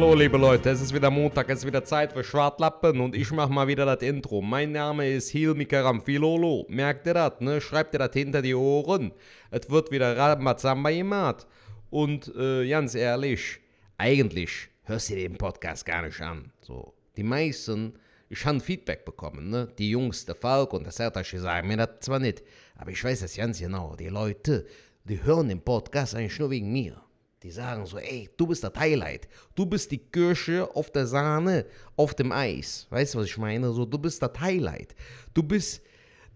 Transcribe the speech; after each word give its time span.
Hallo 0.00 0.14
liebe 0.14 0.38
Leute, 0.38 0.70
es 0.70 0.80
ist 0.80 0.94
wieder 0.94 1.10
Montag, 1.10 1.50
es 1.50 1.58
ist 1.58 1.66
wieder 1.66 1.84
Zeit 1.84 2.14
für 2.14 2.24
Schwartlappen 2.24 3.02
und 3.02 3.14
ich 3.14 3.30
mache 3.32 3.52
mal 3.52 3.68
wieder 3.68 3.84
das 3.84 4.00
Intro. 4.00 4.40
Mein 4.40 4.72
Name 4.72 5.06
ist 5.06 5.28
Hilmi 5.28 5.66
Karamfilolo. 5.66 6.64
Merkt 6.70 7.06
ihr 7.06 7.12
das, 7.12 7.38
ne? 7.40 7.60
Schreibt 7.60 7.92
ihr 7.92 7.98
das 7.98 8.14
hinter 8.14 8.40
die 8.40 8.54
Ohren. 8.54 9.12
Es 9.50 9.68
wird 9.68 9.90
wieder 9.90 10.16
Ramazamba 10.16 10.90
gemacht. 10.90 11.46
Und 11.90 12.34
äh, 12.34 12.66
ganz 12.66 12.94
ehrlich, 12.94 13.60
eigentlich 13.98 14.70
hörst 14.84 15.10
du 15.10 15.16
den 15.16 15.36
Podcast 15.36 15.84
gar 15.84 16.00
nicht 16.00 16.18
an. 16.22 16.50
So, 16.62 16.94
die 17.18 17.22
meisten, 17.22 17.92
ich 18.30 18.42
habe 18.46 18.60
Feedback 18.60 19.04
bekommen, 19.04 19.50
ne? 19.50 19.68
Die 19.76 19.90
Jungs, 19.90 20.24
der 20.24 20.34
Falk 20.34 20.72
und 20.72 20.84
der 20.84 20.92
Sertasch, 20.92 21.34
sagen 21.36 21.68
mir 21.68 21.76
das 21.76 22.00
zwar 22.00 22.20
nicht, 22.20 22.42
aber 22.74 22.90
ich 22.90 23.04
weiß 23.04 23.20
das 23.20 23.36
ganz 23.36 23.60
genau. 23.60 23.96
Die 23.96 24.08
Leute, 24.08 24.64
die 25.04 25.22
hören 25.22 25.50
den 25.50 25.60
Podcast 25.60 26.14
eigentlich 26.14 26.38
nur 26.38 26.48
wegen 26.48 26.72
mir. 26.72 27.02
Die 27.42 27.50
sagen 27.50 27.86
so, 27.86 27.98
ey, 27.98 28.28
du 28.36 28.46
bist 28.46 28.62
das 28.62 28.74
Highlight. 28.76 29.26
Du 29.54 29.64
bist 29.64 29.90
die 29.90 29.98
Kirsche 29.98 30.68
auf 30.74 30.90
der 30.90 31.06
Sahne, 31.06 31.64
auf 31.96 32.14
dem 32.14 32.32
Eis. 32.32 32.86
Weißt 32.90 33.14
du, 33.14 33.18
was 33.18 33.26
ich 33.26 33.38
meine? 33.38 33.72
So, 33.72 33.86
du 33.86 33.98
bist 33.98 34.22
das 34.22 34.38
Highlight. 34.38 34.94
Du 35.32 35.42
bist 35.42 35.82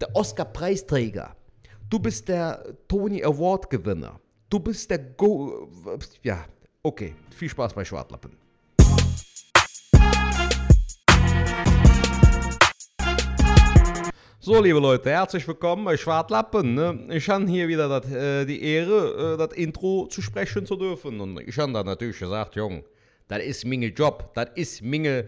der 0.01 0.15
Oscar-Preisträger. 0.17 1.37
Du 1.91 1.99
bist 1.99 2.29
der 2.29 2.75
Tony 2.89 3.23
Award-Gewinner. 3.23 4.19
Du 4.49 4.59
bist 4.59 4.91
der 4.91 4.99
Go... 4.99 5.69
Ja, 6.23 6.47
okay. 6.83 7.15
Viel 7.31 7.51
Spaß 7.51 7.75
bei 7.75 7.85
Schwartlappen. 7.85 8.44
So, 14.45 14.61
liebe 14.61 14.79
Leute, 14.79 15.09
herzlich 15.09 15.49
willkommen 15.49 15.87
bei 15.87 15.97
Schwartlappen. 15.97 16.75
Ne? 16.75 17.07
Ich 17.09 17.31
habe 17.31 17.47
hier 17.47 17.67
wieder 17.67 17.89
dat, 17.89 18.05
äh, 18.13 18.45
die 18.45 18.63
Ehre, 18.63 19.33
äh, 19.33 19.37
das 19.39 19.57
Intro 19.57 20.07
zu 20.09 20.21
sprechen 20.21 20.67
zu 20.67 20.77
dürfen. 20.77 21.19
Und 21.19 21.41
ich 21.41 21.57
habe 21.57 21.73
dann 21.73 21.87
natürlich 21.87 22.19
gesagt, 22.19 22.55
Jung, 22.55 22.85
das 23.27 23.43
ist 23.43 23.65
mein 23.65 23.81
Job, 23.81 24.35
das 24.35 24.49
ist 24.55 24.83
meine, 24.83 25.25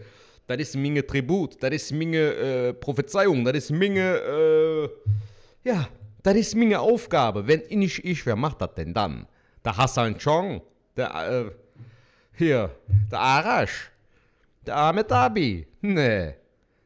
das 0.47 0.59
ist 0.59 0.77
meine 0.77 1.07
Tribut, 1.07 1.57
das 1.63 1.71
ist 1.71 1.93
meine 1.93 2.19
äh, 2.19 2.73
Prophezeiung, 2.75 3.43
das 3.43 3.55
ist 3.55 3.71
meine, 3.71 4.19
äh, 4.19 4.89
ja, 5.65 5.89
das 6.23 6.35
ist 6.35 6.55
meine 6.55 6.79
Aufgabe. 6.79 7.49
Wenn 7.49 7.63
ich 7.71 7.77
nicht 7.77 8.05
ich, 8.05 8.27
wer 8.27 8.37
macht 8.37 8.61
das 8.61 8.75
denn 8.75 8.93
dann? 8.93 9.27
Der 9.65 9.79
Hassan 9.79 10.19
Chong, 10.19 10.61
der, 10.95 11.15
äh, 11.15 11.51
hier, 12.35 12.71
der 13.11 13.19
Arash, 13.19 13.91
der 14.67 14.77
Ahmed 14.77 15.11
Abi, 15.11 15.67
nee. 15.81 16.35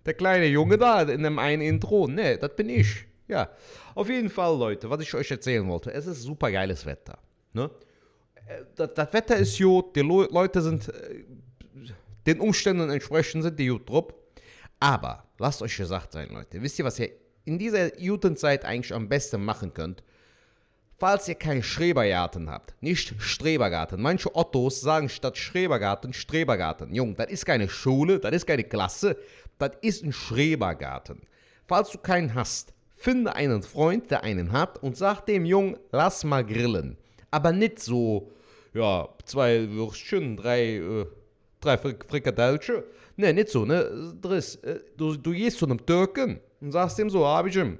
Der 0.07 0.15
kleine 0.15 0.47
Junge 0.47 0.79
da 0.79 1.03
in 1.03 1.23
dem 1.23 1.39
einen 1.39 1.63
Intro. 1.63 2.07
Ne, 2.07 2.39
das 2.39 2.55
bin 2.57 2.69
ich. 2.69 3.05
Ja. 3.29 3.51
Auf 3.95 4.09
jeden 4.09 4.31
Fall, 4.31 4.59
Leute, 4.59 4.91
was 4.91 5.01
ich 5.01 5.15
euch 5.15 5.31
erzählen 5.31 5.67
wollte. 5.69 5.93
Es 5.93 6.07
ist 6.07 6.23
super 6.23 6.51
geiles 6.51 6.85
Wetter. 6.87 7.19
Ne? 7.53 7.71
Das, 8.75 8.95
das 8.95 9.13
Wetter 9.13 9.37
ist 9.37 9.59
gut. 9.59 9.95
Die 9.95 10.01
Le 10.01 10.29
Leute 10.31 10.61
sind 10.63 10.89
äh, 10.89 11.25
den 12.27 12.41
Umständen 12.41 12.91
entsprechend 12.91 13.45
sind 13.45 13.59
die 13.59 13.69
gut 13.69 13.89
drauf. 13.89 14.13
Aber 14.79 15.25
lasst 15.39 15.63
euch 15.63 15.77
gesagt 15.77 16.13
sein, 16.13 16.29
Leute. 16.31 16.61
Wisst 16.63 16.79
ihr, 16.79 16.85
was 16.85 16.99
ihr 16.99 17.11
in 17.45 17.59
dieser 17.59 17.99
Jutenzeit 18.01 18.65
eigentlich 18.65 18.95
am 18.95 19.09
besten 19.09 19.45
machen 19.45 19.73
könnt? 19.75 20.03
Falls 20.99 21.29
ihr 21.29 21.35
keinen 21.35 21.63
Schrebergarten 21.63 22.51
habt, 22.51 22.75
nicht 22.83 23.15
Strebergarten. 23.19 24.03
Manche 24.03 24.35
Ottos 24.37 24.83
sagen 24.83 25.09
statt 25.09 25.39
Schrebergarten 25.39 26.13
Strebergarten. 26.13 26.95
Jung, 26.95 27.17
das 27.17 27.31
ist 27.31 27.47
keine 27.47 27.71
Schule, 27.71 28.21
das 28.21 28.33
ist 28.33 28.47
keine 28.47 28.65
Klasse, 28.65 29.17
das 29.61 29.73
ist 29.83 30.05
ein 30.05 30.13
Schrebergarten. 30.13 31.23
Falls 31.67 31.91
du 31.91 31.99
keinen 31.99 32.35
hast, 32.35 32.73
finde 32.95 33.35
einen 33.35 33.63
Freund, 33.63 34.11
der 34.11 34.23
einen 34.25 34.53
hat 34.53 34.83
und 34.83 34.97
sag 34.97 35.23
dem 35.27 35.45
Jungen, 35.45 35.79
lass 35.93 36.25
mal 36.25 36.45
grillen. 36.45 36.97
Aber 37.31 37.53
nicht 37.53 37.79
so, 37.79 38.31
ja, 38.75 39.09
zwei 39.25 39.69
Würstchen, 39.71 40.37
drei, 40.37 40.77
äh, 40.77 41.07
drei 41.61 41.79
Frikadellchen. 41.79 42.83
Ne, 43.17 43.33
nicht 43.33 43.49
so, 43.51 43.65
ne? 43.65 44.15
Driss, 44.21 44.57
äh, 44.57 44.81
du, 44.97 45.17
du 45.17 45.33
gehst 45.33 45.59
zu 45.59 45.67
einem 45.67 45.85
Türken 45.85 46.41
und 46.61 46.73
sagst 46.73 46.99
ihm 46.99 47.11
so, 47.11 47.25
Abijim, 47.25 47.79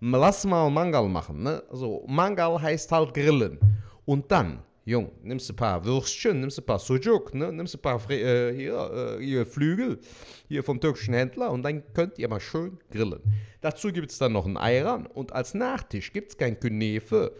lass 0.00 0.44
mal 0.44 0.70
Mangal 0.70 1.08
machen, 1.08 1.42
ne? 1.42 1.62
So, 1.72 2.04
Mangal 2.06 2.60
heißt 2.60 2.90
halt 2.92 3.14
grillen. 3.14 3.58
Und 4.04 4.30
dann 4.30 4.62
Jung, 4.86 5.12
nimmst 5.22 5.50
ein 5.50 5.56
paar 5.56 5.82
Würstchen, 5.84 6.40
nimmst 6.40 6.58
ein 6.58 6.66
paar 6.66 6.78
Sujuk, 6.78 7.34
ne? 7.34 7.50
nimmst 7.50 7.74
ein 7.74 7.80
paar 7.80 7.98
Fre 7.98 8.14
äh, 8.14 8.54
hier, 8.54 9.18
äh, 9.18 9.24
hier 9.24 9.46
Flügel 9.46 9.98
hier 10.46 10.62
vom 10.62 10.78
türkischen 10.78 11.14
Händler 11.14 11.50
und 11.50 11.62
dann 11.62 11.82
könnt 11.94 12.18
ihr 12.18 12.28
mal 12.28 12.40
schön 12.40 12.78
grillen. 12.90 13.20
Dazu 13.62 13.90
gibt 13.92 14.10
es 14.10 14.18
dann 14.18 14.32
noch 14.32 14.44
einen 14.44 14.58
Ayran 14.58 15.06
und 15.06 15.32
als 15.32 15.54
Nachtisch 15.54 16.12
gibt 16.12 16.32
es 16.32 16.36
kein 16.36 16.60
Künefe, 16.60 17.32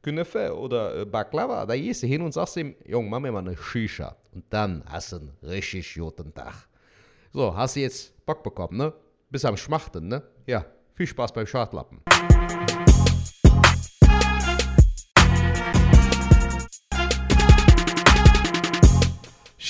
Künefe 0.00 0.56
oder 0.56 1.00
äh, 1.00 1.04
Baklava. 1.04 1.66
Da 1.66 1.76
gehst 1.76 2.04
du 2.04 2.06
hin 2.06 2.22
und 2.22 2.32
sagst 2.32 2.56
ihm, 2.56 2.76
Jung, 2.86 3.10
mach 3.10 3.18
mir 3.18 3.32
mal 3.32 3.40
eine 3.40 3.56
Shisha. 3.56 4.16
Und 4.32 4.44
dann 4.50 4.84
hast 4.86 5.12
du 5.12 5.16
einen 5.16 5.32
richtig 5.42 5.94
guten 5.94 6.32
Tag. 6.32 6.68
So, 7.32 7.56
hast 7.56 7.76
du 7.76 7.80
jetzt 7.80 8.24
Bock 8.26 8.42
bekommen, 8.42 8.76
ne? 8.76 8.92
Bis 9.28 9.44
am 9.44 9.56
Schmachten, 9.56 10.06
ne? 10.06 10.22
Ja, 10.46 10.66
viel 10.94 11.06
Spaß 11.06 11.32
beim 11.32 11.46
Schadlappen. 11.46 12.00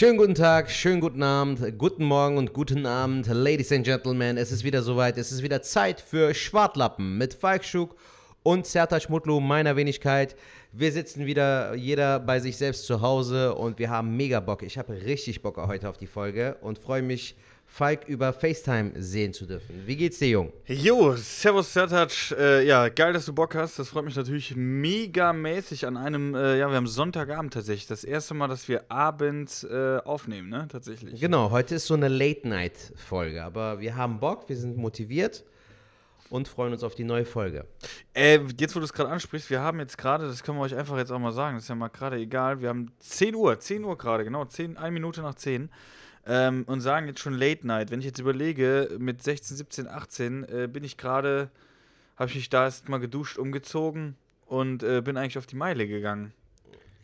Schönen 0.02 0.18
guten 0.18 0.34
Tag, 0.34 0.68
schönen 0.68 1.00
guten 1.00 1.22
Abend, 1.22 1.78
guten 1.78 2.02
Morgen 2.02 2.36
und 2.36 2.52
guten 2.52 2.86
Abend, 2.86 3.28
Ladies 3.28 3.70
and 3.70 3.84
Gentlemen. 3.84 4.36
Es 4.36 4.50
ist 4.50 4.64
wieder 4.64 4.82
soweit, 4.82 5.16
es 5.16 5.30
ist 5.30 5.44
wieder 5.44 5.62
Zeit 5.62 6.00
für 6.00 6.34
Schwartlappen 6.34 7.18
mit 7.18 7.34
Falk 7.34 7.64
Schuk 7.64 7.94
und 8.42 8.66
Sertac 8.66 9.08
Mutlu, 9.08 9.38
meiner 9.38 9.76
Wenigkeit. 9.76 10.34
Wir 10.72 10.90
sitzen 10.90 11.24
wieder 11.24 11.76
jeder 11.76 12.18
bei 12.18 12.40
sich 12.40 12.56
selbst 12.56 12.84
zu 12.84 13.00
Hause 13.00 13.54
und 13.54 13.78
wir 13.78 13.90
haben 13.90 14.16
mega 14.16 14.40
Bock. 14.40 14.64
Ich 14.64 14.76
habe 14.76 14.92
richtig 14.92 15.40
Bock 15.40 15.56
heute 15.56 15.88
auf 15.88 15.98
die 15.98 16.08
Folge 16.08 16.56
und 16.62 16.80
freue 16.80 17.02
mich, 17.02 17.36
Falk 17.74 18.06
über 18.06 18.34
FaceTime 18.34 18.92
sehen 18.96 19.32
zu 19.32 19.46
dürfen. 19.46 19.86
Wie 19.86 19.96
geht's 19.96 20.18
dir, 20.18 20.28
Jung? 20.28 20.52
Jo, 20.66 21.16
Servus 21.16 21.72
Sertac. 21.72 22.12
Äh, 22.38 22.66
ja, 22.66 22.90
geil, 22.90 23.14
dass 23.14 23.24
du 23.24 23.32
Bock 23.32 23.54
hast. 23.54 23.78
Das 23.78 23.88
freut 23.88 24.04
mich 24.04 24.14
natürlich 24.14 24.54
mega 24.54 25.32
mäßig 25.32 25.86
an 25.86 25.96
einem, 25.96 26.34
äh, 26.34 26.58
ja, 26.58 26.68
wir 26.68 26.76
haben 26.76 26.86
Sonntagabend 26.86 27.54
tatsächlich. 27.54 27.86
Das 27.86 28.04
erste 28.04 28.34
Mal, 28.34 28.48
dass 28.48 28.68
wir 28.68 28.90
abends 28.90 29.64
äh, 29.64 29.98
aufnehmen, 30.04 30.50
ne? 30.50 30.68
Tatsächlich. 30.70 31.18
Genau, 31.18 31.50
heute 31.50 31.76
ist 31.76 31.86
so 31.86 31.94
eine 31.94 32.08
Late-Night-Folge, 32.08 33.42
aber 33.42 33.80
wir 33.80 33.96
haben 33.96 34.20
Bock, 34.20 34.50
wir 34.50 34.56
sind 34.58 34.76
motiviert 34.76 35.42
und 36.28 36.48
freuen 36.48 36.74
uns 36.74 36.82
auf 36.82 36.94
die 36.94 37.04
neue 37.04 37.24
Folge. 37.24 37.64
Äh, 38.12 38.40
jetzt, 38.60 38.76
wo 38.76 38.80
du 38.80 38.84
es 38.84 38.92
gerade 38.92 39.08
ansprichst, 39.08 39.48
wir 39.48 39.62
haben 39.62 39.80
jetzt 39.80 39.96
gerade, 39.96 40.26
das 40.26 40.42
können 40.42 40.58
wir 40.58 40.62
euch 40.64 40.76
einfach 40.76 40.98
jetzt 40.98 41.10
auch 41.10 41.18
mal 41.18 41.32
sagen, 41.32 41.56
das 41.56 41.64
ist 41.64 41.68
ja 41.70 41.74
mal 41.74 41.88
gerade 41.88 42.16
egal, 42.16 42.60
wir 42.60 42.68
haben 42.68 42.92
10 42.98 43.34
Uhr, 43.34 43.58
10 43.58 43.82
Uhr 43.82 43.96
gerade, 43.96 44.24
genau, 44.24 44.44
10, 44.44 44.76
eine 44.76 44.92
Minute 44.92 45.22
nach 45.22 45.36
10 45.36 45.70
ähm, 46.26 46.64
und 46.66 46.80
sagen 46.80 47.06
jetzt 47.06 47.20
schon 47.20 47.34
Late 47.34 47.66
Night. 47.66 47.90
Wenn 47.90 48.00
ich 48.00 48.06
jetzt 48.06 48.18
überlege, 48.18 48.96
mit 48.98 49.22
16, 49.22 49.56
17, 49.56 49.88
18 49.88 50.44
äh, 50.44 50.68
bin 50.68 50.84
ich 50.84 50.96
gerade, 50.96 51.50
habe 52.16 52.30
ich 52.30 52.36
mich 52.36 52.50
da 52.50 52.64
erst 52.64 52.88
mal 52.88 52.98
geduscht, 52.98 53.38
umgezogen 53.38 54.16
und 54.46 54.82
äh, 54.82 55.00
bin 55.00 55.16
eigentlich 55.16 55.38
auf 55.38 55.46
die 55.46 55.56
Meile 55.56 55.86
gegangen. 55.86 56.32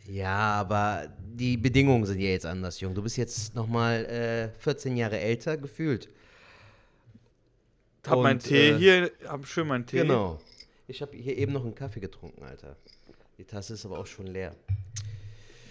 Ja, 0.07 0.53
aber 0.53 1.07
die 1.19 1.57
Bedingungen 1.57 2.05
sind 2.05 2.19
ja 2.19 2.29
jetzt 2.29 2.45
anders, 2.45 2.79
Jung. 2.79 2.95
Du 2.95 3.03
bist 3.03 3.17
jetzt 3.17 3.53
nochmal 3.53 4.05
äh, 4.05 4.49
14 4.59 4.97
Jahre 4.97 5.19
älter 5.19 5.55
gefühlt. 5.57 6.09
Hab 8.07 8.19
meinen 8.19 8.39
Tee 8.39 8.69
äh, 8.69 8.77
hier, 8.77 9.11
hab 9.27 9.45
schön 9.45 9.67
meinen 9.67 9.85
Tee. 9.85 10.01
Genau. 10.01 10.39
Ich 10.87 11.01
habe 11.03 11.15
hier 11.15 11.37
eben 11.37 11.53
noch 11.53 11.63
einen 11.63 11.75
Kaffee 11.75 11.99
getrunken, 11.99 12.43
Alter. 12.43 12.75
Die 13.37 13.43
Tasse 13.43 13.75
ist 13.75 13.85
aber 13.85 13.99
auch 13.99 14.07
schon 14.07 14.25
leer. 14.27 14.55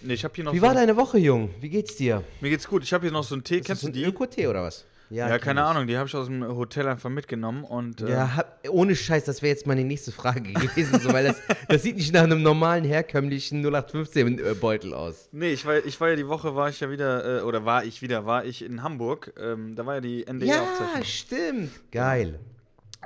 Nee, 0.01 0.13
ich 0.13 0.23
habe 0.23 0.33
hier 0.35 0.43
noch 0.45 0.53
Wie 0.53 0.59
so 0.59 0.65
war 0.65 0.73
deine 0.73 0.95
Woche, 0.95 1.17
Jung? 1.17 1.49
Wie 1.59 1.69
geht's 1.69 1.95
dir? 1.95 2.23
Mir 2.41 2.49
geht's 2.49 2.67
gut. 2.67 2.83
Ich 2.83 2.93
habe 2.93 3.03
hier 3.03 3.11
noch 3.11 3.23
so 3.23 3.35
einen 3.35 3.43
Tee. 3.43 3.57
Ist 3.57 3.65
Kennst 3.67 3.83
das 3.83 3.87
du 3.91 3.93
die? 3.93 4.03
ein 4.05 4.09
Öko-Tee 4.09 4.47
oder 4.47 4.63
was? 4.63 4.85
Ja, 5.11 5.39
keine 5.39 5.63
Ahnung. 5.63 5.87
Die 5.87 5.97
habe 5.97 6.07
ich 6.07 6.15
aus 6.15 6.27
dem 6.27 6.45
Hotel 6.47 6.87
einfach 6.87 7.09
mitgenommen 7.09 7.63
und. 7.63 8.01
äh, 8.01 8.11
Ja, 8.11 8.35
hab, 8.35 8.59
ohne 8.69 8.95
Scheiß, 8.95 9.25
das 9.25 9.41
wäre 9.41 9.49
jetzt 9.49 9.65
meine 9.65 9.83
nächste 9.83 10.11
Frage 10.11 10.41
gewesen, 10.53 10.99
so, 10.99 11.11
weil 11.11 11.25
das, 11.25 11.41
das 11.67 11.81
sieht 11.81 11.95
nicht 11.95 12.13
nach 12.13 12.21
einem 12.21 12.43
normalen, 12.43 12.83
herkömmlichen 12.85 13.65
0815-Beutel 13.65 14.93
aus. 14.93 15.27
Nee, 15.31 15.51
ich 15.53 15.65
war, 15.65 15.83
ich 15.83 15.99
war 15.99 16.09
ja 16.09 16.15
die 16.15 16.27
Woche, 16.27 16.55
war 16.55 16.69
ich 16.69 16.79
ja 16.79 16.91
wieder, 16.91 17.39
äh, 17.39 17.41
oder 17.41 17.65
war 17.65 17.83
ich 17.83 18.01
wieder, 18.03 18.25
war 18.27 18.45
ich 18.45 18.63
in 18.63 18.83
Hamburg. 18.83 19.33
Ähm, 19.41 19.75
da 19.75 19.85
war 19.85 19.95
ja 19.95 20.01
die 20.01 20.19
Ja, 20.19 20.25
NDR-Aufzeichnung. 20.27 21.03
stimmt. 21.03 21.71
Geil. 21.91 22.39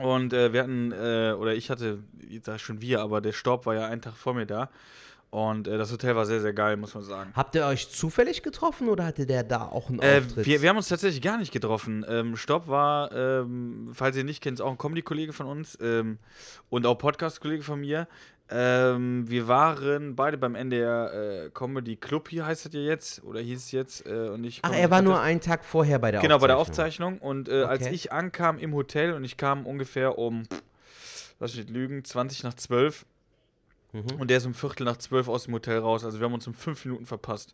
Und 0.02 0.34
äh, 0.34 0.52
wir 0.52 0.62
hatten, 0.64 0.92
äh, 0.92 1.34
oder 1.40 1.54
ich 1.56 1.70
hatte, 1.70 2.00
ich 2.30 2.42
sag 2.44 2.60
schon 2.60 2.82
wir, 2.82 3.00
aber 3.02 3.22
der 3.22 3.32
Staub 3.32 3.66
war 3.66 3.76
ja 3.76 3.86
einen 3.88 4.02
Tag 4.02 4.16
vor 4.18 4.34
mir 4.34 4.46
da. 4.46 4.70
Und 5.34 5.68
äh, 5.68 5.80
das 5.80 5.92
Hotel 5.92 6.16
war 6.16 6.28
sehr, 6.28 6.42
sehr 6.42 6.54
geil, 6.54 6.78
muss 6.78 6.94
man 6.94 7.02
sagen. 7.04 7.32
Habt 7.36 7.56
ihr 7.56 7.66
euch 7.66 7.90
zufällig 7.90 8.44
getroffen 8.44 8.88
oder 8.88 9.04
hatte 9.06 9.26
der 9.26 9.44
da 9.44 9.64
auch 9.66 9.90
einen 9.90 10.00
Äh, 10.00 10.20
Auftritt? 10.20 10.46
wir, 10.46 10.62
wir 10.62 10.70
haben 10.70 10.78
uns 10.78 10.90
tatsächlich 10.90 11.24
gar 11.24 11.40
nicht 11.40 11.52
getroffen. 11.52 12.06
Ähm, 12.08 12.36
Stopp 12.38 12.68
war, 12.68 13.12
ähm, 13.12 13.90
falls 13.94 14.16
ihr 14.16 14.26
nicht 14.26 14.44
kennt, 14.44 14.60
ist 14.60 14.62
auch 14.62 14.70
ein 14.70 14.78
Comedy-Kollege 14.78 15.34
von 15.34 15.48
uns 15.48 15.76
ähm, 15.82 16.20
und 16.70 16.86
auch 16.86 17.00
Podcast-Kollege 17.00 17.64
von 17.64 17.80
mir. 17.80 18.08
Ähm, 18.48 19.28
wir 19.28 19.48
waren 19.48 20.16
beide 20.16 20.38
beim 20.38 20.54
NDR 20.54 21.46
äh, 21.46 21.50
Comedy 21.50 21.96
Club, 21.96 22.30
hier 22.30 22.46
heißt 22.46 22.68
es 22.68 22.74
ja 22.74 22.82
jetzt, 22.82 23.24
oder 23.24 23.40
hieß 23.40 23.58
es 23.58 23.72
jetzt. 23.72 24.06
Äh, 24.06 24.30
und 24.30 24.44
ich 24.44 24.60
Ach, 24.62 24.72
er 24.72 24.92
war 24.92 25.02
nur 25.02 25.20
einen 25.20 25.42
Tag 25.42 25.66
vorher 25.66 25.98
bei 25.98 26.12
der 26.12 26.22
Genau, 26.22 26.38
bei 26.38 26.46
der 26.46 26.58
Aufzeichnung. 26.60 27.14
Aufzeichnung. 27.14 27.28
Und 27.28 27.50
äh, 27.50 27.64
als 27.64 27.86
Okay. 27.88 27.96
ich 27.96 28.12
ankam 28.12 28.60
im 28.60 28.76
Hotel 28.76 29.14
und 29.14 29.24
ich 29.24 29.38
kam 29.38 29.66
ungefähr 29.66 30.20
um, 30.20 30.44
lass 31.40 31.56
mich 31.56 31.66
nicht 31.66 31.74
lügen, 31.74 32.04
20 32.06 32.44
nach 32.44 32.54
12 32.54 33.06
Mhm. 33.94 34.20
und 34.20 34.30
der 34.30 34.38
ist 34.38 34.46
um 34.46 34.54
Viertel 34.54 34.84
nach 34.86 34.98
12 34.98 35.28
aus 35.30 35.46
dem 35.46 35.54
Hotel 35.54 35.78
raus. 35.80 36.04
Also 36.04 36.20
wir 36.20 36.26
haben 36.26 36.34
uns 36.34 36.48
um 36.48 36.54
fünf 36.54 36.84
Minuten 36.86 37.06
verpasst. 37.06 37.54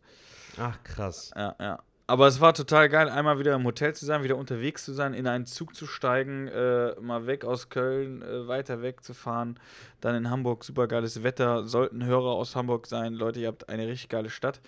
Ach, 0.58 0.82
krass. 0.84 1.32
Ja, 1.36 1.56
ja. 1.60 1.80
Aber 2.08 2.26
es 2.26 2.42
war 2.42 2.56
total 2.56 2.90
geil, 2.90 3.08
einmal 3.08 3.38
wieder 3.38 3.54
im 3.54 3.64
Hotel 3.66 3.94
zu 3.94 4.04
sein, 4.04 4.24
wieder 4.24 4.36
unterwegs 4.36 4.84
zu 4.84 4.94
sein, 4.94 5.14
in 5.14 5.28
einen 5.28 5.46
Zug 5.46 5.76
zu 5.76 5.86
steigen, 5.86 6.48
äh, 6.48 6.96
mal 7.00 7.28
weg 7.28 7.46
aus 7.46 7.70
Köln, 7.70 8.24
äh, 8.24 8.48
weiter 8.48 8.82
weg 8.82 9.04
zu 9.04 9.14
fahren. 9.14 9.60
Dann 10.02 10.16
in 10.16 10.30
Hamburg, 10.32 10.64
super 10.64 10.88
geiles 10.88 11.22
Wetter. 11.22 11.68
Sollten 11.68 12.04
Hörer 12.04 12.32
aus 12.32 12.56
Hamburg 12.56 12.88
sein. 12.88 13.14
Leute, 13.14 13.40
ihr 13.42 13.48
habt 13.48 13.70
eine 13.70 13.86
richtig 13.88 14.10
geile 14.10 14.32
Stadt. 14.32 14.60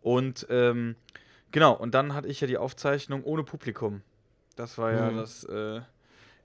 Und 0.00 0.44
ähm, 0.50 0.96
genau, 1.52 1.72
und 1.74 1.94
dann 1.94 2.14
hatte 2.14 2.26
ich 2.26 2.40
ja 2.40 2.48
die 2.48 2.58
Aufzeichnung 2.58 3.22
ohne 3.22 3.44
Publikum. 3.44 4.02
Das 4.56 4.76
war 4.76 4.90
ja 4.92 5.10
Mhm. 5.12 5.16
das 5.18 5.44
äh, 5.44 5.80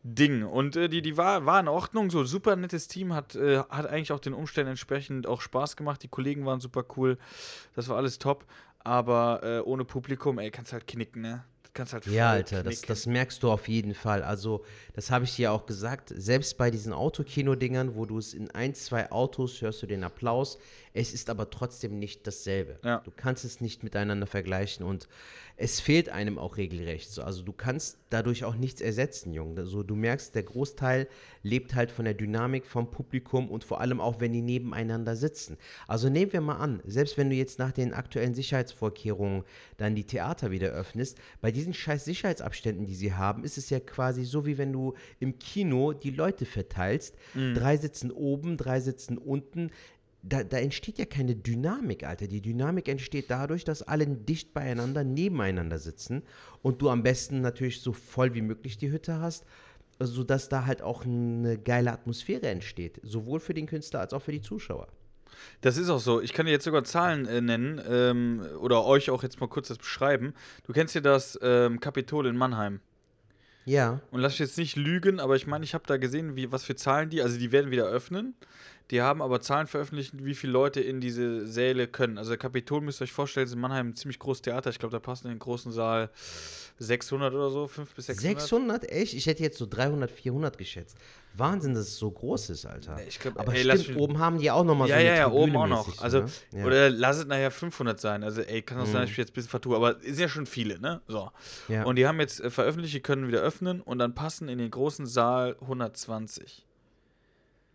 Ding. 0.03 0.43
Und 0.43 0.75
äh, 0.75 0.89
die, 0.89 1.01
die 1.01 1.17
war, 1.17 1.45
war 1.45 1.59
in 1.59 1.67
Ordnung, 1.67 2.11
so 2.11 2.23
super 2.25 2.55
nettes 2.55 2.87
Team, 2.87 3.13
hat, 3.13 3.35
äh, 3.35 3.59
hat 3.69 3.87
eigentlich 3.87 4.11
auch 4.11 4.19
den 4.19 4.33
Umständen 4.33 4.71
entsprechend 4.71 5.25
auch 5.25 5.41
Spaß 5.41 5.77
gemacht. 5.77 6.03
Die 6.03 6.09
Kollegen 6.09 6.45
waren 6.45 6.59
super 6.59 6.83
cool. 6.97 7.17
Das 7.75 7.87
war 7.87 7.97
alles 7.97 8.19
top. 8.19 8.45
Aber 8.79 9.41
äh, 9.43 9.59
ohne 9.61 9.85
Publikum, 9.85 10.39
ey, 10.39 10.51
kannst 10.51 10.73
halt 10.73 10.87
knicken, 10.87 11.21
ne? 11.21 11.45
Kannst 11.73 11.93
halt 11.93 12.05
Ja, 12.05 12.31
Alter, 12.31 12.61
das, 12.61 12.81
das 12.81 13.07
merkst 13.07 13.41
du 13.41 13.49
auf 13.49 13.67
jeden 13.67 13.95
Fall. 13.95 14.21
Also, 14.21 14.63
das 14.93 15.09
habe 15.09 15.25
ich 15.25 15.35
dir 15.35 15.51
auch 15.51 15.65
gesagt. 15.65 16.13
Selbst 16.15 16.57
bei 16.57 16.69
diesen 16.69 16.93
Autokino-Dingern, 16.93 17.95
wo 17.95 18.05
du 18.05 18.19
es 18.19 18.33
in 18.33 18.51
ein, 18.51 18.75
zwei 18.75 19.09
Autos 19.09 19.61
hörst 19.61 19.81
du 19.81 19.87
den 19.87 20.03
Applaus. 20.03 20.59
Es 20.93 21.13
ist 21.13 21.29
aber 21.29 21.49
trotzdem 21.49 21.97
nicht 21.97 22.27
dasselbe. 22.27 22.79
Ja. 22.83 22.99
Du 22.99 23.11
kannst 23.15 23.45
es 23.45 23.61
nicht 23.61 23.83
miteinander 23.83 24.27
vergleichen 24.27 24.85
und 24.85 25.07
es 25.57 25.79
fehlt 25.79 26.09
einem 26.09 26.37
auch 26.37 26.57
regelrecht. 26.57 27.11
So. 27.11 27.23
Also, 27.23 27.43
du 27.43 27.53
kannst 27.53 27.97
dadurch 28.09 28.43
auch 28.43 28.55
nichts 28.55 28.81
ersetzen, 28.81 29.33
Junge. 29.33 29.61
Also, 29.61 29.83
du 29.83 29.95
merkst, 29.95 30.35
der 30.35 30.43
Großteil 30.43 31.07
lebt 31.41 31.75
halt 31.75 31.91
von 31.91 32.05
der 32.05 32.13
Dynamik 32.13 32.65
vom 32.65 32.89
Publikum 32.89 33.49
und 33.49 33.63
vor 33.63 33.81
allem 33.81 33.99
auch, 34.01 34.19
wenn 34.19 34.33
die 34.33 34.41
nebeneinander 34.41 35.15
sitzen. 35.15 35.57
Also, 35.87 36.09
nehmen 36.09 36.33
wir 36.33 36.41
mal 36.41 36.57
an, 36.57 36.81
selbst 36.85 37.17
wenn 37.17 37.29
du 37.29 37.35
jetzt 37.35 37.59
nach 37.59 37.71
den 37.71 37.93
aktuellen 37.93 38.33
Sicherheitsvorkehrungen 38.35 39.43
dann 39.77 39.95
die 39.95 40.05
Theater 40.05 40.51
wieder 40.51 40.69
öffnest, 40.69 41.17
bei 41.41 41.51
diesen 41.51 41.73
scheiß 41.73 42.05
Sicherheitsabständen, 42.05 42.85
die 42.85 42.95
sie 42.95 43.13
haben, 43.13 43.43
ist 43.43 43.57
es 43.57 43.69
ja 43.69 43.79
quasi 43.79 44.25
so, 44.25 44.45
wie 44.45 44.57
wenn 44.57 44.73
du 44.73 44.93
im 45.19 45.39
Kino 45.39 45.93
die 45.93 46.11
Leute 46.11 46.45
verteilst. 46.45 47.15
Drei 47.33 47.77
sitzen 47.77 48.11
oben, 48.11 48.57
drei 48.57 48.79
sitzen 48.79 49.17
unten. 49.17 49.71
Da, 50.25 50.43
da 50.43 50.57
entsteht 50.57 50.97
ja 50.97 51.05
keine 51.05 51.35
Dynamik, 51.35 52.05
Alter. 52.05 52.27
Die 52.27 52.41
Dynamik 52.41 52.87
entsteht 52.87 53.29
dadurch, 53.29 53.65
dass 53.65 53.81
alle 53.81 54.07
dicht 54.07 54.53
beieinander, 54.53 55.03
nebeneinander 55.03 55.79
sitzen 55.79 56.23
und 56.61 56.81
du 56.81 56.89
am 56.89 57.03
besten 57.03 57.41
natürlich 57.41 57.81
so 57.81 57.91
voll 57.91 58.33
wie 58.33 58.41
möglich 58.41 58.77
die 58.77 58.89
Hütte 58.89 59.19
hast, 59.19 59.45
sodass 59.99 60.47
da 60.47 60.65
halt 60.65 60.81
auch 60.81 61.05
eine 61.05 61.57
geile 61.57 61.91
Atmosphäre 61.91 62.47
entsteht. 62.47 63.01
Sowohl 63.03 63.41
für 63.41 63.53
den 63.53 63.67
Künstler 63.67 63.99
als 63.99 64.13
auch 64.13 64.21
für 64.21 64.31
die 64.31 64.41
Zuschauer. 64.41 64.87
Das 65.61 65.77
ist 65.77 65.89
auch 65.89 65.99
so. 65.99 66.21
Ich 66.21 66.33
kann 66.33 66.45
dir 66.45 66.51
jetzt 66.51 66.65
sogar 66.65 66.83
Zahlen 66.83 67.25
äh, 67.25 67.41
nennen 67.41 67.81
ähm, 67.89 68.45
oder 68.59 68.85
euch 68.85 69.09
auch 69.09 69.23
jetzt 69.23 69.41
mal 69.41 69.47
kurz 69.47 69.67
das 69.67 69.77
beschreiben. 69.77 70.33
Du 70.65 70.73
kennst 70.73 70.95
ja 70.95 71.01
das 71.01 71.37
ähm, 71.41 71.79
Kapitol 71.79 72.27
in 72.27 72.37
Mannheim. 72.37 72.79
Ja. 73.65 74.01
Und 74.11 74.19
lass 74.19 74.33
mich 74.33 74.39
jetzt 74.39 74.57
nicht 74.57 74.75
lügen, 74.75 75.19
aber 75.19 75.35
ich 75.35 75.47
meine, 75.47 75.63
ich 75.63 75.73
habe 75.73 75.85
da 75.87 75.97
gesehen, 75.97 76.35
wie, 76.35 76.51
was 76.51 76.63
für 76.63 76.75
Zahlen 76.75 77.09
die, 77.09 77.21
also 77.21 77.37
die 77.37 77.51
werden 77.51 77.71
wieder 77.71 77.85
öffnen. 77.85 78.35
Die 78.93 79.01
haben 79.01 79.23
aber 79.23 79.41
Zahlen 79.41 79.65
veröffentlicht, 79.65 80.13
wie 80.23 80.35
viele 80.35 80.53
Leute 80.53 80.79
in 80.79 81.01
diese 81.01 81.47
Säle 81.47 81.87
können. 81.87 82.19
Also 82.19 82.29
der 82.29 82.37
Kapitol 82.37 82.79
müsst 82.81 83.01
ihr 83.01 83.05
euch 83.05 83.11
vorstellen, 83.11 83.47
ist 83.47 83.53
in 83.53 83.59
Mannheim 83.59 83.87
ein 83.89 83.95
ziemlich 83.95 84.19
großes 84.19 84.43
Theater. 84.43 84.69
Ich 84.69 84.77
glaube, 84.77 84.91
da 84.91 84.99
passen 84.99 85.25
in 85.25 85.33
den 85.33 85.39
großen 85.39 85.71
Saal 85.71 86.11
600 86.77 87.33
oder 87.33 87.49
so, 87.49 87.67
5 87.67 87.91
bis 87.95 88.05
600. 88.05 88.39
600? 88.41 88.91
Echt? 88.91 89.15
Ich 89.15 89.25
hätte 89.25 89.41
jetzt 89.41 89.57
so 89.57 89.65
300, 89.65 90.11
400 90.11 90.59
geschätzt. 90.59 90.95
Wahnsinn, 91.35 91.73
dass 91.73 91.87
es 91.87 91.97
so 91.97 92.11
groß 92.11 92.51
ist, 92.51 92.67
Alter. 92.67 92.99
Ich 93.07 93.19
glaub, 93.19 93.39
Aber 93.39 93.55
ey, 93.55 93.63
stimmt, 93.79 93.97
oben 93.97 94.19
haben 94.19 94.37
die 94.37 94.51
auch 94.51 94.63
nochmal 94.63 94.87
Ja, 94.87 94.95
so 94.95 94.99
eine 94.99 95.09
ja, 95.09 95.15
ja, 95.15 95.31
oben 95.31 95.53
Tribüne 95.53 95.63
auch 95.63 95.87
noch. 95.87 95.95
so, 95.95 96.01
Also, 96.03 96.21
ne? 96.21 96.29
ja. 96.53 96.65
oder 96.65 96.89
lass 96.91 97.17
es 97.17 97.25
nachher 97.25 97.49
500 97.49 97.99
sein. 97.99 98.23
Also, 98.23 98.41
ey, 98.41 98.61
kann 98.61 98.79
auch 98.79 98.85
sein, 98.85 99.01
dass 99.01 99.09
ich 99.09 99.17
jetzt 99.17 99.31
ein 99.31 99.33
bisschen 99.33 99.49
vertue, 99.49 99.75
aber 99.75 99.97
es 100.01 100.05
sind 100.05 100.19
ja 100.19 100.29
schon 100.29 100.45
viele, 100.45 100.79
ne? 100.79 101.01
So. 101.07 101.31
Ja. 101.67 101.83
Und 101.85 101.95
die 101.95 102.05
haben 102.05 102.19
jetzt 102.19 102.41
äh, 102.41 102.51
veröffentlicht, 102.51 102.93
die 102.93 102.99
können 103.01 103.27
wieder 103.27 103.41
öffnen 103.41 103.81
und 103.81 103.97
dann 103.97 104.13
passen 104.13 104.49
in 104.49 104.59
den 104.59 104.69
großen 104.69 105.07
Saal 105.07 105.55
120. 105.61 106.67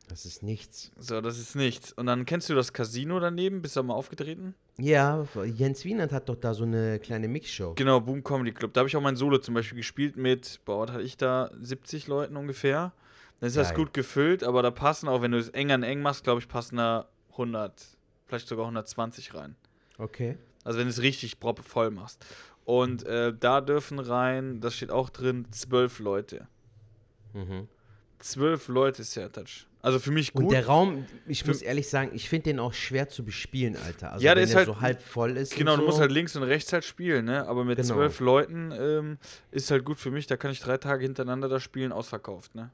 Das 0.08 0.24
ist 0.24 0.42
nichts. 0.42 0.90
So, 0.98 1.20
das 1.20 1.38
ist 1.38 1.54
nichts. 1.54 1.92
Und 1.92 2.06
dann 2.06 2.24
kennst 2.24 2.48
du 2.48 2.54
das 2.54 2.72
Casino 2.72 3.20
daneben? 3.20 3.62
Bist 3.62 3.76
du 3.76 3.80
da 3.80 3.84
mal 3.84 3.94
aufgetreten? 3.94 4.54
Ja, 4.78 5.26
Jens 5.44 5.84
Wienand 5.84 6.12
hat 6.12 6.28
doch 6.28 6.36
da 6.36 6.54
so 6.54 6.64
eine 6.64 6.98
kleine 6.98 7.28
Mixshow. 7.28 7.74
Genau, 7.74 8.00
Boom 8.00 8.24
Comedy 8.24 8.52
Club. 8.52 8.72
Da 8.72 8.80
habe 8.80 8.88
ich 8.88 8.96
auch 8.96 9.02
mein 9.02 9.16
Solo 9.16 9.38
zum 9.38 9.54
Beispiel 9.54 9.76
gespielt 9.76 10.16
mit, 10.16 10.60
boah, 10.64 10.80
was 10.80 10.92
hatte 10.92 11.02
ich 11.02 11.16
da? 11.16 11.50
70 11.60 12.06
Leuten 12.06 12.36
ungefähr. 12.36 12.92
Dann 13.40 13.48
ist 13.48 13.56
das 13.56 13.68
Geil. 13.68 13.76
gut 13.76 13.94
gefüllt, 13.94 14.42
aber 14.42 14.62
da 14.62 14.70
passen 14.70 15.08
auch, 15.08 15.22
wenn 15.22 15.30
du 15.30 15.38
es 15.38 15.50
eng 15.50 15.70
an 15.70 15.82
eng 15.82 16.00
machst, 16.00 16.24
glaube 16.24 16.40
ich, 16.40 16.48
passen 16.48 16.76
da 16.76 17.08
100, 17.32 17.96
vielleicht 18.26 18.48
sogar 18.48 18.64
120 18.64 19.34
rein. 19.34 19.54
Okay. 19.98 20.38
Also 20.64 20.78
wenn 20.78 20.86
du 20.86 20.90
es 20.90 21.02
richtig 21.02 21.36
voll 21.62 21.90
machst. 21.90 22.24
Und 22.64 23.04
äh, 23.06 23.32
da 23.38 23.60
dürfen 23.60 23.98
rein, 23.98 24.60
das 24.60 24.74
steht 24.74 24.90
auch 24.90 25.08
drin, 25.08 25.46
zwölf 25.52 26.00
Leute. 26.00 26.48
Mhm. 27.32 27.68
Zwölf 28.18 28.68
Leute 28.68 29.02
ist 29.02 29.14
ja 29.14 29.28
Touch. 29.28 29.67
Also 29.80 30.00
für 30.00 30.10
mich 30.10 30.34
Und 30.34 30.44
gut. 30.44 30.52
der 30.52 30.66
Raum, 30.66 31.06
ich 31.26 31.42
Für- 31.42 31.48
muss 31.48 31.62
ehrlich 31.62 31.88
sagen, 31.88 32.10
ich 32.12 32.28
finde 32.28 32.44
den 32.44 32.58
auch 32.58 32.72
schwer 32.74 33.08
zu 33.08 33.24
bespielen, 33.24 33.76
Alter. 33.76 34.12
Also 34.12 34.24
Ja, 34.26 34.32
der 34.34 34.38
wenn 34.42 34.44
ist 34.44 34.50
der 34.50 34.56
halt- 34.58 34.66
so 34.66 34.80
halb 34.80 35.00
voll 35.00 35.36
ist. 35.36 35.54
Genau, 35.56 35.72
und 35.74 35.78
du 35.78 35.82
so. 35.84 35.86
musst 35.90 36.00
halt 36.00 36.10
links 36.10 36.34
und 36.34 36.42
rechts 36.42 36.72
halt 36.72 36.84
spielen, 36.84 37.26
ne? 37.26 37.46
Aber 37.46 37.64
mit 37.64 37.76
Genau. 37.78 37.94
zwölf 37.94 38.18
Leuten 38.20 38.72
ähm, 38.72 39.18
ist 39.52 39.70
halt 39.70 39.84
gut 39.84 39.98
für 40.00 40.10
mich. 40.10 40.26
Da 40.26 40.36
kann 40.36 40.50
ich 40.50 40.60
drei 40.60 40.78
Tage 40.78 41.04
hintereinander 41.04 41.48
da 41.48 41.60
spielen, 41.60 41.92
ausverkauft, 41.92 42.54
ne? 42.56 42.70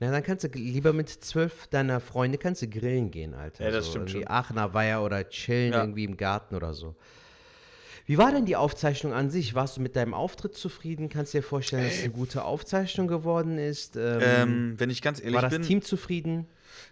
Na, 0.00 0.10
dann 0.10 0.22
kannst 0.22 0.44
du 0.44 0.48
lieber 0.48 0.92
mit 0.92 1.08
zwölf 1.08 1.66
deiner 1.68 2.00
Freunde 2.00 2.36
kannst 2.38 2.60
du 2.62 2.68
grillen 2.68 3.10
gehen, 3.10 3.34
Alter. 3.34 3.64
Ja, 3.64 3.70
das 3.70 3.84
so 3.86 3.90
stimmt 3.92 4.10
irgendwie 4.10 4.24
schon. 4.26 4.30
Aachener 4.30 4.74
Weiher 4.74 5.02
oder 5.02 5.28
chillen 5.28 5.72
Ja. 5.72 5.80
irgendwie 5.82 6.04
im 6.04 6.16
Garten 6.16 6.54
oder 6.54 6.72
so. 6.74 6.94
Wie 8.06 8.18
war 8.18 8.30
denn 8.30 8.46
die 8.46 8.54
Aufzeichnung 8.56 9.12
an 9.12 9.30
sich? 9.30 9.54
Warst 9.54 9.76
du 9.76 9.80
mit 9.80 9.96
deinem 9.96 10.14
Auftritt 10.14 10.54
zufrieden? 10.54 11.08
Kannst 11.08 11.34
du 11.34 11.38
dir 11.38 11.42
vorstellen, 11.42 11.84
dass 11.84 11.96
es 11.96 12.04
eine 12.04 12.12
gute 12.12 12.44
Aufzeichnung 12.44 13.08
geworden 13.08 13.58
ist? 13.58 13.96
Ähm, 13.96 14.20
Ähm, 14.22 14.74
wenn 14.78 14.90
ich 14.90 15.02
ganz 15.02 15.18
ehrlich 15.20 15.34
war 15.34 15.42
das 15.42 15.52
bin, 15.52 15.62
Team 15.62 15.82
zufrieden? 15.82 16.46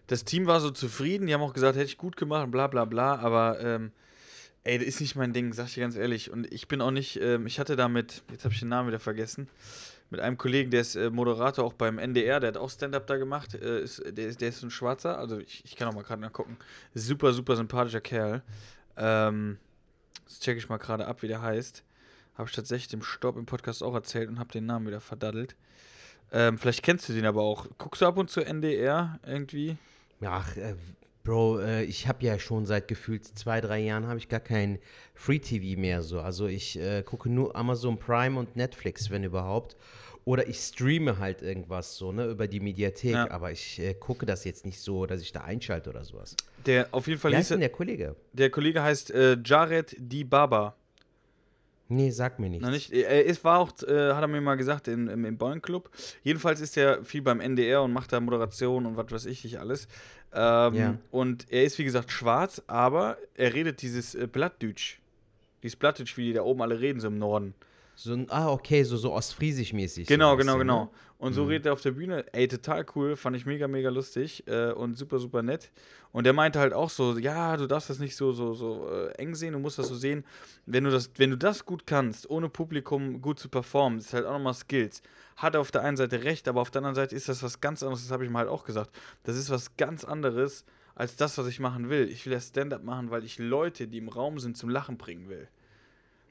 das 0.08 0.24
Team 0.24 0.46
war 0.46 0.60
so 0.60 0.70
zufrieden. 0.70 1.26
Die 1.28 1.34
haben 1.34 1.42
auch 1.42 1.52
gesagt, 1.54 1.76
hätte 1.76 1.86
ich 1.86 1.98
gut 1.98 2.16
gemacht, 2.16 2.50
bla 2.50 2.66
bla 2.66 2.84
bla. 2.84 3.16
Aber 3.16 3.60
ähm, 3.60 3.92
ey, 4.64 4.78
das 4.78 4.88
ist 4.88 5.00
nicht 5.00 5.14
mein 5.14 5.32
Ding, 5.32 5.52
sag 5.52 5.66
ich 5.68 5.74
dir 5.74 5.82
ganz 5.82 5.94
ehrlich. 5.94 6.30
Und 6.32 6.52
ich 6.52 6.66
bin 6.66 6.80
auch 6.80 6.90
nicht, 6.90 7.20
ähm, 7.20 7.46
ich 7.46 7.60
hatte 7.60 7.76
damit, 7.76 8.24
jetzt 8.32 8.44
habe 8.44 8.52
ich 8.52 8.60
den 8.60 8.68
Namen 8.70 8.88
wieder 8.88 8.98
vergessen, 9.00 9.48
mit 10.10 10.20
einem 10.20 10.36
Kollegen, 10.36 10.70
der 10.70 10.80
ist 10.80 10.96
äh, 10.96 11.10
Moderator 11.10 11.64
auch 11.64 11.72
beim 11.74 11.98
NDR, 11.98 12.40
der 12.40 12.48
hat 12.48 12.56
auch 12.56 12.70
Stand-Up 12.70 13.06
da 13.06 13.16
gemacht. 13.18 13.54
Äh, 13.54 13.82
ist, 13.82 14.02
der, 14.04 14.26
ist, 14.26 14.40
der 14.40 14.48
ist 14.48 14.62
ein 14.64 14.70
Schwarzer, 14.70 15.16
also 15.18 15.38
ich, 15.38 15.62
ich 15.64 15.76
kann 15.76 15.86
auch 15.88 15.94
mal 15.94 16.02
gerade 16.02 16.20
nachgucken. 16.22 16.56
Super, 16.94 17.32
super 17.32 17.54
sympathischer 17.56 18.00
Kerl. 18.00 18.42
Ähm, 18.96 19.58
das 20.24 20.40
checke 20.40 20.58
ich 20.58 20.68
mal 20.68 20.78
gerade 20.78 21.06
ab, 21.06 21.22
wie 21.22 21.28
der 21.28 21.42
heißt. 21.42 21.82
Habe 22.36 22.48
ich 22.48 22.54
tatsächlich 22.54 22.88
dem 22.88 23.02
Stopp 23.02 23.36
im 23.36 23.46
Podcast 23.46 23.82
auch 23.82 23.94
erzählt 23.94 24.28
und 24.28 24.38
habe 24.38 24.50
den 24.50 24.66
Namen 24.66 24.86
wieder 24.86 25.00
verdaddelt. 25.00 25.56
Ähm, 26.32 26.58
vielleicht 26.58 26.82
kennst 26.82 27.08
du 27.08 27.12
den 27.12 27.26
aber 27.26 27.42
auch. 27.42 27.66
Guckst 27.78 28.02
du 28.02 28.06
ab 28.06 28.16
und 28.18 28.30
zu 28.30 28.40
NDR 28.40 29.20
irgendwie? 29.24 29.76
Ach, 30.20 30.56
äh, 30.56 30.74
Bro, 31.24 31.60
äh, 31.60 31.84
ich 31.84 32.06
habe 32.06 32.24
ja 32.24 32.38
schon 32.38 32.66
seit 32.66 32.86
gefühlt 32.86 33.24
zwei, 33.24 33.62
drei 33.62 33.78
Jahren 33.78 34.06
habe 34.06 34.18
ich 34.18 34.28
gar 34.28 34.40
kein 34.40 34.78
Free 35.14 35.38
TV 35.38 35.80
mehr 35.80 36.02
so. 36.02 36.20
Also 36.20 36.46
ich 36.46 36.78
äh, 36.78 37.02
gucke 37.02 37.30
nur 37.30 37.56
Amazon 37.56 37.98
Prime 37.98 38.38
und 38.38 38.56
Netflix, 38.56 39.10
wenn 39.10 39.24
überhaupt. 39.24 39.76
Oder 40.26 40.48
ich 40.48 40.58
streame 40.58 41.18
halt 41.18 41.40
irgendwas 41.40 41.96
so, 41.96 42.12
ne, 42.12 42.26
über 42.26 42.46
die 42.46 42.60
Mediathek. 42.60 43.12
Ja. 43.12 43.30
Aber 43.30 43.52
ich 43.52 43.78
äh, 43.78 43.94
gucke 43.94 44.26
das 44.26 44.44
jetzt 44.44 44.66
nicht 44.66 44.80
so, 44.80 45.06
dass 45.06 45.22
ich 45.22 45.32
da 45.32 45.40
einschalte 45.40 45.88
oder 45.88 46.04
sowas. 46.04 46.36
Der 46.66 46.88
auf 46.92 47.06
jeden 47.06 47.20
Fall 47.20 47.32
Wie 47.32 47.36
hieß 47.36 47.40
heißt 47.44 47.50
denn 47.52 47.58
er, 47.62 47.68
der 47.68 47.76
Kollege? 47.76 48.16
der 48.32 48.50
Kollege 48.50 48.82
heißt 48.82 49.10
äh, 49.10 49.36
Jared 49.44 49.94
Di 49.98 50.24
Baba. 50.24 50.74
Nee, 51.88 52.10
sag 52.10 52.38
mir 52.38 52.48
nichts. 52.48 52.64
Na 52.64 52.70
nicht, 52.70 52.90
er 52.92 53.24
ist, 53.26 53.44
war 53.44 53.58
auch, 53.58 53.70
äh, 53.82 54.12
hat 54.14 54.22
er 54.22 54.26
mir 54.26 54.40
mal 54.40 54.54
gesagt, 54.56 54.88
in, 54.88 55.06
im, 55.08 55.24
im 55.26 55.36
Boeing 55.36 55.60
Club. 55.60 55.90
Jedenfalls 56.22 56.60
ist 56.62 56.76
er 56.78 57.04
viel 57.04 57.20
beim 57.20 57.40
NDR 57.40 57.82
und 57.82 57.92
macht 57.92 58.10
da 58.12 58.20
Moderation 58.20 58.86
und 58.86 58.96
was 58.96 59.10
weiß 59.10 59.26
ich 59.26 59.44
nicht 59.44 59.60
alles. 59.60 59.86
Ähm, 60.32 60.74
Ja. 60.74 60.98
Und 61.10 61.46
er 61.52 61.64
ist, 61.64 61.78
wie 61.78 61.84
gesagt, 61.84 62.10
schwarz, 62.10 62.62
aber 62.66 63.18
er 63.34 63.52
redet 63.52 63.82
dieses 63.82 64.14
äh, 64.14 64.26
Blattdeutsch. 64.26 64.98
Dieses 65.62 65.76
Blattdeutsch, 65.76 66.16
wie 66.16 66.24
die 66.28 66.32
da 66.32 66.42
oben 66.42 66.62
alle 66.62 66.80
reden, 66.80 67.00
so 67.00 67.08
im 67.08 67.18
Norden. 67.18 67.54
So, 67.96 68.12
ein- 68.12 68.26
ah, 68.30 68.50
okay, 68.50 68.82
so, 68.82 68.96
so 68.96 69.12
ostfriesisch-mäßig. 69.12 70.06
Genau, 70.06 70.32
so 70.32 70.36
genau, 70.38 70.52
bisschen, 70.54 70.58
genau. 70.60 70.84
Ne? 70.84 70.90
Und 71.18 71.32
so 71.32 71.44
redet 71.44 71.66
er 71.66 71.72
auf 71.72 71.80
der 71.80 71.92
Bühne. 71.92 72.26
Ey, 72.34 72.48
total 72.48 72.84
cool. 72.94 73.16
Fand 73.16 73.34
ich 73.36 73.46
mega, 73.46 73.66
mega 73.66 73.88
lustig 73.88 74.46
äh, 74.46 74.72
und 74.72 74.98
super, 74.98 75.18
super 75.18 75.42
nett. 75.42 75.70
Und 76.12 76.26
er 76.26 76.32
meinte 76.34 76.58
halt 76.58 76.74
auch 76.74 76.90
so, 76.90 77.16
ja, 77.16 77.56
du 77.56 77.66
darfst 77.66 77.88
das 77.88 77.98
nicht 77.98 78.14
so, 78.14 78.32
so, 78.32 78.52
so 78.52 78.90
äh, 78.90 79.12
eng 79.12 79.34
sehen, 79.34 79.52
du 79.54 79.58
musst 79.58 79.78
das 79.78 79.88
so 79.88 79.94
sehen. 79.94 80.24
Wenn 80.66 80.84
du 80.84 80.90
das, 80.90 81.10
wenn 81.16 81.30
du 81.30 81.38
das 81.38 81.64
gut 81.64 81.86
kannst, 81.86 82.28
ohne 82.28 82.48
Publikum 82.50 83.22
gut 83.22 83.38
zu 83.38 83.48
performen, 83.48 83.98
das 83.98 84.08
ist 84.08 84.12
halt 84.14 84.26
auch 84.26 84.32
nochmal 84.32 84.54
Skills. 84.54 85.02
Hat 85.36 85.54
er 85.54 85.60
auf 85.60 85.70
der 85.70 85.82
einen 85.82 85.96
Seite 85.96 86.24
recht, 86.24 86.46
aber 86.46 86.60
auf 86.60 86.70
der 86.70 86.80
anderen 86.80 86.94
Seite 86.96 87.16
ist 87.16 87.28
das 87.28 87.42
was 87.42 87.60
ganz 87.60 87.82
anderes, 87.82 88.02
das 88.02 88.10
habe 88.12 88.24
ich 88.24 88.30
ihm 88.30 88.36
halt 88.36 88.48
auch 88.48 88.64
gesagt. 88.64 88.90
Das 89.22 89.36
ist 89.36 89.48
was 89.50 89.76
ganz 89.76 90.04
anderes 90.04 90.64
als 90.94 91.16
das, 91.16 91.38
was 91.38 91.46
ich 91.46 91.58
machen 91.58 91.88
will. 91.88 92.08
Ich 92.08 92.26
will 92.26 92.32
ja 92.34 92.40
Stand-up 92.40 92.84
machen, 92.84 93.10
weil 93.10 93.24
ich 93.24 93.38
Leute, 93.38 93.88
die 93.88 93.98
im 93.98 94.08
Raum 94.08 94.38
sind, 94.38 94.56
zum 94.58 94.68
Lachen 94.68 94.98
bringen 94.98 95.28
will. 95.28 95.48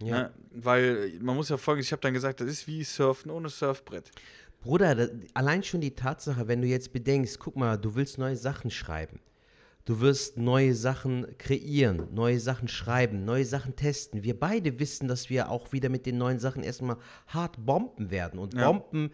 Ja. 0.05 0.23
Ne? 0.23 0.31
Weil 0.51 1.13
man 1.21 1.35
muss 1.35 1.49
ja 1.49 1.57
folgendes, 1.57 1.87
ich 1.87 1.91
habe 1.91 2.01
dann 2.01 2.13
gesagt, 2.13 2.41
das 2.41 2.47
ist 2.47 2.67
wie 2.67 2.83
Surfen 2.83 3.31
ohne 3.31 3.49
Surfbrett. 3.49 4.11
Bruder, 4.61 4.95
da, 4.95 5.07
allein 5.33 5.63
schon 5.63 5.81
die 5.81 5.93
Tatsache, 5.95 6.47
wenn 6.47 6.61
du 6.61 6.67
jetzt 6.67 6.93
bedenkst, 6.93 7.39
guck 7.39 7.55
mal, 7.55 7.77
du 7.77 7.95
willst 7.95 8.17
neue 8.17 8.37
Sachen 8.37 8.71
schreiben. 8.71 9.19
Du 9.85 9.99
wirst 9.99 10.37
neue 10.37 10.73
Sachen 10.75 11.37
kreieren, 11.37 12.07
neue 12.13 12.39
Sachen 12.39 12.69
schreiben, 12.69 13.25
neue 13.25 13.43
Sachen 13.43 13.75
testen. 13.75 14.23
Wir 14.23 14.39
beide 14.39 14.79
wissen, 14.79 15.09
dass 15.09 15.29
wir 15.29 15.49
auch 15.49 15.73
wieder 15.73 15.89
mit 15.89 16.05
den 16.05 16.17
neuen 16.17 16.39
Sachen 16.39 16.63
erstmal 16.63 16.95
hart 17.27 17.65
bomben 17.65 18.09
werden. 18.09 18.39
Und 18.39 18.53
Ja. 18.53 18.71
Bomben 18.71 19.11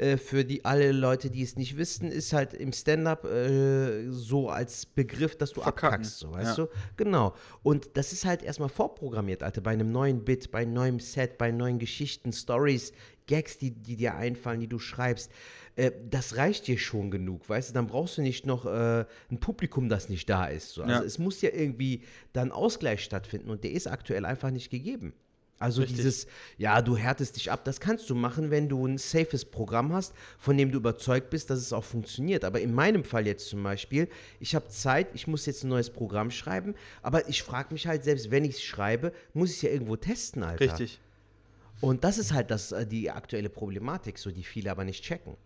äh, 0.00 0.16
für 0.16 0.44
die 0.44 0.64
alle 0.64 0.92
Leute, 0.92 1.30
die 1.30 1.42
es 1.42 1.56
nicht 1.56 1.76
wissen, 1.76 2.10
ist 2.10 2.32
halt 2.32 2.54
im 2.54 2.72
Stand-up 2.72 3.24
äh, 3.24 4.08
so 4.10 4.48
als 4.48 4.86
Begriff, 4.86 5.36
dass 5.36 5.52
du 5.52 5.60
Verkacken. 5.60 5.94
abkackst, 5.94 6.18
so, 6.18 6.32
weißt 6.32 6.58
Ja. 6.58 6.64
du? 6.64 6.70
Genau. 6.96 7.34
Und 7.62 7.90
das 7.94 8.12
ist 8.12 8.24
halt 8.24 8.42
erstmal 8.42 8.68
vorprogrammiert, 8.70 9.42
Alter, 9.42 9.60
bei 9.60 9.72
einem 9.72 9.92
neuen 9.92 10.24
Bit, 10.24 10.50
bei 10.50 10.60
einem 10.60 10.72
neuen 10.72 10.98
Set, 11.00 11.38
bei 11.38 11.50
neuen 11.50 11.78
Geschichten, 11.78 12.32
Stories, 12.32 12.92
Gags, 13.26 13.58
die, 13.58 13.70
die 13.70 13.96
dir 13.96 14.14
einfallen, 14.16 14.58
die 14.60 14.66
du 14.68 14.78
schreibst. 14.78 15.30
Äh, 15.76 15.92
das 16.08 16.36
reicht 16.36 16.66
dir 16.66 16.78
schon 16.78 17.10
genug, 17.10 17.48
weißt 17.48 17.70
du? 17.70 17.74
Dann 17.74 17.86
brauchst 17.86 18.18
du 18.18 18.22
nicht 18.22 18.44
noch 18.46 18.66
äh, 18.66 19.04
ein 19.30 19.38
Publikum, 19.38 19.88
das 19.88 20.08
nicht 20.08 20.28
da 20.28 20.46
ist. 20.46 20.70
So. 20.70 20.82
Also 20.82 20.94
Ja. 20.94 21.02
es 21.02 21.18
muss 21.18 21.40
ja 21.42 21.50
irgendwie 21.52 22.02
dann 22.32 22.50
Ausgleich 22.52 23.04
stattfinden 23.04 23.50
und 23.50 23.62
der 23.64 23.72
ist 23.72 23.86
aktuell 23.86 24.24
einfach 24.24 24.50
nicht 24.50 24.70
gegeben. 24.70 25.12
Also 25.60 25.82
Richtig. 25.82 25.98
dieses, 25.98 26.26
ja, 26.56 26.80
du 26.80 26.96
härtest 26.96 27.36
dich 27.36 27.52
ab, 27.52 27.66
das 27.66 27.80
kannst 27.80 28.08
du 28.08 28.14
machen, 28.14 28.50
wenn 28.50 28.70
du 28.70 28.86
ein 28.86 28.96
safes 28.96 29.44
Programm 29.44 29.92
hast, 29.92 30.14
von 30.38 30.56
dem 30.56 30.72
du 30.72 30.78
überzeugt 30.78 31.28
bist, 31.28 31.50
dass 31.50 31.58
es 31.58 31.74
auch 31.74 31.84
funktioniert. 31.84 32.46
Aber 32.46 32.62
in 32.62 32.74
meinem 32.74 33.04
Fall 33.04 33.26
jetzt 33.26 33.46
zum 33.50 33.62
Beispiel, 33.62 34.08
ich 34.40 34.54
habe 34.54 34.68
Zeit, 34.68 35.08
ich 35.12 35.26
muss 35.26 35.44
jetzt 35.44 35.62
ein 35.62 35.68
neues 35.68 35.90
Programm 35.90 36.30
schreiben, 36.30 36.74
aber 37.02 37.28
ich 37.28 37.42
frage 37.42 37.74
mich 37.74 37.86
halt, 37.86 38.04
selbst 38.04 38.30
wenn 38.30 38.46
ich 38.46 38.56
es 38.56 38.62
schreibe, 38.62 39.12
muss 39.34 39.50
ich 39.50 39.56
es 39.56 39.62
ja 39.62 39.70
irgendwo 39.70 39.96
testen, 39.96 40.42
Alter. 40.42 40.64
Richtig. 40.64 40.98
Und 41.82 42.04
das 42.04 42.16
ist 42.16 42.32
halt 42.32 42.50
das, 42.50 42.72
äh, 42.72 42.86
die 42.86 43.10
aktuelle 43.10 43.50
Problematik, 43.50 44.16
so 44.16 44.30
die 44.30 44.44
viele 44.44 44.70
aber 44.70 44.84
nicht 44.84 45.04
checken. 45.04 45.36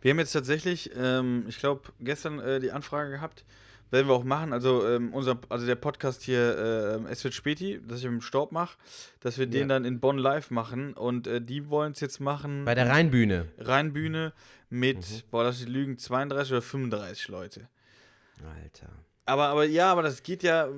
Wir 0.00 0.12
haben 0.12 0.20
jetzt 0.20 0.32
tatsächlich, 0.32 0.92
ähm, 0.96 1.44
ich 1.48 1.58
glaube, 1.58 1.92
gestern 1.98 2.38
äh, 2.38 2.60
die 2.60 2.70
Anfrage 2.70 3.10
gehabt, 3.10 3.44
werden 3.90 4.08
wir 4.08 4.14
auch 4.14 4.24
machen, 4.24 4.52
also 4.52 4.86
ähm, 4.86 5.12
unser, 5.14 5.38
also 5.48 5.64
der 5.66 5.76
Podcast 5.76 6.22
hier, 6.22 7.02
äh, 7.06 7.10
es 7.12 7.22
wird 7.24 7.34
Späti, 7.34 7.80
das 7.86 8.00
ich 8.00 8.04
im 8.06 8.20
Staub 8.20 8.50
mache, 8.52 8.76
dass 9.20 9.38
wir 9.38 9.46
den 9.46 9.62
Ja. 9.62 9.66
dann 9.68 9.84
in 9.84 10.00
Bonn 10.00 10.18
live 10.18 10.50
machen 10.50 10.92
und 10.94 11.26
äh, 11.26 11.40
die 11.40 11.68
wollen 11.68 11.92
es 11.92 12.00
jetzt 12.00 12.20
machen, 12.20 12.64
Bei 12.64 12.74
der 12.74 12.88
Rheinbühne. 12.88 13.46
Rheinbühne 13.58 14.32
mit, 14.70 14.98
Mhm. 14.98 15.22
boah, 15.30 15.44
lass 15.44 15.60
ich 15.60 15.68
lügen, 15.68 15.98
32 15.98 16.52
oder 16.52 16.62
35 16.62 17.28
Leute. 17.28 17.68
Alter. 18.62 18.88
Aber, 19.24 19.46
aber 19.48 19.64
ja, 19.64 19.90
aber 19.92 20.02
das 20.02 20.22
geht 20.22 20.42
ja, 20.42 20.68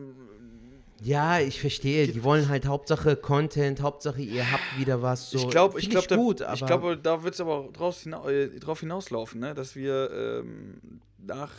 Ja, 1.01 1.39
ich 1.39 1.61
verstehe. 1.61 2.09
Die 2.09 2.25
wollen 2.25 2.49
halt 2.49 2.67
Hauptsache 2.67 3.15
Content, 3.17 3.81
Hauptsache 3.83 4.21
ihr 4.21 4.51
habt 4.51 4.79
wieder 4.79 5.01
was. 5.01 5.31
So. 5.31 5.39
ich 5.39 5.49
glaube, 5.49 5.79
ich 5.81 5.89
glaube, 5.91 6.07
da, 6.09 6.17
gut, 6.17 6.43
aber 6.43 6.55
ich 6.55 6.67
glaube, 6.67 6.97
da 6.97 7.23
wird 7.23 7.35
es 7.35 7.41
aber 7.41 7.55
auch 7.55 7.73
draus 7.73 8.01
hina 8.03 8.29
äh, 8.29 8.49
drauf 8.59 8.81
hinauslaufen, 8.81 9.41
ne? 9.41 9.55
dass 9.55 9.77
wir 9.77 10.11
ähm, 10.13 11.01
nach, 11.19 11.53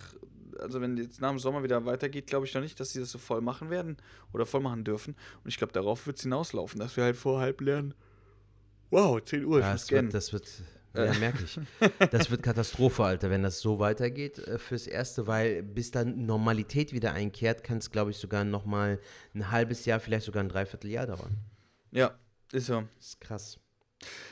also 0.59 0.81
wenn 0.81 0.97
jetzt 0.97 1.21
nach 1.21 1.29
dem 1.29 1.39
Sommer 1.39 1.63
wieder 1.63 1.85
weitergeht, 1.85 2.27
glaube 2.27 2.45
ich 2.45 2.53
noch 2.53 2.61
nicht, 2.61 2.79
dass 2.79 2.91
sie 2.91 2.99
das 2.99 3.11
so 3.11 3.17
voll 3.17 3.41
machen 3.41 3.69
werden 3.69 3.97
oder 4.33 4.45
voll 4.45 4.61
machen 4.61 4.83
dürfen. 4.83 5.15
Und 5.43 5.49
ich 5.49 5.57
glaube, 5.57 5.73
darauf 5.73 6.07
wird 6.07 6.17
es 6.17 6.23
hinauslaufen, 6.23 6.79
dass 6.79 6.97
wir 6.97 7.03
halt 7.03 7.17
vor 7.17 7.39
halb 7.39 7.61
lernen. 7.61 7.93
Wow, 8.89 9.23
10 9.23 9.45
Uhr, 9.45 9.59
Ja, 9.59 9.73
das 9.73 9.91
wird, 9.91 10.13
das 10.13 10.33
wird, 10.33 10.47
ja, 10.95 11.13
merke 11.13 11.43
ich. 11.43 11.59
Das 12.11 12.31
wird 12.31 12.41
Katastrophe, 12.41 13.03
Alter, 13.03 13.29
wenn 13.29 13.43
das 13.43 13.59
so 13.59 13.79
weitergeht 13.79 14.39
äh, 14.39 14.57
fürs 14.57 14.87
Erste, 14.87 15.27
weil 15.27 15.61
bis 15.61 15.91
dann 15.91 16.25
Normalität 16.25 16.91
wieder 16.91 17.13
einkehrt, 17.13 17.63
kann 17.63 17.77
es, 17.77 17.91
glaube 17.91 18.11
ich, 18.11 18.17
sogar 18.17 18.43
noch 18.43 18.65
mal 18.65 18.99
ein 19.35 19.51
halbes 19.51 19.85
Jahr, 19.85 19.99
vielleicht 19.99 20.25
sogar 20.25 20.43
ein 20.43 20.49
Dreivierteljahr 20.49 21.05
dauern. 21.05 21.37
Ja, 21.91 22.17
ist 22.51 22.65
so. 22.65 22.83
Das 22.97 23.07
ist 23.07 23.21
krass. 23.21 23.59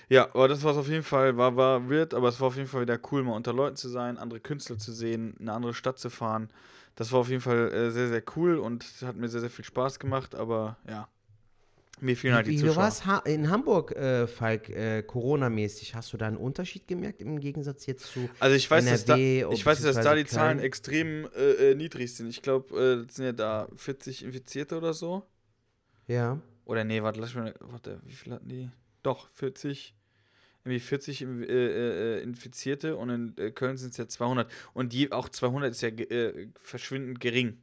Ja, 0.10 0.26
aber 0.34 0.48
das 0.48 0.64
war 0.64 0.72
es 0.72 0.78
auf 0.78 0.88
jeden 0.88 1.04
Fall, 1.04 1.38
war, 1.38 1.56
war, 1.56 1.90
wird, 1.90 2.14
aber 2.14 2.30
es 2.30 2.40
war 2.40 2.48
auf 2.48 2.56
jeden 2.56 2.68
Fall 2.68 2.82
wieder 2.82 3.00
cool, 3.12 3.24
mal 3.24 3.36
unter 3.36 3.54
Leuten 3.54 3.76
zu 3.76 3.90
sein, 3.90 4.18
andere 4.18 4.40
Künstler 4.40 4.78
zu 4.78 4.94
sehen, 4.94 5.36
eine 5.40 5.52
andere 5.54 5.74
Stadt 5.74 6.00
zu 6.00 6.10
fahren. 6.10 6.50
Das 6.96 7.12
war 7.12 7.20
auf 7.20 7.30
jeden 7.30 7.42
Fall 7.42 7.72
äh, 7.72 7.92
sehr, 7.92 8.08
sehr 8.08 8.24
cool 8.36 8.58
und 8.58 8.86
hat 9.04 9.18
mir 9.18 9.28
sehr, 9.28 9.42
sehr 9.42 9.50
viel 9.50 9.66
Spaß 9.66 10.00
gemacht, 10.00 10.34
aber 10.34 10.78
ja, 10.88 11.08
mir 12.00 12.16
fehlen 12.16 12.36
halt 12.36 12.46
die 12.46 12.52
Wie, 12.52 12.56
wie 12.58 12.60
Zuschauer. 12.60 12.78
war 12.78 13.24
es 13.24 13.34
in 13.34 13.50
Hamburg, 13.50 13.92
äh, 13.96 14.28
Falk, 14.28 14.70
äh, 14.70 15.02
Corona-mäßig? 15.02 15.96
Hast 15.96 16.14
du 16.14 16.18
da 16.18 16.28
einen 16.28 16.38
Unterschied 16.38 16.88
gemerkt 16.88 17.22
im 17.22 17.40
Gegensatz 17.40 17.88
jetzt 17.88 18.06
zu 18.06 18.30
Also 18.40 18.56
ich 18.56 18.70
weiß, 18.70 18.86
dass 18.86 19.06
da, 19.06 19.16
NRW 19.18 19.54
ich 19.54 19.66
weiß, 19.66 19.82
dass 19.82 19.96
da 19.96 20.14
die 20.14 20.26
Zahlen 20.26 20.60
extrem 20.60 21.28
äh, 21.36 21.72
äh, 21.72 21.76
niedrig 21.76 22.14
sind. 22.14 22.28
Ich 22.30 22.42
glaube, 22.42 23.06
äh, 23.08 23.12
sind 23.12 23.26
ja 23.26 23.32
da 23.32 23.68
40 23.76 24.26
Infizierte 24.26 24.78
oder 24.78 24.94
so. 24.94 25.24
Ja. 26.08 26.40
Oder 26.66 26.84
nee, 26.84 27.02
warte, 27.02 27.20
lass 27.20 27.34
mich 27.34 27.44
mal, 27.44 27.56
warte, 27.62 28.00
wie 28.06 28.14
viel 28.14 28.34
hatten 28.34 28.48
die? 28.48 28.70
Doch, 29.08 29.30
40, 29.34 29.96
irgendwie 30.66 30.80
40 30.82 31.22
im- 31.22 31.44
äh, 31.44 31.48
äh, 31.48 32.22
Infizierte 32.24 32.98
und 32.98 33.10
in 33.10 33.38
äh, 33.38 33.52
Köln 33.52 33.78
sind 33.78 33.92
es 33.92 33.98
ja 33.98 34.08
200. 34.08 34.52
Und 34.74 34.92
die, 34.92 35.12
auch 35.14 35.30
200 35.30 35.72
ist 35.72 35.82
ja 35.82 35.88
äh, 35.90 36.50
verschwindend 36.62 37.22
gering. 37.22 37.58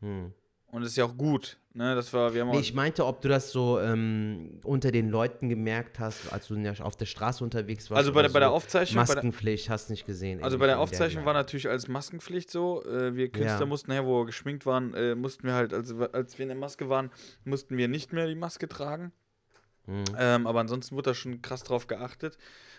Hm. 0.00 0.32
Und 0.68 0.82
das 0.82 0.90
ist 0.92 0.96
ja 0.96 1.04
auch 1.04 1.16
gut. 1.16 1.58
Ne? 1.74 1.94
Das 1.94 2.12
war, 2.12 2.34
wir 2.34 2.40
haben 2.42 2.50
Nee, 2.50 2.60
ich 2.60 2.74
meinte, 2.74 3.04
ob 3.06 3.20
du 3.20 3.28
das 3.28 3.50
so 3.52 3.78
ähm, 3.80 4.58
unter 4.64 4.90
den 4.90 5.10
Leuten 5.10 5.48
gemerkt 5.48 5.98
hast, 6.00 6.32
als 6.32 6.48
du 6.48 6.54
der- 6.56 6.84
auf 6.84 6.96
der 6.96 7.04
Straße 7.06 7.44
unterwegs 7.44 7.90
warst. 7.90 7.98
also 7.98 8.12
bei 8.12 8.22
der, 8.22 8.30
bei 8.30 8.40
der. 8.40 8.50
Aufzeichnung, 8.50 9.02
bei 9.02 9.06
der, 9.06 9.14
Maskenpflicht 9.16 9.68
hast 9.70 9.90
nicht 9.90 10.06
gesehen. 10.06 10.42
Also 10.42 10.58
bei 10.58 10.66
der 10.66 10.80
Aufzeichnung 10.80 11.24
war 11.26 11.34
Lage. 11.34 11.44
natürlich 11.44 11.68
als 11.68 11.86
Maskenpflicht 11.86 12.50
so. 12.50 12.82
Äh, 12.84 13.14
wir 13.14 13.28
Künstler 13.30 13.60
Ja. 13.60 13.66
mussten 13.66 13.90
nachher, 13.90 14.06
wo 14.06 14.20
wir 14.22 14.26
geschminkt 14.26 14.64
waren, 14.64 14.94
äh, 14.94 15.14
mussten 15.14 15.44
wir 15.46 15.52
halt, 15.54 15.72
also 15.74 15.98
als 16.12 16.38
wir 16.38 16.44
in 16.44 16.48
der 16.48 16.58
Maske 16.58 16.88
waren, 16.88 17.10
mussten 17.44 17.76
wir 17.76 17.88
nicht 17.88 18.12
mehr 18.14 18.26
die 18.26 18.34
Maske 18.34 18.68
tragen. 18.68 19.12
Hm. 19.86 20.04
Ähm, 20.18 20.46
aber 20.46 20.60
ansonsten 20.60 20.94
wurde 20.96 21.10
da 21.10 21.14
schon 21.14 21.42
krass 21.42 21.62
drauf 21.62 21.86
geachtet. 21.86 22.38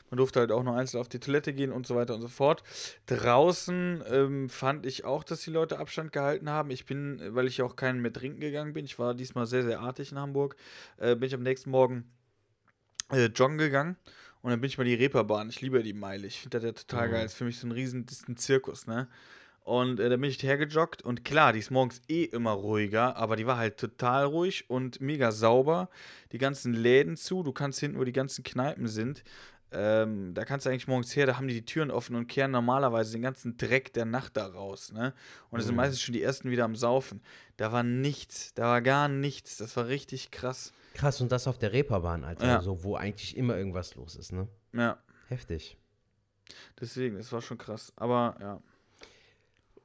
Man 0.09 0.17
durfte 0.17 0.39
halt 0.39 0.51
auch 0.51 0.63
nur 0.63 0.75
einzeln 0.75 1.01
auf 1.01 1.09
die 1.09 1.19
Toilette 1.19 1.53
gehen 1.53 1.71
und 1.71 1.85
so 1.85 1.95
weiter 1.95 2.15
und 2.15 2.21
so 2.21 2.29
fort. 2.29 2.63
Draußen 3.07 4.03
ähm, 4.09 4.49
fand 4.49 4.85
ich 4.85 5.03
auch, 5.03 5.23
dass 5.23 5.41
die 5.41 5.51
Leute 5.51 5.79
Abstand 5.79 6.13
gehalten 6.13 6.49
haben. 6.49 6.69
Ich 6.71 6.85
bin, 6.85 7.21
weil 7.35 7.47
ich 7.47 7.57
ja 7.57 7.65
auch 7.65 7.75
keinen 7.75 8.01
mehr 8.01 8.13
trinken 8.13 8.39
gegangen 8.39 8.73
bin, 8.73 8.85
ich 8.85 8.99
war 8.99 9.13
diesmal 9.13 9.45
sehr, 9.45 9.63
sehr 9.63 9.81
artig 9.81 10.11
in 10.11 10.19
Hamburg, 10.19 10.55
äh, 10.97 11.15
bin 11.15 11.27
ich 11.27 11.33
am 11.33 11.43
nächsten 11.43 11.71
Morgen 11.71 12.05
äh, 13.11 13.25
joggen 13.25 13.57
gegangen. 13.57 13.97
Und 14.41 14.51
dann 14.51 14.61
bin 14.61 14.69
ich 14.69 14.77
mal 14.77 14.85
die 14.85 14.93
Reeperbahn. 14.93 15.49
Ich 15.49 15.59
liebe 15.61 15.83
die 15.83 15.93
Meile. 15.93 16.27
Ich 16.27 16.39
finde 16.39 16.57
das 16.59 16.65
ja 16.65 16.71
total 16.71 17.07
Mhm. 17.07 17.11
geil. 17.11 17.23
Das 17.23 17.33
ist 17.33 17.37
für 17.37 17.43
mich 17.45 17.59
so 17.59 17.67
ein 17.67 17.71
riesen 17.71 18.05
das 18.05 18.19
ist 18.19 18.29
ein 18.29 18.37
Zirkus, 18.37 18.87
ne? 18.87 19.07
Und 19.67 19.99
äh, 19.99 20.07
da 20.07 20.15
bin 20.15 20.29
ich 20.29 20.41
hergejoggt 20.41 21.01
und 21.01 21.25
klar, 21.25 21.51
die 21.51 21.59
ist 21.59 21.71
morgens 21.71 22.01
eh 22.07 22.23
immer 22.23 22.51
ruhiger, 22.51 23.17
aber 23.17 23.35
die 23.35 23.45
war 23.47 23.57
halt 23.57 23.77
total 23.77 24.23
ruhig 24.23 24.69
und 24.69 25.01
mega 25.01 25.33
sauber. 25.33 25.89
Die 26.31 26.37
ganzen 26.37 26.73
Läden 26.73 27.17
zu, 27.17 27.43
du 27.43 27.51
kannst 27.51 27.81
hinten, 27.81 27.99
wo 27.99 28.05
die 28.05 28.13
ganzen 28.13 28.45
Kneipen 28.45 28.87
sind, 28.87 29.25
ähm, 29.73 30.33
da 30.33 30.45
kannst 30.45 30.65
du 30.65 30.69
eigentlich 30.69 30.87
morgens 30.87 31.13
her, 31.17 31.25
da 31.25 31.35
haben 31.35 31.49
die 31.49 31.53
die 31.53 31.65
Türen 31.65 31.91
offen 31.91 32.15
und 32.15 32.27
kehren 32.27 32.51
normalerweise 32.51 33.11
den 33.11 33.21
ganzen 33.21 33.57
Dreck 33.57 33.91
der 33.91 34.05
Nacht 34.05 34.37
da 34.37 34.47
raus, 34.47 34.93
ne? 34.93 35.13
Und 35.49 35.59
es 35.59 35.65
sind 35.65 35.75
Mhm. 35.75 35.81
meistens 35.81 36.01
schon 36.01 36.13
die 36.13 36.21
ersten 36.23 36.49
wieder 36.49 36.63
am 36.63 36.77
Saufen. 36.77 37.21
Da 37.57 37.73
war 37.73 37.83
nichts, 37.83 38.53
da 38.53 38.63
war 38.67 38.81
gar 38.81 39.09
nichts. 39.09 39.57
Das 39.57 39.75
war 39.75 39.87
richtig 39.87 40.31
krass. 40.31 40.71
Krass, 40.93 41.19
und 41.19 41.29
das 41.33 41.45
auf 41.45 41.57
der 41.57 41.73
Reeperbahn, 41.73 42.23
Alter. 42.23 42.47
Ja. 42.47 42.61
So, 42.61 42.85
wo 42.85 42.95
eigentlich 42.95 43.35
immer 43.35 43.57
irgendwas 43.57 43.95
los 43.95 44.15
ist, 44.15 44.31
ne? 44.31 44.47
Ja, 44.71 44.97
Heftig. 45.27 45.75
deswegen, 46.79 47.17
das 47.17 47.33
war 47.33 47.41
schon 47.41 47.57
krass. 47.57 47.91
Aber 47.97 48.37
ja. 48.39 48.61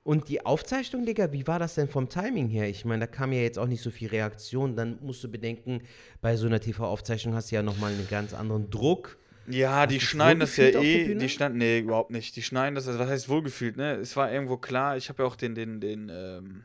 Und 0.05 0.29
die 0.29 0.45
Aufzeichnung, 0.45 1.07
Digga, 1.07 1.33
wie 1.33 1.47
war 1.47 1.61
das 1.61 1.77
denn 1.77 1.89
vom 1.89 2.09
Timing 2.09 2.49
her? 2.49 2.69
Ich 2.69 2.85
meine, 2.85 3.01
da 3.01 3.07
kam 3.07 3.33
ja 3.33 3.41
jetzt 3.41 3.59
auch 3.59 3.69
nicht 3.69 3.83
so 3.83 3.91
viel 3.91 4.09
Reaktion. 4.09 4.75
Dann 4.75 4.99
musst 5.01 5.23
du 5.23 5.29
bedenken, 5.31 5.83
bei 6.21 6.37
so 6.37 6.47
einer 6.47 6.59
TV-Aufzeichnung 6.59 7.35
hast 7.35 7.53
du 7.53 7.57
ja 7.57 7.63
nochmal 7.63 7.93
einen 7.93 8.09
ganz 8.09 8.35
anderen 8.35 8.69
Druck. 8.69 9.19
Ja, 9.47 9.87
die 9.87 10.01
schneiden 10.01 10.41
das 10.41 10.57
ja 10.57 10.67
eh. 10.67 11.15
Die 11.15 11.29
schneiden, 11.29 11.59
nee, 11.59 11.81
überhaupt 11.81 12.11
nicht. 12.11 12.35
Die 12.35 12.43
schneiden 12.43 12.75
das, 12.75 12.89
also 12.89 12.99
was 12.99 13.09
heißt 13.09 13.29
wohlgefühlt, 13.29 13.77
ne? 13.77 13.95
Es 13.95 14.17
war 14.17 14.33
irgendwo 14.33 14.57
klar, 14.57 14.97
ich 14.97 15.09
habe 15.09 15.23
ja 15.23 15.29
auch 15.29 15.37
den, 15.37 15.55
den, 15.55 15.81
den, 15.81 16.11
ähm, 16.13 16.63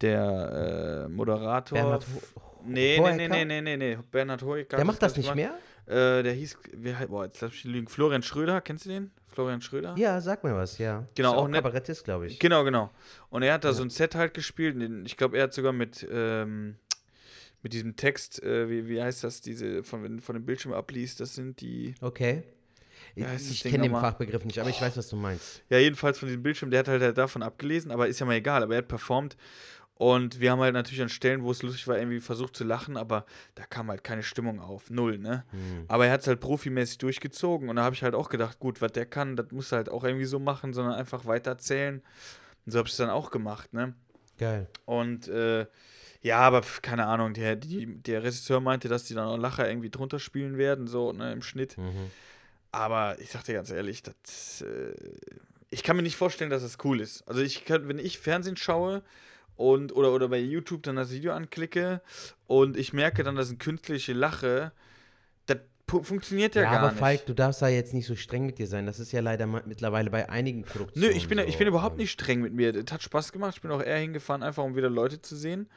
der 0.00 1.06
äh, 1.06 1.08
Moderator. 1.08 1.78
Bernhard 1.78 2.06
Ho 2.34 2.40
nee, 2.66 2.98
nee, 2.98 3.16
nee, 3.16 3.28
nee, 3.28 3.44
nee, 3.44 3.60
nee, 3.60 3.76
nee, 3.76 3.98
Bernhard 4.10 4.42
Hoeker. 4.42 4.76
Der 4.76 4.84
macht 4.84 5.02
das 5.02 5.16
nicht 5.16 5.32
gemacht. 5.32 5.58
mehr? 5.86 6.18
Äh, 6.18 6.22
der 6.22 6.32
hieß, 6.32 6.58
wie, 6.74 6.92
boah, 7.06 7.24
jetzt 7.24 7.40
lass 7.40 7.50
mich 7.52 7.64
lügen. 7.64 7.88
Florian 7.88 8.22
Schröder, 8.22 8.60
kennst 8.60 8.84
du 8.86 8.90
den? 8.90 9.10
Florian 9.40 9.62
Schröder? 9.62 9.94
Ja, 9.96 10.20
sag 10.20 10.44
mir 10.44 10.54
was, 10.54 10.76
ja. 10.76 11.06
Genau, 11.14 11.30
ist 11.30 11.36
auch 11.36 11.42
auch 11.44 11.48
nett. 11.48 11.62
Kabarettist, 11.62 12.04
glaube 12.04 12.26
ich. 12.26 12.38
Genau, 12.38 12.62
genau. 12.62 12.90
Und 13.30 13.42
er 13.42 13.54
hat 13.54 13.64
da 13.64 13.72
so 13.72 13.82
ein 13.82 13.88
Set 13.88 14.14
halt 14.14 14.34
gespielt. 14.34 14.76
Ich 15.06 15.16
glaube, 15.16 15.38
er 15.38 15.44
hat 15.44 15.54
sogar 15.54 15.72
mit, 15.72 16.06
ähm, 16.10 16.76
mit 17.62 17.72
diesem 17.72 17.96
Text, 17.96 18.42
äh, 18.42 18.68
wie, 18.68 18.86
wie 18.86 19.02
heißt 19.02 19.24
das, 19.24 19.40
diese, 19.40 19.82
von, 19.82 20.20
von 20.20 20.34
dem 20.34 20.44
Bildschirm 20.44 20.74
abliest, 20.74 21.20
das 21.20 21.34
sind 21.34 21.60
die. 21.62 21.94
Okay. 22.02 22.42
Das 23.16 23.50
ich 23.50 23.62
kenne 23.62 23.84
den? 23.84 23.92
Fachbegriff 23.92 24.44
nicht, 24.44 24.58
aber 24.58 24.70
ich 24.70 24.80
weiß, 24.80 24.96
was 24.96 25.08
du 25.08 25.16
meinst. 25.16 25.62
Ja, 25.70 25.78
jedenfalls 25.78 26.18
von 26.18 26.28
diesem 26.28 26.42
Bildschirm, 26.42 26.70
der 26.70 26.80
hat 26.80 26.88
halt 26.88 27.16
davon 27.16 27.42
abgelesen, 27.42 27.90
aber 27.90 28.08
ist 28.08 28.20
ja 28.20 28.26
mal 28.26 28.34
egal, 28.34 28.62
aber 28.62 28.74
er 28.74 28.78
hat 28.78 28.88
performt. 28.88 29.36
Und 30.00 30.40
wir 30.40 30.50
haben 30.50 30.60
halt 30.60 30.72
natürlich 30.72 31.02
an 31.02 31.10
Stellen, 31.10 31.42
wo 31.42 31.50
es 31.50 31.62
lustig 31.62 31.86
war, 31.86 31.98
irgendwie 31.98 32.20
versucht 32.20 32.56
zu 32.56 32.64
lachen, 32.64 32.96
aber 32.96 33.26
da 33.54 33.66
kam 33.66 33.90
halt 33.90 34.02
keine 34.02 34.22
Stimmung 34.22 34.58
auf. 34.58 34.88
Null, 34.88 35.18
ne? 35.18 35.44
Hm. 35.50 35.84
Aber 35.88 36.06
er 36.06 36.12
hat 36.12 36.22
es 36.22 36.26
halt 36.26 36.40
profimäßig 36.40 36.96
durchgezogen 36.96 37.68
und 37.68 37.76
da 37.76 37.82
habe 37.82 37.94
ich 37.94 38.02
halt 38.02 38.14
auch 38.14 38.30
gedacht, 38.30 38.60
gut, 38.60 38.80
was 38.80 38.92
der 38.92 39.04
kann, 39.04 39.36
das 39.36 39.50
muss 39.50 39.70
er 39.72 39.76
halt 39.76 39.90
auch 39.90 40.02
irgendwie 40.02 40.24
so 40.24 40.38
machen, 40.38 40.72
sondern 40.72 40.94
einfach 40.94 41.26
weiterzählen. 41.26 42.00
Und 42.64 42.72
so 42.72 42.78
habe 42.78 42.86
ich 42.86 42.94
es 42.94 42.96
dann 42.96 43.10
auch 43.10 43.30
gemacht, 43.30 43.74
ne? 43.74 43.92
Geil. 44.38 44.68
Und 44.86 45.28
äh, 45.28 45.66
ja, 46.22 46.38
aber 46.38 46.62
keine 46.80 47.04
Ahnung, 47.04 47.34
der, 47.34 47.56
die, 47.56 47.84
der 47.84 48.22
Regisseur 48.22 48.60
meinte, 48.60 48.88
dass 48.88 49.04
die 49.04 49.12
dann 49.12 49.28
auch 49.28 49.36
Lacher 49.36 49.68
irgendwie 49.68 49.90
drunter 49.90 50.18
spielen 50.18 50.56
werden, 50.56 50.86
so, 50.86 51.12
ne, 51.12 51.30
im 51.30 51.42
Schnitt. 51.42 51.76
Mhm. 51.76 52.10
Aber 52.72 53.20
ich 53.20 53.30
sag 53.30 53.44
dir 53.44 53.52
ganz 53.52 53.68
ehrlich, 53.68 54.02
das, 54.02 54.62
äh, 54.62 54.94
ich 55.68 55.82
kann 55.82 55.96
mir 55.96 56.02
nicht 56.02 56.16
vorstellen, 56.16 56.48
dass 56.48 56.62
das 56.62 56.78
cool 56.84 57.02
ist. 57.02 57.28
Also 57.28 57.42
ich 57.42 57.66
kann, 57.66 57.86
wenn 57.86 57.98
ich 57.98 58.18
Fernsehen 58.18 58.56
schaue 58.56 59.02
und 59.60 59.94
oder, 59.94 60.12
oder 60.12 60.28
bei 60.28 60.38
YouTube 60.38 60.82
dann 60.82 60.96
das 60.96 61.10
Video 61.10 61.32
anklicke 61.32 62.00
und 62.46 62.78
ich 62.78 62.94
merke 62.94 63.22
dann, 63.22 63.36
dass 63.36 63.50
eine 63.50 63.58
künstliche 63.58 64.14
Lache, 64.14 64.72
das 65.44 65.58
funktioniert 66.02 66.54
ja, 66.54 66.62
Ja, 66.62 66.70
gar 66.70 66.78
aber 66.78 66.90
nicht. 66.90 66.98
Falk, 66.98 67.26
du 67.26 67.34
darfst 67.34 67.60
da 67.60 67.68
jetzt 67.68 67.92
nicht 67.92 68.06
so 68.06 68.16
streng 68.16 68.46
mit 68.46 68.58
dir 68.58 68.66
sein. 68.66 68.86
Das 68.86 68.98
ist 68.98 69.12
ja 69.12 69.20
leider 69.20 69.46
mittlerweile 69.46 70.08
bei 70.08 70.30
einigen 70.30 70.60
Nö, 70.60 70.66
Produktionen. 70.66 71.16
ich 71.16 71.28
bin, 71.28 71.38
so. 71.38 71.44
ich 71.44 71.58
bin 71.58 71.68
überhaupt 71.68 71.98
nicht 71.98 72.10
streng 72.10 72.40
mit 72.40 72.54
mir. 72.54 72.72
Das 72.72 72.90
hat 72.90 73.02
Spaß 73.02 73.32
gemacht. 73.32 73.56
Ich 73.56 73.60
bin 73.60 73.70
auch 73.70 73.82
eher 73.82 73.98
hingefahren, 73.98 74.42
einfach 74.42 74.64
um 74.64 74.76
wieder 74.76 74.88
Leute 74.88 75.20
zu 75.20 75.36
sehen. 75.36 75.68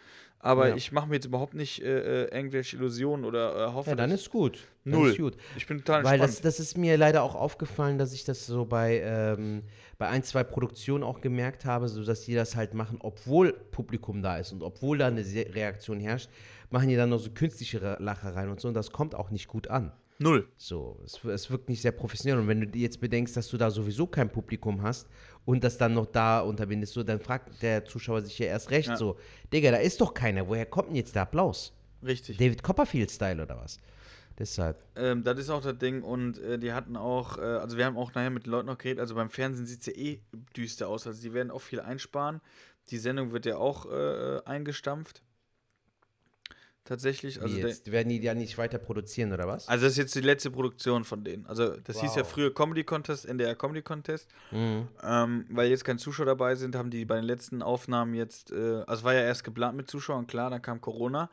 Aber 0.45 0.67
Ja. 0.69 0.75
ich 0.75 0.91
mache 0.91 1.07
mir 1.07 1.15
jetzt 1.15 1.25
überhaupt 1.25 1.53
nicht 1.53 1.81
äh, 1.81 2.25
äh, 2.25 2.35
irgendwelche 2.35 2.75
Illusionen 2.75 3.23
oder 3.23 3.69
äh, 3.69 3.71
hoffe, 3.73 3.91
Ja, 3.91 3.95
dann 3.95 4.11
ist 4.11 4.29
gut. 4.29 4.59
Dann 4.83 4.93
Null. 4.93 5.11
Ist 5.11 5.17
gut. 5.17 5.37
ich 5.55 5.65
bin 5.65 5.77
total 5.77 6.03
Weil 6.03 6.19
das, 6.19 6.31
entspannt. 6.31 6.45
das 6.45 6.59
ist 6.59 6.77
mir 6.77 6.97
leider 6.97 7.23
auch 7.23 7.33
aufgefallen, 7.35 7.97
dass 7.97 8.11
ich 8.13 8.25
das 8.25 8.45
so 8.45 8.65
bei, 8.65 8.99
ähm, 9.05 9.63
bei 9.97 10.09
ein, 10.09 10.21
zwei 10.23 10.43
Produktionen 10.43 11.03
auch 11.05 11.21
gemerkt 11.21 11.63
habe, 11.63 11.87
so 11.87 12.03
dass 12.03 12.21
die 12.25 12.35
das 12.35 12.57
halt 12.57 12.73
machen, 12.73 12.97
obwohl 13.01 13.53
Publikum 13.71 14.21
da 14.21 14.37
ist 14.37 14.51
und 14.51 14.61
obwohl 14.63 14.97
da 14.97 15.07
eine 15.07 15.21
Reaktion 15.23 16.01
herrscht, 16.01 16.29
machen 16.69 16.89
die 16.89 16.97
dann 16.97 17.09
noch 17.09 17.19
so 17.19 17.31
künstliche 17.31 17.95
Lachereien 17.99 18.49
und 18.49 18.59
so 18.59 18.67
und 18.67 18.73
das 18.73 18.91
kommt 18.91 19.15
auch 19.15 19.29
nicht 19.31 19.47
gut 19.47 19.69
an. 19.69 19.93
Null. 20.19 20.47
So, 20.57 20.99
es, 21.03 21.23
es 21.25 21.49
wirkt 21.49 21.69
nicht 21.69 21.81
sehr 21.81 21.91
professionell. 21.91 22.37
Und 22.39 22.47
wenn 22.47 22.59
du 22.61 22.67
dir 22.67 22.83
jetzt 22.83 23.01
bedenkst, 23.01 23.35
dass 23.35 23.47
du 23.49 23.57
da 23.57 23.71
sowieso 23.71 24.05
kein 24.05 24.29
Publikum 24.29 24.81
hast 24.83 25.07
und 25.45 25.63
das 25.63 25.77
dann 25.77 25.93
noch 25.93 26.05
da 26.05 26.39
unterbindest, 26.41 26.93
so, 26.93 27.03
dann 27.03 27.19
fragt 27.19 27.61
der 27.61 27.85
Zuschauer 27.85 28.21
sich 28.21 28.39
ja 28.39 28.47
erst 28.47 28.71
recht 28.71 28.89
Ja. 28.89 28.97
so, 28.97 29.17
Digga, 29.51 29.71
da 29.71 29.77
ist 29.77 29.99
doch 30.01 30.13
keiner, 30.13 30.47
woher 30.47 30.65
kommt 30.65 30.89
denn 30.89 30.95
jetzt 30.95 31.15
der 31.15 31.23
Applaus? 31.23 31.73
Richtig. 32.03 32.37
David 32.37 32.63
Copperfield-Style 32.63 33.41
oder 33.43 33.57
was? 33.57 33.77
Deshalb. 34.39 34.83
Ähm, 34.95 35.23
das 35.23 35.37
ist 35.37 35.49
auch 35.49 35.61
das 35.61 35.77
Ding 35.77 36.01
und 36.01 36.39
äh, 36.39 36.57
die 36.57 36.73
hatten 36.73 36.97
auch, 36.97 37.37
äh, 37.37 37.41
also 37.41 37.77
wir 37.77 37.85
haben 37.85 37.97
auch 37.97 38.13
nachher 38.15 38.31
mit 38.31 38.45
den 38.45 38.51
Leuten 38.51 38.67
noch 38.67 38.77
geredet, 38.79 38.99
also 38.99 39.13
beim 39.15 39.29
Fernsehen 39.29 39.67
sieht 39.67 39.81
es 39.81 39.85
ja 39.85 39.93
eh 39.93 40.21
düster 40.57 40.87
aus, 40.87 41.05
also 41.05 41.21
die 41.21 41.33
werden 41.33 41.51
auch 41.51 41.61
viel 41.61 41.79
einsparen. 41.79 42.41
Die 42.89 42.97
Sendung 42.97 43.31
wird 43.31 43.45
ja 43.45 43.57
auch 43.57 43.85
äh, 43.91 44.41
eingestampft. 44.45 45.21
Tatsächlich, 46.85 47.41
also, 47.41 47.55
Wie 47.55 47.61
jetzt? 47.61 47.89
Werden 47.91 48.09
die 48.09 48.17
ja 48.21 48.33
nicht 48.33 48.57
weiter 48.57 48.77
produzieren 48.77 49.31
oder 49.31 49.47
was? 49.47 49.69
also 49.69 49.85
das 49.85 49.93
ist 49.93 49.97
jetzt 49.97 50.15
die 50.15 50.19
letzte 50.21 50.51
Produktion 50.51 51.05
von 51.05 51.23
denen. 51.23 51.45
Also 51.45 51.77
das 51.77 52.01
hieß 52.01 52.15
ja 52.15 52.23
Wow. 52.23 52.29
früher 52.31 52.53
Comedy 52.53 52.83
Contest, 52.83 53.25
NDR 53.25 53.55
Comedy 53.55 53.81
Contest. 53.81 54.27
Mhm. 54.51 54.89
Ähm, 55.01 55.45
weil 55.49 55.69
jetzt 55.69 55.85
keine 55.85 55.97
Zuschauer 55.99 56.25
dabei 56.25 56.55
sind, 56.55 56.75
haben 56.75 56.89
die 56.89 57.05
bei 57.05 57.15
den 57.15 57.23
letzten 57.23 57.61
Aufnahmen 57.61 58.13
jetzt, 58.15 58.51
äh, 58.51 58.83
also 58.85 58.93
es 58.99 59.03
war 59.03 59.13
ja 59.13 59.21
erst 59.21 59.45
geplant 59.45 59.77
mit 59.77 59.89
Zuschauern, 59.89 60.27
klar, 60.27 60.49
dann 60.49 60.61
kam 60.61 60.81
Corona. 60.81 61.29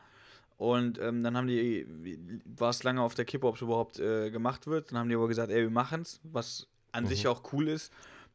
Und 0.57 0.99
ähm, 1.01 1.21
dann 1.23 1.35
haben 1.35 1.47
die, 1.47 1.85
war 2.45 2.69
es 2.69 2.83
lange 2.83 3.01
auf 3.01 3.15
der 3.15 3.25
Kippe, 3.25 3.47
ob 3.47 3.55
es 3.55 3.61
überhaupt 3.61 3.99
äh, 3.99 4.29
gemacht 4.29 4.67
wird. 4.67 4.91
Dann 4.91 4.99
haben 4.99 5.09
die 5.09 5.15
aber 5.15 5.27
gesagt, 5.27 5.51
ey, 5.51 5.63
wir 5.63 5.69
machen 5.71 6.01
es, 6.03 6.19
was 6.23 6.67
an 6.91 7.07
sich 7.07 7.27
auch 7.27 7.41
cool 7.51 7.67
ist, 7.67 7.91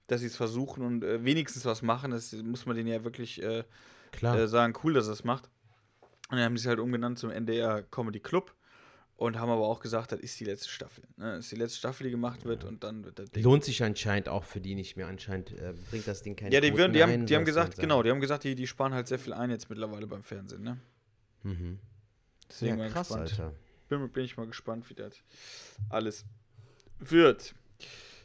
dass 0.08 0.20
sie 0.20 0.26
es 0.26 0.36
versuchen 0.36 0.84
und 0.84 1.04
äh, 1.04 1.24
wenigstens 1.24 1.64
was 1.64 1.82
machen. 1.82 2.10
Das 2.10 2.32
muss 2.32 2.66
man 2.66 2.76
denen 2.76 2.88
ja 2.88 3.04
wirklich 3.04 3.40
äh, 3.42 3.62
Klar. 4.12 4.36
äh, 4.36 4.48
sagen, 4.48 4.74
cool, 4.82 4.92
dass 4.94 5.06
es 5.06 5.22
macht. 5.24 5.48
Und 6.28 6.36
dann 6.36 6.44
haben 6.44 6.54
die 6.54 6.60
es 6.60 6.66
halt 6.66 6.78
umgenannt 6.78 7.18
zum 7.18 7.30
NDR 7.30 7.82
Comedy 7.82 8.20
Club 8.20 8.54
und 9.16 9.38
haben 9.38 9.50
aber 9.50 9.66
auch 9.66 9.80
gesagt, 9.80 10.12
das 10.12 10.20
ist 10.20 10.38
die 10.40 10.44
letzte 10.44 10.68
Staffel. 10.68 11.04
Ne? 11.16 11.36
Das 11.36 11.46
ist 11.46 11.52
die 11.52 11.56
letzte 11.56 11.78
Staffel, 11.78 12.04
die 12.04 12.10
gemacht 12.10 12.44
wird 12.44 12.64
und 12.64 12.84
dann 12.84 13.04
wird 13.04 13.18
das 13.18 13.30
Ding 13.30 13.42
Lohnt 13.42 13.64
sich 13.64 13.82
anscheinend 13.82 14.28
auch 14.28 14.44
für 14.44 14.60
die 14.60 14.74
nicht 14.74 14.96
mehr. 14.96 15.06
Anscheinend 15.06 15.52
äh, 15.52 15.72
bringt 15.90 16.06
das 16.06 16.22
Ding 16.22 16.36
keine 16.36 16.54
Ja, 16.54 16.60
die, 16.60 16.68
Quoten 16.68 16.78
würden, 16.78 16.92
die, 16.92 17.02
haben, 17.02 17.12
ein, 17.12 17.26
die 17.26 17.34
haben 17.34 17.44
gesagt, 17.44 17.78
genau, 17.78 18.02
die 18.02 18.10
haben 18.10 18.20
gesagt, 18.20 18.44
die, 18.44 18.54
die 18.54 18.66
sparen 18.66 18.92
halt 18.92 19.08
sehr 19.08 19.18
viel 19.18 19.32
ein 19.32 19.50
jetzt 19.50 19.70
mittlerweile 19.70 20.06
beim 20.06 20.22
Fernsehen, 20.22 20.62
ne? 20.62 20.78
Mhm. 21.44 21.78
Deswegen 22.48 22.78
Ja, 22.78 22.88
krass. 22.88 23.12
Alter. 23.12 23.54
Bin, 23.88 24.08
bin 24.10 24.24
ich 24.24 24.36
mal 24.36 24.46
gespannt, 24.46 24.88
wie 24.90 24.94
das 24.94 25.14
alles 25.88 26.24
wird. 26.98 27.54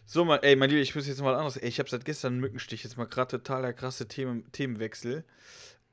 So, 0.05 0.25
mal, 0.25 0.39
ey, 0.41 0.57
mein 0.57 0.69
Lieber, 0.69 0.81
ich 0.81 0.93
muss 0.93 1.07
jetzt 1.07 1.21
mal 1.21 1.33
anderes. 1.33 1.55
Ey, 1.55 1.69
ich 1.69 1.79
habe 1.79 1.89
seit 1.89 2.03
gestern 2.03 2.33
einen 2.33 2.41
Mückenstich. 2.41 2.83
Jetzt 2.83 2.97
mal 2.97 3.05
gerade 3.05 3.37
total 3.37 3.61
der 3.61 3.73
krasse 3.73 4.07
Themen, 4.07 4.51
Themenwechsel. 4.51 5.23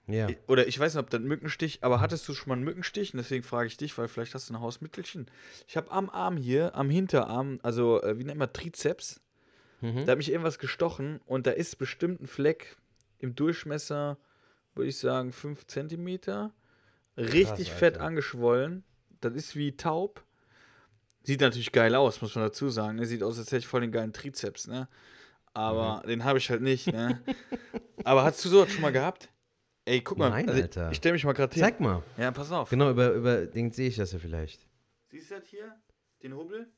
Ja. 0.08 0.28
Oder 0.46 0.66
ich 0.66 0.78
weiß 0.78 0.94
nicht, 0.94 1.02
ob 1.02 1.10
das 1.10 1.20
ein 1.20 1.26
Mückenstich, 1.28 1.80
aber 1.82 2.00
hattest 2.00 2.26
du 2.28 2.34
schon 2.34 2.48
mal 2.48 2.54
einen 2.54 2.64
Mückenstich? 2.64 3.12
Und 3.12 3.18
deswegen 3.18 3.44
frage 3.44 3.66
ich 3.66 3.76
dich, 3.76 3.96
weil 3.98 4.08
vielleicht 4.08 4.34
hast 4.34 4.48
du 4.48 4.54
ein 4.54 4.60
Hausmittelchen. 4.60 5.26
Ich 5.66 5.76
habe 5.76 5.90
am 5.90 6.08
Arm 6.08 6.36
hier, 6.38 6.74
am 6.74 6.88
Hinterarm, 6.90 7.60
also 7.62 8.02
äh, 8.02 8.18
wie 8.18 8.24
nennt 8.24 8.38
man 8.38 8.52
Trizeps, 8.52 9.20
Mhm. 9.80 10.06
da 10.06 10.12
hat 10.12 10.18
mich 10.18 10.30
irgendwas 10.32 10.58
gestochen 10.58 11.20
und 11.26 11.46
da 11.46 11.52
ist 11.52 11.78
bestimmt 11.78 12.20
ein 12.20 12.26
Fleck 12.26 12.76
im 13.20 13.36
Durchmesser, 13.36 14.18
würde 14.74 14.88
ich 14.88 14.98
sagen, 14.98 15.30
5 15.30 15.66
cm. 15.68 16.50
Richtig 17.16 17.68
Krass, 17.68 17.78
fett 17.78 17.98
angeschwollen. 17.98 18.82
Das 19.20 19.34
ist 19.34 19.54
wie 19.56 19.76
taub. 19.76 20.24
Sieht 21.22 21.40
natürlich 21.42 21.70
geil 21.72 21.94
aus, 21.94 22.22
muss 22.22 22.34
man 22.34 22.44
dazu 22.44 22.68
sagen. 22.70 22.96
ne? 22.96 23.06
Sieht 23.06 23.22
aus, 23.22 23.38
als 23.38 23.48
hätte 23.48 23.58
ich 23.58 23.66
voll 23.66 23.82
den 23.82 23.92
geilen 23.92 24.12
Trizeps, 24.12 24.66
ne? 24.66 24.88
Aber 25.54 26.02
Mhm. 26.04 26.08
den 26.08 26.24
habe 26.24 26.38
ich 26.38 26.50
halt 26.50 26.62
nicht, 26.62 26.86
ne? 26.92 27.22
Aber 28.04 28.24
hast 28.24 28.44
du 28.44 28.48
sowas 28.48 28.72
schon 28.72 28.82
mal 28.82 28.92
gehabt? 28.92 29.28
Ey, 29.88 30.02
guck 30.02 30.18
mal. 30.18 30.28
Nein, 30.28 30.48
also 30.48 30.60
Alter. 30.60 30.90
Ich 30.90 30.98
stelle 30.98 31.14
mich 31.14 31.24
mal 31.24 31.32
gerade 31.32 31.54
hin. 31.54 31.62
Zeig 31.62 31.80
mal. 31.80 32.02
Ja, 32.18 32.30
pass 32.30 32.52
auf. 32.52 32.68
Genau, 32.68 32.90
über, 32.90 33.10
über 33.12 33.46
den 33.46 33.72
sehe 33.72 33.88
ich 33.88 33.96
das 33.96 34.12
ja 34.12 34.18
vielleicht. 34.18 34.66
Siehst 35.10 35.30
du 35.30 35.36
das 35.36 35.48
hier? 35.48 35.74
Den 36.22 36.34
Hubbel? 36.34 36.68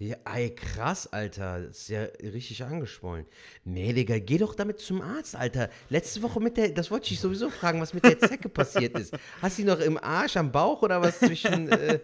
Ja, 0.00 0.14
ey, 0.32 0.54
krass, 0.54 1.12
Alter. 1.12 1.62
Das 1.62 1.78
ist 1.78 1.88
ja 1.88 2.04
richtig 2.22 2.62
angeschwollen. 2.62 3.26
Nee, 3.64 3.92
Digga, 3.92 4.20
geh 4.20 4.38
doch 4.38 4.54
damit 4.54 4.78
zum 4.78 5.02
Arzt, 5.02 5.34
Alter. 5.34 5.68
Letzte 5.88 6.22
Woche 6.22 6.38
mit 6.38 6.56
der, 6.56 6.68
das 6.68 6.92
wollte 6.92 7.04
ich 7.04 7.08
dich 7.10 7.20
sowieso 7.20 7.50
fragen, 7.50 7.80
was 7.80 7.92
mit 7.92 8.04
der 8.04 8.16
Zecke 8.20 8.48
passiert 8.48 8.96
ist. 8.96 9.12
Hast 9.42 9.58
du 9.58 9.62
die 9.62 9.68
noch 9.68 9.80
im 9.80 9.98
Arsch, 9.98 10.36
am 10.36 10.52
Bauch 10.52 10.82
oder 10.82 11.02
was 11.02 11.18
zwischen, 11.18 11.68
äh, 11.72 11.98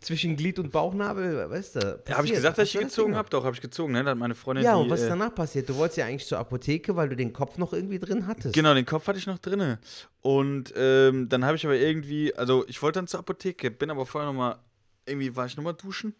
zwischen 0.00 0.36
Glied 0.36 0.58
und 0.58 0.72
Bauchnabel? 0.72 1.48
Weißt 1.50 1.76
du? 1.76 1.80
Ja, 1.80 1.86
habe 1.86 2.00
ich 2.00 2.14
passiert? 2.14 2.36
gesagt, 2.36 2.58
dass 2.58 2.74
ich 2.74 2.78
gezogen 2.80 3.14
habe? 3.16 3.28
Doch, 3.30 3.44
habe 3.44 3.54
ich 3.54 3.60
gezogen, 3.60 3.92
ne? 3.92 4.04
Da 4.04 4.10
hat 4.12 4.18
meine 4.18 4.34
Freundin 4.34 4.64
Ja, 4.64 4.76
die, 4.76 4.82
und 4.82 4.90
was 4.90 5.00
ist 5.00 5.06
äh, 5.06 5.10
danach 5.10 5.34
passiert? 5.34 5.68
Du 5.68 5.76
wolltest 5.76 5.98
ja 5.98 6.06
eigentlich 6.06 6.26
zur 6.26 6.38
Apotheke, 6.38 6.96
weil 6.96 7.08
du 7.08 7.16
den 7.16 7.32
Kopf 7.32 7.58
noch 7.58 7.72
irgendwie 7.72 7.98
drin 7.98 8.26
hattest. 8.26 8.54
Genau, 8.54 8.74
den 8.74 8.86
Kopf 8.86 9.06
hatte 9.06 9.18
ich 9.18 9.26
noch 9.26 9.38
drinne. 9.38 9.78
Und 10.22 10.72
ähm, 10.76 11.28
dann 11.28 11.44
habe 11.44 11.56
ich 11.56 11.64
aber 11.64 11.76
irgendwie, 11.76 12.34
also 12.34 12.64
ich 12.68 12.80
wollte 12.82 12.98
dann 12.98 13.06
zur 13.06 13.20
Apotheke, 13.20 13.70
bin 13.70 13.90
aber 13.90 14.06
vorher 14.06 14.30
nochmal, 14.30 14.58
irgendwie 15.06 15.34
war 15.36 15.46
ich 15.46 15.56
nochmal 15.56 15.74
duschen. 15.74 16.14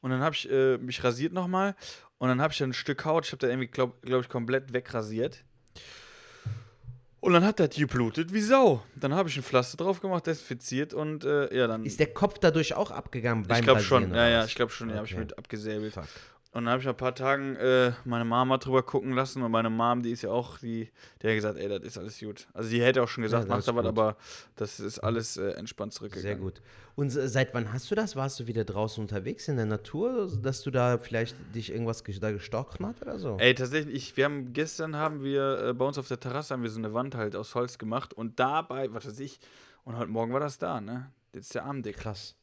Und 0.00 0.10
dann 0.10 0.20
habe 0.20 0.34
ich 0.34 0.50
äh, 0.50 0.78
mich 0.78 1.02
rasiert 1.04 1.32
nochmal. 1.32 1.76
Und 2.18 2.28
dann 2.28 2.40
habe 2.40 2.52
ich 2.52 2.58
dann 2.58 2.70
ein 2.70 2.74
Stück 2.74 3.04
Haut, 3.04 3.26
ich 3.26 3.32
habe 3.32 3.38
da 3.38 3.48
irgendwie, 3.48 3.68
glaube 3.68 3.94
glaub 4.02 4.22
ich, 4.22 4.28
komplett 4.28 4.72
wegrasiert. 4.72 5.44
Und 7.22 7.34
dann 7.34 7.44
hat 7.44 7.60
das 7.60 7.70
geblutet 7.76 8.32
wie 8.32 8.40
Sau. 8.40 8.82
Dann 8.96 9.14
habe 9.14 9.28
ich 9.28 9.36
ein 9.36 9.44
Pflaster 9.44 9.76
drauf 9.76 10.00
gemacht, 10.00 10.26
desinfiziert 10.26 10.92
und 10.92 11.24
äh, 11.24 11.56
ja, 11.56 11.68
dann. 11.68 11.84
Ist 11.84 12.00
der 12.00 12.12
Kopf 12.12 12.40
dadurch 12.40 12.74
auch 12.74 12.90
abgegangen 12.90 13.44
beim 13.46 13.58
ich 13.58 13.62
glaube 13.62 13.80
schon, 13.80 14.12
ja, 14.12 14.28
ja, 14.28 14.44
ich 14.44 14.56
glaube 14.56 14.72
schon, 14.72 14.90
ja, 14.90 14.96
habe 14.96 15.06
ich 15.06 15.12
Okay. 15.12 15.20
mit 15.20 15.38
abgesäbelt. 15.38 15.94
Fuck. 15.94 16.08
Und 16.54 16.66
dann 16.66 16.72
habe 16.72 16.80
ich 16.80 16.84
nach 16.86 16.92
ein 16.92 16.98
paar 16.98 17.14
Tagen 17.14 17.56
äh, 17.56 17.92
meine 18.04 18.26
Mama 18.26 18.58
drüber 18.58 18.82
gucken 18.82 19.12
lassen 19.12 19.42
und 19.42 19.50
meine 19.50 19.70
Mom, 19.70 20.02
die 20.02 20.10
ist 20.10 20.20
ja 20.20 20.28
auch, 20.30 20.58
die, 20.58 20.90
die 21.22 21.26
hat 21.28 21.34
gesagt, 21.34 21.56
ey, 21.58 21.66
das 21.66 21.80
ist 21.82 21.96
alles 21.96 22.20
gut. 22.20 22.46
Also 22.52 22.68
die 22.68 22.82
hätte 22.82 23.02
auch 23.02 23.08
schon 23.08 23.22
gesagt, 23.22 23.48
Ja, 23.48 23.56
mach 23.56 23.64
da 23.64 23.74
was, 23.74 23.86
aber 23.86 24.16
das 24.56 24.78
ist 24.78 24.98
alles 24.98 25.38
äh, 25.38 25.52
entspannt 25.52 25.94
zurückgegangen. 25.94 26.36
Sehr 26.36 26.44
gut. 26.44 26.60
Und 26.94 27.08
se- 27.08 27.26
seit 27.30 27.54
wann 27.54 27.72
hast 27.72 27.90
du 27.90 27.94
das? 27.94 28.16
Warst 28.16 28.38
du 28.38 28.46
wieder 28.46 28.64
draußen 28.66 29.00
unterwegs 29.02 29.48
in 29.48 29.56
der 29.56 29.64
Natur, 29.64 30.30
dass 30.42 30.60
du 30.62 30.70
da 30.70 30.98
vielleicht 30.98 31.36
dich 31.54 31.72
irgendwas 31.72 32.04
ge- 32.04 32.18
da 32.20 32.30
gestochen 32.32 32.84
hat 32.86 33.00
oder 33.00 33.18
so? 33.18 33.38
Ey, 33.40 33.54
tatsächlich, 33.54 33.94
ich, 33.94 34.16
wir 34.18 34.26
haben 34.26 34.52
gestern 34.52 34.94
haben 34.94 35.22
wir 35.22 35.68
äh, 35.68 35.72
bei 35.72 35.86
uns 35.86 35.96
auf 35.96 36.08
der 36.08 36.20
Terrasse 36.20 36.52
haben 36.52 36.62
wir 36.62 36.68
so 36.70 36.78
eine 36.78 36.92
Wand 36.92 37.14
halt 37.14 37.34
aus 37.34 37.54
Holz 37.54 37.78
gemacht 37.78 38.12
und 38.12 38.38
dabei, 38.38 38.92
was 38.92 39.06
weiß 39.06 39.20
ich, 39.20 39.40
und 39.84 39.96
heute 39.96 40.10
Morgen 40.10 40.34
war 40.34 40.40
das 40.40 40.58
da, 40.58 40.82
ne? 40.82 41.10
Jetzt 41.32 41.46
ist 41.46 41.54
der 41.54 41.64
Arm 41.64 41.82
dick. 41.82 41.96
Krass. 41.96 42.36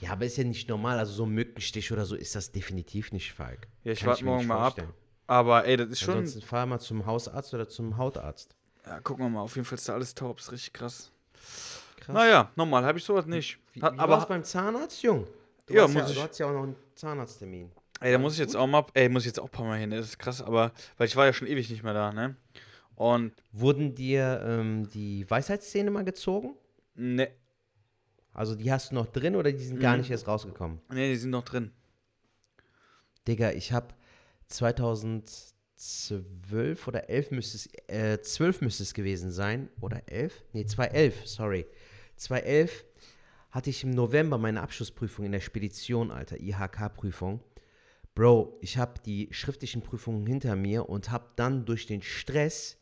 Ja, 0.00 0.12
aber 0.12 0.24
ist 0.26 0.36
ja 0.36 0.44
nicht 0.44 0.68
normal. 0.68 0.98
Also 0.98 1.12
so 1.12 1.24
ein 1.24 1.30
Mückenstich 1.30 1.90
oder 1.92 2.04
so 2.04 2.14
ist 2.16 2.34
das 2.34 2.52
definitiv 2.52 3.12
nicht, 3.12 3.32
Falk. 3.32 3.66
Ja, 3.84 3.92
ich 3.92 4.04
warte 4.06 4.24
morgen 4.24 4.46
mal 4.46 4.56
ab. 4.58 4.74
vorstellen. 4.74 4.92
Aber 5.26 5.64
ey, 5.64 5.76
das 5.76 5.88
ist 5.88 6.00
schon. 6.00 6.18
Ansonsten 6.18 6.42
fahr 6.42 6.66
mal 6.66 6.78
zum 6.78 7.06
Hausarzt 7.06 7.52
oder 7.54 7.68
zum 7.68 7.96
Hautarzt. 7.96 8.54
Ja, 8.86 9.00
gucken 9.00 9.24
wir 9.24 9.28
mal, 9.30 9.40
auf 9.40 9.56
jeden 9.56 9.64
Fall 9.66 9.76
ist 9.78 9.88
da 9.88 9.94
alles 9.94 10.14
taub, 10.14 10.38
ist 10.38 10.52
richtig 10.52 10.72
krass. 10.72 11.10
Krass. 12.00 12.14
Naja, 12.14 12.50
normal 12.54 12.84
habe 12.84 12.98
ich 12.98 13.04
sowas 13.04 13.26
nicht. 13.26 13.58
Wie, 13.72 13.80
wie 13.80 13.84
aber 13.84 14.12
war's 14.14 14.28
beim 14.28 14.44
Zahnarzt, 14.44 15.02
Jung? 15.02 15.26
Du 15.66 15.74
Ja, 15.74 15.88
muss 15.88 15.94
ja, 15.94 16.08
ich- 16.08 16.14
Du 16.14 16.22
hast 16.22 16.38
ja 16.38 16.46
auch 16.46 16.52
noch 16.52 16.62
einen 16.62 16.76
Zahnarzttermin. 16.94 17.72
Ey, 18.00 18.12
da 18.12 18.18
muss 18.18 18.34
ich 18.34 18.38
jetzt 18.38 18.54
auch 18.54 18.66
mal, 18.66 18.84
ey, 18.94 19.08
muss 19.08 19.22
ich 19.22 19.28
jetzt 19.28 19.40
auch 19.40 19.46
ein 19.46 19.50
paar 19.50 19.64
Mal 19.66 19.78
hin, 19.80 19.90
das 19.90 20.06
ist 20.06 20.18
krass, 20.18 20.40
aber, 20.42 20.70
weil 20.98 21.08
ich 21.08 21.16
war 21.16 21.24
ja 21.26 21.32
schon 21.32 21.48
ewig 21.48 21.68
nicht 21.70 21.82
mehr 21.82 21.94
da, 21.94 22.12
ne? 22.12 22.36
Und, 22.94 23.32
Wurden 23.52 23.94
dir 23.94 24.42
ähm, 24.46 24.88
die 24.90 25.28
Weisheitszähne 25.28 25.90
mal 25.90 26.04
gezogen? 26.04 26.54
ne, 26.94 27.28
Also 28.36 28.54
die 28.54 28.70
hast 28.70 28.90
du 28.90 28.94
noch 28.96 29.06
drin 29.06 29.34
oder 29.34 29.50
die 29.50 29.64
sind 29.64 29.80
gar 29.80 29.94
Mhm. 29.94 30.00
nicht 30.02 30.10
erst 30.10 30.28
rausgekommen? 30.28 30.78
ne, 30.90 31.08
die 31.08 31.16
sind 31.16 31.30
noch 31.30 31.44
drin. 31.44 31.70
Digga, 33.26 33.52
ich 33.52 33.72
habe 33.72 33.94
2012 34.48 36.86
oder 36.86 37.08
11 37.08 37.30
müsste 37.30 37.56
es, 37.56 37.68
äh, 37.88 38.20
12 38.20 38.60
müsste 38.60 38.82
es 38.82 38.92
gewesen 38.94 39.30
sein. 39.30 39.68
Oder 39.80 40.02
11? 40.08 40.42
Nee, 40.52 40.66
2011, 40.66 41.26
sorry. 41.26 41.66
2011 42.16 42.84
hatte 43.50 43.70
ich 43.70 43.82
im 43.84 43.90
November 43.90 44.38
meine 44.38 44.60
Abschlussprüfung 44.62 45.24
in 45.24 45.32
der 45.32 45.40
Spedition, 45.40 46.10
Alter, 46.10 46.38
IHK-Prüfung. 46.38 47.40
Bro, 48.14 48.58
ich 48.60 48.78
habe 48.78 49.00
die 49.04 49.28
schriftlichen 49.32 49.82
Prüfungen 49.82 50.26
hinter 50.26 50.56
mir 50.56 50.88
und 50.88 51.10
habe 51.10 51.30
dann 51.36 51.64
durch 51.66 51.86
den 51.86 52.02
Stress 52.02 52.78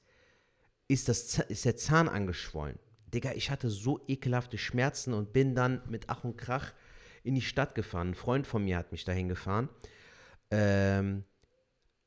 ist, 0.89 1.09
das, 1.09 1.39
ist 1.49 1.65
der 1.65 1.77
Zahn 1.77 2.09
angeschwollen. 2.09 2.79
Digga, 3.15 3.33
ich 3.33 3.51
hatte 3.51 3.71
so 3.71 4.01
ekelhafte 4.09 4.59
Schmerzen 4.59 5.15
und 5.15 5.33
bin 5.33 5.55
dann 5.55 5.81
mit 5.89 6.05
Ach 6.09 6.25
und 6.25 6.37
Krach 6.37 6.73
in 7.23 7.35
die 7.35 7.43
Stadt 7.43 7.75
gefahren. 7.75 8.11
Ein 8.11 8.15
Freund 8.15 8.47
von 8.47 8.65
mir 8.65 8.77
hat 8.77 8.93
mich 8.93 9.05
dahin 9.05 9.29
gefahren. 9.29 9.69
Ähm, 10.51 11.25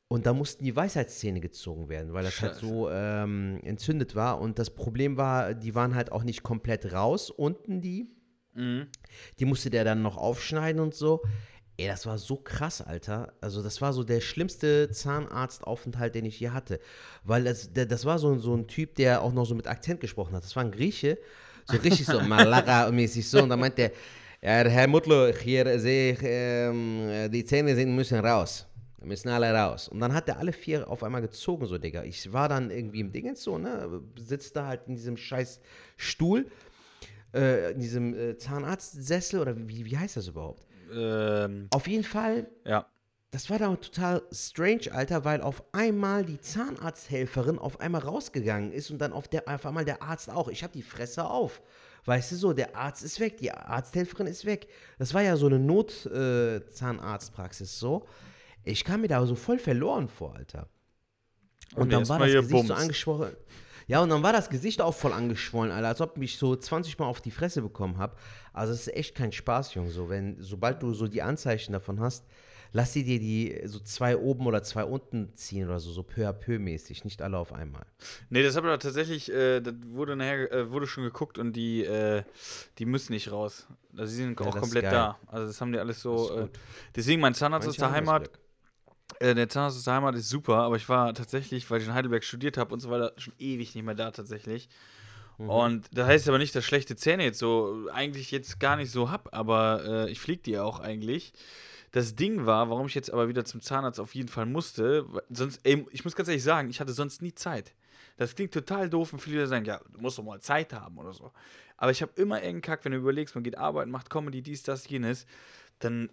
Und 0.09 0.25
da 0.25 0.33
mussten 0.33 0.63
die 0.63 0.75
Weisheitszähne 0.75 1.41
gezogen 1.41 1.89
werden, 1.89 2.13
weil 2.13 2.23
das 2.23 2.39
halt 2.41 2.53
Scheiße. 2.53 2.65
so 2.65 2.89
ähm, 2.89 3.59
entzündet 3.63 4.15
war. 4.15 4.39
Und 4.39 4.57
das 4.57 4.69
Problem 4.69 5.17
war, 5.17 5.53
die 5.53 5.75
waren 5.75 5.95
halt 5.95 6.11
auch 6.11 6.23
nicht 6.23 6.43
komplett 6.43 6.93
raus, 6.93 7.29
unten 7.29 7.81
die. 7.81 8.09
Mhm. 8.53 8.87
Die 9.39 9.45
musste 9.45 9.69
der 9.69 9.83
dann 9.83 10.01
noch 10.01 10.15
aufschneiden 10.17 10.81
und 10.81 10.93
so. 10.95 11.21
Ey, 11.79 11.87
das 11.87 12.07
war 12.07 12.17
so 12.17 12.37
krass, 12.37 12.81
Alter. 12.81 13.33
Also, 13.39 13.61
das 13.61 13.81
war 13.81 13.93
so 13.93 14.03
der 14.03 14.19
schlimmste 14.19 14.89
Zahnarztaufenthalt, 14.89 16.15
den 16.15 16.25
ich 16.25 16.39
je 16.39 16.49
hatte. 16.49 16.79
Weil 17.23 17.43
das, 17.43 17.71
das 17.71 18.03
war 18.03 18.17
so, 18.17 18.35
so 18.39 18.55
ein 18.55 18.65
Typ, 18.65 18.95
der 18.95 19.21
auch 19.21 19.31
noch 19.31 19.45
so 19.45 19.53
mit 19.53 19.67
Akzent 19.67 19.99
gesprochen 19.99 20.35
hat. 20.35 20.43
Das 20.43 20.55
war 20.55 20.63
ein 20.63 20.71
Grieche. 20.71 21.19
So 21.65 21.77
richtig 21.77 22.07
so 22.07 22.19
Malaga-mäßig 22.21 23.29
so. 23.29 23.43
Und 23.43 23.49
da 23.49 23.57
meint 23.57 23.77
der, 23.77 23.91
ja, 24.41 24.63
Herr 24.67 24.87
Mutlo, 24.87 25.27
hier 25.27 25.79
sehe 25.79 26.13
ich, 26.13 26.19
ähm, 26.23 27.29
die 27.31 27.45
Zähne 27.45 27.75
sind, 27.75 27.95
müssen 27.95 28.19
raus. 28.19 28.65
Müssen 29.03 29.29
alle 29.29 29.53
raus. 29.53 29.87
Und 29.87 29.99
dann 29.99 30.13
hat 30.13 30.27
er 30.27 30.39
alle 30.39 30.53
vier 30.53 30.89
auf 30.89 31.03
einmal 31.03 31.21
gezogen, 31.21 31.67
so, 31.67 31.77
Digga. 31.77 32.03
Ich 32.03 32.33
war 32.33 32.49
dann 32.49 32.71
irgendwie 32.71 33.01
im 33.01 33.11
Dingens 33.11 33.43
so, 33.43 33.59
ne? 33.59 34.01
Sitzt 34.19 34.55
da 34.55 34.65
halt 34.65 34.81
in 34.87 34.95
diesem 34.95 35.15
scheiß 35.15 35.61
Stuhl, 35.95 36.47
äh, 37.35 37.71
in 37.71 37.79
diesem 37.79 38.15
äh, 38.15 38.37
Zahnarztsessel 38.37 39.39
oder 39.39 39.55
wie, 39.55 39.85
wie 39.85 39.97
heißt 39.97 40.17
das 40.17 40.27
überhaupt? 40.27 40.65
Ähm, 40.93 41.67
Auf 41.71 41.87
jeden 41.87 42.03
Fall, 42.03 42.47
ja. 42.65 42.85
das 43.31 43.49
war 43.49 43.57
dann 43.59 43.79
total 43.81 44.21
strange, 44.31 44.91
Alter, 44.91 45.25
weil 45.25 45.41
auf 45.41 45.63
einmal 45.71 46.23
die 46.25 46.39
Zahnarzthelferin 46.39 47.57
auf 47.59 47.79
einmal 47.79 48.01
rausgegangen 48.01 48.71
ist 48.71 48.91
und 48.91 48.99
dann 48.99 49.13
auf, 49.13 49.27
der, 49.27 49.47
auf 49.47 49.65
einmal 49.65 49.85
der 49.85 50.01
Arzt 50.01 50.29
auch. 50.29 50.47
Ich 50.47 50.63
habe 50.63 50.73
die 50.73 50.83
Fresse 50.83 51.25
auf. 51.25 51.61
Weißt 52.05 52.31
du 52.31 52.35
so, 52.37 52.53
der 52.53 52.75
Arzt 52.75 53.03
ist 53.03 53.19
weg, 53.19 53.37
die 53.37 53.51
Arzthelferin 53.51 54.27
ist 54.27 54.45
weg. 54.45 54.67
Das 54.97 55.13
war 55.13 55.21
ja 55.23 55.35
so 55.35 55.47
eine 55.47 55.59
Not-Zahnarztpraxis 55.59 57.77
so. 57.79 58.07
Ich 58.63 58.85
kam 58.85 59.01
mir 59.01 59.09
da 59.09 59.25
so 59.25 59.35
voll 59.35 59.59
verloren 59.59 60.07
vor, 60.07 60.35
Alter. 60.35 60.69
Und 61.75 61.81
Und 61.83 61.91
dann 61.91 62.07
war 62.07 62.19
das 62.19 62.31
Gesicht 62.31 62.67
so 62.67 62.75
bumst. 62.77 63.35
Ja, 63.87 64.01
und 64.01 64.09
dann 64.09 64.21
war 64.21 64.33
das 64.33 64.49
Gesicht 64.49 64.81
auch 64.81 64.93
voll 64.93 65.13
angeschwollen, 65.13 65.71
Alter, 65.71 65.87
als 65.87 66.01
ob 66.01 66.17
ich 66.21 66.37
so 66.37 66.55
20 66.55 66.99
Mal 66.99 67.05
auf 67.05 67.21
die 67.21 67.31
Fresse 67.31 67.61
bekommen 67.61 67.97
habe. 67.97 68.15
Also 68.53 68.73
es 68.73 68.87
ist 68.87 68.93
echt 68.95 69.15
kein 69.15 69.31
Spaß, 69.31 69.73
Junge. 69.75 69.89
So, 69.91 70.09
wenn, 70.09 70.35
sobald 70.41 70.83
du 70.83 70.93
so 70.93 71.07
die 71.07 71.21
Anzeichen 71.21 71.71
davon 71.71 72.01
hast, 72.01 72.25
lass 72.73 72.91
sie 72.91 73.05
dir 73.05 73.17
die 73.19 73.61
so 73.65 73.79
zwei 73.79 74.17
oben 74.17 74.45
oder 74.45 74.61
zwei 74.61 74.83
unten 74.83 75.33
ziehen 75.35 75.67
oder 75.69 75.79
so, 75.79 75.91
so 75.91 76.03
peu 76.03 76.27
à 76.27 76.33
peu 76.33 76.59
mäßig, 76.59 77.05
nicht 77.05 77.21
alle 77.21 77.37
auf 77.37 77.53
einmal. 77.53 77.85
Nee, 78.29 78.43
das 78.43 78.57
habe 78.57 78.71
ich 78.71 78.79
tatsächlich, 78.79 79.31
äh, 79.31 79.61
das 79.61 79.73
wurde 79.85 80.17
nachher, 80.17 80.51
äh, 80.51 80.69
wurde 80.71 80.85
schon 80.85 81.03
geguckt 81.05 81.37
und 81.37 81.53
die, 81.53 81.85
äh, 81.85 82.23
die 82.79 82.85
müssen 82.85 83.13
nicht 83.13 83.31
raus. 83.31 83.67
Also 83.95 84.11
sie 84.11 84.17
sind 84.17 84.39
Ja, 84.39 84.47
auch 84.47 84.57
komplett 84.57 84.83
da. 84.83 85.17
Also 85.27 85.47
das 85.47 85.61
haben 85.61 85.71
die 85.71 85.79
alles 85.79 86.01
so. 86.01 86.37
Äh, 86.37 86.47
deswegen 86.95 87.21
mein 87.21 87.33
Zahnarzt 87.33 87.67
aus 87.67 87.77
Manche 87.77 87.91
der 87.93 88.01
Heimat, 88.01 88.23
Glück. 88.23 88.39
Äh, 89.19 89.35
der 89.35 89.49
Zahnarzt 89.49 89.77
aus 89.77 89.83
der 89.83 89.93
Heimat 89.93 90.15
ist 90.15 90.29
super, 90.29 90.57
aber 90.57 90.75
ich 90.75 90.87
war 90.89 91.13
tatsächlich, 91.13 91.69
weil 91.69 91.81
ich 91.81 91.87
in 91.87 91.93
Heidelberg 91.93 92.23
studiert 92.23 92.57
habe 92.57 92.73
und 92.73 92.79
so 92.79 92.89
weiter, 92.89 93.13
schon 93.17 93.33
ewig 93.39 93.73
nicht 93.73 93.83
mehr 93.83 93.95
da 93.95 94.11
tatsächlich. 94.11 94.69
Mhm. 95.37 95.49
Und 95.49 95.85
das 95.91 96.07
heißt 96.07 96.27
aber 96.27 96.37
nicht, 96.37 96.55
dass 96.55 96.65
schlechte 96.65 96.95
Zähne 96.95 97.23
jetzt 97.23 97.39
so 97.39 97.87
eigentlich 97.93 98.31
jetzt 98.31 98.59
gar 98.59 98.75
nicht 98.75 98.91
so 98.91 99.11
hab, 99.11 99.33
aber 99.35 99.83
äh, 99.85 100.11
ich 100.11 100.19
flieg 100.19 100.43
die 100.43 100.57
auch 100.59 100.79
eigentlich. 100.79 101.33
Das 101.91 102.15
Ding 102.15 102.45
war, 102.45 102.69
warum 102.69 102.87
ich 102.87 102.95
jetzt 102.95 103.11
aber 103.11 103.27
wieder 103.27 103.45
zum 103.45 103.61
Zahnarzt 103.61 103.99
auf 103.99 104.13
jeden 104.13 104.29
Fall 104.29 104.45
musste, 104.45 105.05
sonst, 105.29 105.61
ey, 105.63 105.85
ich 105.91 106.03
muss 106.03 106.15
ganz 106.15 106.27
ehrlich 106.27 106.43
sagen, 106.43 106.69
ich 106.69 106.79
hatte 106.79 106.93
sonst 106.93 107.21
nie 107.21 107.33
Zeit. 107.33 107.73
Das 108.17 108.35
klingt 108.35 108.53
total 108.53 108.89
doof 108.89 109.13
und 109.13 109.19
viele 109.19 109.47
sagen, 109.47 109.65
ja, 109.65 109.79
du 109.93 110.01
musst 110.01 110.17
doch 110.17 110.23
mal 110.23 110.41
Zeit 110.41 110.73
haben 110.73 110.97
oder 110.97 111.13
so. 111.13 111.31
Aber 111.77 111.91
ich 111.91 112.01
habe 112.01 112.11
immer 112.15 112.37
irgendeinen 112.37 112.61
Kack, 112.61 112.83
wenn 112.83 112.91
du 112.91 112.97
überlegst, 112.97 113.35
man 113.35 113.43
geht 113.43 113.57
arbeiten, 113.57 113.91
macht 113.91 114.09
Comedy, 114.09 114.41
dies, 114.41 114.63
das, 114.63 114.89
jenes, 114.89 115.27
dann, 115.79 116.09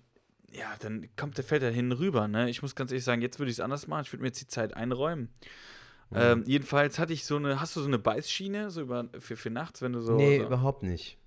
ja, 0.55 0.75
dann 0.81 1.09
kommt 1.17 1.37
der 1.37 1.45
Feld 1.45 1.63
da 1.63 1.69
hinten 1.69 1.93
rüber, 1.93 2.29
ne? 2.29 2.49
Ich 2.49 2.63
muss 2.63 2.75
ganz 2.75 2.91
ehrlich 2.91 3.05
sagen, 3.05 3.23
jetzt 3.23 3.39
würde 3.39 3.51
ich 3.51 3.57
es 3.57 3.61
anders 3.61 3.87
machen, 3.87 4.05
ich 4.07 4.13
würde 4.13 4.23
mir 4.23 4.29
jetzt 4.29 4.41
die 4.41 4.47
Zeit 4.47 4.75
einräumen. 4.75 5.29
Ähm, 6.15 6.45
jedenfalls 6.47 6.99
hatte 6.99 7.13
ich 7.13 7.25
so 7.25 7.37
eine, 7.37 7.61
hast 7.61 7.75
du 7.75 7.81
so 7.81 7.89
eine 7.89 7.99
Beißschiene, 7.99 8.71
so 8.71 8.83
über, 8.83 9.09
für, 9.19 9.37
für 9.37 9.51
nachts, 9.51 9.83
wenn 9.83 9.93
du 9.93 10.01
so. 10.01 10.15
nee, 10.15 10.39
so 10.39 10.45
überhaupt 10.45 10.83
nicht. 10.83 11.19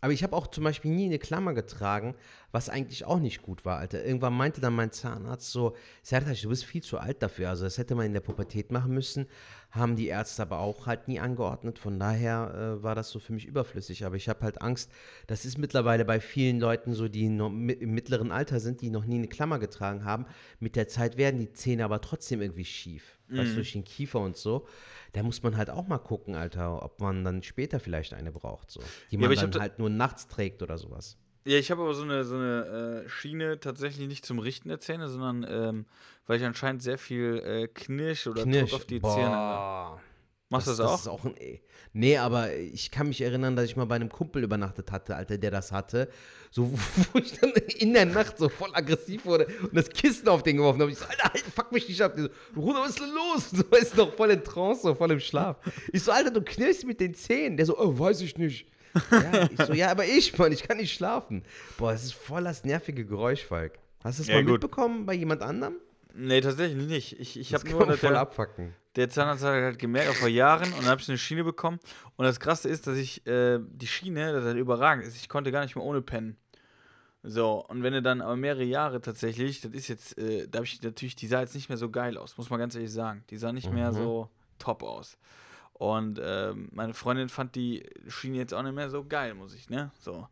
Aber 0.00 0.12
ich 0.12 0.22
habe 0.22 0.36
auch 0.36 0.48
zum 0.48 0.64
Beispiel 0.64 0.90
nie 0.90 1.06
eine 1.06 1.18
Klammer 1.18 1.54
getragen, 1.54 2.14
was 2.52 2.68
eigentlich 2.68 3.06
auch 3.06 3.20
nicht 3.20 3.40
gut 3.40 3.64
war, 3.64 3.78
Alter. 3.78 4.04
Irgendwann 4.04 4.34
meinte 4.34 4.60
dann 4.60 4.74
mein 4.74 4.92
Zahnarzt 4.92 5.50
so, 5.50 5.74
Sertac, 6.02 6.38
du 6.42 6.50
bist 6.50 6.66
viel 6.66 6.82
zu 6.82 6.98
alt 6.98 7.22
dafür. 7.22 7.48
Also 7.48 7.64
das 7.64 7.78
hätte 7.78 7.94
man 7.94 8.04
in 8.04 8.12
der 8.12 8.20
Pubertät 8.20 8.70
machen 8.70 8.92
müssen. 8.92 9.26
Haben 9.74 9.96
die 9.96 10.06
Ärzte 10.06 10.42
aber 10.42 10.60
auch 10.60 10.86
halt 10.86 11.08
nie 11.08 11.18
angeordnet. 11.18 11.80
Von 11.80 11.98
daher 11.98 12.76
äh, 12.78 12.82
war 12.84 12.94
das 12.94 13.10
so 13.10 13.18
für 13.18 13.32
mich 13.32 13.44
überflüssig. 13.44 14.04
Aber 14.04 14.14
ich 14.14 14.28
habe 14.28 14.40
halt 14.42 14.62
Angst, 14.62 14.88
das 15.26 15.44
ist 15.44 15.58
mittlerweile 15.58 16.04
bei 16.04 16.20
vielen 16.20 16.60
Leuten 16.60 16.94
so, 16.94 17.08
die 17.08 17.24
im 17.26 17.66
mittleren 17.66 18.30
Alter 18.30 18.60
sind, 18.60 18.82
die 18.82 18.90
noch 18.90 19.04
nie 19.04 19.16
eine 19.16 19.26
Klammer 19.26 19.58
getragen 19.58 20.04
haben. 20.04 20.26
Mit 20.60 20.76
der 20.76 20.86
Zeit 20.86 21.16
werden 21.16 21.40
die 21.40 21.52
Zähne 21.52 21.84
aber 21.84 22.00
trotzdem 22.00 22.40
irgendwie 22.40 22.64
schief. 22.64 23.18
Weißt 23.28 23.50
du, 23.52 23.54
durch 23.56 23.72
den 23.72 23.84
Kiefer 23.84 24.20
und 24.20 24.36
so. 24.36 24.66
Da 25.12 25.22
muss 25.24 25.42
man 25.42 25.56
halt 25.56 25.70
auch 25.70 25.88
mal 25.88 25.98
gucken, 25.98 26.36
Alter, 26.36 26.84
ob 26.84 27.00
man 27.00 27.24
dann 27.24 27.42
später 27.42 27.80
vielleicht 27.80 28.14
eine 28.14 28.30
braucht. 28.30 28.70
So. 28.70 28.80
Die 29.10 29.16
Ja, 29.16 29.22
man 29.22 29.30
hab 29.30 29.42
dann 29.42 29.50
da- 29.50 29.60
halt 29.60 29.78
nur 29.80 29.90
nachts 29.90 30.28
trägt 30.28 30.62
oder 30.62 30.78
sowas. 30.78 31.16
Ja, 31.44 31.58
ich 31.58 31.70
habe 31.70 31.82
aber 31.82 31.94
so 31.94 32.02
eine, 32.02 32.24
so 32.24 32.36
eine 32.36 33.04
äh, 33.04 33.08
Schiene 33.08 33.60
tatsächlich 33.60 34.08
nicht 34.08 34.24
zum 34.24 34.38
Richten 34.38 34.68
der 34.70 34.80
Zähne, 34.80 35.08
sondern 35.08 35.46
ähm, 35.48 35.86
weil 36.26 36.38
ich 36.38 36.44
anscheinend 36.44 36.82
sehr 36.82 36.96
viel 36.96 37.42
äh, 37.44 37.68
Knirsch 37.68 38.26
oder 38.26 38.44
Knirsch. 38.44 38.70
Druck 38.70 38.80
auf 38.80 38.86
die 38.86 39.02
Zähne 39.02 39.30
habe. 39.30 39.96
Boah. 39.96 40.00
Machst 40.50 40.68
du 40.68 40.70
das, 40.72 40.80
auch? 40.80 40.98
ist 40.98 41.08
auch 41.08 41.24
ein, 41.24 41.34
nee, 41.94 42.16
aber 42.16 42.54
ich 42.54 42.90
kann 42.90 43.08
mich 43.08 43.20
erinnern, 43.20 43.56
dass 43.56 43.64
ich 43.64 43.76
mal 43.76 43.86
bei 43.86 43.96
einem 43.96 44.08
Kumpel 44.10 44.44
übernachtet 44.44 44.92
hatte, 44.92 45.16
Alter, 45.16 45.36
der 45.36 45.50
das 45.50 45.72
hatte. 45.72 46.08
So, 46.50 46.70
wo 47.12 47.18
ich 47.18 47.32
dann 47.40 47.50
in 47.50 47.92
der 47.92 48.06
Nacht 48.06 48.38
so 48.38 48.48
voll 48.48 48.70
aggressiv 48.72 49.24
wurde 49.24 49.46
und 49.62 49.74
das 49.74 49.88
Kissen 49.90 50.28
auf 50.28 50.42
den 50.42 50.58
geworfen 50.58 50.80
habe. 50.80 50.92
Ich 50.92 50.98
so, 50.98 51.06
Alter, 51.06 51.32
halt, 51.32 51.44
fuck 51.54 51.72
mich 51.72 51.88
nicht 51.88 52.00
ab. 52.00 52.12
So, 52.16 52.28
Bruder, 52.54 52.80
was 52.80 52.90
ist 52.90 53.00
denn 53.00 53.12
los? 53.12 53.50
So, 53.50 53.76
ist 53.76 53.98
doch 53.98 54.14
voll 54.14 54.30
in 54.30 54.44
Trance, 54.44 54.82
so 54.82 54.94
voll 54.94 55.10
im 55.10 55.20
Schlaf. 55.20 55.56
Ich 55.92 56.02
so, 56.02 56.12
Alter, 56.12 56.30
du 56.30 56.42
knirschst 56.42 56.86
mit 56.86 57.00
den 57.00 57.14
Zähnen. 57.14 57.56
Der 57.56 57.66
so, 57.66 57.78
oh, 57.78 57.98
weiß 57.98 58.20
ich 58.20 58.38
nicht. 58.38 58.66
Ja, 59.10 59.48
ich 59.50 59.58
so, 59.60 59.72
ja, 59.72 59.90
aber 59.90 60.04
ich, 60.04 60.36
Mann, 60.38 60.52
ich 60.52 60.62
kann 60.62 60.76
nicht 60.76 60.94
schlafen. 60.94 61.44
Boah, 61.78 61.92
das 61.92 62.04
ist 62.04 62.14
voll 62.14 62.44
das 62.44 62.64
nervige 62.64 63.04
Geräusch, 63.04 63.44
Falk. 63.44 63.78
Hast 64.02 64.18
du 64.18 64.22
es 64.22 64.28
Ja, 64.28 64.36
mal 64.36 64.44
gut. 64.44 64.52
mitbekommen 64.52 65.06
bei 65.06 65.14
jemand 65.14 65.42
anderem? 65.42 65.76
Nee, 66.14 66.40
tatsächlich 66.40 66.86
nicht. 66.86 67.18
Ich, 67.18 67.38
ich 67.38 67.54
habe 67.54 67.68
nur, 67.68 67.92
voll 67.96 68.10
der, 68.12 68.20
abfacken. 68.20 68.72
der 68.94 69.10
Zahnarzt 69.10 69.42
hat 69.42 69.50
halt 69.52 69.78
gemerkt, 69.80 70.10
auch 70.10 70.14
vor 70.14 70.28
Jahren, 70.28 70.72
und 70.72 70.82
dann 70.82 70.86
habe 70.90 71.00
ich 71.00 71.08
eine 71.08 71.18
Schiene 71.18 71.42
bekommen. 71.42 71.80
Und 72.16 72.24
das 72.24 72.38
Krasse 72.38 72.68
ist, 72.68 72.86
dass 72.86 72.96
ich 72.96 73.26
äh, 73.26 73.58
die 73.60 73.86
Schiene, 73.88 74.32
das 74.32 74.44
halt 74.44 74.56
überragend 74.56 75.04
ist, 75.06 75.16
ich 75.16 75.28
konnte 75.28 75.50
gar 75.50 75.62
nicht 75.62 75.74
mehr 75.74 75.84
ohne 75.84 76.02
pennen. 76.02 76.36
So, 77.24 77.64
und 77.66 77.82
wenn 77.82 77.94
du 77.94 78.02
dann 78.02 78.20
aber 78.20 78.36
mehrere 78.36 78.64
Jahre 78.64 79.00
tatsächlich, 79.00 79.62
das 79.62 79.72
ist 79.72 79.88
jetzt, 79.88 80.18
äh, 80.18 80.46
da 80.46 80.58
habe 80.58 80.66
ich 80.66 80.80
natürlich, 80.82 81.16
die 81.16 81.26
sah 81.26 81.40
jetzt 81.40 81.54
nicht 81.54 81.68
mehr 81.70 81.78
so 81.78 81.90
geil 81.90 82.18
aus, 82.18 82.36
muss 82.36 82.50
man 82.50 82.60
ganz 82.60 82.74
ehrlich 82.74 82.92
sagen. 82.92 83.24
Die 83.30 83.38
sah 83.38 83.50
nicht 83.52 83.72
mehr 83.72 83.90
Mhm. 83.90 83.96
so 83.96 84.28
top 84.58 84.82
aus. 84.82 85.16
Und 85.74 86.20
ähm, 86.22 86.68
meine 86.72 86.94
Freundin 86.94 87.28
fand 87.28 87.54
die 87.56 87.84
Schiene 88.08 88.38
jetzt 88.38 88.54
auch 88.54 88.62
nicht 88.62 88.74
mehr 88.74 88.90
so 88.90 89.04
geil, 89.04 89.34
muss 89.34 89.54
ich, 89.54 89.68
ne? 89.68 89.90
So. 90.00 90.28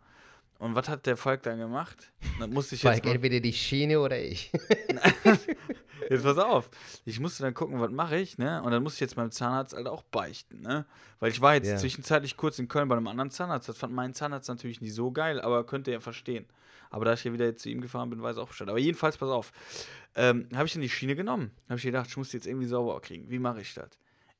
Und 0.58 0.76
was 0.76 0.88
hat 0.88 1.04
der 1.06 1.16
Falk 1.16 1.42
dann 1.42 1.58
gemacht? 1.58 2.12
Dann 2.38 2.50
musste 2.50 2.76
ich 2.76 2.82
jetzt 2.84 3.02
Falk, 3.02 3.06
entweder 3.14 3.40
die 3.40 3.52
Schiene 3.52 3.98
oder 4.00 4.20
ich. 4.20 4.52
Jetzt 6.10 6.24
pass 6.24 6.38
auf. 6.38 6.68
Ich 7.04 7.20
musste 7.20 7.42
dann 7.44 7.54
gucken, 7.54 7.80
was 7.80 7.90
mache 7.90 8.16
ich, 8.18 8.36
ne? 8.36 8.62
Und 8.62 8.72
dann 8.72 8.82
musste 8.82 8.96
ich 8.96 9.00
jetzt 9.02 9.14
beim 9.16 9.30
Zahnarzt 9.30 9.72
halt 9.74 9.86
auch 9.86 10.02
beichten, 10.02 10.60
ne? 10.60 10.84
Weil 11.20 11.30
ich 11.30 11.40
war 11.40 11.54
jetzt 11.54 11.68
Ja. 11.68 11.76
zwischenzeitlich 11.76 12.36
kurz 12.36 12.58
in 12.58 12.68
Köln 12.68 12.88
bei 12.88 12.96
einem 12.96 13.06
anderen 13.06 13.30
Zahnarzt. 13.30 13.68
Das 13.68 13.78
fand 13.78 13.92
mein 13.92 14.12
Zahnarzt 14.12 14.48
natürlich 14.48 14.80
nicht 14.80 14.94
so 14.94 15.12
geil, 15.12 15.40
aber 15.40 15.64
könnte 15.64 15.90
er 15.92 16.00
verstehen. 16.00 16.44
Aber 16.90 17.04
da 17.04 17.12
ich 17.14 17.24
ja 17.24 17.32
wieder 17.32 17.46
jetzt 17.46 17.62
zu 17.62 17.70
ihm 17.70 17.80
gefahren 17.80 18.10
bin, 18.10 18.20
weiß 18.22 18.36
auch 18.36 18.48
Bescheid. 18.48 18.68
Aber 18.68 18.78
jedenfalls, 18.78 19.16
pass 19.16 19.30
auf. 19.30 19.52
Ähm, 20.14 20.48
habe 20.54 20.66
ich 20.66 20.72
dann 20.72 20.82
die 20.82 20.90
Schiene 20.90 21.14
genommen. 21.16 21.52
Habe 21.68 21.76
ich 21.78 21.84
gedacht, 21.84 22.08
ich 22.08 22.16
muss 22.16 22.30
die 22.30 22.36
jetzt 22.36 22.46
irgendwie 22.46 22.66
sauber 22.66 23.00
kriegen. 23.00 23.30
Wie 23.30 23.38
mache 23.38 23.60
ich 23.60 23.72
das? 23.72 23.88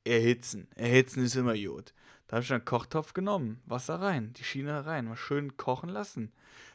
Erhitzen. 0.03 0.67
Erhitzen 0.75 1.23
ist 1.23 1.35
immer 1.35 1.57
gut. 1.57 1.93
Da 2.27 2.37
habe 2.37 2.43
ich 2.43 2.53
einen 2.53 2.65
Kochtopf 2.65 3.13
genommen, 3.13 3.61
Wasser 3.65 4.01
rein, 4.01 4.33
die 4.33 4.43
Schiene 4.43 4.85
rein, 4.85 5.05
mal 5.05 5.15
schön 5.15 5.55
kochen 5.57 5.89
lassen. 5.89 6.31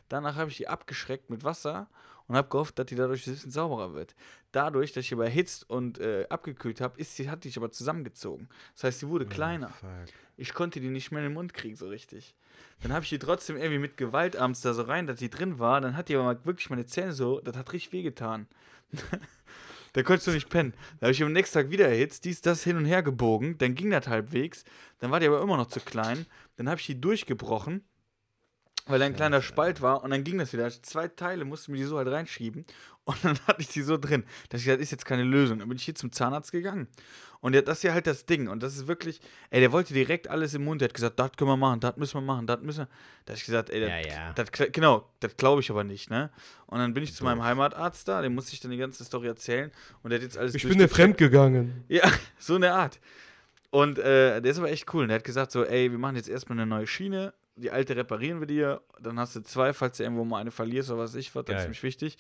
Danach 0.09 0.37
habe 0.37 0.51
ich 0.51 0.57
die 0.57 0.69
abgeschreckt 0.69 1.31
mit 1.31 1.45
Wasser 1.45 1.88
und 2.29 2.37
habe 2.37 2.49
gehofft, 2.49 2.79
dass 2.79 2.87
die 2.87 2.95
dadurch 2.95 3.27
ein 3.27 3.33
bisschen 3.33 3.51
sauberer 3.51 3.95
wird. 3.95 4.14
Dadurch, 4.53 4.93
dass 4.93 5.05
ich 5.05 5.12
aber 5.12 5.25
erhitzt 5.25 5.69
und 5.69 5.99
äh, 5.99 6.27
abgekühlt 6.29 6.81
habe, 6.81 6.99
ist 7.01 7.17
sie, 7.17 7.31
hat 7.31 7.45
die 7.45 7.49
sich 7.49 7.57
aber 7.57 7.71
zusammengezogen. 7.71 8.49
Das 8.75 8.85
heißt, 8.85 9.01
sie 9.01 9.09
wurde 9.09 9.27
kleiner. 9.27 9.73
Ich 10.37 10.55
konnte 10.55 10.81
die 10.81 10.91
nicht 10.91 11.11
mehr 11.11 11.23
in 11.23 11.31
den 11.31 11.35
Mund 11.35 11.53
kriegen, 11.55 11.75
so 11.75 11.88
richtig. 11.88 12.35
Dann 12.83 12.93
habe 12.93 13.03
ich 13.03 13.09
die 13.09 13.19
trotzdem 13.19 13.57
irgendwie 13.57 13.79
mit 13.79 13.97
Gewalt 13.97 14.37
abends 14.37 14.61
da 14.61 14.73
so 14.75 14.83
rein, 14.83 15.07
dass 15.07 15.19
die 15.19 15.31
drin 15.31 15.59
war. 15.59 15.81
Dann 15.81 15.97
hat 15.97 16.09
die 16.09 16.14
aber 16.14 16.25
mal 16.25 16.45
wirklich 16.45 16.71
meine 16.71 16.87
Zähne 16.87 17.12
so, 17.12 17.41
das 17.41 17.57
hat 17.57 17.73
richtig 17.73 17.93
wehgetan. 17.93 18.47
da 19.92 20.03
konntest 20.03 20.27
du 20.27 20.31
nicht 20.33 20.48
pennen. 20.48 20.74
Da 20.98 21.07
habe 21.07 21.12
ich 21.12 21.22
am 21.22 21.33
nächsten 21.33 21.59
Tag 21.59 21.70
wieder 21.70 21.88
erhitzt, 21.88 22.24
dies, 22.24 22.40
das 22.40 22.64
hin 22.64 22.77
und 22.77 22.85
her 22.85 23.03
gebogen. 23.03 23.57
Dann 23.59 23.74
ging 23.74 23.90
das 23.90 24.09
halbwegs. 24.09 24.64
Dann 24.98 25.11
war 25.11 25.20
die 25.20 25.27
aber 25.27 25.42
immer 25.42 25.57
noch 25.57 25.68
zu 25.68 25.81
klein. 25.81 26.27
Dann 26.57 26.68
habe 26.68 26.81
ich 26.81 26.87
die 26.87 27.01
durchgebrochen 27.01 27.83
weil 28.88 28.98
da 28.98 29.07
ein 29.07 29.14
kleiner 29.16 29.42
Spalt 29.42 29.81
war 29.83 30.03
und 30.03 30.11
dann 30.11 30.24
ging 30.24 30.38
das 30.38 30.53
wieder. 30.53 30.64
Also 30.64 30.81
Zwei 30.83 31.09
Teile 31.09 31.44
mussten 31.44 31.72
wir 31.72 31.79
die 31.81 31.87
so 31.87 31.96
halt 31.98 32.09
reinschieben 32.09 32.64
und 33.05 33.24
dann 33.24 33.38
hatte 33.46 33.61
ich 33.61 33.68
die 33.68 33.83
so 33.83 33.96
drin. 33.96 34.24
dass 34.48 34.61
ich 34.61 34.66
gesagt, 34.66 34.83
ist 34.83 34.90
jetzt 34.90 35.05
keine 35.07 35.24
Lösung. 35.24 35.59
Dann 35.61 35.68
bin 35.68 35.77
ich 35.79 35.85
hier 35.85 35.94
zum 35.94 36.12
Zahnarzt 36.12 36.53
gegangen. 36.53 36.88
Und 37.40 37.53
der, 37.53 37.62
das 37.62 37.79
ist 37.79 37.83
ja 37.85 37.92
halt 37.92 38.07
das 38.09 38.27
Ding. 38.27 38.48
Und 38.48 38.62
das 38.64 38.74
ist 38.77 38.88
wirklich, 38.88 39.20
ey, 39.51 39.61
der 39.61 39.70
wollte 39.70 39.94
direkt 39.94 40.29
alles 40.29 40.55
im 40.55 40.64
Mund. 40.64 40.81
Der 40.81 40.88
hat 40.88 40.94
gesagt, 40.94 41.20
das 41.20 41.31
können 41.37 41.48
wir 41.51 41.57
machen, 41.57 41.79
das 41.79 41.96
müssen 41.96 42.14
wir 42.14 42.20
machen, 42.20 42.46
das 42.48 42.61
müssen 42.62 42.81
wir. 42.81 42.88
Da 43.24 43.31
habe 43.33 43.38
ich 43.38 43.46
gesagt, 43.46 43.70
ey, 43.70 43.81
das, 43.81 43.88
Ja, 43.90 44.01
ja. 44.01 44.33
das, 44.33 44.51
genau, 44.72 45.09
das 45.20 45.37
glaube 45.37 45.61
ich 45.61 45.70
aber 45.70 45.85
nicht, 45.85 46.11
ne? 46.11 46.31
Und 46.66 46.81
dann 46.81 46.92
bin 46.94 47.05
ich 47.05 47.14
zu 47.14 47.22
meinem 47.22 47.42
Heimatarzt 47.44 48.09
da, 48.09 48.22
dem 48.22 48.35
musste 48.35 48.55
ich 48.55 48.61
dann 48.61 48.72
die 48.72 48.77
ganze 48.77 49.05
Story 49.05 49.29
erzählen. 49.29 49.70
Und 50.03 50.11
der 50.11 50.18
hat 50.18 50.24
jetzt 50.24 50.37
alles 50.37 50.53
durchgecheckt. 50.53 51.18
gegangen. 51.18 51.85
Ja, 51.88 52.11
so 52.38 52.57
eine 52.57 52.72
Art. 52.72 52.98
Und 53.70 53.98
äh, 53.98 54.40
der 54.40 54.51
ist 54.51 54.59
aber 54.59 54.70
echt 54.70 54.92
cool. 54.92 55.03
Und 55.03 55.09
der 55.09 55.16
hat 55.18 55.24
gesagt 55.24 55.53
so, 55.53 55.64
ey, 55.64 55.90
wir 55.92 55.98
machen 55.98 56.16
jetzt 56.16 56.29
erstmal 56.29 56.59
eine 56.59 56.66
neue 56.66 56.87
Schiene. 56.88 57.35
Die 57.59 57.71
alte 57.71 57.97
reparieren 57.97 58.40
wir 58.40 58.47
dir. 58.47 58.83
Dann 59.01 59.18
hast 59.18 59.37
du 59.37 59.40
zwei, 59.42 59.73
falls 59.73 59.97
du 59.99 60.03
irgendwo 60.05 60.25
mal 60.25 60.40
eine 60.40 60.51
verlierst 60.51 60.90
oder 60.90 61.01
was 61.01 61.14
ich 61.14 61.35
was. 61.35 61.44
Das 61.44 61.57
ist 61.57 61.62
ziemlich 61.62 61.83
wichtig. 61.83 62.16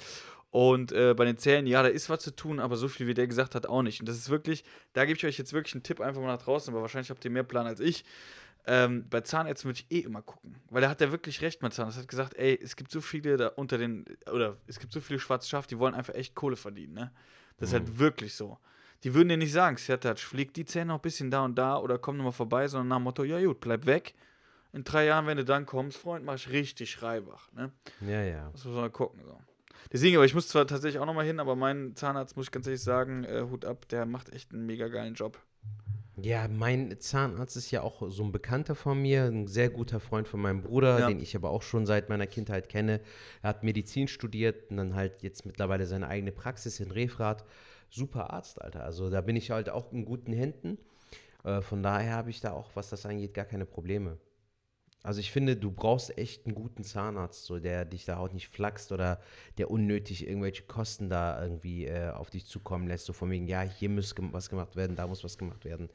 Und 0.50 0.92
äh, 0.92 1.14
bei 1.14 1.24
den 1.24 1.36
Zähnen, 1.36 1.66
ja, 1.66 1.82
da 1.82 1.88
ist 1.88 2.08
was 2.08 2.20
zu 2.22 2.34
tun, 2.34 2.58
aber 2.58 2.76
so 2.76 2.88
viel 2.88 3.06
wie 3.06 3.14
der 3.14 3.26
gesagt 3.26 3.54
hat, 3.54 3.66
auch 3.66 3.82
nicht. 3.82 4.00
Und 4.00 4.08
das 4.08 4.16
ist 4.16 4.30
wirklich, 4.30 4.64
da 4.94 5.04
gebe 5.04 5.18
ich 5.18 5.26
euch 5.26 5.36
jetzt 5.38 5.52
wirklich 5.52 5.74
einen 5.74 5.82
Tipp 5.82 6.00
einfach 6.00 6.22
mal 6.22 6.28
nach 6.28 6.42
draußen, 6.42 6.72
aber 6.72 6.80
wahrscheinlich 6.80 7.10
habt 7.10 7.24
ihr 7.24 7.30
mehr 7.30 7.42
Plan 7.42 7.66
als 7.66 7.80
ich. 7.80 8.04
Ähm, 8.66 9.06
bei 9.08 9.20
Zahnärzten 9.20 9.68
würde 9.68 9.80
ich 9.80 9.96
eh 9.96 10.00
immer 10.04 10.22
gucken. 10.22 10.56
Weil 10.70 10.82
da 10.82 10.88
hat 10.88 11.00
er 11.00 11.12
wirklich 11.12 11.42
recht, 11.42 11.62
mein 11.62 11.70
Zahnarzt 11.70 11.98
hat 11.98 12.08
gesagt, 12.08 12.34
ey, 12.36 12.58
es 12.62 12.76
gibt 12.76 12.90
so 12.90 13.00
viele 13.00 13.36
da 13.36 13.48
unter 13.48 13.78
den, 13.78 14.06
oder 14.32 14.56
es 14.66 14.78
gibt 14.78 14.92
so 14.92 15.00
viele 15.00 15.18
schwarze 15.18 15.48
Schafe, 15.48 15.68
die 15.68 15.78
wollen 15.78 15.94
einfach 15.94 16.14
echt 16.14 16.34
Kohle 16.34 16.56
verdienen, 16.56 16.94
ne? 16.94 17.12
Das 17.58 17.70
ist 17.70 17.74
halt 17.74 17.98
wirklich 17.98 18.34
so. 18.34 18.58
Die 19.04 19.14
würden 19.14 19.28
dir 19.28 19.36
nicht 19.36 19.52
sagen, 19.52 19.76
Sertac, 19.76 20.18
flieg 20.18 20.54
die 20.54 20.64
Zähne 20.64 20.86
noch 20.86 20.96
ein 20.96 21.02
bisschen 21.02 21.30
da 21.30 21.44
und 21.44 21.56
da 21.56 21.78
oder 21.78 21.98
komm 21.98 22.16
nochmal 22.16 22.32
vorbei, 22.32 22.68
sondern 22.68 22.88
nach 22.88 22.96
dem 22.96 23.04
Motto, 23.04 23.24
ja 23.24 23.42
gut, 23.44 23.60
bleib 23.60 23.86
weg. 23.86 24.14
In 24.72 24.84
drei 24.84 25.06
Jahren, 25.06 25.26
wenn 25.26 25.36
du 25.38 25.44
dann 25.44 25.64
kommst, 25.66 25.96
Freund, 25.96 26.24
mach 26.24 26.34
ich 26.34 26.50
richtig 26.50 27.02
Reibach, 27.02 27.50
ne? 27.52 27.72
Ja, 28.06 28.22
ja. 28.22 28.50
Das 28.52 28.64
muss 28.64 28.74
man 28.74 28.82
mal 28.82 28.90
gucken, 28.90 29.20
so. 29.24 29.38
Deswegen, 29.92 30.16
aber 30.16 30.26
ich 30.26 30.34
muss 30.34 30.48
zwar 30.48 30.66
tatsächlich 30.66 31.00
auch 31.00 31.06
nochmal 31.06 31.24
hin, 31.24 31.40
aber 31.40 31.56
mein 31.56 31.94
Zahnarzt, 31.96 32.36
muss 32.36 32.46
ich 32.46 32.50
ganz 32.52 32.66
ehrlich 32.66 32.82
sagen, 32.82 33.24
äh, 33.24 33.42
Hut 33.50 33.64
ab, 33.64 33.88
der 33.88 34.04
macht 34.04 34.30
echt 34.32 34.52
einen 34.52 34.66
mega 34.66 34.88
geilen 34.88 35.14
Job. 35.14 35.38
Ja, 36.20 36.48
mein 36.48 36.98
Zahnarzt 36.98 37.56
ist 37.56 37.70
ja 37.70 37.82
auch 37.82 38.10
so 38.10 38.24
ein 38.24 38.32
Bekannter 38.32 38.74
von 38.74 39.00
mir, 39.00 39.24
ein 39.26 39.46
sehr 39.46 39.70
guter 39.70 40.00
Freund 40.00 40.26
von 40.26 40.40
meinem 40.40 40.62
Bruder, 40.62 40.98
Ja. 40.98 41.06
den 41.06 41.20
ich 41.20 41.36
aber 41.36 41.50
auch 41.50 41.62
schon 41.62 41.86
seit 41.86 42.08
meiner 42.08 42.26
Kindheit 42.26 42.68
kenne. 42.68 43.00
Er 43.40 43.50
hat 43.50 43.62
Medizin 43.62 44.08
studiert 44.08 44.68
und 44.70 44.78
dann 44.78 44.94
halt 44.96 45.22
jetzt 45.22 45.46
mittlerweile 45.46 45.86
seine 45.86 46.08
eigene 46.08 46.32
Praxis 46.32 46.80
in 46.80 46.90
Refrath. 46.90 47.44
Super 47.88 48.30
Arzt, 48.32 48.60
Alter. 48.60 48.82
Also 48.84 49.08
da 49.10 49.20
bin 49.20 49.36
ich 49.36 49.50
halt 49.52 49.70
auch 49.70 49.92
in 49.92 50.04
guten 50.04 50.32
Händen. 50.32 50.76
Äh, 51.44 51.62
von 51.62 51.82
daher 51.84 52.14
habe 52.16 52.30
ich 52.30 52.40
da 52.40 52.50
auch, 52.52 52.72
was 52.74 52.90
das 52.90 53.06
angeht, 53.06 53.32
gar 53.32 53.44
keine 53.46 53.64
Probleme. 53.64 54.18
Also 55.02 55.20
ich 55.20 55.30
finde, 55.30 55.56
du 55.56 55.70
brauchst 55.70 56.18
echt 56.18 56.46
einen 56.46 56.54
guten 56.54 56.82
Zahnarzt, 56.82 57.44
so 57.44 57.60
der 57.60 57.84
dich 57.84 58.04
da 58.04 58.18
auch 58.18 58.32
nicht 58.32 58.48
flaxt 58.48 58.90
oder 58.92 59.20
der 59.56 59.70
unnötig 59.70 60.26
irgendwelche 60.26 60.64
Kosten 60.64 61.08
da 61.08 61.40
irgendwie 61.42 61.86
äh, 61.86 62.10
auf 62.10 62.30
dich 62.30 62.46
zukommen 62.46 62.88
lässt. 62.88 63.06
So 63.06 63.12
von 63.12 63.30
wegen, 63.30 63.46
ja, 63.46 63.62
hier 63.62 63.88
muss 63.88 64.14
was 64.18 64.50
gemacht 64.50 64.76
werden, 64.76 64.96
da 64.96 65.06
muss 65.06 65.22
was 65.22 65.38
gemacht 65.38 65.64
werden. 65.64 65.88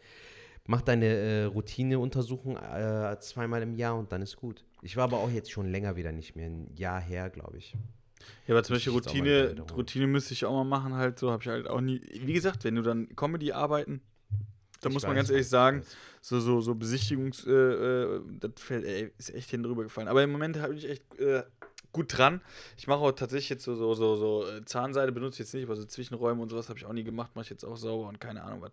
Mach 0.65 0.81
deine 0.81 1.05
äh, 1.05 1.43
Routineuntersuchung 1.43 2.55
äh, 2.55 3.17
zweimal 3.19 3.61
im 3.61 3.75
Jahr 3.75 3.97
und 3.97 4.11
dann 4.13 4.21
ist 4.21 4.37
gut. 4.37 4.63
Ich 4.81 4.95
war 4.95 5.03
aber 5.03 5.17
auch 5.17 5.29
jetzt 5.29 5.51
schon 5.51 5.69
länger 5.69 5.97
wieder 5.97 6.13
nicht 6.13 6.35
mehr, 6.37 6.47
ein 6.47 6.73
Jahr 6.75 7.01
her, 7.01 7.29
glaube 7.29 7.57
ich. 7.57 7.75
Ja, 8.47 8.55
aber 8.55 8.63
zum 8.63 8.77
Beispiel 8.77 8.93
Routine. 8.93 9.55
Routine 9.75 10.07
müsste 10.07 10.33
ich 10.33 10.45
auch 10.45 10.53
mal 10.53 10.63
machen, 10.63 10.93
halt 10.95 11.19
so, 11.19 11.31
habe 11.31 11.43
ich 11.43 11.49
halt 11.49 11.67
auch 11.67 11.81
nie. 11.81 12.01
Wie 12.21 12.31
gesagt, 12.31 12.63
wenn 12.63 12.75
du 12.75 12.81
dann 12.81 13.13
Comedy 13.17 13.51
arbeiten, 13.51 14.01
da 14.83 14.89
Ich 14.89 14.93
muss 14.93 15.03
man 15.03 15.15
ganz 15.15 15.29
ehrlich 15.29 15.45
ich 15.45 15.49
sagen, 15.49 15.83
so, 16.21 16.39
so, 16.39 16.61
so 16.61 16.75
Besichtigungs, 16.75 17.45
äh, 17.45 17.51
äh, 17.51 18.21
das 18.39 18.51
fällt, 18.57 18.85
ey, 18.85 19.11
ist 19.17 19.33
echt 19.33 19.49
hinten 19.49 19.67
drüber 19.67 19.83
gefallen. 19.83 20.07
Aber 20.07 20.23
im 20.23 20.31
Moment 20.31 20.59
habe 20.59 20.75
ich 20.75 20.89
echt 20.89 21.19
äh, 21.19 21.43
gut 21.91 22.17
dran. 22.17 22.41
Ich 22.77 22.87
mache 22.87 22.99
auch 22.99 23.11
tatsächlich 23.11 23.49
jetzt 23.49 23.63
so, 23.63 23.75
so, 23.75 23.93
so, 23.93 24.15
so 24.15 24.47
äh, 24.47 24.65
Zahnseide 24.65 25.11
benutze 25.11 25.35
ich 25.35 25.39
jetzt 25.39 25.53
nicht, 25.53 25.63
aber 25.63 25.75
so 25.75 25.85
Zwischenräume 25.85 26.41
und 26.41 26.49
sowas 26.49 26.69
habe 26.69 26.79
ich 26.79 26.85
auch 26.85 26.93
nie 26.93 27.03
gemacht, 27.03 27.31
mache 27.35 27.43
ich 27.43 27.49
jetzt 27.49 27.63
auch 27.63 27.77
sauber 27.77 28.07
und 28.07 28.19
keine 28.19 28.43
Ahnung 28.43 28.61
was. 28.61 28.71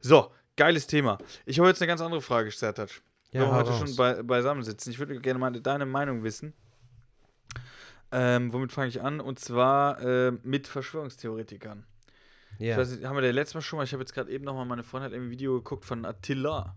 So, 0.00 0.30
geiles 0.56 0.86
Thema. 0.86 1.18
Ich 1.46 1.58
habe 1.58 1.68
jetzt 1.68 1.80
eine 1.80 1.88
ganz 1.88 2.00
andere 2.00 2.20
Frage, 2.20 2.50
Sertac. 2.50 2.90
Ja, 3.32 3.42
wir 3.42 3.52
heute 3.52 3.70
raus. 3.70 3.78
schon 3.78 3.96
bei, 3.96 4.22
beisammen 4.22 4.62
sitzen. 4.62 4.90
Ich 4.90 4.98
würde 4.98 5.18
gerne 5.20 5.38
mal 5.38 5.50
deine 5.50 5.86
Meinung 5.86 6.22
wissen. 6.24 6.54
Ähm, 8.10 8.52
womit 8.52 8.72
fange 8.72 8.88
ich 8.88 9.02
an? 9.02 9.20
Und 9.20 9.38
zwar 9.38 10.00
äh, 10.00 10.32
mit 10.42 10.66
Verschwörungstheoretikern. 10.66 11.84
Ja, 12.58 12.72
Ich 12.72 12.78
weiß 12.78 12.90
nicht, 12.92 13.04
haben 13.04 13.16
wir 13.16 13.22
der 13.22 13.32
letztes 13.32 13.54
Mal 13.54 13.60
schon 13.62 13.76
mal, 13.78 13.84
ich 13.84 13.92
habe 13.92 14.02
jetzt 14.02 14.12
gerade 14.14 14.30
eben 14.30 14.44
nochmal, 14.44 14.66
meine 14.66 14.82
Freundin 14.82 15.12
hat 15.12 15.18
ein 15.18 15.30
Video 15.30 15.54
geguckt 15.56 15.84
von 15.84 16.04
Attila, 16.04 16.76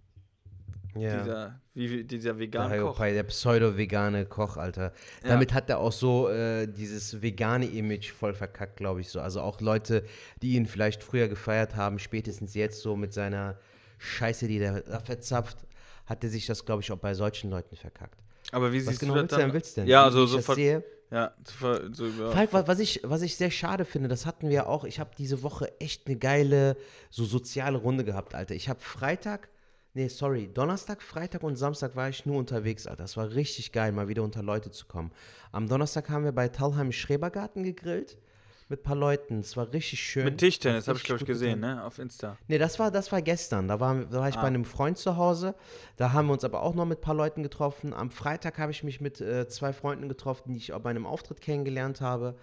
ja. 0.96 1.18
dieser, 1.24 1.60
wie, 1.74 2.04
dieser 2.04 2.34
Der 2.34 2.40
vegane 2.40 2.80
Koch. 2.82 3.00
Der 3.00 3.24
pseudo-vegane 3.24 4.26
Koch, 4.26 4.58
Alter. 4.58 4.94
Ja. 5.24 5.30
Damit 5.30 5.54
hat 5.54 5.70
er 5.70 5.80
auch 5.80 5.92
so 5.92 6.30
äh, 6.30 6.68
dieses 6.68 7.22
vegane 7.22 7.66
Image 7.66 8.12
voll 8.12 8.34
verkackt, 8.34 8.78
glaube 8.78 9.02
ich 9.02 9.10
so. 9.10 9.22
Also 9.22 9.42
auch 9.42 9.60
Leute, 9.62 10.04
die 10.42 10.56
ihn 10.56 10.66
vielleicht 10.66 11.04
früher 11.04 11.28
gefeiert 11.28 11.76
haben, 11.76 11.98
spätestens 11.98 12.54
jetzt 12.54 12.82
so 12.82 12.96
mit 12.96 13.14
seiner 13.14 13.58
Scheiße, 13.98 14.48
die 14.48 14.60
der 14.60 14.82
da 14.82 15.00
verzapft, 15.00 15.58
hat 16.06 16.24
er 16.24 16.30
sich 16.30 16.46
das, 16.46 16.66
glaube 16.66 16.82
ich, 16.82 16.92
auch 16.92 16.98
bei 16.98 17.14
solchen 17.14 17.50
Leuten 17.50 17.76
verkackt. 17.76 18.20
Aber 18.52 18.74
wie 18.74 18.80
Was 18.80 18.88
siehst 18.88 19.00
genau 19.00 19.14
du 19.14 19.20
willst 19.22 19.32
das 19.32 19.40
dann? 19.40 19.48
denn? 19.48 19.54
Willst 19.54 19.78
denn? 19.78 19.88
Ja, 19.88 20.04
also 20.04 20.26
so 20.26 20.38
das 20.38 20.46
ver- 20.46 20.56
sehe. 20.56 20.84
Ja, 21.12 21.34
zu 21.44 21.54
ver, 21.56 21.82
über, 21.82 22.32
Falk, 22.32 22.54
wa- 22.54 22.64
was 22.68 22.80
ich, 22.80 23.02
was 23.04 23.22
ich 23.22 23.36
sehr 23.36 23.52
schade 23.52 23.84
finde, 23.86 24.08
das 24.08 24.26
hatten 24.26 24.50
wir 24.50 24.68
auch. 24.70 24.86
Ich 24.86 25.00
habe 25.00 25.12
diese 25.18 25.44
Woche 25.44 25.72
echt 25.82 26.08
eine 26.08 26.16
geile, 26.18 26.78
so 27.10 27.26
soziale 27.26 27.78
Runde 27.78 28.06
gehabt, 28.06 28.34
Alter. 28.34 28.56
Ich 28.56 28.70
habe 28.70 28.80
Freitag, 28.80 29.50
nee, 29.94 30.08
sorry, 30.08 30.50
Donnerstag, 30.54 31.02
Freitag 31.04 31.44
und 31.44 31.58
Samstag 31.58 31.98
war 31.98 32.08
ich 32.08 32.26
nur 32.26 32.38
unterwegs, 32.38 32.88
Alter. 32.88 33.04
Das 33.04 33.18
war 33.18 33.30
richtig 33.32 33.74
geil, 33.74 33.92
mal 33.92 34.08
wieder 34.08 34.24
unter 34.24 34.42
Leute 34.42 34.72
zu 34.72 34.86
kommen. 34.86 35.12
Am 35.52 35.68
Donnerstag 35.68 36.10
haben 36.10 36.24
wir 36.24 36.32
bei 36.32 36.48
Talheim 36.48 36.88
im 36.88 36.92
Schrebergarten 36.94 37.64
gegrillt 37.64 38.18
mit 38.72 38.80
ein 38.80 38.84
paar 38.84 38.96
Leuten. 38.96 39.40
Es 39.40 39.56
war 39.56 39.72
richtig 39.72 40.00
schön. 40.00 40.26
mit 40.26 40.40
Tischtennis, 40.40 40.88
habe 40.88 40.98
ich 40.98 41.04
glaube 41.04 41.20
ich 41.22 41.26
gesehen, 41.28 41.62
getan. 41.62 41.76
ne, 41.78 41.84
auf 41.86 42.00
Insta. 42.00 42.38
Nee, 42.48 42.58
das 42.58 42.80
war, 42.80 42.90
das 42.90 43.12
war 43.12 43.22
gestern. 43.22 43.68
Da 43.68 43.80
war, 43.80 43.94
da 44.06 44.20
war 44.20 44.30
ich 44.30 44.38
Ah. 44.38 44.42
bei 44.42 44.48
einem 44.48 44.66
Freund 44.66 44.98
zu 44.98 45.18
Hause. 45.18 45.54
Da 45.98 46.12
haben 46.14 46.28
wir 46.28 46.34
uns 46.34 46.44
aber 46.44 46.64
auch 46.64 46.74
noch 46.74 46.86
mit 46.86 46.98
ein 47.00 47.02
paar 47.02 47.14
Leuten 47.16 47.44
getroffen. 47.44 47.94
Am 47.94 48.10
Freitag 48.10 48.58
habe 48.58 48.72
ich 48.72 48.84
mich 48.84 49.00
mit 49.00 49.22
äh, 49.22 49.48
zwei 49.48 49.74
Freunden 49.74 50.10
getroffen, 50.10 50.54
die 50.54 50.58
ich 50.58 50.74
auch 50.74 50.80
bei 50.80 50.90
einem 50.90 51.06
Auftritt 51.06 51.42
kennengelernt 51.42 52.02
habe. 52.02 52.36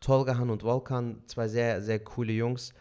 Tolgahan 0.00 0.50
und 0.50 0.62
Volkan, 0.62 1.22
zwei 1.26 1.48
sehr, 1.48 1.80
sehr 1.80 1.98
coole 2.00 2.32
Jungs. 2.32 2.74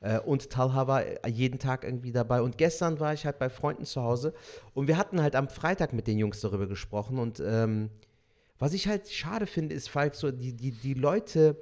Äh, 0.00 0.18
und 0.20 0.48
Talha 0.50 0.86
war 0.86 1.04
äh, 1.04 1.28
jeden 1.28 1.58
Tag 1.58 1.84
irgendwie 1.84 2.12
dabei. 2.12 2.40
Und 2.42 2.56
gestern 2.58 2.98
war 2.98 3.12
ich 3.12 3.26
halt 3.26 3.38
bei 3.38 3.50
Freunden 3.50 3.84
zu 3.84 4.02
Hause. 4.02 4.32
Und 4.72 4.88
wir 4.88 4.96
hatten 4.96 5.20
halt 5.20 5.36
am 5.36 5.48
Freitag 5.48 5.92
mit 5.92 6.06
den 6.06 6.18
Jungs 6.18 6.40
darüber 6.40 6.66
gesprochen. 6.66 7.18
Und 7.18 7.40
ähm, 7.44 7.90
was 8.58 8.72
ich 8.72 8.86
halt 8.88 9.08
schade 9.10 9.46
finde, 9.46 9.74
ist, 9.74 9.90
Falk, 9.90 10.14
so 10.14 10.30
die, 10.30 10.54
die, 10.54 10.70
die 10.70 10.94
Leute, 10.94 11.56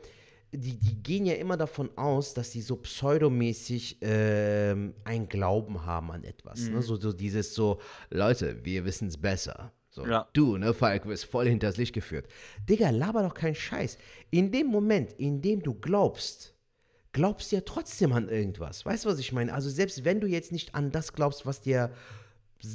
die, 0.52 0.76
die 0.76 1.02
gehen 1.02 1.26
ja 1.26 1.34
immer 1.34 1.56
davon 1.56 1.90
aus, 1.96 2.34
dass 2.34 2.52
sie 2.52 2.60
so 2.60 2.76
pseudomäßig 2.76 3.98
ähm, 4.00 4.94
einen 5.04 5.28
Glauben 5.28 5.84
haben 5.84 6.10
an 6.10 6.24
etwas. 6.24 6.60
Mhm. 6.62 6.74
Ne? 6.74 6.82
So, 6.82 6.96
so 6.96 7.12
dieses 7.12 7.54
so, 7.54 7.80
Leute, 8.10 8.64
wir 8.64 8.84
wissen 8.84 9.08
es 9.08 9.16
besser. 9.16 9.72
So, 9.90 10.06
Ja. 10.06 10.28
du, 10.32 10.56
ne, 10.56 10.72
Falk, 10.72 11.06
wirst 11.06 11.24
voll 11.24 11.48
hinters 11.48 11.76
Licht 11.76 11.94
geführt. 11.94 12.26
Digga, 12.68 12.90
laber 12.90 13.22
doch 13.22 13.34
keinen 13.34 13.54
Scheiß. 13.56 13.98
In 14.30 14.52
dem 14.52 14.68
Moment, 14.68 15.12
in 15.14 15.42
dem 15.42 15.62
du 15.62 15.74
glaubst, 15.74 16.54
glaubst 17.12 17.50
du 17.50 17.56
ja 17.56 17.62
trotzdem 17.62 18.12
an 18.12 18.28
irgendwas. 18.28 18.86
Weißt 18.86 19.04
du, 19.04 19.08
was 19.08 19.18
ich 19.18 19.32
meine? 19.32 19.52
Also 19.52 19.68
selbst 19.68 20.04
wenn 20.04 20.20
du 20.20 20.26
jetzt 20.28 20.52
nicht 20.52 20.74
an 20.74 20.92
das 20.92 21.12
glaubst, 21.12 21.44
was 21.44 21.60
dir, 21.60 21.90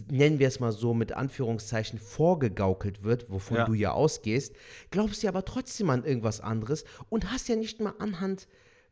nennen 0.09 0.39
wir 0.39 0.47
es 0.47 0.59
mal 0.59 0.71
so, 0.71 0.93
mit 0.93 1.11
Anführungszeichen 1.13 1.99
vorgegaukelt 1.99 3.03
wird, 3.03 3.29
wovon 3.29 3.57
Ja. 3.57 3.65
du 3.65 3.73
ja 3.73 3.91
ausgehst, 3.91 4.53
glaubst 4.91 5.23
du 5.23 5.27
aber 5.27 5.45
trotzdem 5.45 5.89
an 5.89 6.03
irgendwas 6.05 6.41
anderes 6.41 6.85
und 7.09 7.31
hast 7.31 7.47
ja 7.49 7.55
nicht 7.55 7.79
mal 7.81 7.93
anhand 7.99 8.47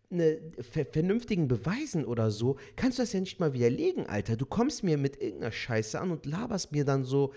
ne, 0.09 0.39
ver 0.61 0.85
vernünftigen 0.85 1.47
Beweisen 1.47 2.05
oder 2.05 2.29
so, 2.29 2.57
kannst 2.75 2.99
du 2.99 3.03
das 3.03 3.13
ja 3.13 3.19
nicht 3.19 3.39
mal 3.39 3.53
widerlegen, 3.53 4.05
Alter. 4.05 4.35
Du 4.35 4.45
kommst 4.45 4.83
mir 4.83 4.97
mit 4.97 5.19
irgendeiner 5.19 5.51
Scheiße 5.51 5.99
an 5.99 6.11
und 6.11 6.25
laberst 6.25 6.71
mir 6.71 6.85
dann 6.85 7.03
so 7.03 7.33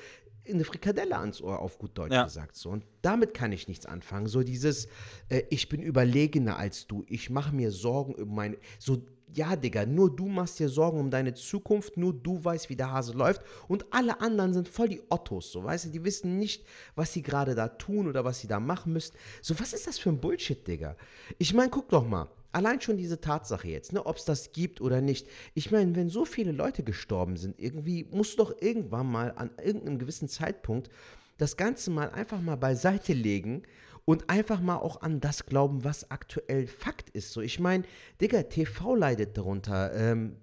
eine 0.48 0.62
Frikadelle 0.64 1.16
ans 1.18 1.40
Ohr, 1.42 1.58
auf 1.60 1.78
gut 1.78 1.96
Deutsch 1.98 2.12
Ja. 2.12 2.22
gesagt. 2.24 2.54
So. 2.54 2.70
Und 2.70 2.84
damit 3.02 3.34
kann 3.34 3.50
ich 3.50 3.66
nichts 3.66 3.84
anfangen. 3.86 4.26
So 4.28 4.42
dieses, 4.44 4.86
äh, 5.28 5.42
ich 5.50 5.68
bin 5.68 5.82
überlegener 5.82 6.56
als 6.56 6.86
du, 6.86 7.04
ich 7.08 7.30
mache 7.30 7.52
mir 7.54 7.72
Sorgen 7.72 8.14
um 8.14 8.34
meine. 8.34 8.56
So, 8.78 9.02
ja, 9.34 9.56
Digga, 9.56 9.84
nur 9.86 10.14
du 10.14 10.26
machst 10.26 10.58
dir 10.58 10.68
Sorgen 10.68 11.00
um 11.00 11.10
deine 11.10 11.34
Zukunft, 11.34 11.96
nur 11.96 12.14
du 12.14 12.42
weißt, 12.42 12.68
wie 12.70 12.76
der 12.76 12.92
Hase 12.92 13.12
läuft 13.12 13.42
und 13.68 13.84
alle 13.90 14.20
anderen 14.20 14.54
sind 14.54 14.68
voll 14.68 14.88
die 14.88 15.02
Ottos, 15.08 15.52
so, 15.52 15.64
weißt 15.64 15.86
du, 15.86 15.88
die 15.90 16.04
wissen 16.04 16.38
nicht, 16.38 16.64
was 16.94 17.12
sie 17.12 17.22
gerade 17.22 17.54
da 17.54 17.68
tun 17.68 18.08
oder 18.08 18.24
was 18.24 18.40
sie 18.40 18.48
da 18.48 18.60
machen 18.60 18.92
müssen. 18.92 19.14
So, 19.42 19.58
was 19.58 19.72
ist 19.72 19.86
das 19.86 19.98
für 19.98 20.10
ein 20.10 20.20
Bullshit, 20.20 20.66
Digga? 20.66 20.96
Ich 21.38 21.54
meine, 21.54 21.70
guck 21.70 21.88
doch 21.88 22.06
mal, 22.06 22.28
allein 22.52 22.80
schon 22.80 22.96
diese 22.96 23.20
Tatsache 23.20 23.68
jetzt, 23.68 23.92
ne, 23.92 24.04
ob 24.06 24.16
es 24.16 24.24
das 24.24 24.52
gibt 24.52 24.80
oder 24.80 25.00
nicht. 25.00 25.28
Ich 25.54 25.70
meine, 25.70 25.94
wenn 25.94 26.08
so 26.08 26.24
viele 26.24 26.52
Leute 26.52 26.82
gestorben 26.82 27.36
sind, 27.36 27.60
irgendwie 27.60 28.04
muss 28.04 28.36
doch 28.36 28.54
irgendwann 28.60 29.10
mal 29.10 29.32
an 29.36 29.50
irgendeinem 29.62 29.98
gewissen 29.98 30.28
Zeitpunkt 30.28 30.88
das 31.36 31.58
Ganze 31.58 31.90
mal 31.90 32.10
einfach 32.10 32.40
mal 32.40 32.56
beiseite 32.56 33.12
legen 33.12 33.62
und 34.06 34.30
einfach 34.30 34.60
mal 34.62 34.76
auch 34.76 35.02
an 35.02 35.20
das 35.20 35.44
glauben, 35.44 35.84
was 35.84 36.10
aktuell 36.10 36.66
Fakt 36.66 37.10
ist. 37.10 37.32
So, 37.32 37.42
ich 37.42 37.60
meine, 37.60 37.84
Digga, 38.22 38.44
TV 38.44 38.94
leidet 38.94 39.36
darunter. 39.36 39.92
Ähm, 39.94 40.36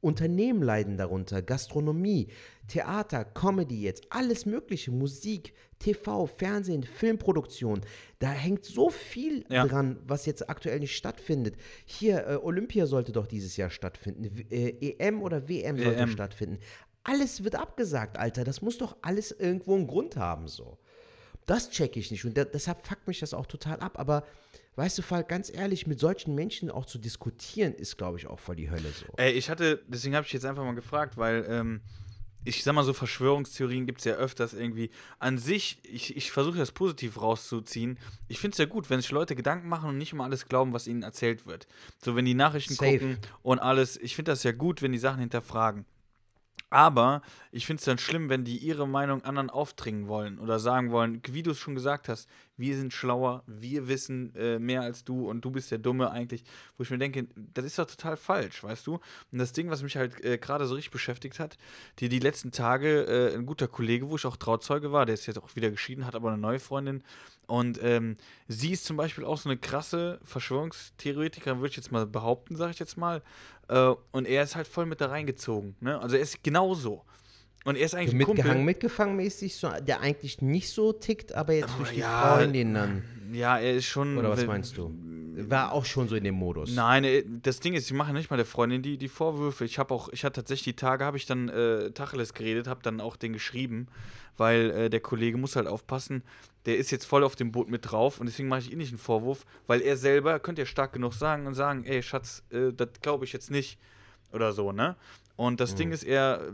Unternehmen 0.00 0.62
leiden 0.62 0.96
darunter, 0.96 1.42
Gastronomie, 1.42 2.26
Theater, 2.66 3.24
Comedy 3.24 3.82
jetzt, 3.82 4.04
alles 4.10 4.46
Mögliche, 4.46 4.90
Musik, 4.90 5.54
TV, 5.78 6.26
Fernsehen, 6.26 6.82
Filmproduktion. 6.82 7.82
Da 8.18 8.30
hängt 8.32 8.64
so 8.64 8.90
viel 8.90 9.44
Ja. 9.48 9.64
dran, 9.64 10.00
was 10.04 10.26
jetzt 10.26 10.50
aktuell 10.50 10.80
nicht 10.80 10.96
stattfindet. 10.96 11.54
Hier, 11.84 12.26
äh, 12.26 12.34
Olympia 12.36 12.86
sollte 12.86 13.12
doch 13.12 13.28
dieses 13.28 13.56
Jahr 13.56 13.70
stattfinden. 13.70 14.24
Äh, 14.50 14.70
EM 14.98 15.22
oder 15.22 15.48
WM 15.48 15.78
sollte 15.78 16.00
EM. 16.00 16.08
stattfinden. 16.08 16.58
Alles 17.04 17.44
wird 17.44 17.54
abgesagt, 17.54 18.18
Alter. 18.18 18.42
Das 18.42 18.60
muss 18.60 18.78
doch 18.78 18.96
alles 19.02 19.30
irgendwo 19.30 19.76
einen 19.76 19.86
Grund 19.86 20.16
haben, 20.16 20.48
so. 20.48 20.78
Das 21.46 21.70
check 21.70 21.96
ich 21.96 22.10
nicht 22.10 22.24
und 22.24 22.36
da, 22.36 22.44
deshalb 22.44 22.86
fuckt 22.86 23.06
mich 23.06 23.20
das 23.20 23.34
auch 23.34 23.46
total 23.46 23.80
ab. 23.80 23.98
Aber 23.98 24.24
weißt 24.76 24.98
du, 24.98 25.02
Falk, 25.02 25.28
ganz 25.28 25.52
ehrlich, 25.52 25.86
mit 25.86 26.00
solchen 26.00 26.34
Menschen 26.34 26.70
auch 26.70 26.86
zu 26.86 26.98
diskutieren, 26.98 27.74
ist, 27.74 27.98
glaube 27.98 28.18
ich, 28.18 28.26
auch 28.26 28.38
voll 28.38 28.56
die 28.56 28.70
Hölle 28.70 28.90
so. 28.90 29.06
Ey, 29.16 29.32
ich 29.32 29.50
hatte, 29.50 29.82
deswegen 29.86 30.14
habe 30.14 30.26
ich 30.26 30.32
jetzt 30.32 30.44
einfach 30.44 30.64
mal 30.64 30.74
gefragt, 30.74 31.16
weil 31.16 31.44
ähm, 31.48 31.80
ich 32.44 32.64
sag 32.64 32.74
mal 32.74 32.84
so, 32.84 32.92
Verschwörungstheorien 32.92 33.86
gibt 33.86 34.00
es 34.00 34.04
ja 34.04 34.14
öfters 34.14 34.52
irgendwie. 34.54 34.90
An 35.18 35.38
sich, 35.38 35.78
ich, 35.84 36.16
ich 36.16 36.32
versuche 36.32 36.58
das 36.58 36.72
positiv 36.72 37.20
rauszuziehen. 37.20 37.98
Ich 38.28 38.40
finde 38.40 38.54
es 38.54 38.58
ja 38.58 38.64
gut, 38.64 38.90
wenn 38.90 39.00
sich 39.00 39.10
Leute 39.10 39.36
Gedanken 39.36 39.68
machen 39.68 39.90
und 39.90 39.98
nicht 39.98 40.12
immer 40.12 40.24
alles 40.24 40.48
glauben, 40.48 40.72
was 40.72 40.86
ihnen 40.86 41.02
erzählt 41.02 41.46
wird. 41.46 41.66
So, 42.02 42.16
wenn 42.16 42.24
die 42.24 42.34
Nachrichten 42.34 42.74
Safe. 42.74 42.98
gucken 42.98 43.18
und 43.42 43.58
alles, 43.60 43.96
ich 43.96 44.16
finde 44.16 44.32
das 44.32 44.42
ja 44.42 44.52
gut, 44.52 44.82
wenn 44.82 44.92
die 44.92 44.98
Sachen 44.98 45.20
hinterfragen. 45.20 45.84
Aber 46.72 47.20
ich 47.50 47.66
finde 47.66 47.80
es 47.80 47.84
dann 47.84 47.98
schlimm, 47.98 48.30
wenn 48.30 48.44
die 48.44 48.56
ihre 48.56 48.88
Meinung 48.88 49.22
anderen 49.24 49.50
aufdringen 49.50 50.08
wollen 50.08 50.38
oder 50.38 50.58
sagen 50.58 50.90
wollen, 50.90 51.20
wie 51.28 51.42
du 51.42 51.50
es 51.50 51.58
schon 51.58 51.74
gesagt 51.74 52.08
hast, 52.08 52.30
wir 52.56 52.74
sind 52.76 52.94
schlauer, 52.94 53.42
wir 53.46 53.88
wissen 53.88 54.34
äh, 54.36 54.58
mehr 54.58 54.80
als 54.80 55.04
du 55.04 55.28
und 55.28 55.44
du 55.44 55.50
bist 55.50 55.70
der 55.70 55.76
Dumme 55.76 56.10
eigentlich. 56.10 56.44
Wo 56.78 56.82
ich 56.82 56.88
mir 56.88 56.96
denke, 56.96 57.26
das 57.52 57.66
ist 57.66 57.78
doch 57.78 57.84
total 57.84 58.16
falsch, 58.16 58.64
weißt 58.64 58.86
du? 58.86 59.00
Und 59.30 59.38
das 59.38 59.52
Ding, 59.52 59.68
was 59.68 59.82
mich 59.82 59.98
halt 59.98 60.24
äh, 60.24 60.38
gerade 60.38 60.64
so 60.64 60.74
richtig 60.74 60.92
beschäftigt 60.92 61.40
hat, 61.40 61.58
die 61.98 62.08
die 62.08 62.20
letzten 62.20 62.52
Tage, 62.52 63.02
äh, 63.04 63.34
ein 63.34 63.44
guter 63.44 63.68
Kollege, 63.68 64.08
wo 64.08 64.16
ich 64.16 64.24
auch 64.24 64.38
Trauzeuge 64.38 64.92
war, 64.92 65.04
der 65.04 65.12
ist 65.12 65.26
jetzt 65.26 65.42
auch 65.42 65.54
wieder 65.54 65.70
geschieden, 65.70 66.06
hat 66.06 66.14
aber 66.14 66.30
eine 66.30 66.38
neue 66.38 66.58
Freundin. 66.58 67.02
Und 67.52 67.78
ähm, 67.82 68.16
sie 68.48 68.72
ist 68.72 68.86
zum 68.86 68.96
Beispiel 68.96 69.26
auch 69.26 69.36
so 69.36 69.46
eine 69.50 69.58
krasse 69.58 70.18
Verschwörungstheoretikerin, 70.24 71.58
würde 71.58 71.68
ich 71.68 71.76
jetzt 71.76 71.92
mal 71.92 72.06
behaupten, 72.06 72.56
sage 72.56 72.70
ich 72.70 72.78
jetzt 72.78 72.96
mal. 72.96 73.20
Äh, 73.68 73.92
und 74.10 74.26
er 74.26 74.42
ist 74.42 74.56
halt 74.56 74.66
voll 74.66 74.86
mit 74.86 75.02
da 75.02 75.08
reingezogen. 75.08 75.76
Ne? 75.78 76.00
Also 76.00 76.16
er 76.16 76.22
ist 76.22 76.42
genauso. 76.42 77.04
Und 77.64 77.76
er 77.76 77.84
ist 77.84 77.94
eigentlich 77.94 78.12
ein 78.12 78.18
Mitgehangen, 78.18 78.64
mitgefangen 78.64 79.16
mäßig, 79.16 79.54
so, 79.54 79.70
der 79.80 80.00
eigentlich 80.00 80.42
nicht 80.42 80.70
so 80.70 80.92
tickt, 80.92 81.32
aber 81.34 81.52
jetzt 81.52 81.74
durch 81.78 81.92
die 81.92 82.00
ja, 82.00 82.34
Freundin 82.36 82.74
dann. 82.74 83.02
Ja, 83.32 83.58
er 83.58 83.74
ist 83.74 83.86
schon. 83.86 84.18
Oder 84.18 84.30
was 84.30 84.44
meinst 84.46 84.76
du? 84.76 84.92
War 85.34 85.72
auch 85.72 85.86
schon 85.86 86.08
so 86.08 86.16
in 86.16 86.24
dem 86.24 86.34
Modus. 86.34 86.74
Nein, 86.74 87.04
äh, 87.04 87.24
das 87.26 87.60
Ding 87.60 87.74
ist, 87.74 87.86
ich 87.86 87.96
mache 87.96 88.12
nicht 88.12 88.30
mal 88.30 88.36
der 88.36 88.44
Freundin 88.44 88.82
die, 88.82 88.98
die 88.98 89.08
Vorwürfe. 89.08 89.64
Ich 89.64 89.78
habe 89.78 89.94
auch, 89.94 90.10
ich 90.12 90.24
hatte 90.24 90.40
tatsächlich 90.40 90.74
die 90.74 90.80
Tage, 90.80 91.04
habe 91.04 91.16
ich 91.16 91.24
dann 91.24 91.48
äh, 91.48 91.90
Tacheles 91.92 92.34
geredet, 92.34 92.66
habe 92.66 92.80
dann 92.82 93.00
auch 93.00 93.16
den 93.16 93.32
geschrieben, 93.32 93.88
weil 94.36 94.70
äh, 94.70 94.90
der 94.90 95.00
Kollege 95.00 95.38
muss 95.38 95.56
halt 95.56 95.66
aufpassen, 95.66 96.22
der 96.66 96.76
ist 96.76 96.90
jetzt 96.90 97.06
voll 97.06 97.24
auf 97.24 97.34
dem 97.34 97.50
Boot 97.50 97.70
mit 97.70 97.90
drauf 97.90 98.20
und 98.20 98.26
deswegen 98.26 98.48
mache 98.48 98.60
ich 98.60 98.72
ihm 98.72 98.78
nicht 98.78 98.90
einen 98.90 98.98
Vorwurf, 98.98 99.46
weil 99.66 99.80
er 99.80 99.96
selber 99.96 100.38
könnte 100.38 100.62
ja 100.62 100.66
stark 100.66 100.92
genug 100.92 101.14
sagen 101.14 101.46
und 101.46 101.54
sagen, 101.54 101.84
ey 101.84 102.02
Schatz, 102.02 102.42
äh, 102.50 102.72
das 102.72 102.88
glaube 103.00 103.24
ich 103.24 103.32
jetzt 103.32 103.50
nicht 103.50 103.78
oder 104.32 104.52
so, 104.52 104.72
ne? 104.72 104.96
Und 105.36 105.60
das 105.60 105.74
Ding 105.74 105.92
ist, 105.92 106.04
er, 106.04 106.52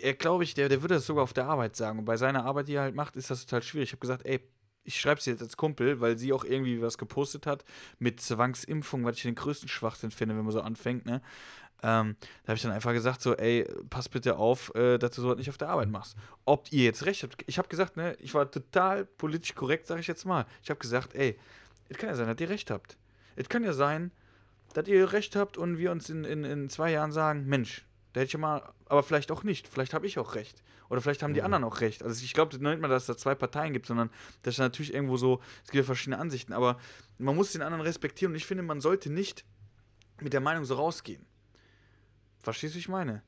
er 0.00 0.14
glaube 0.14 0.44
ich, 0.44 0.54
der, 0.54 0.68
der 0.68 0.82
würde 0.82 0.94
das 0.94 1.06
sogar 1.06 1.24
auf 1.24 1.32
der 1.32 1.46
Arbeit 1.46 1.76
sagen. 1.76 1.98
Und 1.98 2.04
bei 2.04 2.16
seiner 2.16 2.44
Arbeit, 2.44 2.68
die 2.68 2.74
er 2.74 2.82
halt 2.82 2.94
macht, 2.94 3.16
ist 3.16 3.30
das 3.30 3.46
total 3.46 3.62
schwierig. 3.62 3.88
Ich 3.88 3.92
habe 3.92 4.00
gesagt, 4.00 4.26
ey, 4.26 4.40
ich 4.84 4.98
schreibe 4.98 5.20
sie 5.20 5.30
jetzt 5.30 5.42
als 5.42 5.56
Kumpel, 5.56 6.00
weil 6.00 6.18
sie 6.18 6.32
auch 6.32 6.44
irgendwie 6.44 6.80
was 6.80 6.98
gepostet 6.98 7.46
hat 7.46 7.64
mit 7.98 8.20
Zwangsimpfung, 8.20 9.04
was 9.04 9.16
ich 9.16 9.22
den 9.22 9.34
größten 9.34 9.68
Schwachsinn 9.68 10.10
finde, 10.10 10.36
wenn 10.36 10.44
man 10.44 10.52
so 10.52 10.62
anfängt, 10.62 11.06
ne? 11.06 11.20
Ähm, 11.82 12.16
da 12.42 12.48
habe 12.48 12.56
ich 12.56 12.62
dann 12.62 12.72
einfach 12.72 12.92
gesagt, 12.92 13.22
so, 13.22 13.34
ey, 13.36 13.66
pass 13.88 14.10
bitte 14.10 14.36
auf, 14.36 14.74
äh, 14.74 14.98
dass 14.98 15.12
du 15.12 15.22
sowas 15.22 15.38
nicht 15.38 15.48
auf 15.48 15.56
der 15.56 15.70
Arbeit 15.70 15.88
machst. 15.88 16.14
Ob 16.44 16.70
ihr 16.72 16.84
jetzt 16.84 17.06
recht 17.06 17.22
habt. 17.22 17.42
Ich 17.46 17.56
habe 17.56 17.68
gesagt, 17.68 17.96
ne, 17.96 18.14
ich 18.20 18.34
war 18.34 18.50
total 18.50 19.06
politisch 19.06 19.54
korrekt, 19.54 19.86
sage 19.86 20.00
ich 20.00 20.06
jetzt 20.06 20.26
mal. 20.26 20.44
Ich 20.62 20.68
habe 20.68 20.78
gesagt, 20.78 21.14
ey, 21.14 21.38
es 21.88 21.96
kann 21.96 22.10
ja 22.10 22.16
sein, 22.16 22.26
dass 22.26 22.38
ihr 22.38 22.50
recht 22.50 22.70
habt. 22.70 22.98
Es 23.34 23.48
kann 23.48 23.64
ja 23.64 23.72
sein, 23.72 24.12
dass 24.74 24.88
ihr 24.88 25.12
recht 25.12 25.36
habt 25.36 25.56
und 25.56 25.78
wir 25.78 25.90
uns 25.90 26.10
in, 26.10 26.24
in, 26.24 26.44
in 26.44 26.68
zwei 26.68 26.90
Jahren 26.90 27.12
sagen, 27.12 27.46
Mensch, 27.46 27.86
da 28.12 28.20
hätte 28.20 28.26
ich 28.28 28.32
ja 28.34 28.38
mal, 28.38 28.62
aber 28.86 29.02
vielleicht 29.02 29.30
auch 29.30 29.42
nicht. 29.44 29.68
Vielleicht 29.68 29.94
habe 29.94 30.06
ich 30.06 30.18
auch 30.18 30.34
recht. 30.34 30.62
Oder 30.88 31.00
vielleicht 31.00 31.22
haben 31.22 31.34
die 31.34 31.42
anderen 31.42 31.62
auch 31.64 31.80
recht. 31.80 32.02
Also 32.02 32.24
ich 32.24 32.34
glaube 32.34 32.56
nicht 32.56 32.80
mal, 32.80 32.88
dass 32.88 33.04
es 33.04 33.06
da 33.06 33.16
zwei 33.16 33.34
Parteien 33.36 33.72
gibt, 33.72 33.86
sondern 33.86 34.10
dass 34.42 34.56
da 34.56 34.64
natürlich 34.64 34.92
irgendwo 34.92 35.16
so, 35.16 35.40
es 35.64 35.70
gibt 35.70 35.76
ja 35.76 35.84
verschiedene 35.84 36.18
Ansichten, 36.18 36.52
aber 36.52 36.78
man 37.18 37.36
muss 37.36 37.52
den 37.52 37.62
anderen 37.62 37.82
respektieren 37.82 38.32
und 38.32 38.36
ich 38.36 38.46
finde, 38.46 38.64
man 38.64 38.80
sollte 38.80 39.10
nicht 39.10 39.44
mit 40.20 40.32
der 40.32 40.40
Meinung 40.40 40.64
so 40.64 40.74
rausgehen. 40.74 41.24
Verstehst 42.40 42.74
du, 42.74 42.76
wie 42.76 42.80
ich 42.80 42.88
meine? 42.88 43.22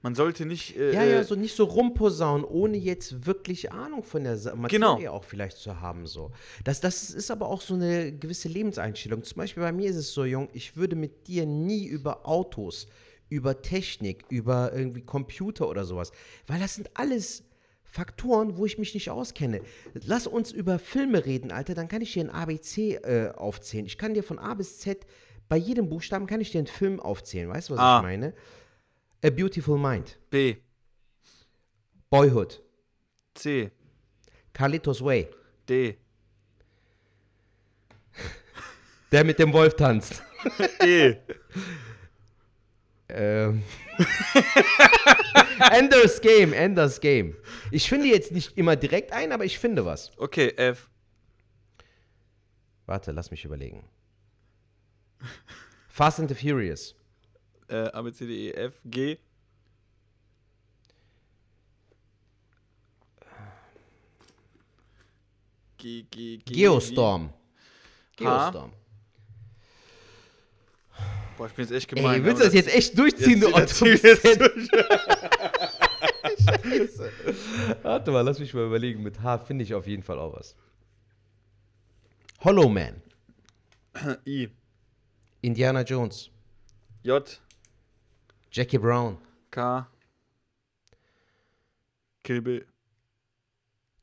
Man 0.00 0.14
sollte 0.14 0.46
nicht. 0.46 0.76
Äh, 0.76 0.92
Ja, 0.94 1.02
ja, 1.02 1.18
äh, 1.20 1.24
so 1.24 1.34
nicht 1.34 1.56
so 1.56 1.64
rumposaunen, 1.64 2.44
ohne 2.44 2.76
jetzt 2.76 3.26
wirklich 3.26 3.72
Ahnung 3.72 4.04
von 4.04 4.22
der 4.22 4.36
Materie 4.54 4.68
Genau. 4.68 5.10
auch 5.12 5.24
vielleicht 5.24 5.56
zu 5.56 5.80
haben. 5.80 6.06
So. 6.06 6.30
Das, 6.62 6.80
das 6.80 7.10
ist 7.10 7.32
aber 7.32 7.48
auch 7.48 7.60
so 7.60 7.74
eine 7.74 8.12
gewisse 8.16 8.46
Lebenseinstellung. 8.48 9.24
Zum 9.24 9.38
Beispiel 9.38 9.62
bei 9.62 9.72
mir 9.72 9.90
ist 9.90 9.96
es 9.96 10.12
so, 10.12 10.24
Jung, 10.24 10.48
ich 10.52 10.76
würde 10.76 10.94
mit 10.94 11.26
dir 11.26 11.46
nie 11.46 11.86
über 11.86 12.28
Autos, 12.28 12.86
über 13.28 13.62
Technik, 13.62 14.24
über 14.28 14.72
irgendwie 14.72 15.02
Computer 15.02 15.68
oder 15.68 15.84
sowas, 15.84 16.12
weil 16.46 16.60
das 16.60 16.74
sind 16.74 16.90
alles 16.94 17.44
Faktoren, 17.84 18.56
wo 18.56 18.66
ich 18.66 18.78
mich 18.78 18.94
nicht 18.94 19.10
auskenne. 19.10 19.62
Lass 19.94 20.26
uns 20.26 20.52
über 20.52 20.78
Filme 20.78 21.24
reden, 21.24 21.50
Alter, 21.50 21.74
dann 21.74 21.88
kann 21.88 22.02
ich 22.02 22.12
dir 22.12 22.24
ein 22.24 22.30
ABC 22.30 22.96
äh, 22.96 23.32
aufzählen. 23.34 23.86
Ich 23.86 23.96
kann 23.96 24.14
dir 24.14 24.22
von 24.22 24.38
A 24.38 24.54
bis 24.54 24.78
Z, 24.78 25.06
bei 25.48 25.56
jedem 25.56 25.88
Buchstaben 25.88 26.26
kann 26.26 26.40
ich 26.40 26.50
dir 26.50 26.58
einen 26.58 26.66
Film 26.66 27.00
aufzählen. 27.00 27.48
Weißt 27.48 27.70
du, 27.70 27.74
was 27.74 27.80
A. 27.80 27.98
ich 27.98 28.02
meine? 28.02 28.34
A 29.24 29.30
Beautiful 29.30 29.78
Mind. 29.78 30.18
B, 30.30 30.56
Boyhood, 32.10 32.62
C, 33.34 33.70
Carlitos 34.52 35.02
Way, 35.02 35.28
D, 35.68 35.96
der 39.10 39.24
mit 39.24 39.38
dem 39.38 39.52
Wolf 39.52 39.74
tanzt. 39.74 40.22
E. 40.84 41.16
ähm. 43.08 43.62
Enders 45.72 46.20
Game, 46.20 46.52
Enders 46.52 47.00
Game. 47.00 47.36
Ich 47.70 47.88
finde 47.88 48.06
jetzt 48.06 48.32
nicht 48.32 48.56
immer 48.56 48.76
direkt 48.76 49.12
ein, 49.12 49.32
aber 49.32 49.44
ich 49.44 49.58
finde 49.58 49.84
was. 49.84 50.12
Okay, 50.18 50.52
F. 50.56 50.88
Warte, 52.86 53.12
lass 53.12 53.30
mich 53.30 53.44
überlegen. 53.44 53.88
Fast 55.88 56.20
and 56.20 56.28
the 56.28 56.34
Furious. 56.34 56.94
Äh, 57.68 57.90
A, 57.92 58.02
B, 58.02 58.12
C, 58.12 58.26
D, 58.26 58.48
E, 58.48 58.52
F, 58.52 58.80
G. 58.84 59.18
G, 65.76 66.02
G, 66.10 66.38
G. 66.38 66.54
Geostorm. 66.54 67.32
Geostorm. 68.16 68.72
Boah, 71.38 71.46
ich 71.46 71.52
bin 71.54 71.64
jetzt 71.64 71.72
echt 71.74 71.88
gemein. 71.88 72.16
Ey, 72.20 72.24
willst 72.24 72.40
du 72.40 72.44
das 72.46 72.54
jetzt 72.54 72.74
echt 72.74 72.98
durchziehen, 72.98 73.40
du 73.40 73.48
Jetzt- 73.48 73.80
Otto? 73.80 73.86
jetzt- 73.90 74.04
jetzt- 74.24 74.24
Scheiße. 76.44 77.12
Warte 77.82 78.10
mal, 78.10 78.20
lass 78.22 78.38
mich 78.38 78.52
mal 78.54 78.66
überlegen. 78.66 79.02
Mit 79.02 79.22
H 79.22 79.38
finde 79.38 79.64
ich 79.64 79.72
auf 79.74 79.86
jeden 79.86 80.02
Fall 80.02 80.18
auch 80.18 80.34
was. 80.36 80.56
Hollow 82.40 82.68
Man. 82.68 83.00
I, 84.26 84.48
Indiana 85.40 85.82
Jones. 85.82 86.30
J, 87.02 87.40
Jackie 88.50 88.78
Brown. 88.78 89.18
K. 89.50 89.86
Kill 92.24 92.42
Bill. 92.42 92.66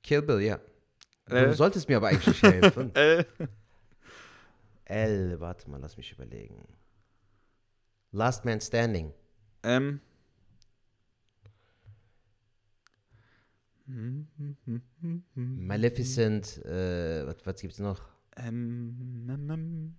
Kill 0.01 0.21
Bill, 0.21 0.41
ja. 0.41 0.59
Du 1.27 1.35
L, 1.35 1.53
solltest 1.53 1.89
mir 1.89 1.97
aber 1.97 2.07
eigentlich 2.09 2.41
helfen. 2.41 2.91
L, 2.95 3.25
L, 4.85 5.39
warte 5.39 5.69
mal, 5.69 5.79
lass 5.81 5.97
mich 5.97 6.11
überlegen. 6.11 6.63
Last 8.15 8.45
Man 8.45 8.61
Standing. 8.61 9.13
M. 9.61 9.99
Maleficent, 15.35 16.63
äh, 16.65 17.27
was, 17.27 17.45
was 17.45 17.61
gibt's 17.61 17.79
noch? 17.79 18.01
M, 18.37 19.27
M, 19.27 19.49
M. 19.49 19.95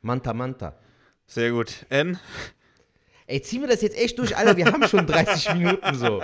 Manta 0.00 0.32
Manta. 0.32 0.78
Sehr 1.26 1.50
gut. 1.50 1.84
N. 1.90 2.18
Ey, 3.30 3.42
ziehen 3.42 3.60
wir 3.60 3.68
das 3.68 3.82
jetzt 3.82 3.94
echt 3.98 4.18
durch, 4.18 4.34
Alter, 4.34 4.56
wir 4.56 4.64
haben 4.64 4.88
schon 4.88 5.06
30 5.06 5.52
Minuten 5.54 5.94
so. 5.94 6.22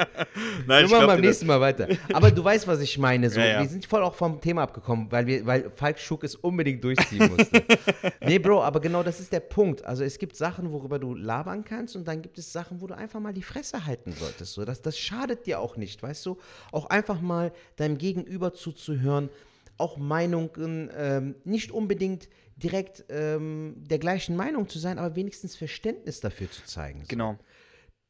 Nein, 0.67 0.88
Wir 0.88 0.97
machen 0.97 1.07
beim 1.07 1.21
nächsten 1.21 1.47
Mal 1.47 1.61
weiter. 1.61 1.87
Aber 2.14 2.31
du 2.31 2.43
weißt, 2.43 2.67
was 2.67 2.81
ich 2.81 2.97
meine. 2.97 3.29
So. 3.29 3.40
Ja, 3.40 3.46
ja. 3.46 3.61
Wir 3.61 3.69
sind 3.69 3.85
voll 3.85 4.02
auch 4.02 4.15
vom 4.15 4.40
Thema 4.40 4.63
abgekommen, 4.63 5.09
weil, 5.11 5.27
wir, 5.27 5.44
weil 5.44 5.71
Falk 5.75 5.98
Schuck 5.98 6.25
es 6.25 6.35
unbedingt 6.35 6.83
durchziehen 6.83 7.31
musste. 7.37 7.63
nee, 8.23 8.38
Bro, 8.38 8.63
aber 8.63 8.81
genau 8.81 9.02
das 9.02 9.21
ist 9.21 9.35
der 9.35 9.40
Punkt. 9.40 9.85
Also 9.85 10.02
es 10.02 10.19
gibt 10.19 10.35
Sachen, 10.35 10.73
worüber 10.73 10.98
du 10.98 11.15
labern 11.15 11.63
kannst 11.63 11.94
und 11.94 12.09
dann 12.09 12.23
gibt 12.23 12.38
es 12.38 12.50
Sachen, 12.50 12.81
wo 12.81 12.87
du 12.87 12.96
einfach 12.96 13.21
mal 13.21 13.35
die 13.35 13.42
Fresse 13.42 13.85
halten 13.85 14.13
solltest. 14.19 14.55
So. 14.55 14.65
Das, 14.65 14.81
das 14.81 14.98
schadet 14.98 15.44
dir 15.44 15.61
auch 15.61 15.77
nicht, 15.77 16.02
weißt 16.02 16.25
du? 16.25 16.38
Auch 16.73 16.87
einfach 16.87 17.21
mal 17.21 17.52
deinem 17.77 17.98
Gegenüber 17.98 18.55
zuzuhören, 18.55 19.29
auch 19.77 19.98
Meinungen 19.98 20.90
ähm, 20.96 21.35
nicht 21.44 21.71
unbedingt 21.71 22.31
direkt 22.57 23.05
ähm, 23.09 23.75
der 23.79 23.98
gleichen 23.98 24.37
Meinung 24.37 24.69
zu 24.69 24.79
sein, 24.79 24.98
aber 24.98 25.17
wenigstens 25.17 25.57
Verständnis 25.57 26.21
dafür 26.21 26.50
zu 26.50 26.65
zeigen. 26.65 27.00
So. 27.00 27.07
Genau. 27.09 27.38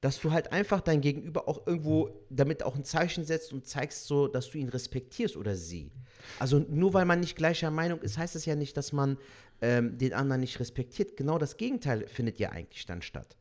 Dass 0.00 0.20
du 0.20 0.32
halt 0.32 0.52
einfach 0.52 0.82
dein 0.82 1.00
Gegenüber 1.00 1.48
auch 1.48 1.66
irgendwo 1.66 2.26
damit 2.28 2.62
auch 2.62 2.76
ein 2.76 2.84
Zeichen 2.84 3.24
setzt 3.24 3.52
und 3.52 3.66
zeigst 3.66 4.06
so, 4.06 4.28
dass 4.28 4.50
du 4.50 4.58
ihn 4.58 4.68
respektierst 4.68 5.36
oder 5.36 5.56
sie. 5.56 5.92
Also 6.38 6.58
nur 6.58 6.92
weil 6.92 7.06
man 7.06 7.20
nicht 7.20 7.36
gleicher 7.36 7.70
Meinung 7.70 8.02
ist, 8.02 8.18
heißt 8.18 8.36
es 8.36 8.44
ja 8.44 8.54
nicht, 8.54 8.76
dass 8.76 8.92
man 8.92 9.16
ähm, 9.62 9.96
den 9.96 10.12
anderen 10.12 10.40
nicht 10.40 10.60
respektiert. 10.60 11.16
Genau 11.16 11.38
das 11.38 11.56
Gegenteil 11.56 12.06
findet 12.06 12.38
ja 12.38 12.50
eigentlich 12.50 12.84
dann 12.84 13.00
statt. 13.00 13.36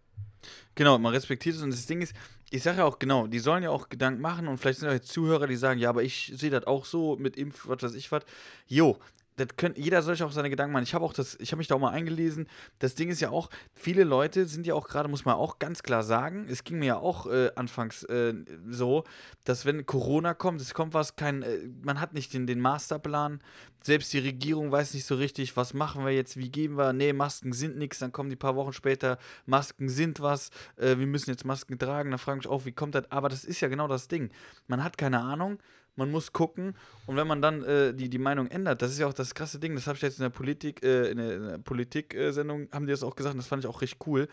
Genau, 0.75 0.97
man 0.97 1.13
respektiert 1.13 1.55
es 1.55 1.61
und 1.61 1.71
das 1.71 1.85
Ding 1.85 2.01
ist, 2.01 2.13
ich 2.49 2.63
sage 2.63 2.79
ja 2.79 2.85
auch 2.85 2.99
genau, 2.99 3.27
die 3.27 3.39
sollen 3.39 3.63
ja 3.63 3.69
auch 3.69 3.89
Gedanken 3.89 4.21
machen 4.21 4.47
und 4.47 4.57
vielleicht 4.57 4.79
sind 4.79 4.89
auch 4.89 4.93
jetzt 4.93 5.11
Zuhörer, 5.11 5.47
die 5.47 5.55
sagen, 5.55 5.79
ja, 5.79 5.89
aber 5.89 6.03
ich 6.03 6.33
sehe 6.35 6.49
das 6.49 6.67
auch 6.67 6.85
so 6.85 7.15
mit 7.15 7.37
Impf, 7.37 7.67
was 7.67 7.81
weiß 7.81 7.95
ich 7.95 8.11
was. 8.11 8.23
Jo, 8.67 8.97
das 9.35 9.47
können, 9.57 9.75
jeder 9.77 10.01
soll 10.01 10.15
sich 10.15 10.23
auch 10.23 10.31
seine 10.31 10.49
Gedanken 10.49 10.73
machen. 10.73 10.83
Ich 10.83 10.93
habe 10.93 11.05
auch 11.05 11.13
das, 11.13 11.37
ich 11.39 11.51
habe 11.51 11.57
mich 11.57 11.67
da 11.67 11.75
auch 11.75 11.79
mal 11.79 11.91
eingelesen. 11.91 12.47
Das 12.79 12.95
Ding 12.95 13.09
ist 13.09 13.19
ja 13.19 13.29
auch, 13.29 13.49
viele 13.73 14.03
Leute 14.03 14.45
sind 14.45 14.67
ja 14.67 14.75
auch 14.75 14.87
gerade, 14.87 15.09
muss 15.09 15.25
man 15.25 15.35
auch 15.35 15.59
ganz 15.59 15.83
klar 15.83 16.03
sagen, 16.03 16.45
es 16.49 16.63
ging 16.63 16.79
mir 16.79 16.85
ja 16.85 16.97
auch 16.97 17.25
äh, 17.27 17.51
anfangs 17.55 18.03
äh, 18.03 18.33
so, 18.69 19.03
dass 19.43 19.65
wenn 19.65 19.85
Corona 19.85 20.33
kommt, 20.33 20.61
es 20.61 20.73
kommt 20.73 20.93
was, 20.93 21.15
kein, 21.15 21.41
äh, 21.41 21.59
man 21.81 21.99
hat 21.99 22.13
nicht 22.13 22.33
den, 22.33 22.47
den 22.47 22.59
Masterplan, 22.59 23.39
selbst 23.83 24.13
die 24.13 24.19
Regierung 24.19 24.71
weiß 24.71 24.93
nicht 24.93 25.05
so 25.05 25.15
richtig, 25.15 25.57
was 25.57 25.73
machen 25.73 26.05
wir 26.05 26.13
jetzt, 26.13 26.37
wie 26.37 26.49
geben 26.49 26.77
wir, 26.77 26.93
nee, 26.93 27.11
Masken 27.11 27.53
sind 27.53 27.77
nichts, 27.77 27.99
dann 27.99 28.11
kommen 28.11 28.29
die 28.29 28.35
paar 28.35 28.55
Wochen 28.55 28.73
später, 28.73 29.17
Masken 29.45 29.89
sind 29.89 30.21
was, 30.21 30.51
äh, 30.77 30.97
wir 30.97 31.07
müssen 31.07 31.31
jetzt 31.31 31.45
Masken 31.45 31.77
tragen, 31.77 32.11
dann 32.11 32.19
frage 32.19 32.39
ich 32.39 32.45
mich 32.45 32.51
auch, 32.51 32.65
wie 32.65 32.71
kommt 32.71 32.95
das, 32.95 33.11
aber 33.11 33.29
das 33.29 33.43
ist 33.43 33.61
ja 33.61 33.67
genau 33.67 33.87
das 33.87 34.07
Ding. 34.07 34.29
Man 34.67 34.83
hat 34.83 34.97
keine 34.97 35.19
Ahnung, 35.19 35.59
man 35.95 36.11
muss 36.11 36.33
gucken 36.33 36.75
und 37.05 37.15
wenn 37.15 37.27
man 37.27 37.41
dann 37.41 37.63
äh, 37.63 37.93
die, 37.93 38.09
die 38.09 38.17
Meinung 38.17 38.47
ändert, 38.47 38.81
das 38.81 38.91
ist 38.91 38.99
ja 38.99 39.07
auch 39.07 39.13
das 39.13 39.35
krasse 39.35 39.59
Ding, 39.59 39.75
das 39.75 39.87
habe 39.87 39.95
ich 39.95 40.01
jetzt 40.01 40.19
in 40.19 40.23
der 40.23 40.29
Politik, 40.29 40.83
äh, 40.83 41.09
in 41.09 41.17
der, 41.17 41.57
Politik-Sendung, 41.59 42.67
haben 42.71 42.85
die 42.85 42.91
das 42.91 43.03
auch 43.03 43.15
gesagt, 43.15 43.33
und 43.33 43.39
das 43.39 43.47
fand 43.47 43.63
ich 43.63 43.69
auch 43.69 43.81
richtig 43.81 44.05
cool, 44.07 44.27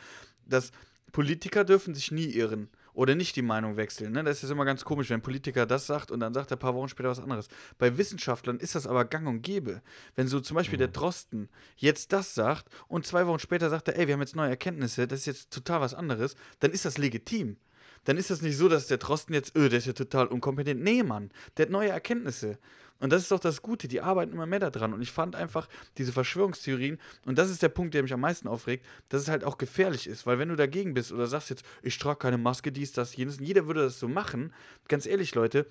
dass 0.47 0.73
Politiker 1.13 1.65
dürfen 1.65 1.95
sich 1.95 2.11
nie 2.13 2.27
irren 2.27 2.69
oder 2.93 3.15
nicht 3.15 3.37
die 3.37 3.43
Meinung 3.43 3.77
wechseln. 3.77 4.13
Ne? 4.13 4.25
Das 4.25 4.43
ist 4.43 4.51
immer 4.51 4.65
ganz 4.65 4.85
komisch, 4.85 5.11
wenn 5.11 5.19
ein 5.19 5.23
Politiker 5.23 5.67
das 5.67 5.87
sagt 5.87 6.11
und 6.11 6.21
dann 6.21 6.35
sagt 6.35 6.51
er 6.51 6.57
ein 6.57 6.61
paar 6.61 6.75
Wochen 6.75 6.89
später 6.89 7.09
was 7.09 7.21
anderes. 7.21 7.49
Bei 7.79 7.97
Wissenschaftlern 7.97 8.59
ist 8.59 8.75
das 8.75 8.87
aber 8.87 9.05
gang 9.05 9.29
und 9.29 9.43
gäbe. 9.43 9.83
Wenn 10.17 10.29
so 10.29 10.41
zum 10.41 10.57
Beispiel 10.57 10.79
der 10.79 10.89
Drosten 10.89 11.49
jetzt 11.77 12.13
das 12.13 12.35
sagt 12.35 12.69
und 12.89 13.07
zwei 13.07 13.27
Wochen 13.27 13.39
später 13.39 13.71
sagt 13.71 13.89
er, 13.89 13.99
ey, 13.99 14.07
wir 14.07 14.15
haben 14.15 14.21
jetzt 14.21 14.37
neue 14.37 14.51
Erkenntnisse, 14.51 15.07
das 15.07 15.21
ist 15.21 15.27
jetzt 15.27 15.51
total 15.53 15.81
was 15.81 15.95
anderes, 15.95 16.37
dann 16.61 16.73
ist 16.73 16.85
das 16.85 16.99
legitim 16.99 17.57
dann 18.05 18.17
ist 18.17 18.31
das 18.31 18.43
nicht 18.43 18.57
so, 18.57 18.69
dass 18.69 18.87
der 18.87 18.99
Drosten 18.99 19.35
jetzt, 19.35 19.57
öh, 19.57 19.69
der 19.69 19.79
ist 19.79 19.87
ja 19.87 19.93
total 19.93 20.27
unkompetent. 20.27 20.83
Nee, 20.83 21.03
Mann, 21.03 21.31
der 21.57 21.67
hat 21.67 21.71
neue 21.71 21.91
Erkenntnisse. 21.91 22.59
Und 23.01 23.13
das 23.13 23.23
ist 23.23 23.31
doch 23.31 23.41
das 23.41 23.63
Gute, 23.63 23.89
die 23.89 24.03
arbeiten 24.03 24.33
immer 24.33 24.47
mehr 24.47 24.59
daran. 24.59 24.93
Und 24.93 25.01
ich 25.01 25.11
fand 25.11 25.35
einfach 25.35 25.69
diese 25.97 26.13
Verschwörungstheorien, 26.13 26.99
und 27.25 27.39
das 27.39 27.51
ist 27.51 27.63
der 27.63 27.71
Punkt, 27.71 27.95
der 27.95 28.03
mich 28.03 28.13
am 28.13 28.21
meisten 28.21 28.47
aufregt, 28.47 28.85
dass 29.09 29.23
es 29.23 29.29
halt 29.29 29.43
auch 29.43 29.57
gefährlich 29.59 30.07
ist. 30.07 30.27
Weil 30.27 30.39
wenn 30.39 30.51
du 30.51 30.57
dagegen 30.57 30.93
bist 30.95 31.11
oder 31.11 31.27
sagst 31.27 31.51
jetzt, 31.51 31.65
ich 31.83 31.99
trage 31.99 32.19
keine 32.19 32.39
Maske, 32.39 32.71
dies, 32.71 32.93
das, 32.93 33.17
jenes, 33.17 33.39
und 33.39 33.45
jeder 33.45 33.67
würde 33.67 33.83
das 33.83 33.99
so 33.99 34.07
machen, 34.07 34.53
ganz 34.89 35.07
ehrlich, 35.07 35.35
Leute, 35.35 35.67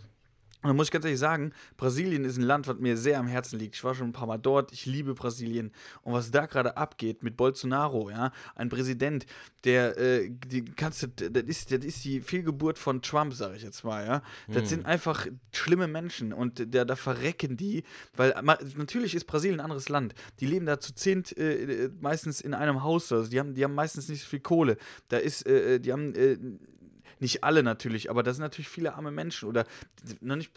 und 0.62 0.68
da 0.68 0.74
muss 0.74 0.88
ich 0.88 0.92
ganz 0.92 1.06
ehrlich 1.06 1.20
sagen, 1.20 1.54
Brasilien 1.78 2.26
ist 2.26 2.38
ein 2.38 2.44
Land, 2.44 2.68
was 2.68 2.78
mir 2.80 2.98
sehr 2.98 3.18
am 3.20 3.28
Herzen 3.28 3.58
liegt. 3.58 3.76
Ich 3.76 3.84
war 3.84 3.96
schon 3.96 4.08
ein 4.10 4.14
paar 4.14 4.28
Mal 4.28 4.38
dort, 4.38 4.74
ich 4.74 4.86
liebe 4.86 5.14
Brasilien. 5.14 5.72
Und 6.02 6.14
was 6.14 6.32
da 6.32 6.48
gerade 6.48 6.76
abgeht 6.76 7.24
mit 7.24 7.38
Bolsonaro, 7.38 8.10
ja, 8.10 8.32
ein 8.56 8.68
Präsident, 8.68 9.26
der, 9.64 9.98
äh, 9.98 10.30
die 10.30 10.66
kannst 10.66 11.04
du, 11.04 11.08
das 11.08 11.44
ist, 11.44 11.72
das 11.72 11.86
ist 11.86 12.04
die 12.04 12.20
Fehlgeburt 12.22 12.78
von 12.78 13.02
Trump, 13.02 13.34
sage 13.34 13.56
ich 13.56 13.64
jetzt 13.64 13.84
mal, 13.86 14.06
ja. 14.06 14.22
Das 14.48 14.64
Mhm. 14.64 14.68
sind 14.68 14.86
einfach 14.86 15.28
schlimme 15.54 15.88
Menschen 15.88 16.34
und 16.34 16.74
da, 16.76 16.84
da 16.84 16.96
verrecken 16.98 17.56
die, 17.56 17.84
weil 18.18 18.34
natürlich 18.76 19.16
ist 19.16 19.26
Brasilien 19.26 19.60
ein 19.60 19.64
anderes 19.64 19.88
Land. 19.90 20.14
Die 20.42 20.46
leben 20.46 20.66
da 20.66 20.80
zu 20.80 20.94
zehnt 20.94 21.38
äh, 21.38 21.86
äh, 21.86 21.90
meistens 22.02 22.42
in 22.42 22.54
einem 22.54 22.84
Haus, 22.84 23.12
also 23.14 23.30
die 23.30 23.40
haben, 23.40 23.54
die 23.54 23.64
haben 23.64 23.76
meistens 23.76 24.10
nicht 24.10 24.22
so 24.24 24.28
viel 24.28 24.40
Kohle. 24.42 24.76
Da 25.08 25.18
ist, 25.18 25.48
äh, 25.48 25.76
äh, 25.76 25.80
die 25.80 25.94
haben 25.94 26.14
äh, 26.16 26.38
nicht 27.20 27.44
alle 27.44 27.64
natürlich, 27.64 28.10
aber 28.10 28.24
das 28.24 28.38
sind 28.38 28.44
natürlich 28.44 28.70
viele 28.70 28.96
arme 28.96 29.12
Menschen 29.12 29.50
oder 29.50 29.66
noch 30.22 30.36
nicht 30.36 30.52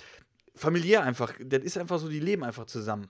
familiär 0.54 1.02
einfach. 1.02 1.32
Das 1.40 1.62
ist 1.62 1.78
einfach 1.78 1.98
so, 1.98 2.08
die 2.08 2.20
leben 2.20 2.44
einfach 2.44 2.66
zusammen. 2.66 3.08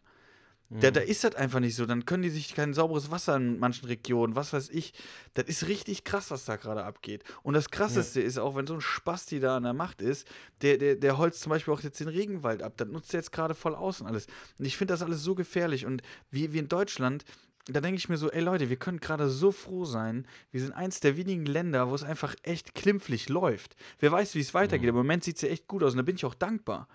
Da, 0.80 0.90
da 0.90 1.00
ist 1.00 1.22
das 1.22 1.34
einfach 1.34 1.60
nicht 1.60 1.76
so. 1.76 1.84
Dann 1.84 2.06
können 2.06 2.22
die 2.22 2.30
sich 2.30 2.54
kein 2.54 2.72
sauberes 2.72 3.10
Wasser 3.10 3.36
in 3.36 3.58
manchen 3.58 3.86
Regionen, 3.86 4.36
was 4.36 4.54
weiß 4.54 4.70
ich. 4.70 4.94
Das 5.34 5.44
ist 5.44 5.68
richtig 5.68 6.04
krass, 6.04 6.30
was 6.30 6.46
da 6.46 6.56
gerade 6.56 6.84
abgeht. 6.84 7.24
Und 7.42 7.52
das 7.54 7.68
Krasseste 7.70 8.22
ist 8.22 8.38
auch, 8.38 8.56
wenn 8.56 8.66
so 8.66 8.74
ein 8.74 8.80
Spasti 8.80 9.38
da 9.38 9.58
an 9.58 9.64
der 9.64 9.74
Macht 9.74 10.00
ist, 10.00 10.26
der, 10.62 10.78
der, 10.78 10.96
der 10.96 11.18
holzt 11.18 11.42
zum 11.42 11.50
Beispiel 11.50 11.74
auch 11.74 11.82
jetzt 11.82 12.00
den 12.00 12.08
Regenwald 12.08 12.62
ab. 12.62 12.72
Das 12.78 12.88
nutzt 12.88 13.12
er 13.12 13.20
jetzt 13.20 13.32
gerade 13.32 13.54
voll 13.54 13.74
aus 13.74 14.00
und 14.00 14.06
alles. 14.06 14.26
Und 14.58 14.64
ich 14.64 14.78
finde 14.78 14.94
das 14.94 15.02
alles 15.02 15.22
so 15.22 15.34
gefährlich. 15.34 15.84
Und 15.84 16.00
wie, 16.30 16.54
wie 16.54 16.58
in 16.58 16.68
Deutschland, 16.68 17.24
da 17.66 17.80
denke 17.80 17.98
ich 17.98 18.08
mir 18.08 18.16
so, 18.16 18.30
ey 18.30 18.40
Leute, 18.40 18.70
wir 18.70 18.76
können 18.76 19.00
gerade 19.00 19.28
so 19.28 19.52
froh 19.52 19.84
sein. 19.84 20.26
Wir 20.50 20.60
sind 20.60 20.72
eins 20.72 21.00
der 21.00 21.16
wenigen 21.16 21.46
Länder, 21.46 21.88
wo 21.88 21.94
es 21.94 22.02
einfach 22.02 22.34
echt 22.42 22.74
klimpflich 22.74 23.28
läuft. 23.28 23.76
Wer 24.00 24.10
weiß, 24.10 24.34
wie 24.34 24.40
es 24.40 24.54
weitergeht. 24.54 24.88
Im 24.88 24.94
Moment 24.94 25.24
sieht 25.24 25.36
es 25.36 25.42
ja 25.42 25.48
echt 25.48 25.68
gut 25.68 25.82
aus 25.82 25.92
und 25.92 25.98
da 25.98 26.02
bin 26.02 26.16
ich 26.16 26.24
auch 26.24 26.34
dankbar. 26.34 26.88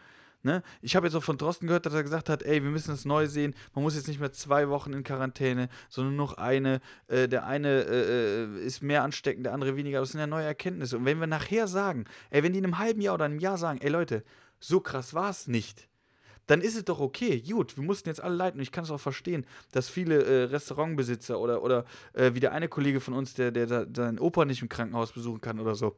Ne? 0.43 0.61
Ich 0.81 0.95
habe 0.95 1.07
jetzt 1.07 1.15
auch 1.15 1.23
von 1.23 1.37
Drosten 1.37 1.67
gehört, 1.67 1.85
dass 1.85 1.93
er 1.93 2.03
gesagt 2.03 2.29
hat, 2.29 2.43
ey, 2.43 2.63
wir 2.63 2.69
müssen 2.69 2.91
das 2.91 3.05
neu 3.05 3.27
sehen. 3.27 3.55
Man 3.73 3.83
muss 3.83 3.95
jetzt 3.95 4.07
nicht 4.07 4.19
mehr 4.19 4.31
zwei 4.31 4.69
Wochen 4.69 4.93
in 4.93 5.03
Quarantäne, 5.03 5.67
sondern 5.89 6.15
nur 6.15 6.27
noch 6.27 6.37
eine. 6.37 6.79
Äh, 7.07 7.27
der 7.27 7.45
eine 7.45 7.83
äh, 7.83 8.43
äh, 8.43 8.65
ist 8.65 8.83
mehr 8.83 9.03
ansteckend, 9.03 9.45
der 9.45 9.53
andere 9.53 9.75
weniger. 9.75 9.99
Das 9.99 10.11
sind 10.11 10.19
ja 10.19 10.27
neue 10.27 10.45
Erkenntnisse. 10.45 10.97
Und 10.97 11.05
wenn 11.05 11.19
wir 11.19 11.27
nachher 11.27 11.67
sagen, 11.67 12.05
ey, 12.29 12.43
wenn 12.43 12.53
die 12.53 12.59
in 12.59 12.65
einem 12.65 12.77
halben 12.77 13.01
Jahr 13.01 13.15
oder 13.15 13.25
einem 13.25 13.39
Jahr 13.39 13.57
sagen, 13.57 13.79
ey 13.81 13.89
Leute, 13.89 14.23
so 14.59 14.79
krass 14.79 15.13
war 15.13 15.29
es 15.29 15.47
nicht, 15.47 15.89
dann 16.47 16.61
ist 16.61 16.75
es 16.75 16.85
doch 16.85 16.99
okay. 16.99 17.41
Gut, 17.41 17.77
wir 17.77 17.83
mussten 17.83 18.09
jetzt 18.09 18.21
alle 18.21 18.35
leiden 18.35 18.57
und 18.57 18.63
ich 18.63 18.71
kann 18.71 18.83
es 18.83 18.91
auch 18.91 18.99
verstehen, 18.99 19.45
dass 19.71 19.89
viele 19.89 20.23
äh, 20.23 20.43
Restaurantbesitzer 20.45 21.39
oder, 21.39 21.61
oder 21.61 21.85
äh, 22.13 22.33
wie 22.33 22.39
der 22.39 22.53
eine 22.53 22.67
Kollege 22.67 22.99
von 22.99 23.13
uns, 23.13 23.33
der, 23.33 23.51
der, 23.51 23.67
der 23.67 23.87
seinen 23.95 24.19
Opa 24.19 24.45
nicht 24.45 24.61
im 24.61 24.69
Krankenhaus 24.69 25.11
besuchen 25.11 25.41
kann 25.41 25.59
oder 25.59 25.75
so. 25.75 25.95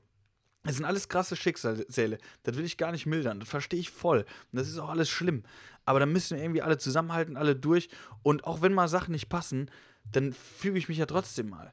Es 0.64 0.76
sind 0.76 0.86
alles 0.86 1.08
krasse 1.08 1.36
Schicksale. 1.38 2.18
Das 2.44 2.58
will 2.58 2.66
ich 2.66 2.78
gar 2.78 2.92
nicht 2.92 3.06
mildern. 3.06 3.40
Das 3.40 3.48
verstehe 3.48 3.80
ich 3.80 3.92
voll. 3.92 4.26
Und 4.52 4.60
das 4.60 4.68
ist 4.68 4.78
auch 4.78 4.90
alles 4.90 5.10
schlimm. 5.10 5.44
Aber 5.86 6.00
dann 6.00 6.12
müssen 6.12 6.36
wir 6.36 6.44
irgendwie 6.44 6.62
alle 6.62 6.78
zusammenhalten, 6.78 7.38
alle 7.38 7.56
durch. 7.56 7.90
Und 8.24 8.44
auch 8.44 8.62
wenn 8.62 8.74
mal 8.74 8.90
Sachen 8.90 9.14
nicht 9.14 9.30
passen, 9.30 9.72
dann 10.12 10.34
füge 10.34 10.78
ich 10.78 10.90
mich 10.90 10.98
ja 10.98 11.06
trotzdem 11.06 11.50
mal. 11.50 11.72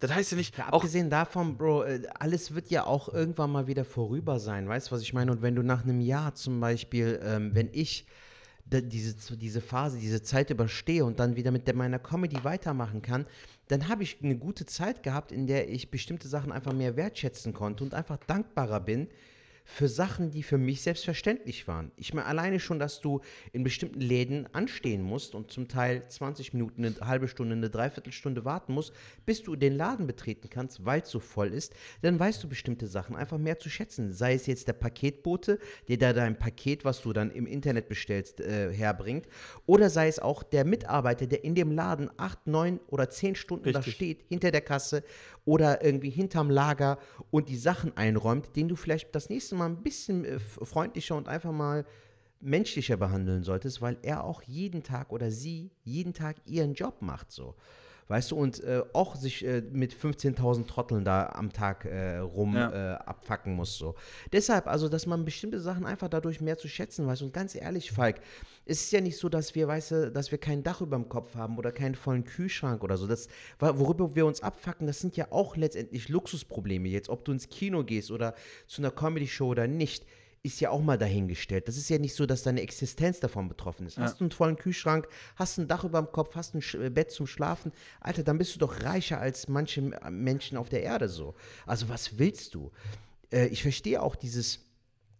Das 0.00 0.12
heißt 0.12 0.32
ja 0.32 0.36
nicht, 0.36 0.58
Ja, 0.58 0.68
auch 0.68 0.74
abgesehen 0.74 1.08
davon, 1.08 1.56
Bro, 1.56 1.84
äh, 1.84 2.02
alles 2.18 2.54
wird 2.54 2.70
ja 2.70 2.84
auch 2.84 3.08
irgendwann 3.12 3.50
mal 3.52 3.66
wieder 3.66 3.84
vorüber 3.84 4.38
sein. 4.38 4.68
Weißt 4.68 4.88
du, 4.88 4.92
was 4.92 5.02
ich 5.02 5.14
meine? 5.14 5.32
Und 5.32 5.42
wenn 5.42 5.54
du 5.54 5.62
nach 5.62 5.84
einem 5.84 6.00
Jahr 6.00 6.34
zum 6.34 6.60
Beispiel, 6.60 7.20
ähm, 7.22 7.54
wenn 7.54 7.70
ich 7.72 8.06
diese, 8.66 9.36
diese 9.36 9.60
Phase, 9.60 9.98
diese 9.98 10.22
Zeit 10.22 10.50
überstehe 10.50 11.04
und 11.04 11.20
dann 11.20 11.36
wieder 11.36 11.50
mit 11.50 11.66
der, 11.66 11.74
meiner 11.74 11.98
Comedy 11.98 12.42
weitermachen 12.44 13.02
kann, 13.02 13.26
dann 13.68 13.88
habe 13.88 14.02
ich 14.02 14.18
eine 14.22 14.36
gute 14.36 14.66
Zeit 14.66 15.02
gehabt, 15.02 15.32
in 15.32 15.46
der 15.46 15.68
ich 15.70 15.90
bestimmte 15.90 16.28
Sachen 16.28 16.50
einfach 16.50 16.72
mehr 16.72 16.96
wertschätzen 16.96 17.52
konnte 17.52 17.84
und 17.84 17.94
einfach 17.94 18.18
dankbarer 18.26 18.80
bin 18.80 19.08
für 19.66 19.88
Sachen, 19.88 20.30
die 20.30 20.42
für 20.42 20.58
mich 20.58 20.82
selbstverständlich 20.82 21.66
waren. 21.66 21.90
Ich 21.96 22.12
meine, 22.12 22.26
alleine 22.26 22.60
schon, 22.60 22.78
dass 22.78 23.00
du 23.00 23.22
in 23.52 23.64
bestimmten 23.64 24.00
Läden 24.00 24.46
anstehen 24.52 25.02
musst 25.02 25.34
und 25.34 25.50
zum 25.50 25.68
Teil 25.68 26.06
20 26.06 26.52
Minuten, 26.52 26.84
eine 26.84 26.94
halbe 27.00 27.28
Stunde, 27.28 27.56
eine 27.56 27.70
Dreiviertelstunde 27.70 28.44
warten 28.44 28.74
musst, 28.74 28.92
bis 29.24 29.42
du 29.42 29.56
den 29.56 29.74
Laden 29.74 30.06
betreten 30.06 30.50
kannst, 30.50 30.84
weil 30.84 31.00
es 31.00 31.10
so 31.10 31.18
voll 31.18 31.48
ist, 31.48 31.74
dann 32.02 32.20
weißt 32.20 32.44
du 32.44 32.48
bestimmte 32.48 32.86
Sachen 32.86 33.16
einfach 33.16 33.38
mehr 33.38 33.58
zu 33.58 33.70
schätzen. 33.70 34.12
Sei 34.12 34.34
es 34.34 34.46
jetzt 34.46 34.68
der 34.68 34.74
Paketbote, 34.74 35.58
der 35.88 35.96
da 35.96 36.12
dein 36.12 36.38
Paket, 36.38 36.84
was 36.84 37.00
du 37.00 37.14
dann 37.14 37.30
im 37.30 37.46
Internet 37.46 37.88
bestellst, 37.88 38.40
äh, 38.40 38.70
herbringt, 38.70 39.26
oder 39.64 39.88
sei 39.88 40.08
es 40.08 40.18
auch 40.18 40.42
der 40.42 40.66
Mitarbeiter, 40.66 41.26
der 41.26 41.42
in 41.42 41.54
dem 41.54 41.72
Laden 41.72 42.10
acht, 42.18 42.46
neun 42.46 42.80
oder 42.88 43.08
zehn 43.08 43.34
Stunden 43.34 43.72
da 43.72 43.78
Richtig. 43.78 43.94
steht, 43.94 44.24
hinter 44.28 44.50
der 44.50 44.60
Kasse 44.60 45.02
oder 45.44 45.84
irgendwie 45.84 46.10
hinterm 46.10 46.50
Lager 46.50 46.98
und 47.30 47.48
die 47.48 47.56
Sachen 47.56 47.96
einräumt, 47.96 48.56
den 48.56 48.68
du 48.68 48.76
vielleicht 48.76 49.14
das 49.14 49.28
nächste 49.28 49.53
Mal 49.54 49.66
ein 49.66 49.82
bisschen 49.82 50.24
äh, 50.24 50.38
freundlicher 50.38 51.16
und 51.16 51.28
einfach 51.28 51.52
mal 51.52 51.84
menschlicher 52.40 52.96
behandeln 52.96 53.42
solltest, 53.42 53.80
weil 53.80 53.96
er 54.02 54.24
auch 54.24 54.42
jeden 54.42 54.82
Tag 54.82 55.12
oder 55.12 55.30
sie 55.30 55.70
jeden 55.82 56.12
Tag 56.12 56.36
ihren 56.44 56.74
Job 56.74 57.00
macht 57.00 57.32
so. 57.32 57.54
Weißt 58.08 58.30
du, 58.32 58.36
und 58.36 58.62
äh, 58.62 58.82
auch 58.92 59.16
sich 59.16 59.44
äh, 59.46 59.62
mit 59.72 59.94
15.000 59.94 60.66
Trotteln 60.66 61.04
da 61.04 61.26
am 61.34 61.52
Tag 61.52 61.86
äh, 61.86 62.18
rum 62.18 62.54
Ja. 62.54 62.92
äh, 62.92 62.94
abfacken 62.96 63.54
muss. 63.54 63.78
So. 63.78 63.94
Deshalb, 64.32 64.66
also, 64.66 64.88
dass 64.90 65.06
man 65.06 65.24
bestimmte 65.24 65.58
Sachen 65.58 65.86
einfach 65.86 66.08
dadurch 66.08 66.40
mehr 66.42 66.58
zu 66.58 66.68
schätzen 66.68 67.06
weiß. 67.06 67.22
Und 67.22 67.32
ganz 67.32 67.54
ehrlich, 67.54 67.92
Falk, 67.92 68.20
es 68.66 68.82
ist 68.82 68.92
ja 68.92 69.00
nicht 69.00 69.16
so, 69.16 69.28
dass 69.28 69.54
wir, 69.54 69.68
weißt 69.68 69.90
du, 69.90 70.10
dass 70.12 70.30
wir 70.30 70.38
kein 70.38 70.62
Dach 70.62 70.80
über 70.82 70.96
dem 70.96 71.08
Kopf 71.08 71.34
haben 71.34 71.56
oder 71.56 71.72
keinen 71.72 71.94
vollen 71.94 72.24
Kühlschrank 72.24 72.84
oder 72.84 72.96
so. 72.98 73.06
Das, 73.06 73.28
worüber 73.58 74.14
wir 74.14 74.26
uns 74.26 74.42
abfacken, 74.42 74.86
das 74.86 75.00
sind 75.00 75.16
ja 75.16 75.28
auch 75.30 75.56
letztendlich 75.56 76.08
Luxusprobleme. 76.10 76.88
Jetzt, 76.88 77.08
ob 77.08 77.24
du 77.24 77.32
ins 77.32 77.48
Kino 77.48 77.84
gehst 77.84 78.10
oder 78.10 78.34
zu 78.66 78.82
einer 78.82 78.90
Comedy-Show 78.90 79.46
oder 79.48 79.66
nicht, 79.66 80.04
ist 80.44 80.60
ja 80.60 80.68
auch 80.70 80.82
mal 80.82 80.98
dahingestellt. 80.98 81.66
Das 81.68 81.78
ist 81.78 81.88
ja 81.88 81.98
nicht 81.98 82.14
so, 82.14 82.26
dass 82.26 82.42
deine 82.42 82.60
Existenz 82.60 83.18
davon 83.18 83.48
betroffen 83.48 83.86
ist. 83.86 83.98
Hast 83.98 84.20
du 84.20 84.24
einen 84.24 84.30
vollen 84.30 84.56
Kühlschrank, 84.56 85.08
hast 85.36 85.58
ein 85.58 85.66
Dach 85.68 85.84
über 85.84 86.00
dem 86.02 86.12
Kopf, 86.12 86.36
hast 86.36 86.54
ein 86.54 86.60
Sch 86.60 86.74
äh, 86.74 86.90
Bett 86.90 87.10
zum 87.10 87.26
Schlafen, 87.26 87.72
Alter, 87.98 88.22
dann 88.22 88.36
bist 88.36 88.54
du 88.54 88.58
doch 88.58 88.82
reicher 88.82 89.18
als 89.18 89.48
manche 89.48 89.80
Menschen 90.10 90.58
auf 90.58 90.68
der 90.68 90.82
Erde 90.82 91.08
so. 91.08 91.34
Also 91.66 91.88
was 91.88 92.18
willst 92.18 92.54
du? 92.54 92.70
Äh, 93.32 93.46
ich 93.46 93.62
verstehe 93.62 94.02
auch 94.02 94.16
dieses 94.16 94.60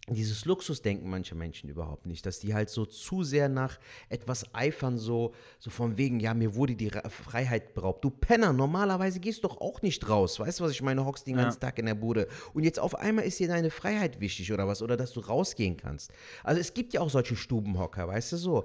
dieses 0.08 0.44
Luxusdenken 0.44 1.08
mancher 1.08 1.34
Menschen 1.34 1.70
überhaupt 1.70 2.04
nicht, 2.06 2.26
dass 2.26 2.38
die 2.38 2.52
halt 2.52 2.68
so 2.68 2.84
zu 2.84 3.24
sehr 3.24 3.48
nach 3.48 3.78
etwas 4.10 4.54
eifern, 4.54 4.98
so, 4.98 5.32
so 5.58 5.70
von 5.70 5.96
wegen, 5.96 6.20
ja, 6.20 6.34
mir 6.34 6.54
wurde 6.54 6.74
die 6.76 6.90
Freiheit 6.90 7.72
beraubt. 7.72 8.04
Du 8.04 8.10
Penner, 8.10 8.52
normalerweise 8.52 9.18
gehst 9.18 9.42
du 9.42 9.48
doch 9.48 9.60
auch 9.62 9.80
nicht 9.80 10.06
raus. 10.08 10.38
Weißt 10.38 10.60
du, 10.60 10.64
was 10.64 10.72
ich 10.72 10.82
meine? 10.82 11.06
Hockst 11.06 11.26
den 11.26 11.38
Ja. 11.38 11.44
ganzen 11.44 11.60
Tag 11.60 11.78
in 11.78 11.86
der 11.86 11.94
Bude. 11.94 12.28
Und 12.52 12.64
jetzt 12.64 12.78
auf 12.78 12.94
einmal 12.96 13.24
ist 13.24 13.40
dir 13.40 13.48
deine 13.48 13.70
Freiheit 13.70 14.20
wichtig 14.20 14.52
oder 14.52 14.68
was? 14.68 14.82
Oder 14.82 14.98
dass 14.98 15.12
du 15.12 15.20
rausgehen 15.20 15.78
kannst. 15.78 16.12
Also 16.42 16.60
es 16.60 16.74
gibt 16.74 16.92
ja 16.92 17.00
auch 17.00 17.10
solche 17.10 17.34
Stubenhocker, 17.36 18.06
weißt 18.06 18.32
du 18.32 18.36
so. 18.36 18.64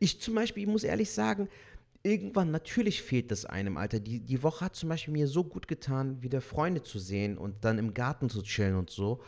Ich 0.00 0.20
zum 0.20 0.34
Beispiel, 0.34 0.64
ich 0.64 0.68
muss 0.68 0.82
ehrlich 0.82 1.12
sagen, 1.12 1.48
irgendwann 2.02 2.50
natürlich 2.50 3.02
fehlt 3.02 3.30
das 3.30 3.44
einem, 3.44 3.76
Alter. 3.76 4.00
Die, 4.00 4.18
die 4.20 4.42
Woche 4.42 4.64
hat 4.64 4.74
zum 4.74 4.88
Beispiel 4.88 5.12
mir 5.12 5.28
so 5.28 5.44
gut 5.44 5.68
getan, 5.68 6.20
wieder 6.22 6.40
Freunde 6.40 6.82
zu 6.82 6.98
sehen 6.98 7.38
und 7.38 7.64
dann 7.64 7.78
im 7.78 7.94
Garten 7.94 8.28
zu 8.28 8.42
chillen 8.42 8.74
und 8.74 8.90
so. 8.90 9.20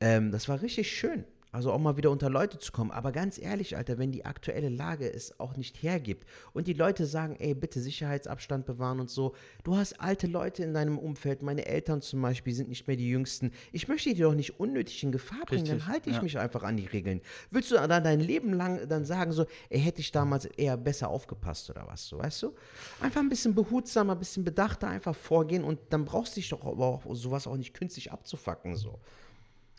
Ähm, 0.00 0.30
das 0.32 0.48
war 0.48 0.62
richtig 0.62 0.90
schön. 0.90 1.24
Also 1.54 1.70
auch 1.70 1.78
mal 1.78 1.96
wieder 1.96 2.10
unter 2.10 2.30
Leute 2.30 2.58
zu 2.58 2.72
kommen. 2.72 2.90
Aber 2.90 3.12
ganz 3.12 3.38
ehrlich, 3.38 3.76
Alter, 3.76 3.96
wenn 3.96 4.10
die 4.10 4.24
aktuelle 4.24 4.70
Lage 4.70 5.08
es 5.08 5.38
auch 5.38 5.56
nicht 5.56 5.80
hergibt 5.84 6.26
und 6.52 6.66
die 6.66 6.72
Leute 6.72 7.06
sagen, 7.06 7.36
ey, 7.38 7.54
bitte 7.54 7.80
Sicherheitsabstand 7.80 8.66
bewahren 8.66 8.98
und 8.98 9.08
so, 9.08 9.36
du 9.62 9.76
hast 9.76 10.00
alte 10.00 10.26
Leute 10.26 10.64
in 10.64 10.74
deinem 10.74 10.98
Umfeld, 10.98 11.42
meine 11.42 11.64
Eltern 11.64 12.02
zum 12.02 12.20
Beispiel 12.22 12.52
sind 12.52 12.70
nicht 12.70 12.88
mehr 12.88 12.96
die 12.96 13.08
Jüngsten. 13.08 13.52
Ich 13.70 13.86
möchte 13.86 14.12
die 14.12 14.20
doch 14.20 14.34
nicht 14.34 14.58
unnötig 14.58 15.04
in 15.04 15.12
Gefahr 15.12 15.46
bringen, 15.46 15.64
dann 15.64 15.76
Richtig, 15.76 15.92
halte 15.92 16.10
ich 16.10 16.16
ja. 16.16 16.22
mich 16.22 16.38
einfach 16.40 16.64
an 16.64 16.76
die 16.76 16.86
Regeln. 16.86 17.20
Willst 17.52 17.70
du 17.70 17.76
dann 17.76 18.02
dein 18.02 18.18
Leben 18.18 18.52
lang 18.52 18.88
dann 18.88 19.04
sagen 19.04 19.30
so, 19.30 19.46
ey, 19.68 19.78
hätte 19.80 20.00
ich 20.00 20.10
damals 20.10 20.46
eher 20.46 20.76
besser 20.76 21.08
aufgepasst 21.08 21.70
oder 21.70 21.86
was, 21.86 22.04
so, 22.04 22.18
weißt 22.18 22.42
du? 22.42 22.54
Einfach 23.00 23.20
ein 23.20 23.28
bisschen 23.28 23.54
behutsamer, 23.54 24.14
ein 24.14 24.18
bisschen 24.18 24.42
bedachter 24.42 24.88
einfach 24.88 25.14
vorgehen 25.14 25.62
und 25.62 25.78
dann 25.90 26.04
brauchst 26.04 26.34
du 26.34 26.40
dich 26.40 26.48
doch 26.48 26.66
aber 26.66 26.84
auch 26.84 27.14
sowas 27.14 27.46
auch 27.46 27.56
nicht 27.56 27.74
künstlich 27.74 28.10
abzufacken, 28.10 28.74
so. 28.74 28.98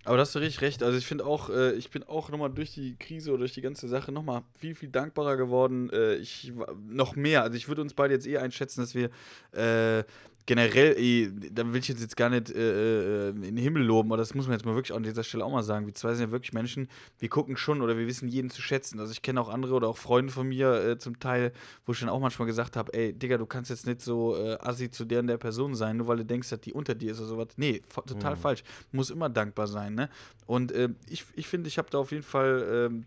Aber 0.05 0.17
da 0.17 0.21
hast 0.21 0.35
du 0.35 0.39
richtig 0.39 0.61
recht. 0.61 0.83
Also 0.83 0.97
ich 0.97 1.05
finde 1.05 1.25
auch, 1.25 1.49
äh, 1.49 1.73
ich 1.73 1.89
bin 1.89 2.03
auch 2.03 2.29
nochmal 2.29 2.51
durch 2.51 2.71
die 2.73 2.95
Krise 2.95 3.31
oder 3.31 3.39
durch 3.39 3.53
die 3.53 3.61
ganze 3.61 3.87
Sache 3.87 4.11
nochmal 4.11 4.43
viel, 4.59 4.75
viel 4.75 4.89
dankbarer 4.89 5.35
geworden. 5.35 5.89
Äh, 5.89 6.15
ich 6.15 6.53
noch 6.87 7.15
mehr. 7.15 7.41
Also 7.41 7.57
ich 7.57 7.67
würde 7.67 7.81
uns 7.81 7.95
beide 7.95 8.13
jetzt 8.13 8.27
eher 8.27 8.43
einschätzen, 8.43 8.81
dass 8.81 8.93
wir 8.93 9.09
äh, 9.51 10.03
generell, 10.45 10.95
eh, 10.97 11.31
da 11.51 11.65
will 11.71 11.79
ich 11.79 11.87
jetzt, 11.87 12.01
jetzt 12.01 12.15
gar 12.15 12.29
nicht 12.29 12.51
äh, 12.51 13.27
äh, 13.27 13.29
in 13.29 13.41
den 13.41 13.57
Himmel 13.57 13.83
loben, 13.83 14.09
aber 14.09 14.17
das 14.17 14.35
muss 14.35 14.45
man 14.47 14.53
jetzt 14.53 14.65
mal 14.65 14.75
wirklich 14.75 14.95
an 14.95 15.03
dieser 15.03 15.23
Stelle 15.23 15.43
auch 15.43 15.51
mal 15.51 15.63
sagen. 15.63 15.87
Wir 15.87 15.93
zwei 15.93 16.13
sind 16.13 16.27
ja 16.27 16.31
wirklich 16.31 16.53
Menschen, 16.53 16.87
wir 17.19 17.29
gucken 17.29 17.57
schon 17.57 17.81
oder 17.81 17.97
wir 17.97 18.05
wissen 18.05 18.27
jeden 18.27 18.49
zu 18.49 18.61
schätzen. 18.61 18.99
Also 18.99 19.11
ich 19.11 19.21
kenne 19.21 19.41
auch 19.41 19.49
andere 19.49 19.73
oder 19.73 19.87
auch 19.87 19.97
Freunde 19.97 20.31
von 20.31 20.47
mir 20.47 20.73
äh, 20.73 20.97
zum 20.97 21.19
Teil, 21.19 21.51
wo 21.85 21.93
ich 21.93 21.99
dann 21.99 22.09
auch 22.09 22.19
manchmal 22.19 22.45
gesagt 22.45 22.75
habe, 22.75 22.93
ey, 22.93 23.13
Digga, 23.13 23.37
du 23.37 23.45
kannst 23.45 23.69
jetzt 23.69 23.87
nicht 23.87 24.01
so 24.01 24.35
äh, 24.37 24.57
assi 24.59 24.91
zu 24.91 25.05
der 25.05 25.19
und 25.19 25.27
der 25.27 25.37
Person 25.37 25.73
sein, 25.75 25.97
nur 25.97 26.07
weil 26.07 26.17
du 26.17 26.25
denkst, 26.25 26.49
dass 26.49 26.61
die 26.61 26.73
unter 26.73 26.93
dir 26.93 27.11
ist 27.11 27.19
oder 27.19 27.27
sowas. 27.27 27.47
Nee, 27.57 27.81
total 28.05 28.35
falsch. 28.35 28.63
Muss 28.91 29.09
immer 29.09 29.29
dankbar 29.29 29.67
sein, 29.67 29.95
ne? 29.95 30.09
Und 30.45 30.71
äh, 30.71 30.89
ich, 31.09 31.25
ich 31.35 31.47
finde, 31.47 31.67
ich 31.67 31.77
habe 31.77 31.89
da 31.89 31.97
auf 31.97 32.11
jeden 32.11 32.23
Fall, 32.23 32.89
ähm, 32.91 33.05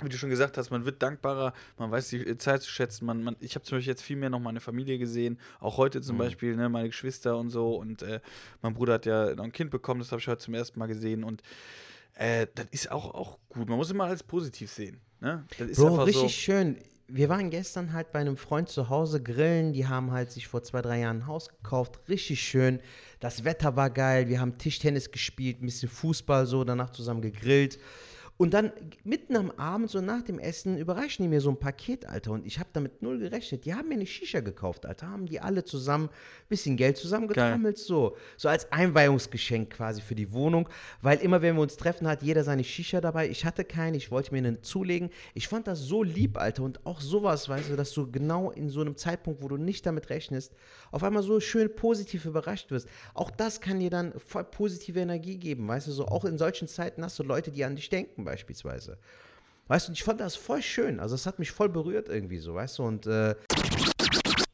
wie 0.00 0.08
du 0.08 0.16
schon 0.16 0.30
gesagt 0.30 0.58
hast, 0.58 0.70
man 0.70 0.84
wird 0.84 1.02
dankbarer, 1.02 1.52
man 1.78 1.90
weiß 1.90 2.08
die 2.08 2.38
Zeit 2.38 2.62
zu 2.62 2.70
schätzen. 2.70 3.06
Man, 3.06 3.22
man, 3.22 3.36
ich 3.40 3.54
habe 3.54 3.64
zum 3.64 3.78
Beispiel 3.78 3.92
jetzt 3.92 4.02
viel 4.02 4.16
mehr 4.16 4.30
noch 4.30 4.40
meine 4.40 4.60
Familie 4.60 4.98
gesehen, 4.98 5.38
auch 5.60 5.76
heute 5.76 6.00
zum 6.00 6.18
Beispiel, 6.18 6.56
ne, 6.56 6.68
meine 6.68 6.88
Geschwister 6.88 7.36
und 7.38 7.50
so. 7.50 7.76
Und 7.76 8.02
äh, 8.02 8.20
mein 8.62 8.74
Bruder 8.74 8.94
hat 8.94 9.06
ja 9.06 9.34
noch 9.34 9.44
ein 9.44 9.52
Kind 9.52 9.70
bekommen, 9.70 10.00
das 10.00 10.12
habe 10.12 10.20
ich 10.20 10.28
heute 10.28 10.42
zum 10.42 10.54
ersten 10.54 10.78
Mal 10.78 10.86
gesehen. 10.86 11.24
Und 11.24 11.42
äh, 12.14 12.46
das 12.54 12.66
ist 12.70 12.90
auch, 12.90 13.14
auch 13.14 13.38
gut. 13.48 13.68
Man 13.68 13.78
muss 13.78 13.90
immer 13.90 14.04
alles 14.04 14.22
positiv 14.22 14.70
sehen. 14.70 15.00
Ne? 15.20 15.44
Das 15.58 15.68
ist 15.68 15.78
Bro, 15.78 16.04
richtig 16.04 16.22
so. 16.22 16.28
schön. 16.28 16.76
Wir 17.08 17.28
waren 17.28 17.50
gestern 17.50 17.92
halt 17.92 18.10
bei 18.10 18.18
einem 18.18 18.36
Freund 18.36 18.68
zu 18.68 18.88
Hause 18.88 19.22
grillen. 19.22 19.72
Die 19.72 19.86
haben 19.86 20.10
halt 20.10 20.32
sich 20.32 20.48
vor 20.48 20.62
zwei, 20.62 20.82
drei 20.82 21.00
Jahren 21.00 21.18
ein 21.18 21.26
Haus 21.26 21.48
gekauft. 21.48 22.00
Richtig 22.08 22.40
schön. 22.42 22.80
Das 23.20 23.44
Wetter 23.44 23.76
war 23.76 23.90
geil. 23.90 24.28
Wir 24.28 24.40
haben 24.40 24.58
Tischtennis 24.58 25.12
gespielt, 25.12 25.62
ein 25.62 25.66
bisschen 25.66 25.88
Fußball 25.88 26.46
so, 26.46 26.64
danach 26.64 26.90
zusammen 26.90 27.22
gegrillt. 27.22 27.78
Und 28.38 28.52
dann 28.52 28.72
mitten 29.02 29.34
am 29.36 29.50
Abend, 29.52 29.90
so 29.90 30.00
nach 30.00 30.22
dem 30.22 30.38
Essen, 30.38 30.76
überreichen 30.76 31.22
die 31.22 31.28
mir 31.28 31.40
so 31.40 31.50
ein 31.50 31.58
Paket, 31.58 32.06
Alter. 32.06 32.32
Und 32.32 32.46
ich 32.46 32.58
habe 32.58 32.68
damit 32.72 33.00
null 33.00 33.18
gerechnet. 33.18 33.64
Die 33.64 33.74
haben 33.74 33.88
mir 33.88 33.94
eine 33.94 34.06
Shisha 34.06 34.40
gekauft, 34.40 34.84
Alter. 34.84 35.08
Haben 35.08 35.26
die 35.26 35.40
alle 35.40 35.64
zusammen 35.64 36.08
ein 36.08 36.48
bisschen 36.48 36.76
Geld 36.76 36.98
zusammengetrommelt, 36.98 37.78
so. 37.78 38.16
So 38.36 38.48
als 38.48 38.70
Einweihungsgeschenk 38.70 39.70
quasi 39.70 40.02
für 40.02 40.14
die 40.14 40.32
Wohnung. 40.32 40.68
Weil 41.00 41.18
immer, 41.18 41.40
wenn 41.40 41.54
wir 41.54 41.62
uns 41.62 41.76
treffen, 41.76 42.06
hat 42.06 42.22
jeder 42.22 42.44
seine 42.44 42.64
Shisha 42.64 43.00
dabei. 43.00 43.28
Ich 43.28 43.46
hatte 43.46 43.64
keine, 43.64 43.96
ich 43.96 44.10
wollte 44.10 44.32
mir 44.32 44.38
einen 44.38 44.62
zulegen. 44.62 45.08
Ich 45.32 45.48
fand 45.48 45.66
das 45.66 45.80
so 45.80 46.02
lieb, 46.02 46.36
Alter. 46.36 46.62
Und 46.62 46.84
auch 46.84 47.00
sowas, 47.00 47.48
weißt 47.48 47.70
du, 47.70 47.76
dass 47.76 47.92
du 47.92 48.10
genau 48.10 48.50
in 48.50 48.68
so 48.68 48.82
einem 48.82 48.96
Zeitpunkt, 48.96 49.42
wo 49.42 49.48
du 49.48 49.56
nicht 49.56 49.86
damit 49.86 50.10
rechnest, 50.10 50.52
auf 50.90 51.02
einmal 51.02 51.22
so 51.22 51.40
schön 51.40 51.74
positiv 51.74 52.26
überrascht 52.26 52.70
wirst. 52.70 52.86
Auch 53.14 53.30
das 53.30 53.62
kann 53.62 53.80
dir 53.80 53.90
dann 53.90 54.12
voll 54.18 54.44
positive 54.44 55.00
Energie 55.00 55.38
geben, 55.38 55.66
weißt 55.66 55.86
du, 55.86 55.92
so 55.92 56.06
auch 56.06 56.24
in 56.24 56.36
solchen 56.36 56.68
Zeiten 56.68 57.02
hast 57.02 57.18
du 57.18 57.22
Leute, 57.22 57.50
die 57.50 57.64
an 57.64 57.76
dich 57.76 57.88
denken 57.88 58.25
beispielsweise. 58.26 58.98
Weißt 59.68 59.88
du, 59.88 59.92
ich 59.92 60.04
fand 60.04 60.20
das 60.20 60.36
voll 60.36 60.62
schön. 60.62 61.00
Also 61.00 61.14
es 61.14 61.26
hat 61.26 61.38
mich 61.38 61.50
voll 61.50 61.68
berührt 61.68 62.08
irgendwie 62.08 62.38
so, 62.38 62.54
weißt 62.54 62.78
du, 62.78 62.82
und 62.84 63.06
äh, 63.06 63.34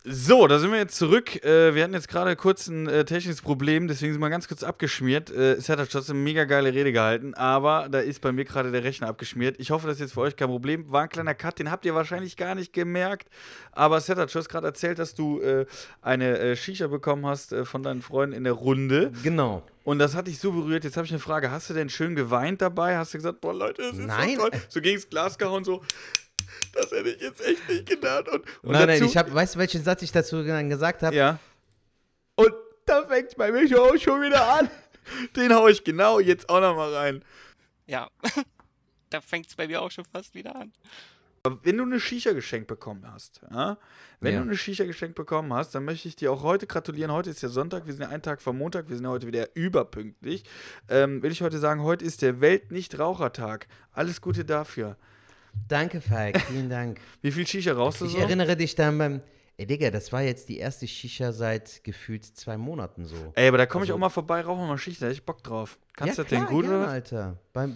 So, 0.05 0.48
da 0.48 0.59
sind 0.59 0.72
wir 0.72 0.78
jetzt 0.78 0.96
zurück. 0.96 1.44
Äh, 1.44 1.76
wir 1.76 1.84
hatten 1.84 1.94
jetzt 1.94 2.09
gerade 2.09 2.34
kurz 2.34 2.66
ein 2.66 2.88
äh, 2.88 3.05
technisches 3.05 3.40
Problem, 3.40 3.86
deswegen 3.86 4.12
sind 4.12 4.20
wir 4.20 4.30
ganz 4.30 4.48
kurz 4.48 4.64
abgeschmiert. 4.64 5.30
Äh, 5.30 5.61
hat 5.61 5.78
halt 5.78 5.92
trotzdem 5.92 6.16
eine 6.16 6.24
mega 6.24 6.42
geile 6.42 6.74
Rede 6.74 6.92
gehalten, 6.92 7.34
aber 7.34 7.88
da 7.88 8.00
ist 8.00 8.20
bei 8.20 8.32
mir 8.32 8.44
gerade 8.44 8.72
der 8.72 8.82
Rechner 8.82 9.07
abgeschmiert. 9.07 9.61
Ich 9.61 9.70
hoffe, 9.70 9.86
das 9.86 9.96
ist 9.96 10.00
jetzt 10.00 10.14
für 10.14 10.22
euch 10.22 10.34
kein 10.34 10.48
Problem. 10.48 10.90
War 10.90 11.03
ein 11.03 11.09
kleiner 11.09 11.34
Cut, 11.34 11.61
den 11.61 11.70
habt 11.70 11.84
ihr 11.84 11.94
wahrscheinlich 11.94 12.36
gar 12.36 12.57
nicht 12.57 12.72
gemerkt. 12.72 13.28
Aber 13.70 14.00
Setat, 14.00 14.34
du 14.34 14.38
hast 14.40 14.48
gerade 14.48 14.66
erzählt, 14.66 14.98
dass 14.98 15.14
du 15.14 15.40
äh, 15.40 15.66
eine 16.00 16.36
äh, 16.36 16.57
Shisha 16.57 16.88
bekommen 16.88 17.24
hast 17.24 17.53
äh, 17.53 17.64
von 17.64 17.84
deinen 17.84 18.03
Freunden 18.03 18.34
in 18.34 18.42
der 18.42 18.55
Runde. 18.55 19.12
genau. 19.22 19.62
Und 19.84 19.98
das 19.98 20.14
hat 20.14 20.28
dich 20.28 20.38
so 20.38 20.53
berührt. 20.53 20.84
Jetzt 20.84 20.96
habe 20.96 21.07
ich 21.07 21.12
eine 21.12 21.18
Frage. 21.18 21.50
Hast 21.50 21.68
du 21.68 21.74
denn 21.74 21.88
schön 21.88 22.14
geweint 22.14 22.62
dabei? 22.62 22.96
Hast 22.96 23.14
du 23.14 23.18
gesagt, 23.18 23.40
boah, 23.40 23.53
Leute, 23.53 23.82
das 23.82 23.98
ist 23.98 24.07
Nein. 24.07 24.36
so 24.36 24.48
toll. 24.48 24.61
So 24.68 24.80
gegen 24.80 24.96
das 24.96 25.11
Glas 25.11 25.38
gehauen, 25.38 25.64
so, 25.64 25.82
das 26.74 26.90
hätte 26.90 27.11
ich 27.11 27.20
jetzt 27.20 27.44
echt 27.46 27.68
nicht 27.68 27.86
gedacht. 27.88 28.28
Und, 28.28 28.44
und 28.62 28.72
nein, 28.72 28.86
nein, 28.86 28.98
dazu- 29.00 29.05
ich 29.11 29.16
habe, 29.16 29.32
weißt 29.34 29.55
du, 29.55 29.59
welchen 29.59 29.82
Satz 29.82 30.03
ich 30.03 30.12
dazu 30.12 30.42
dann 30.42 30.68
gesagt 30.68 31.03
habe? 31.03 31.14
Ja. 31.14 31.38
Und 32.36 32.53
da 32.86 33.07
fängt 33.07 33.36
bei 33.36 33.53
mir 33.53 33.80
auch 33.80 33.96
schon 33.96 34.22
wieder 34.22 34.53
an. 34.59 34.70
Den 35.36 35.53
hau 35.55 35.68
ich 35.68 35.82
genau 35.84 36.20
jetzt 36.20 36.48
auch 36.48 36.61
noch 36.61 36.76
mal 36.76 36.94
rein. 36.94 37.24
Ja, 37.86 38.09
da 39.11 39.20
fängt 39.20 39.46
es 39.48 39.55
bei 39.57 39.66
mir 39.66 39.82
auch 39.82 39.90
schon 39.90 40.05
fast 40.05 40.34
wieder 40.34 40.55
an. 40.57 40.72
Wenn 41.64 41.76
du 41.76 41.82
eine 41.82 41.98
Shisha 41.98 42.32
geschenkt 42.34 42.68
bekommen 42.68 43.05
hast, 43.12 43.40
ja? 43.50 43.76
wenn 44.20 44.32
Ja. 44.34 44.38
du 44.40 44.46
eine 44.46 44.57
Shisha 44.57 44.84
geschenkt 44.84 45.16
bekommen 45.16 45.53
hast, 45.53 45.74
dann 45.74 45.84
möchte 45.84 46.07
ich 46.07 46.14
dir 46.14 46.30
auch 46.30 46.44
heute 46.44 46.68
gratulieren. 46.68 47.11
Heute 47.11 47.30
ist 47.30 47.42
ja 47.42 47.48
Sonntag, 47.48 47.84
wir 47.84 47.92
sind 47.92 48.03
ja 48.03 48.11
einen 48.11 48.22
Tag 48.22 48.40
vor 48.40 48.53
Montag, 48.53 48.88
wir 48.88 48.94
sind 48.94 49.05
ja 49.07 49.11
heute 49.11 49.26
wieder 49.26 49.48
überpünktlich. 49.57 50.44
Ähm, 50.88 51.20
will 51.20 51.32
ich 51.32 51.42
heute 51.42 51.59
sagen, 51.59 51.82
heute 51.82 52.05
ist 52.05 52.22
der 52.22 52.40
Weltnichtrauchertag. 52.40 53.66
Alles 53.90 54.20
Gute 54.20 54.44
dafür. 54.44 54.96
Danke, 55.68 56.00
Falk, 56.00 56.40
vielen 56.42 56.68
Dank. 56.68 57.00
Wie 57.22 57.30
viel 57.32 57.46
Shisha 57.46 57.72
rauchst 57.72 58.00
du 58.00 58.07
Ich 58.07 58.12
so? 58.12 58.18
erinnere 58.18 58.57
dich 58.57 58.74
dann 58.74 58.98
beim, 58.98 59.20
ey 59.57 59.66
Digga, 59.66 59.90
das 59.90 60.12
war 60.12 60.22
jetzt 60.22 60.48
die 60.48 60.59
erste 60.59 60.86
Shisha 60.86 61.32
seit 61.32 61.82
gefühlt 61.84 62.24
zwei 62.24 62.57
Monaten 62.57 63.05
so. 63.07 63.16
Ey, 63.34 63.48
aber 63.48 63.59
da 63.59 63.66
komme 63.66 63.84
ich 63.84 63.90
Also- 63.90 63.96
auch 63.96 64.00
mal 64.00 64.09
vorbei, 64.11 64.40
rauchen 64.42 64.61
wir 64.62 64.66
mal 64.68 64.78
Shisha, 64.78 65.00
da 65.00 65.07
hätte 65.07 65.14
ich 65.14 65.24
Bock 65.24 65.42
drauf. 65.42 65.78
Kannst 65.96 66.18
du 66.18 66.22
ja, 66.22 66.28
das 66.28 66.30
denn 66.38 66.46
gut 66.46 66.64
gerne, 66.64 66.78
oder? 66.84 66.88
Alter. 66.88 67.36
Bei, 67.53 67.68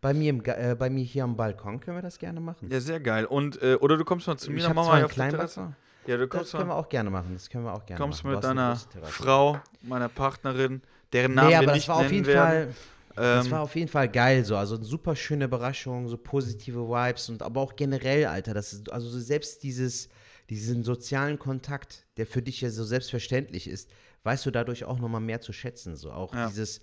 bei, 0.00 0.14
mir 0.14 0.30
im, 0.30 0.42
äh, 0.44 0.74
bei 0.78 0.88
mir 0.90 1.04
hier 1.04 1.24
am 1.24 1.36
Balkon 1.36 1.80
können 1.80 1.96
wir 1.96 2.02
das 2.02 2.18
gerne 2.18 2.40
machen. 2.40 2.68
Ja, 2.70 2.80
sehr 2.80 3.00
geil. 3.00 3.24
Und, 3.24 3.60
äh, 3.62 3.74
oder 3.80 3.96
du 3.96 4.04
kommst 4.04 4.26
mal 4.26 4.36
zu 4.36 4.50
mir, 4.50 4.58
ich 4.58 4.64
dann 4.64 4.74
machen 4.74 4.98
wir 4.98 5.04
auf 5.06 5.12
kleinen 5.12 5.30
Terrasse. 5.32 5.74
Ja, 6.06 6.16
du 6.16 6.26
Das 6.26 6.30
kommst 6.30 6.52
können 6.52 6.64
wir 6.64 6.74
mal, 6.74 6.80
auch 6.80 6.88
gerne 6.88 7.10
machen. 7.10 7.30
Das 7.34 7.48
können 7.48 7.64
wir 7.64 7.72
auch 7.72 7.86
gerne 7.86 8.00
kommst 8.00 8.24
machen. 8.24 8.34
mit 8.34 8.44
hast 8.44 8.50
eine 8.50 8.78
deiner. 8.94 9.06
Frau, 9.06 9.60
meiner 9.82 10.08
Partnerin, 10.08 10.82
deren 11.12 11.34
Namen 11.34 11.48
Nee, 11.48 11.52
wir 11.54 11.58
aber 11.60 11.72
nicht 11.72 11.84
das 11.84 11.88
war 11.88 11.96
auf 11.96 12.02
nennen 12.02 12.14
jeden 12.14 12.26
werden. 12.26 12.48
Fall. 12.66 12.74
Das 13.16 13.46
Ähm, 13.46 13.52
war 13.52 13.60
auf 13.62 13.74
jeden 13.76 13.88
Fall 13.88 14.08
geil 14.08 14.44
so, 14.44 14.56
also 14.56 14.76
eine 14.76 14.84
super 14.84 15.14
schöne 15.16 15.44
Überraschung, 15.46 16.08
so 16.08 16.16
positive 16.16 16.88
Vibes 16.88 17.28
und 17.28 17.42
aber 17.42 17.60
auch 17.60 17.76
generell, 17.76 18.26
Alter, 18.26 18.54
das 18.54 18.72
ist 18.72 18.90
also 18.92 19.08
so 19.08 19.20
selbst 19.20 19.62
dieses 19.62 20.08
diesen 20.50 20.82
sozialen 20.84 21.38
Kontakt, 21.38 22.04
der 22.16 22.26
für 22.26 22.42
dich 22.42 22.60
ja 22.60 22.70
so 22.70 22.84
selbstverständlich 22.84 23.68
ist, 23.68 23.90
weißt 24.24 24.44
du 24.44 24.50
dadurch 24.50 24.84
auch 24.84 24.98
noch 24.98 25.08
mal 25.08 25.20
mehr 25.20 25.40
zu 25.40 25.52
schätzen, 25.52 25.96
so 25.96 26.10
auch 26.12 26.34
Ja. 26.34 26.48
dieses 26.48 26.80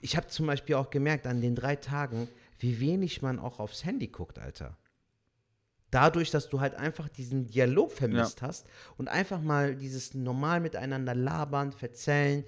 ich 0.00 0.16
habe 0.16 0.26
zum 0.26 0.46
Beispiel 0.46 0.74
auch 0.74 0.90
gemerkt 0.90 1.26
an 1.26 1.40
den 1.40 1.54
drei 1.54 1.76
Tagen, 1.76 2.28
wie 2.58 2.78
wenig 2.80 3.22
man 3.22 3.38
auch 3.38 3.58
aufs 3.58 3.84
Handy 3.84 4.08
guckt, 4.08 4.38
Alter. 4.38 4.76
Dadurch, 5.90 6.30
dass 6.30 6.48
du 6.48 6.60
halt 6.60 6.74
einfach 6.74 7.08
diesen 7.08 7.46
Dialog 7.46 7.92
vermisst 7.92 8.42
hast 8.42 8.66
und 8.96 9.08
einfach 9.08 9.40
mal 9.40 9.76
dieses 9.76 10.12
normal 10.12 10.60
miteinander 10.60 11.14
labern, 11.14 11.72
verzählen, 11.72 12.44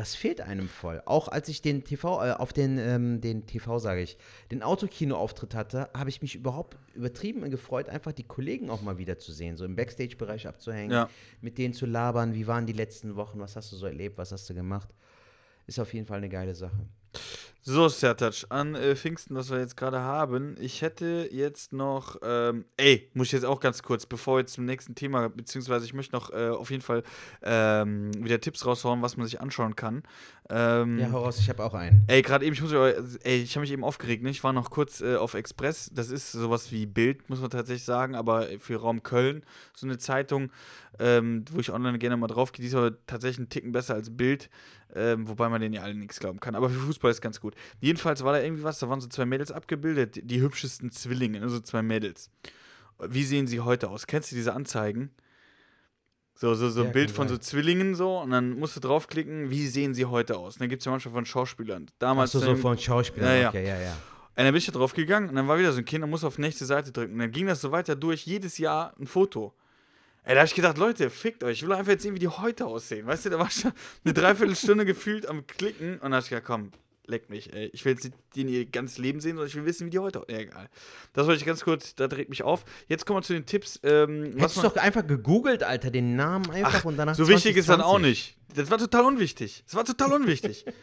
das 0.00 0.14
fehlt 0.14 0.40
einem 0.40 0.66
voll. 0.66 1.02
Auch 1.04 1.28
als 1.28 1.50
ich 1.50 1.60
den 1.60 1.84
TV, 1.84 2.24
äh, 2.24 2.32
auf 2.32 2.54
den, 2.54 2.78
ähm, 2.78 3.20
den 3.20 3.44
TV 3.46 3.78
sage 3.78 4.00
ich, 4.00 4.16
den 4.50 4.62
Autokino-Auftritt 4.62 5.54
hatte, 5.54 5.90
habe 5.92 6.08
ich 6.08 6.22
mich 6.22 6.36
überhaupt 6.36 6.78
übertrieben 6.94 7.50
gefreut, 7.50 7.90
einfach 7.90 8.12
die 8.12 8.22
Kollegen 8.24 8.70
auch 8.70 8.80
mal 8.80 8.96
wieder 8.96 9.18
zu 9.18 9.30
sehen, 9.30 9.58
so 9.58 9.66
im 9.66 9.76
Backstage-Bereich 9.76 10.46
abzuhängen, 10.48 10.90
Ja. 10.90 11.10
mit 11.42 11.58
denen 11.58 11.74
zu 11.74 11.84
labern, 11.84 12.32
wie 12.32 12.46
waren 12.46 12.64
die 12.64 12.72
letzten 12.72 13.14
Wochen, 13.14 13.40
was 13.40 13.56
hast 13.56 13.72
du 13.72 13.76
so 13.76 13.84
erlebt, 13.84 14.16
was 14.16 14.32
hast 14.32 14.48
du 14.48 14.54
gemacht. 14.54 14.88
Ist 15.66 15.78
auf 15.78 15.92
jeden 15.92 16.06
Fall 16.06 16.16
eine 16.16 16.30
geile 16.30 16.54
Sache. 16.54 16.80
So, 17.62 17.88
Sertac, 17.88 18.46
an 18.48 18.74
äh, 18.74 18.96
Pfingsten, 18.96 19.36
was 19.36 19.50
wir 19.50 19.58
jetzt 19.58 19.76
gerade 19.76 20.00
haben. 20.00 20.56
Ich 20.58 20.80
hätte 20.80 21.28
jetzt 21.30 21.74
noch, 21.74 22.16
ähm, 22.22 22.64
ey, 22.78 23.10
muss 23.12 23.26
ich 23.26 23.32
jetzt 23.32 23.44
auch 23.44 23.60
ganz 23.60 23.82
kurz, 23.82 24.06
bevor 24.06 24.36
wir 24.36 24.40
jetzt 24.40 24.54
zum 24.54 24.64
nächsten 24.64 24.94
Thema, 24.94 25.28
beziehungsweise 25.28 25.84
ich 25.84 25.92
möchte 25.92 26.16
noch 26.16 26.30
äh, 26.30 26.48
auf 26.48 26.70
jeden 26.70 26.82
Fall 26.82 27.02
ähm, 27.42 28.12
wieder 28.24 28.40
Tipps 28.40 28.64
raushauen, 28.64 29.02
was 29.02 29.18
man 29.18 29.26
sich 29.26 29.42
anschauen 29.42 29.76
kann. 29.76 30.02
Ähm, 30.48 30.98
Ja, 30.98 31.12
hau 31.12 31.22
raus, 31.22 31.38
ich 31.38 31.48
habe 31.48 31.62
auch 31.62 31.74
einen. 31.74 32.02
Ey, 32.08 32.22
gerade 32.22 32.44
eben, 32.46 32.54
ich 32.54 32.62
muss 32.62 32.72
ey, 32.72 33.42
ich 33.42 33.54
habe 33.54 33.60
mich 33.60 33.72
eben 33.72 33.84
aufgeregt, 33.84 34.22
ne? 34.22 34.30
Ich 34.30 34.42
war 34.42 34.52
noch 34.52 34.70
kurz 34.70 35.00
äh, 35.00 35.16
auf 35.16 35.34
Express. 35.34 35.90
Das 35.94 36.10
ist 36.10 36.32
sowas 36.32 36.72
wie 36.72 36.86
Bild, 36.86 37.28
muss 37.28 37.40
man 37.40 37.50
tatsächlich 37.50 37.84
sagen, 37.84 38.14
aber 38.14 38.48
für 38.58 38.76
Raum 38.80 39.02
Köln 39.02 39.44
so 39.76 39.86
eine 39.86 39.98
Zeitung, 39.98 40.50
ähm, 40.98 41.44
wo 41.52 41.60
ich 41.60 41.70
online 41.70 41.98
gerne 41.98 42.16
mal 42.16 42.26
drauf 42.26 42.52
gehe. 42.52 42.62
Die 42.62 42.68
ist 42.68 42.74
aber 42.74 42.94
tatsächlich 43.06 43.38
einen 43.38 43.48
Ticken 43.48 43.70
besser 43.70 43.94
als 43.94 44.16
Bild, 44.16 44.50
ähm, 44.92 45.28
wobei 45.28 45.48
man 45.48 45.60
denen 45.60 45.74
ja 45.74 45.82
alle 45.82 45.94
nichts 45.94 46.18
glauben 46.18 46.40
kann. 46.40 46.56
Aber 46.56 46.68
für 46.68 46.80
Fußball 46.80 46.99
ist 47.08 47.20
ganz 47.22 47.40
gut. 47.40 47.54
Jedenfalls 47.80 48.22
war 48.24 48.32
da 48.34 48.40
irgendwie 48.42 48.62
was, 48.64 48.78
da 48.78 48.88
waren 48.88 49.00
so 49.00 49.08
zwei 49.08 49.24
Mädels 49.24 49.50
abgebildet, 49.52 50.20
die, 50.22 50.40
hübschesten 50.40 50.90
Zwillinge, 50.90 51.40
ne? 51.40 51.48
so 51.48 51.60
zwei 51.60 51.80
Mädels. 51.82 52.30
Wie 53.08 53.24
sehen 53.24 53.46
sie 53.46 53.60
heute 53.60 53.88
aus? 53.88 54.06
Kennst 54.06 54.30
du 54.30 54.36
diese 54.36 54.52
Anzeigen? 54.52 55.10
So, 56.34 56.54
so, 56.54 56.70
so 56.70 56.80
ein 56.80 56.86
Ja, 56.88 56.92
Bild 56.92 57.10
von 57.10 57.28
so. 57.28 57.36
Zwillingen 57.36 57.94
so 57.94 58.18
und 58.18 58.30
dann 58.30 58.58
musst 58.58 58.76
du 58.76 58.80
draufklicken, 58.80 59.50
wie 59.50 59.66
sehen 59.66 59.94
sie 59.94 60.06
heute 60.06 60.38
aus. 60.38 60.54
Und 60.54 60.60
dann 60.62 60.68
gibt 60.70 60.80
es 60.80 60.86
ja 60.86 60.92
manchmal 60.92 61.12
von 61.14 61.26
Schauspielern. 61.26 61.86
Ach 61.88 61.94
Damals 61.98 62.32
so, 62.32 62.38
so 62.40 62.46
dann- 62.46 62.56
von 62.56 62.78
Schauspielern. 62.78 63.28
Ja, 63.30 63.36
ja. 63.36 63.48
Okay, 63.50 63.66
ja, 63.66 63.78
ja. 63.80 63.92
und 63.92 63.98
dann 64.36 64.46
bin 64.46 64.56
ich 64.56 64.66
da 64.66 64.72
drauf 64.72 64.94
gegangen 64.94 65.28
und 65.28 65.34
dann 65.36 65.48
war 65.48 65.58
wieder 65.58 65.72
so 65.72 65.78
ein 65.78 65.84
Kind 65.84 66.02
und 66.02 66.10
muss 66.10 66.24
auf 66.24 66.38
nächste 66.38 66.64
Seite 66.64 66.92
drücken. 66.92 67.12
Und 67.14 67.18
dann 67.18 67.30
ging 67.30 67.46
das 67.46 67.60
so 67.60 67.72
weiter 67.72 67.94
durch, 67.94 68.24
jedes 68.26 68.56
Jahr 68.58 68.94
ein 68.98 69.06
Foto. 69.06 69.52
Ey, 70.22 70.34
da 70.34 70.40
hab 70.42 70.48
ich 70.48 70.54
gedacht, 70.54 70.76
Leute, 70.78 71.08
fickt 71.10 71.42
euch. 71.44 71.58
Ich 71.58 71.62
will 71.62 71.72
einfach 71.72 71.92
jetzt 71.92 72.02
sehen, 72.02 72.14
wie 72.14 72.18
die 72.18 72.28
heute 72.28 72.66
aussehen. 72.66 73.06
Weißt 73.06 73.24
du, 73.26 73.30
da 73.30 73.38
war 73.38 73.46
ich 73.46 73.54
schon 73.54 73.72
eine 74.04 74.12
Dreiviertelstunde 74.14 74.84
gefühlt 74.86 75.26
am 75.26 75.46
Klicken 75.46 75.94
und 75.94 76.02
dann 76.04 76.14
hab 76.14 76.22
ich 76.24 76.28
gedacht, 76.30 76.44
komm, 76.46 76.70
leck 77.10 77.28
mich. 77.28 77.52
Ey. 77.52 77.70
Ich 77.72 77.84
will 77.84 77.92
jetzt 77.92 78.10
in 78.34 78.48
ihr 78.48 78.64
ganzes 78.64 78.98
Leben 78.98 79.20
sehen, 79.20 79.32
sondern 79.32 79.48
ich 79.48 79.54
will 79.54 79.66
wissen, 79.66 79.86
wie 79.86 79.90
die 79.90 79.98
heute. 79.98 80.22
Ja, 80.28 80.38
egal. 80.38 80.68
Das 81.12 81.26
wollte 81.26 81.40
ich 81.40 81.46
ganz 81.46 81.62
kurz, 81.62 81.94
da 81.94 82.08
dreht 82.08 82.28
mich 82.28 82.42
auf. 82.42 82.64
Jetzt 82.88 83.04
kommen 83.04 83.18
wir 83.18 83.22
zu 83.22 83.32
den 83.32 83.46
Tipps. 83.46 83.80
Ähm, 83.82 84.32
Hättest 84.36 84.58
du 84.58 84.62
doch 84.62 84.76
einfach 84.76 85.06
gegoogelt, 85.06 85.62
Alter, 85.62 85.90
den 85.90 86.16
Namen 86.16 86.50
einfach 86.50 86.84
und 86.84 86.96
danach 86.96 87.14
so 87.14 87.28
wichtig 87.28 87.56
ist 87.56 87.68
dann 87.68 87.80
auch 87.80 87.98
2020. 87.98 88.36
nicht. 88.48 88.58
Das 88.58 88.70
war 88.70 88.78
total 88.78 89.04
unwichtig. 89.04 89.62
Das 89.66 89.74
war 89.74 89.84
total 89.84 90.12
unwichtig. 90.12 90.64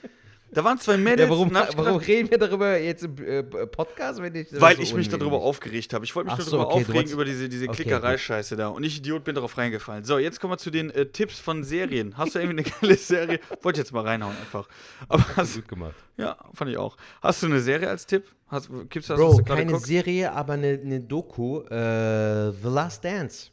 da 0.51 0.63
waren 0.63 0.79
zwei 0.79 0.97
Mädels. 0.97 1.21
Ja, 1.21 1.29
warum, 1.29 1.53
warum 1.53 1.75
gedacht, 1.75 2.07
reden 2.07 2.31
wir 2.31 2.37
darüber 2.37 2.79
jetzt 2.79 3.03
im 3.03 3.17
äh, 3.17 3.43
Podcast, 3.43 4.21
wenn 4.21 4.33
ich 4.33 4.47
Weil 4.51 4.77
so 4.77 4.81
ich 4.81 4.93
mich 4.93 5.09
darüber 5.09 5.41
aufgeregt 5.41 5.93
habe. 5.93 6.05
Ich 6.05 6.15
wollte 6.15 6.29
mich 6.29 6.37
nur 6.37 6.45
so, 6.45 6.57
darüber 6.57 6.73
okay, 6.73 6.83
du 6.83 6.91
aufregen 6.91 7.11
über 7.11 7.25
diese, 7.25 7.49
diese 7.49 7.67
Okay, 7.67 7.83
Klickerei-Scheiße 7.83 8.55
da. 8.55 8.69
Und 8.69 8.83
ich, 8.83 8.99
Idiot, 8.99 9.23
bin 9.23 9.35
darauf 9.35 9.57
reingefallen. 9.57 10.05
So, 10.05 10.17
jetzt 10.17 10.39
kommen 10.39 10.53
wir 10.53 10.57
zu 10.57 10.71
den 10.71 10.89
äh, 10.91 11.05
Tipps 11.07 11.39
von 11.39 11.63
Serien. 11.63 12.17
Hast 12.17 12.35
du 12.35 12.39
irgendwie 12.39 12.63
eine 12.63 12.69
geile 12.81 12.95
Serie? 12.95 13.39
Wollte 13.61 13.81
ich 13.81 13.85
jetzt 13.85 13.91
mal 13.91 14.03
reinhauen 14.03 14.35
einfach. 14.37 14.67
Aber 15.09 15.25
hast, 15.35 15.55
Gut 15.55 15.67
gemacht. 15.67 15.95
ja, 16.15 16.37
fand 16.53 16.71
ich 16.71 16.77
auch. 16.77 16.95
Hast 17.21 17.43
du 17.43 17.47
eine 17.47 17.59
Serie 17.59 17.89
als 17.89 18.05
Tipp? 18.05 18.25
Hast, 18.47 18.69
gibt's 18.89 19.09
was 19.09 19.19
Bro, 19.19 19.37
du 19.37 19.43
gerade 19.43 19.59
keine 19.59 19.71
guckst? 19.73 19.87
Serie, 19.87 20.31
aber 20.31 20.53
eine, 20.53 20.79
eine 20.81 21.01
Doku. 21.01 21.61
Äh, 21.63 22.51
The 22.53 22.69
Last 22.69 23.03
Dance. 23.03 23.49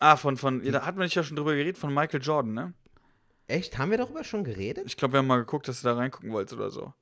Ah, 0.00 0.16
von, 0.16 0.36
von, 0.36 0.64
ja, 0.64 0.72
da 0.72 0.84
hat 0.84 0.96
man 0.96 1.04
nicht 1.04 1.14
ja 1.14 1.22
schon 1.22 1.36
drüber 1.36 1.54
geredet, 1.54 1.78
von 1.78 1.94
Michael 1.94 2.20
Jordan, 2.20 2.52
ne? 2.52 2.74
Echt? 3.46 3.78
Haben 3.78 3.90
wir 3.90 3.98
darüber 3.98 4.24
schon 4.24 4.44
geredet? 4.44 4.84
Ich 4.86 4.96
glaube, 4.96 5.14
wir 5.14 5.18
haben 5.18 5.26
mal 5.26 5.38
geguckt, 5.38 5.68
dass 5.68 5.82
du 5.82 5.88
da 5.88 5.94
reingucken 5.94 6.32
wolltest 6.32 6.54
oder 6.54 6.70
so. 6.70 6.92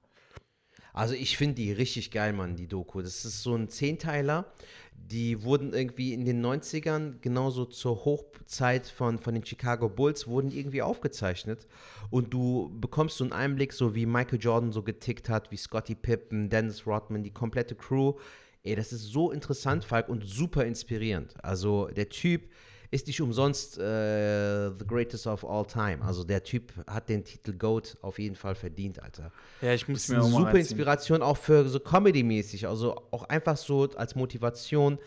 Also 0.93 1.15
ich 1.15 1.39
finde 1.39 1.55
die 1.55 1.73
richtig 1.73 2.11
geil, 2.11 2.33
Mann, 2.33 2.57
die 2.57 2.69
Doku. 2.69 3.01
Das 3.01 3.25
ist 3.25 3.43
so 3.43 3.55
ein 3.55 3.69
Zehnteiler. 3.69 4.53
Die 4.95 5.43
wurden 5.43 5.73
irgendwie 5.73 6.13
in 6.13 6.25
den 6.25 6.45
90ern, 6.45 7.19
genauso 7.21 7.65
zur 7.65 8.05
Hochzeit 8.05 8.87
von, 8.87 9.19
von 9.19 9.35
den 9.35 9.45
Chicago 9.45 9.89
Bulls, 9.89 10.27
wurden 10.27 10.51
irgendwie 10.51 10.83
aufgezeichnet. 10.83 11.67
Und 12.11 12.35
du 12.35 12.71
bekommst 12.79 13.17
so 13.17 13.25
einen 13.25 13.33
Einblick, 13.33 13.73
so 13.73 13.95
wie 13.95 14.07
Michael 14.07 14.39
Jordan 14.41 14.73
so 14.73 14.83
getickt 14.83 15.29
hat, 15.29 15.51
wie 15.51 15.57
Scottie 15.57 15.95
Pippen, 15.95 16.51
Dennis 16.51 16.87
Rodman, 16.87 17.23
die 17.23 17.33
komplette 17.33 17.75
Crew. 17.75 18.15
Ey, 18.63 18.77
das 18.77 18.93
ist 18.93 19.05
so 19.05 19.33
interessant, 19.33 19.85
Falk, 19.85 20.09
und 20.09 20.25
super 20.25 20.65
inspirierend. 20.65 21.35
Also 21.43 21.89
der 21.89 22.11
Typ 22.11 22.49
ist 22.93 23.07
nicht 23.07 23.21
umsonst 23.23 23.79
äh, 23.79 24.69
the 24.79 24.87
greatest 24.87 25.27
of 25.27 25.45
all 25.45 25.65
time. 25.65 25.99
Also 26.03 26.25
der 26.25 26.45
Typ 26.45 26.73
hat 26.87 27.09
den 27.09 27.25
Titel 27.25 27.55
GOAT 27.55 27.97
auf 28.03 28.19
jeden 28.19 28.37
Fall 28.37 28.55
verdient, 28.55 29.03
Alter. 29.03 29.33
Ja, 29.63 29.73
ich 29.73 29.89
muss 29.89 30.03
ist 30.03 30.09
mir 30.11 30.17
eine 30.17 30.25
auch 30.25 30.29
mal 30.29 30.33
super 30.33 30.45
reinziehen. 30.49 30.61
Inspiration 30.61 31.23
auch 31.23 31.39
für 31.39 31.69
so 31.69 31.81
Comedy-mäßig. 31.81 32.69
Also 32.69 33.03
auch 33.11 33.25
einfach 33.25 33.57
so 33.57 33.89
als 33.97 34.15
Motivation. 34.15 34.99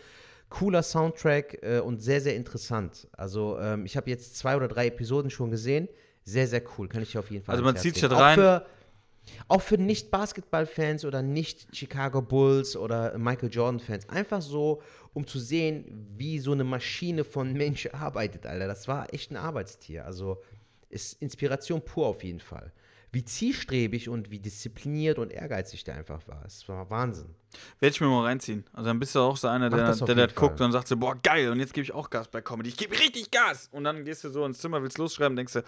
Cooler 0.48 0.82
Soundtrack 0.82 1.58
äh, 1.62 1.78
und 1.78 2.02
sehr, 2.02 2.20
sehr 2.20 2.34
interessant. 2.34 3.08
Also 3.12 3.58
ähm, 3.60 3.86
ich 3.86 3.96
habe 3.96 4.10
jetzt 4.10 4.36
zwei 4.36 4.56
oder 4.56 4.68
drei 4.68 4.88
Episoden 4.88 5.30
schon 5.30 5.50
gesehen. 5.50 5.88
Sehr, 6.24 6.48
sehr 6.48 6.62
cool. 6.76 6.88
Kann 6.88 7.02
ich 7.02 7.12
dir 7.12 7.20
auf 7.20 7.30
jeden 7.30 7.44
Fall 7.44 7.54
Also 7.54 7.64
man 7.64 7.76
zieht 7.76 7.94
sich 7.94 8.04
rein. 8.10 8.12
Auch 8.12 8.34
für, 8.34 8.66
auch 9.48 9.62
für 9.62 9.78
Nicht-Basketball-Fans 9.78 11.04
oder 11.04 11.22
Nicht-Chicago 11.22 12.20
Bulls 12.20 12.76
oder 12.76 13.16
Michael 13.16 13.48
Jordan-Fans. 13.50 14.08
Einfach 14.08 14.42
so, 14.42 14.82
um 15.16 15.26
zu 15.26 15.38
sehen, 15.38 15.86
wie 16.18 16.38
so 16.38 16.52
eine 16.52 16.62
Maschine 16.62 17.24
von 17.24 17.54
Mensch 17.54 17.88
arbeitet, 17.90 18.44
Alter. 18.44 18.66
Das 18.66 18.86
war 18.86 19.14
echt 19.14 19.30
ein 19.30 19.38
Arbeitstier. 19.38 20.04
Also 20.04 20.42
ist 20.90 21.14
Inspiration 21.22 21.82
pur 21.82 22.06
auf 22.06 22.22
jeden 22.22 22.40
Fall. 22.40 22.70
Wie 23.12 23.24
zielstrebig 23.24 24.10
und 24.10 24.30
wie 24.30 24.40
diszipliniert 24.40 25.18
und 25.18 25.32
ehrgeizig 25.32 25.84
der 25.84 25.94
einfach 25.94 26.28
war. 26.28 26.44
Es 26.44 26.68
war 26.68 26.90
Wahnsinn. 26.90 27.34
Werde 27.80 27.94
ich 27.94 28.00
mir 28.02 28.08
mal 28.08 28.24
reinziehen. 28.24 28.64
Also 28.74 28.88
dann 28.88 28.98
bist 28.98 29.14
du 29.14 29.20
auch 29.20 29.38
so 29.38 29.48
einer, 29.48 29.70
Mach 29.70 29.78
der, 29.78 29.86
das 29.86 30.00
der 30.00 30.14
das 30.14 30.34
guckt 30.34 30.60
und 30.60 30.72
sagt 30.72 30.86
so, 30.86 30.98
boah, 30.98 31.16
geil, 31.22 31.50
und 31.50 31.60
jetzt 31.60 31.72
gebe 31.72 31.82
ich 31.82 31.94
auch 31.94 32.10
Gas 32.10 32.28
bei 32.28 32.42
Comedy. 32.42 32.68
Ich 32.68 32.76
gebe 32.76 32.92
richtig 32.98 33.30
Gas. 33.30 33.70
Und 33.72 33.84
dann 33.84 34.04
gehst 34.04 34.22
du 34.22 34.28
so 34.28 34.44
ins 34.44 34.58
Zimmer, 34.58 34.82
willst 34.82 34.98
losschreiben, 34.98 35.34
denkst 35.34 35.54
du, 35.54 35.62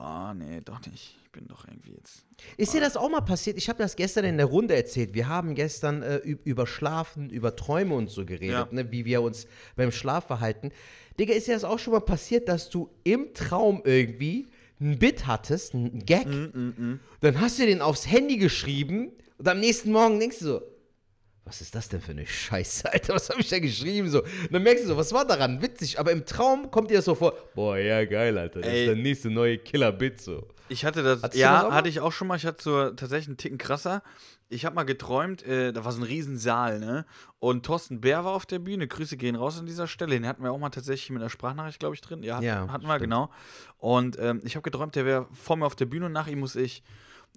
oh, 0.00 0.34
nee, 0.34 0.60
doch 0.62 0.84
nicht. 0.84 1.16
Ich 1.34 1.38
bin 1.40 1.48
doch 1.48 1.66
irgendwie 1.66 1.92
jetzt. 1.94 2.26
Ist 2.58 2.74
dir 2.74 2.82
das 2.82 2.94
auch 2.94 3.08
mal 3.08 3.22
passiert? 3.22 3.56
Ich 3.56 3.70
habe 3.70 3.78
das 3.78 3.96
gestern 3.96 4.26
in 4.26 4.36
der 4.36 4.44
Runde 4.44 4.76
erzählt. 4.76 5.14
Wir 5.14 5.28
haben 5.28 5.54
gestern 5.54 6.02
äh, 6.02 6.20
üb- 6.22 6.40
über 6.44 6.66
Schlafen, 6.66 7.30
über 7.30 7.56
Träume 7.56 7.94
und 7.94 8.10
so 8.10 8.26
geredet, 8.26 8.50
Ja. 8.50 8.68
ne, 8.70 8.92
wie 8.92 9.06
wir 9.06 9.22
uns 9.22 9.46
beim 9.74 9.92
Schlaf 9.92 10.26
verhalten. 10.26 10.72
Digga, 11.18 11.32
ist 11.32 11.46
dir 11.48 11.54
das 11.54 11.64
auch 11.64 11.78
schon 11.78 11.94
mal 11.94 12.00
passiert, 12.00 12.48
dass 12.50 12.68
du 12.68 12.90
im 13.04 13.32
Traum 13.32 13.80
irgendwie 13.86 14.48
ein 14.78 14.98
Bit 14.98 15.26
hattest, 15.26 15.72
ein 15.72 16.04
Gag, 16.04 16.26
Mm, 16.26 16.98
dann 17.20 17.40
hast 17.40 17.58
du 17.58 17.64
den 17.64 17.80
aufs 17.80 18.06
Handy 18.10 18.36
geschrieben 18.36 19.12
und 19.38 19.48
am 19.48 19.58
nächsten 19.58 19.90
Morgen 19.90 20.20
denkst 20.20 20.40
du 20.40 20.44
so, 20.44 20.62
was 21.46 21.62
ist 21.62 21.74
das 21.74 21.88
denn 21.88 22.02
für 22.02 22.10
eine 22.12 22.26
Scheiße, 22.26 22.92
Alter? 22.92 23.14
Was 23.14 23.30
habe 23.30 23.40
ich 23.40 23.48
da 23.48 23.58
geschrieben? 23.58 24.08
So. 24.10 24.20
Und 24.22 24.52
dann 24.52 24.62
merkst 24.62 24.84
du 24.84 24.88
so, 24.88 24.96
was 24.98 25.12
war 25.14 25.26
daran? 25.26 25.60
Witzig. 25.62 25.98
Aber 25.98 26.12
im 26.12 26.24
Traum 26.26 26.70
kommt 26.70 26.90
dir 26.90 26.98
das 26.98 27.06
so 27.06 27.14
vor, 27.14 27.34
boah, 27.54 27.76
ja, 27.78 28.04
geil, 28.04 28.36
Alter. 28.38 28.60
Das 28.60 28.70
Ey. 28.70 28.82
ist 28.82 28.86
der 28.88 28.96
nächste 28.96 29.30
neue 29.30 29.56
Killer-Bit 29.58 30.20
so. 30.20 30.46
Ich 30.72 30.84
hatte 30.84 31.02
das, 31.02 31.22
Hattest 31.22 31.34
das 31.34 31.40
ja, 31.40 31.62
mal? 31.64 31.72
hatte 31.74 31.88
ich 31.88 32.00
auch 32.00 32.12
schon 32.12 32.28
mal. 32.28 32.36
Ich 32.36 32.46
hatte 32.46 32.62
so 32.62 32.90
tatsächlich 32.90 33.28
einen 33.28 33.36
Ticken 33.36 33.58
krasser. 33.58 34.02
Ich 34.48 34.64
habe 34.64 34.74
mal 34.74 34.84
geträumt, 34.84 35.42
äh, 35.44 35.72
da 35.72 35.84
war 35.84 35.92
so 35.92 36.00
ein 36.00 36.04
Riesensaal, 36.04 36.78
ne? 36.78 37.06
Und 37.38 37.64
Thorsten 37.64 38.00
Bär 38.00 38.24
war 38.24 38.32
auf 38.32 38.44
der 38.46 38.58
Bühne. 38.58 38.86
Grüße 38.88 39.16
gehen 39.16 39.34
raus 39.36 39.58
an 39.58 39.66
dieser 39.66 39.86
Stelle. 39.86 40.12
Den 40.12 40.26
hatten 40.26 40.42
wir 40.42 40.52
auch 40.52 40.58
mal 40.58 40.70
tatsächlich 40.70 41.10
mit 41.10 41.20
einer 41.22 41.30
Sprachnachricht, 41.30 41.78
glaube 41.80 41.94
ich, 41.94 42.00
drin. 42.00 42.22
Ja, 42.22 42.40
Ja, 42.40 42.68
hatten 42.68 42.86
wir, 42.86 42.98
genau. 42.98 43.30
Und 43.78 44.18
ähm, 44.18 44.40
ich 44.44 44.54
habe 44.56 44.62
geträumt, 44.62 44.94
der 44.94 45.04
wäre 45.06 45.26
vor 45.32 45.56
mir 45.56 45.66
auf 45.66 45.76
der 45.76 45.86
Bühne 45.86 46.06
und 46.06 46.12
nach 46.12 46.26
ihm 46.26 46.40
muss 46.40 46.56
ich. 46.56 46.82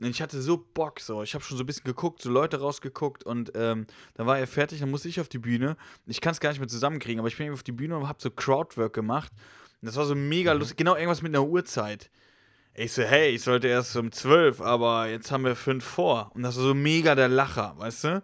Und 0.02 0.08
ich 0.08 0.22
hatte 0.22 0.42
so 0.42 0.58
Bock, 0.74 1.00
so. 1.00 1.24
Ich 1.24 1.34
habe 1.36 1.44
schon 1.44 1.58
so 1.58 1.64
ein 1.64 1.68
bisschen 1.68 1.86
geguckt, 1.86 2.22
so 2.22 2.30
Leute 2.30 2.60
rausgeguckt 2.60 3.24
und 3.24 3.54
ähm, 3.56 3.88
dann 4.16 4.28
war 4.28 4.38
er 4.38 4.46
fertig, 4.48 4.82
dann 4.82 4.92
musste 4.92 5.08
ich 5.08 5.22
auf 5.22 5.30
die 5.30 5.38
Bühne. 5.40 5.78
Ich 6.06 6.20
kann 6.20 6.32
es 6.34 6.42
gar 6.42 6.50
nicht 6.50 6.60
mehr 6.60 6.68
zusammenkriegen, 6.68 7.20
aber 7.20 7.30
ich 7.30 7.38
bin 7.38 7.52
auf 7.54 7.64
die 7.64 7.72
Bühne 7.72 7.96
und 7.98 8.08
habe 8.10 8.22
so 8.22 8.30
Crowdwork 8.30 8.92
gemacht. 8.92 9.32
Und 9.82 9.86
das 9.88 9.96
war 9.96 10.06
so 10.06 10.16
mega 10.16 10.54
Mhm. 10.54 10.60
lustig. 10.60 10.78
Genau 10.78 10.96
irgendwas 10.96 11.22
mit 11.22 11.34
einer 11.34 11.46
Uhrzeit. 11.46 12.10
Ich 12.78 12.92
so, 12.92 13.04
hey, 13.04 13.30
ich 13.30 13.42
sollte 13.42 13.70
erst 13.70 13.96
um 13.96 14.12
12, 14.12 14.60
aber 14.60 15.08
jetzt 15.08 15.32
haben 15.32 15.46
wir 15.46 15.56
fünf 15.56 15.86
vor. 15.86 16.32
Und 16.34 16.44
das 16.44 16.58
war 16.58 16.64
so 16.64 16.74
mega 16.74 17.16
der 17.16 17.30
Lacher, 17.30 17.74
weißt 17.78 18.04
du? 18.04 18.24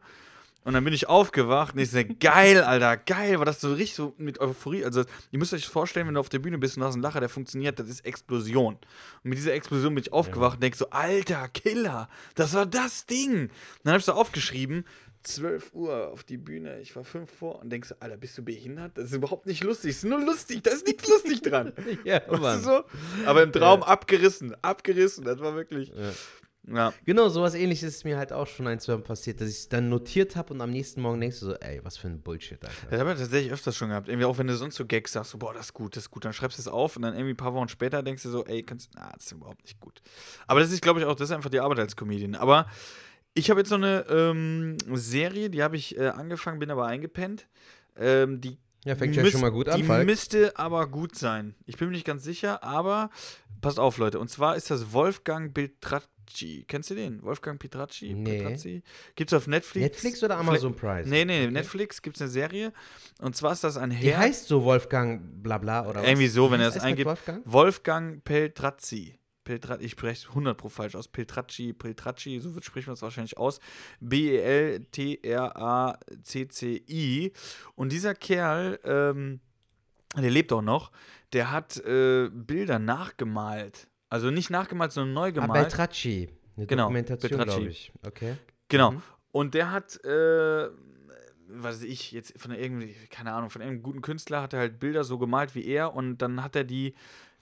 Und 0.66 0.74
dann 0.74 0.84
bin 0.84 0.94
ich 0.94 1.08
aufgewacht 1.08 1.74
und 1.74 1.80
ich 1.80 1.90
so, 1.90 2.02
geil, 2.20 2.62
Alter, 2.62 2.98
geil, 2.98 3.40
war 3.40 3.46
das 3.46 3.62
so 3.62 3.72
richtig 3.72 3.96
so 3.96 4.14
mit 4.18 4.42
Euphorie. 4.42 4.84
Also, 4.84 5.06
ihr 5.32 5.40
müsst 5.40 5.54
euch 5.54 5.68
vorstellen, 5.68 6.06
wenn 6.08 6.16
du 6.16 6.20
auf 6.20 6.28
der 6.28 6.40
Bühne 6.40 6.58
bist 6.58 6.76
und 6.76 6.84
hast 6.84 6.96
einen 6.96 7.02
Lacher, 7.02 7.22
der 7.22 7.30
funktioniert, 7.30 7.80
das 7.80 7.88
ist 7.88 8.06
Explosion. 8.06 8.76
Und 8.76 9.30
mit 9.30 9.38
dieser 9.38 9.54
Explosion 9.54 9.96
bin 9.96 10.04
ich 10.04 10.12
aufgewacht 10.12 10.56
und 10.56 10.64
denk 10.64 10.76
so, 10.76 10.90
Alter, 10.90 11.48
Killer, 11.48 12.10
das 12.36 12.54
war 12.54 12.66
das 12.66 13.06
Ding. 13.06 13.44
Und 13.44 13.52
dann 13.86 13.94
hab 13.94 14.00
ich 14.00 14.06
so 14.06 14.14
aufgeschrieben, 14.14 14.84
12 15.24 15.74
Uhr 15.74 16.10
auf 16.10 16.24
die 16.24 16.38
Bühne, 16.38 16.80
ich 16.80 16.96
war 16.96 17.04
fünf 17.04 17.32
vor 17.32 17.60
und 17.60 17.70
denkst 17.70 17.90
so, 17.90 17.96
Alter, 18.00 18.18
bist 18.18 18.38
du 18.38 18.44
behindert? 18.44 18.98
Das 18.98 19.06
ist 19.06 19.14
überhaupt 19.14 19.46
nicht 19.46 19.64
lustig, 19.64 19.92
es 19.92 19.98
ist 19.98 20.06
nur 20.06 20.20
lustig, 20.20 20.64
da 20.64 20.72
ist 20.72 20.86
nichts 20.86 21.08
lustig 21.08 21.42
dran. 21.42 21.74
Ja, 22.06 22.22
Weißt 22.28 22.64
so? 22.64 22.84
Aber 23.26 23.44
im 23.44 23.52
Traum 23.52 23.84
abgerissen, 23.84 24.56
abgerissen, 24.64 25.24
das 25.24 25.40
war 25.40 25.56
wirklich. 25.56 25.90
Ja. 25.90 26.94
Genau, 27.06 27.28
sowas 27.30 27.56
ähnliches 27.56 27.96
ist 27.96 28.06
mir 28.06 28.18
halt 28.18 28.32
auch 28.32 28.46
schon 28.46 28.68
ein, 28.68 28.80
zwei 28.80 28.94
Mal 28.94 29.02
passiert, 29.02 29.42
dass 29.42 29.50
ich 29.50 29.58
es 29.58 29.70
dann 29.70 29.90
notiert 29.90 30.36
habe 30.36 30.54
und 30.54 30.62
am 30.62 30.70
nächsten 30.70 31.02
Morgen 31.02 31.20
denkst 31.20 31.40
du 31.40 31.48
so, 31.48 31.56
ey, 31.56 31.84
was 31.84 31.98
für 31.98 32.08
ein 32.08 32.22
Bullshit, 32.22 32.64
Alter. 32.64 32.88
Das 32.90 33.00
habe 33.00 33.14
ich 33.14 33.20
tatsächlich 33.20 33.52
öfters 33.52 33.76
schon 33.76 33.90
gehabt. 33.90 34.08
Irgendwie 34.10 34.26
auch 34.26 34.38
wenn 34.38 34.48
du 34.48 34.56
sonst 34.56 34.76
so 34.76 34.86
Gags 34.86 35.12
sagst, 35.12 35.32
so, 35.32 35.40
boah, 35.40 35.54
das 35.54 35.68
ist 35.68 35.74
gut, 35.74 35.96
das 35.96 36.04
ist 36.04 36.12
gut, 36.12 36.24
dann 36.24 36.34
schreibst 36.34 36.60
du 36.60 36.62
es 36.62 36.68
auf 36.68 36.96
und 36.96 37.02
dann 37.02 37.14
irgendwie 37.14 37.34
ein 37.34 37.38
paar 37.38 37.54
Wochen 37.56 37.68
später 37.68 38.04
denkst 38.04 38.24
du 38.24 38.30
so, 38.30 38.46
ey, 38.46 38.62
kannst, 38.62 38.92
na, 38.96 39.12
das 39.16 39.26
ist 39.26 39.32
überhaupt 39.32 39.64
nicht 39.64 39.80
gut. 39.80 40.02
Aber 40.46 40.60
das 40.60 40.72
ist, 40.72 40.82
glaube 40.82 41.00
ich, 41.00 41.06
auch, 41.06 41.16
das 41.16 41.30
ist 41.30 41.36
einfach 41.36 41.50
die 41.50 41.60
Arbeit 41.60 41.80
als 41.80 41.96
Comedian. 41.96 42.36
Aber 42.36 42.68
ich 43.34 43.50
habe 43.50 43.60
jetzt 43.62 43.70
so 43.70 43.76
eine 43.76 44.06
ähm, 44.10 44.78
Serie, 44.94 45.50
die 45.50 45.64
habe 45.64 45.76
ich 45.78 45.98
äh, 45.98 46.08
angefangen, 46.08 46.60
bin 46.60 46.70
aber 46.72 46.86
eingepennt. 46.88 47.48
Ähm, 47.98 48.42
die 48.42 48.58
Ja, 48.86 48.96
fängt 48.96 49.16
ja 49.16 49.26
schon 49.28 49.42
mal 49.42 49.52
gut 49.52 49.70
an, 49.70 49.78
Die 49.80 49.84
Falk. 49.86 50.06
müsste 50.06 50.58
aber 50.58 50.88
gut 50.88 51.16
sein. 51.16 51.56
Ich 51.66 51.78
bin 51.78 51.88
mir 51.90 51.94
nicht 51.94 52.06
ganz 52.06 52.24
sicher, 52.24 52.64
aber 52.64 53.10
passt 53.62 53.80
auf, 53.80 53.98
Leute. 53.98 54.20
Und 54.20 54.30
zwar 54.30 54.56
ist 54.56 54.70
das 54.72 54.92
Wolfgang 54.94 55.54
Petracci. 55.54 56.66
Kennst 56.68 56.90
du 56.90 56.96
den? 56.96 57.22
Wolfgang 57.24 57.60
Petracci? 57.60 58.14
Nee. 58.14 58.38
Petracci? 58.40 58.84
Gibt's 59.16 59.34
auf 59.34 59.48
Netflix? 59.48 59.84
Netflix 59.84 60.24
oder 60.24 60.38
Amazon 60.38 60.76
Prime? 60.76 61.06
Nee, 61.08 61.26
nee, 61.26 61.48
Netflix 61.48 62.02
gibt's 62.02 62.22
eine 62.22 62.30
Serie. 62.30 62.72
Und 63.20 63.36
zwar 63.36 63.52
ist 63.54 63.64
das 63.64 63.78
ein 63.78 63.90
Die 63.92 63.96
Herr. 63.98 64.20
heißt 64.20 64.48
so 64.48 64.64
Wolfgang 64.64 65.44
Blabla 65.44 65.88
oder 65.88 66.02
was? 66.02 66.08
Irgendwie 66.08 66.28
so, 66.28 66.50
wenn 66.52 66.62
er 66.62 66.70
es 66.70 66.76
mit 66.76 66.84
eingibt. 66.84 67.08
Wolfgang? 67.08 67.42
Wolfgang 67.46 68.24
Peltrazzi. 68.24 69.18
Peltra 69.44 69.80
ich 69.80 69.92
spreche 69.92 70.24
es 70.24 70.30
100 70.30 70.58
pro 70.58 70.70
falsch 70.70 70.96
aus. 70.96 71.08
Peltracci, 71.08 71.74
Peltracci, 71.74 72.40
so 72.40 72.54
wird, 72.56 72.66
spricht 72.66 72.88
man 72.88 72.94
es 72.94 73.02
wahrscheinlich 73.02 73.38
aus. 73.38 73.60
B-E-L-T-R-A-C-C-I. 76.02 77.32
Und 77.76 77.92
dieser 77.92 78.16
Kerl, 78.16 78.80
ähm, 78.84 79.40
der 80.16 80.30
lebt 80.30 80.52
auch 80.54 80.62
noch, 80.62 80.92
der 81.34 81.52
hat 81.52 81.78
äh, 81.86 82.30
Bilder 82.32 82.80
nachgemalt. 82.80 83.88
Also 84.10 84.30
nicht 84.32 84.50
nachgemalt, 84.50 84.92
sondern 84.92 85.14
neu 85.14 85.28
Ah, 85.28 85.32
gemalt. 85.32 85.54
Beltracci. 85.70 86.30
Eine 86.58 86.66
Genau, 86.68 86.84
Dokumentation, 86.84 87.44
glaube 87.44 87.68
ich. 87.70 87.92
Okay. 88.06 88.36
Genau. 88.68 88.92
Mhm. 88.92 89.02
Und 89.32 89.54
der 89.54 89.72
hat, 89.72 90.04
äh, 90.04 90.68
was 91.48 91.76
weiß 91.78 91.84
ich, 91.84 92.12
jetzt 92.12 92.38
von 92.40 92.52
irgendwie, 92.52 92.94
keine 93.10 93.32
Ahnung, 93.32 93.50
von 93.50 93.62
irgendeinem 93.62 93.84
guten 93.84 94.02
Künstler 94.02 94.42
hat 94.42 94.52
er 94.54 94.60
halt 94.60 94.80
Bilder 94.80 95.06
so 95.06 95.18
gemalt 95.18 95.56
wie 95.56 95.66
er 95.66 95.94
und 95.96 96.18
dann 96.18 96.44
hat 96.44 96.56
er 96.58 96.66
die, 96.66 96.94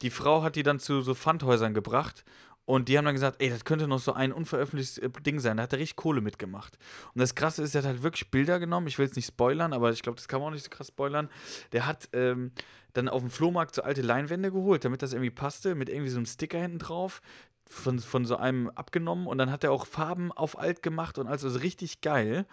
die 0.02 0.10
Frau 0.10 0.44
hat 0.44 0.56
die 0.56 0.64
dann 0.64 0.80
zu 0.80 1.02
so 1.02 1.14
Pfandhäusern 1.14 1.74
gebracht 1.74 2.24
und 2.70 2.88
die 2.88 3.00
haben 3.00 3.06
dann 3.06 3.16
gesagt, 3.16 3.42
ey, 3.42 3.50
das 3.50 3.66
könnte 3.66 3.88
noch 3.88 3.98
so 3.98 4.14
ein 4.14 4.32
unveröffentlichtes 4.32 5.00
äh, 5.00 5.10
Ding 5.26 5.40
sein. 5.40 5.58
Da 5.58 5.64
hat 5.64 5.74
er 5.74 5.80
richtig 5.80 5.96
Kohle 5.96 6.22
mitgemacht. 6.22 6.78
Und 7.16 7.20
das 7.20 7.34
Krasse 7.34 7.64
ist, 7.64 7.74
er 7.74 7.82
hat 7.82 7.88
halt 7.88 8.04
wirklich 8.04 8.30
Bilder 8.30 8.60
genommen. 8.60 8.86
Ich 8.86 9.00
will 9.00 9.08
jetzt 9.08 9.16
nicht 9.16 9.26
spoilern, 9.26 9.74
aber 9.74 9.92
ich 9.92 10.04
glaube, 10.04 10.18
das 10.18 10.28
kann 10.28 10.40
man 10.40 10.50
auch 10.50 10.54
nicht 10.54 10.66
so 10.66 10.70
krass 10.70 10.90
spoilern. 10.90 11.30
Der 11.72 11.88
hat 11.88 12.10
ähm, 12.14 12.52
dann 12.94 13.10
auf 13.10 13.22
dem 13.22 13.32
Flohmarkt 13.32 13.74
so 13.74 13.82
alte 13.82 14.04
Leinwände 14.04 14.52
geholt, 14.52 14.86
damit 14.86 15.02
das 15.02 15.14
irgendwie 15.14 15.32
passte, 15.32 15.74
mit 15.74 15.90
irgendwie 15.90 16.12
so 16.12 16.18
einem 16.18 16.28
Sticker 16.28 16.60
hinten 16.60 16.78
drauf. 16.78 17.24
Von, 17.72 18.00
von 18.00 18.26
so 18.26 18.36
einem 18.36 18.70
abgenommen 18.70 19.28
und 19.28 19.38
dann 19.38 19.52
hat 19.52 19.64
er 19.64 19.72
auch 19.72 19.86
Farben 19.86 20.32
auf 20.32 20.58
alt 20.58 20.82
gemacht 20.82 21.20
und 21.20 21.28
also 21.28 21.48
richtig 21.50 22.02
geil. 22.02 22.48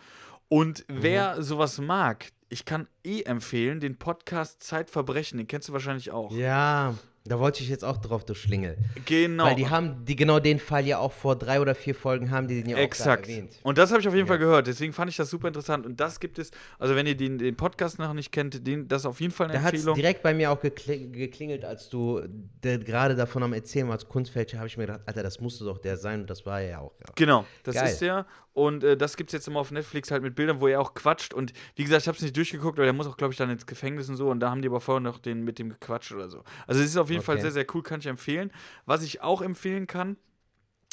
Und 0.49 0.85
wer 0.89 1.43
sowas 1.43 1.79
mag, 1.79 2.33
ich 2.51 2.65
kann 2.65 2.87
eh 3.03 3.23
empfehlen, 3.23 3.81
den 3.81 3.97
Podcast 3.99 4.63
Zeitverbrechen, 4.63 5.39
den 5.39 5.47
kennst 5.47 5.69
du 5.69 5.73
wahrscheinlich 5.73 6.11
auch. 6.11 6.33
Ja, 6.33 6.95
da 7.31 7.39
wollte 7.39 7.63
ich 7.63 7.69
jetzt 7.69 7.85
auch 7.85 7.97
drauf, 7.99 8.25
du 8.25 8.35
Schlingel. 8.35 8.77
Genau. 9.05 9.45
Weil 9.45 9.55
die 9.57 9.69
haben 9.69 10.05
die 10.05 10.17
genau 10.17 10.39
den 10.41 10.59
Fall 10.59 10.87
ja 10.87 10.99
auch 10.99 11.13
vor 11.13 11.37
drei 11.37 11.61
oder 11.61 11.75
vier 11.75 11.95
Folgen 11.95 12.31
haben 12.31 12.49
die 12.49 12.63
den 12.63 12.71
ja 12.71 12.77
auch 12.77 12.81
Exakt. 12.81 13.27
da 13.27 13.31
erwähnt. 13.31 13.59
Und 13.63 13.79
das 13.79 13.91
habe 13.91 14.01
ich 14.01 14.09
auf 14.09 14.15
jeden 14.15 14.27
Ja. 14.27 14.31
Fall 14.33 14.39
gehört. 14.39 14.67
Deswegen 14.67 14.93
fand 14.93 15.11
ich 15.11 15.17
das 15.17 15.31
super 15.31 15.49
interessant. 15.49 15.87
Und 15.87 15.99
das 16.01 16.21
gibt 16.21 16.39
es, 16.39 16.51
also 16.79 16.95
wenn 16.95 17.07
ihr 17.07 17.17
den, 17.17 17.39
den 17.39 17.57
Podcast 17.57 17.99
noch 17.99 18.13
nicht 18.15 18.33
kennt, 18.33 18.67
den, 18.67 18.89
das 18.89 19.03
ist 19.03 19.07
auf 19.07 19.21
jeden 19.21 19.33
Fall 19.33 19.47
eine 19.47 19.55
Da 19.55 19.63
hat 19.63 19.75
es 19.75 19.81
Empfehlung. 19.81 19.97
direkt 19.97 20.23
bei 20.23 20.35
mir 20.35 20.51
auch 20.51 20.61
gekli- 20.63 21.11
geklingelt, 21.11 21.65
als 21.65 21.89
du 21.89 22.23
gerade 22.63 23.17
davon 23.17 23.43
am 23.43 23.53
Erzählen 23.53 23.89
warst, 23.89 24.09
Kunstfälscher, 24.09 24.59
habe 24.59 24.69
ich 24.69 24.77
mir 24.77 24.87
gedacht, 24.87 25.01
Alter, 25.07 25.23
das 25.23 25.41
musste 25.41 25.65
doch 25.65 25.79
der 25.79 25.97
sein 25.97 26.23
und 26.23 26.31
das 26.31 26.45
war 26.47 26.61
er 26.61 26.69
ja 26.69 26.79
auch. 26.81 26.93
Ja. 27.01 27.07
Genau, 27.15 27.45
das 27.63 27.75
Geil. 27.75 27.89
ist 27.91 28.01
der. 28.01 28.27
Und 28.57 28.85
äh, 28.85 28.97
das 28.97 29.19
gibt 29.19 29.29
es 29.29 29.33
jetzt 29.35 29.49
immer 29.49 29.61
auf 29.61 29.71
Netflix 29.71 30.11
halt 30.11 30.23
mit 30.23 30.35
Bildern, 30.35 30.61
wo 30.61 30.67
er 30.67 30.81
auch 30.81 30.95
quatscht. 30.95 31.35
Und 31.35 31.53
wie 31.75 31.85
gesagt, 31.85 32.01
ich 32.03 32.09
habe 32.09 32.17
es 32.17 32.23
nicht 32.23 32.35
durchgeguckt, 32.35 32.79
weil 32.79 32.87
der 32.87 32.95
muss 32.95 33.07
auch, 33.07 33.19
glaube 33.19 33.33
ich, 33.33 33.37
dann 33.37 33.51
ins 33.51 33.67
Gefängnis 33.67 34.09
und 34.09 34.17
so. 34.17 34.31
Und 34.31 34.41
da 34.41 34.49
haben 34.49 34.63
die 34.63 34.69
aber 34.69 34.81
vorher 34.81 35.03
noch 35.03 35.19
den 35.19 35.45
mit 35.45 35.59
dem 35.59 35.69
gequatscht 35.69 36.13
oder 36.13 36.31
so. 36.31 36.43
Also 36.67 36.81
es 36.81 36.89
ist 36.89 36.97
auf 36.97 37.11
jeden 37.11 37.23
Fall 37.23 37.35
Okay. 37.35 37.43
sehr, 37.43 37.51
sehr 37.53 37.67
cool, 37.75 37.83
kann 37.83 38.01
ich 38.01 38.07
empfehlen. 38.07 38.51
Was 38.87 39.03
ich 39.03 39.21
auch 39.21 39.43
empfehlen 39.43 39.87
kann, 39.87 40.17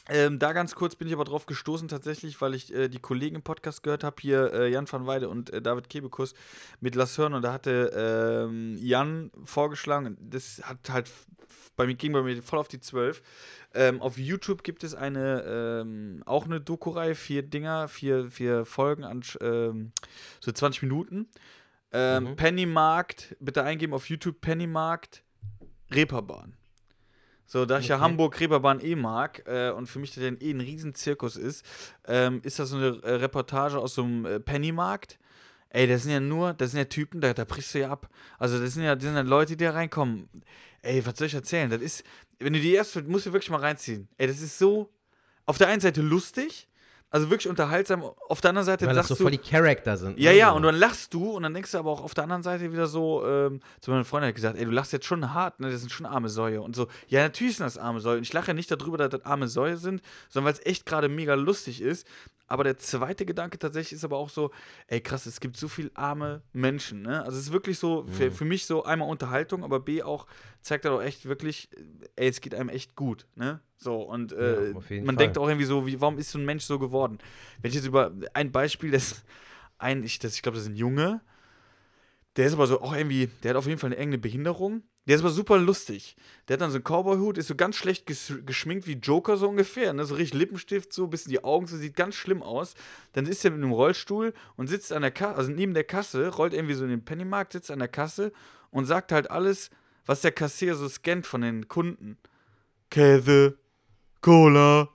ähm, 0.09 0.37
da 0.37 0.51
ganz 0.53 0.75
kurz 0.75 0.95
bin 0.95 1.07
ich 1.07 1.13
aber 1.13 1.23
drauf 1.23 1.45
gestoßen 1.45 1.87
tatsächlich, 1.87 2.41
weil 2.41 2.53
ich 2.55 2.73
äh, 2.73 2.89
die 2.89 2.99
Kollegen 2.99 3.37
im 3.37 3.41
Podcast 3.41 3.83
gehört 3.83 4.03
habe, 4.03 4.17
hier 4.19 4.51
äh, 4.53 4.69
Jan 4.69 4.91
van 4.91 5.07
Weide 5.07 5.29
und 5.29 5.49
äh, 5.51 5.61
David 5.61 5.89
Kebekus 5.89 6.33
mit 6.81 6.95
Lass 6.95 7.17
hören 7.17 7.33
und 7.33 7.41
da 7.43 7.53
hatte 7.53 8.47
ähm, 8.49 8.77
Jan 8.77 9.31
vorgeschlagen, 9.45 10.17
das 10.19 10.61
hat 10.63 10.89
halt 10.89 11.09
bei 11.75 11.85
mir 11.87 11.95
ging 11.95 12.11
bei 12.13 12.21
mir 12.21 12.41
voll 12.43 12.59
auf 12.59 12.67
die 12.67 12.79
12. 12.79 13.21
Ähm, 13.73 14.01
auf 14.01 14.17
YouTube 14.17 14.63
gibt 14.63 14.83
es 14.83 14.93
eine 14.93 15.43
ähm, 15.81 16.21
auch 16.25 16.45
eine 16.45 16.59
Doku-Reihe, 16.61 17.15
vier 17.15 17.41
Dinger, 17.43 17.87
vier, 17.87 18.29
vier 18.29 18.65
Folgen 18.65 19.03
an 19.03 19.21
ähm, 19.41 19.91
so 20.39 20.51
20 20.51 20.83
Minuten. 20.83 21.27
Ähm, 21.91 22.23
Mhm. 22.23 22.35
Pennymarkt, 22.35 23.35
bitte 23.39 23.63
eingeben 23.63 23.93
auf 23.93 24.09
YouTube 24.09 24.41
Pennymarkt 24.41 25.23
Reeperbahn. 25.91 26.55
So, 27.45 27.65
da 27.65 27.79
ich 27.79 27.87
ja 27.87 27.95
Okay. 27.95 28.03
Hamburg 28.03 28.39
Reeperbahn 28.39 28.79
eh 28.79 28.95
mag 28.95 29.43
äh, 29.45 29.71
und 29.71 29.87
für 29.87 29.99
mich 29.99 30.13
das 30.13 30.23
ja 30.23 30.31
eh 30.31 30.51
ein 30.51 30.61
Riesenzirkus 30.61 31.35
ist, 31.35 31.65
ähm, 32.07 32.41
ist 32.43 32.59
das 32.59 32.69
so 32.69 32.77
eine 32.77 32.99
äh, 33.03 33.15
Reportage 33.15 33.77
aus 33.77 33.95
so 33.95 34.03
einem 34.03 34.25
äh, 34.25 34.39
Pennymarkt. 34.39 35.19
Ey, 35.69 35.87
das 35.87 36.03
sind 36.03 36.11
ja 36.11 36.19
nur, 36.19 36.53
das 36.53 36.71
sind 36.71 36.79
ja 36.79 36.85
Typen, 36.85 37.19
da, 37.19 37.33
da 37.33 37.45
brichst 37.45 37.73
du 37.73 37.79
ja 37.79 37.91
ab. 37.91 38.09
Also 38.37 38.59
das 38.59 38.73
sind 38.75 38.83
ja, 38.83 38.95
das 38.95 39.03
sind 39.03 39.15
ja 39.15 39.21
Leute, 39.21 39.55
die 39.57 39.63
da 39.63 39.71
reinkommen. 39.71 40.29
Ey, 40.83 41.05
was 41.05 41.17
soll 41.17 41.27
ich 41.27 41.33
erzählen? 41.33 41.69
Das 41.69 41.81
ist, 41.81 42.03
wenn 42.39 42.53
du 42.53 42.59
die 42.59 42.73
erst, 42.73 42.95
musst 43.07 43.25
du 43.25 43.33
wirklich 43.33 43.49
mal 43.49 43.59
reinziehen. 43.59 44.07
Ey, 44.17 44.27
das 44.27 44.41
ist 44.41 44.59
so, 44.59 44.91
auf 45.45 45.57
der 45.57 45.67
einen 45.67 45.81
Seite 45.81 46.01
lustig, 46.01 46.67
also 47.13 47.29
wirklich 47.29 47.47
unterhaltsam, 47.47 48.03
auf 48.27 48.41
der 48.41 48.49
anderen 48.49 48.65
Seite 48.65 48.87
Weil 48.87 48.95
das 48.95 49.07
so 49.07 49.13
du, 49.13 49.21
voll 49.21 49.31
die 49.31 49.37
Charakter 49.37 49.97
sind. 49.97 50.17
ja, 50.17 50.31
ne? 50.31 50.37
ja, 50.37 50.49
und 50.49 50.63
dann 50.63 50.73
lachst 50.73 51.13
du 51.13 51.29
und 51.29 51.43
dann 51.43 51.53
denkst 51.53 51.71
du 51.71 51.77
aber 51.77 51.91
auch 51.91 52.03
auf 52.03 52.15
der 52.15 52.23
anderen 52.23 52.41
Seite 52.41 52.73
wieder 52.73 52.87
so, 52.87 53.23
ähm, 53.23 53.59
zu 53.81 53.91
meiner 53.91 54.03
Freundin 54.03 54.29
hat 54.29 54.35
gesagt, 54.35 54.57
ey, 54.57 54.65
du 54.65 54.71
lachst 54.71 54.93
jetzt 54.93 55.05
schon 55.05 55.31
hart, 55.31 55.59
ne, 55.59 55.69
das 55.69 55.81
sind 55.81 55.91
schon 55.91 56.07
arme 56.07 56.27
Säue 56.27 56.59
und 56.59 56.75
so. 56.75 56.87
Ja, 57.09 57.21
natürlich 57.21 57.57
sind 57.57 57.67
das 57.67 57.77
arme 57.77 57.99
Säue 57.99 58.17
und 58.17 58.23
ich 58.23 58.33
lache 58.33 58.47
ja 58.47 58.53
nicht 58.55 58.71
darüber, 58.71 58.97
dass 58.97 59.09
das 59.09 59.25
arme 59.25 59.47
Säue 59.47 59.77
sind, 59.77 60.01
sondern 60.27 60.51
weil 60.51 60.59
es 60.59 60.65
echt 60.65 60.87
gerade 60.87 61.07
mega 61.07 61.35
lustig 61.35 61.83
ist. 61.83 62.07
Aber 62.53 62.63
der 62.63 62.77
zweite 62.77 63.25
Gedanke 63.25 63.57
tatsächlich 63.57 63.93
ist 63.93 64.05
aber 64.05 64.17
auch 64.17 64.29
so, 64.29 64.51
ey, 64.85 65.01
krass, 65.01 65.25
es 65.25 65.39
gibt 65.39 65.57
so 65.57 65.67
viel 65.67 65.89
arme 65.95 66.43
Menschen, 66.53 67.01
ne? 67.01 67.23
Also 67.23 67.39
es 67.39 67.45
ist 67.45 67.51
wirklich 67.51 67.79
so, 67.79 68.05
für, 68.05 68.29
für 68.29 68.45
mich 68.45 68.67
so 68.67 68.83
einmal 68.83 69.09
Unterhaltung, 69.09 69.63
aber 69.63 69.79
B 69.79 70.03
auch, 70.03 70.27
zeigt 70.61 70.85
er 70.85 70.91
doch 70.91 71.01
echt 71.01 71.25
wirklich, 71.25 71.67
ey, 72.15 72.29
es 72.29 72.41
geht 72.41 72.53
einem 72.53 72.69
echt 72.69 72.95
gut, 72.95 73.25
ne? 73.33 73.59
So, 73.77 74.03
und 74.03 74.33
äh, 74.33 74.69
Ja, 74.69 74.73
man 74.73 74.83
Fall. 74.83 75.15
denkt 75.15 75.39
auch 75.39 75.47
irgendwie 75.47 75.65
so, 75.65 75.87
wie, 75.87 75.99
warum 75.99 76.19
ist 76.19 76.29
so 76.29 76.37
ein 76.37 76.45
Mensch 76.45 76.63
so 76.65 76.77
geworden? 76.77 77.17
Wenn 77.63 77.69
ich 77.69 77.75
jetzt 77.75 77.87
über 77.87 78.11
ein 78.35 78.51
Beispiel, 78.51 78.91
das 78.91 79.23
ein, 79.79 80.03
ich, 80.03 80.19
das, 80.19 80.35
ich 80.35 80.43
glaube, 80.43 80.55
das 80.55 80.65
ist 80.65 80.71
ein 80.73 80.75
Junge, 80.75 81.21
der 82.35 82.45
ist 82.45 82.53
aber 82.53 82.67
so 82.67 82.81
auch 82.81 82.95
irgendwie, 82.95 83.31
der 83.41 83.49
hat 83.49 83.57
auf 83.57 83.65
jeden 83.65 83.79
Fall 83.79 83.87
eine 83.87 83.95
irgendeine 83.95 84.21
Behinderung. 84.21 84.83
Der 85.05 85.15
ist 85.15 85.21
aber 85.21 85.31
super 85.31 85.57
lustig. 85.57 86.15
Der 86.47 86.53
hat 86.53 86.61
dann 86.61 86.71
so 86.71 86.77
einen 86.77 86.85
Cowboy-Hut, 86.85 87.37
ist 87.37 87.47
so 87.47 87.55
ganz 87.55 87.75
schlecht 87.75 88.05
ges 88.05 88.33
geschminkt 88.45 88.87
wie 88.87 88.93
Joker 88.93 89.35
so 89.35 89.49
ungefähr, 89.49 89.91
ne? 89.93 90.05
So 90.05 90.15
richtig 90.15 90.39
Lippenstift, 90.39 90.93
so 90.93 91.05
ein 91.05 91.09
bisschen 91.09 91.31
die 91.31 91.43
Augen, 91.43 91.67
so 91.67 91.75
sieht 91.75 91.95
ganz 91.95 92.15
schlimm 92.15 92.41
aus. 92.41 92.73
Dann 93.11 93.25
ist 93.25 93.43
er 93.43 93.51
mit 93.51 93.61
einem 93.61 93.73
Rollstuhl 93.73 94.33
und 94.55 94.67
sitzt 94.67 94.93
an 94.93 95.01
der 95.01 95.11
Kasse, 95.11 95.35
also 95.35 95.51
neben 95.51 95.73
der 95.73 95.83
Kasse, 95.83 96.29
rollt 96.29 96.53
irgendwie 96.53 96.75
so 96.75 96.85
in 96.85 96.89
den 96.89 97.03
Pennymarkt, 97.03 97.53
sitzt 97.53 97.71
an 97.71 97.79
der 97.79 97.89
Kasse 97.89 98.31
und 98.71 98.85
sagt 98.85 99.11
halt 99.11 99.29
alles, 99.29 99.69
was 100.05 100.21
der 100.21 100.31
Kassier 100.31 100.75
so 100.75 100.87
scannt 100.87 101.27
von 101.27 101.41
den 101.41 101.67
Kunden. 101.67 102.17
Käse, 102.89 103.57
Cola, 104.21 104.89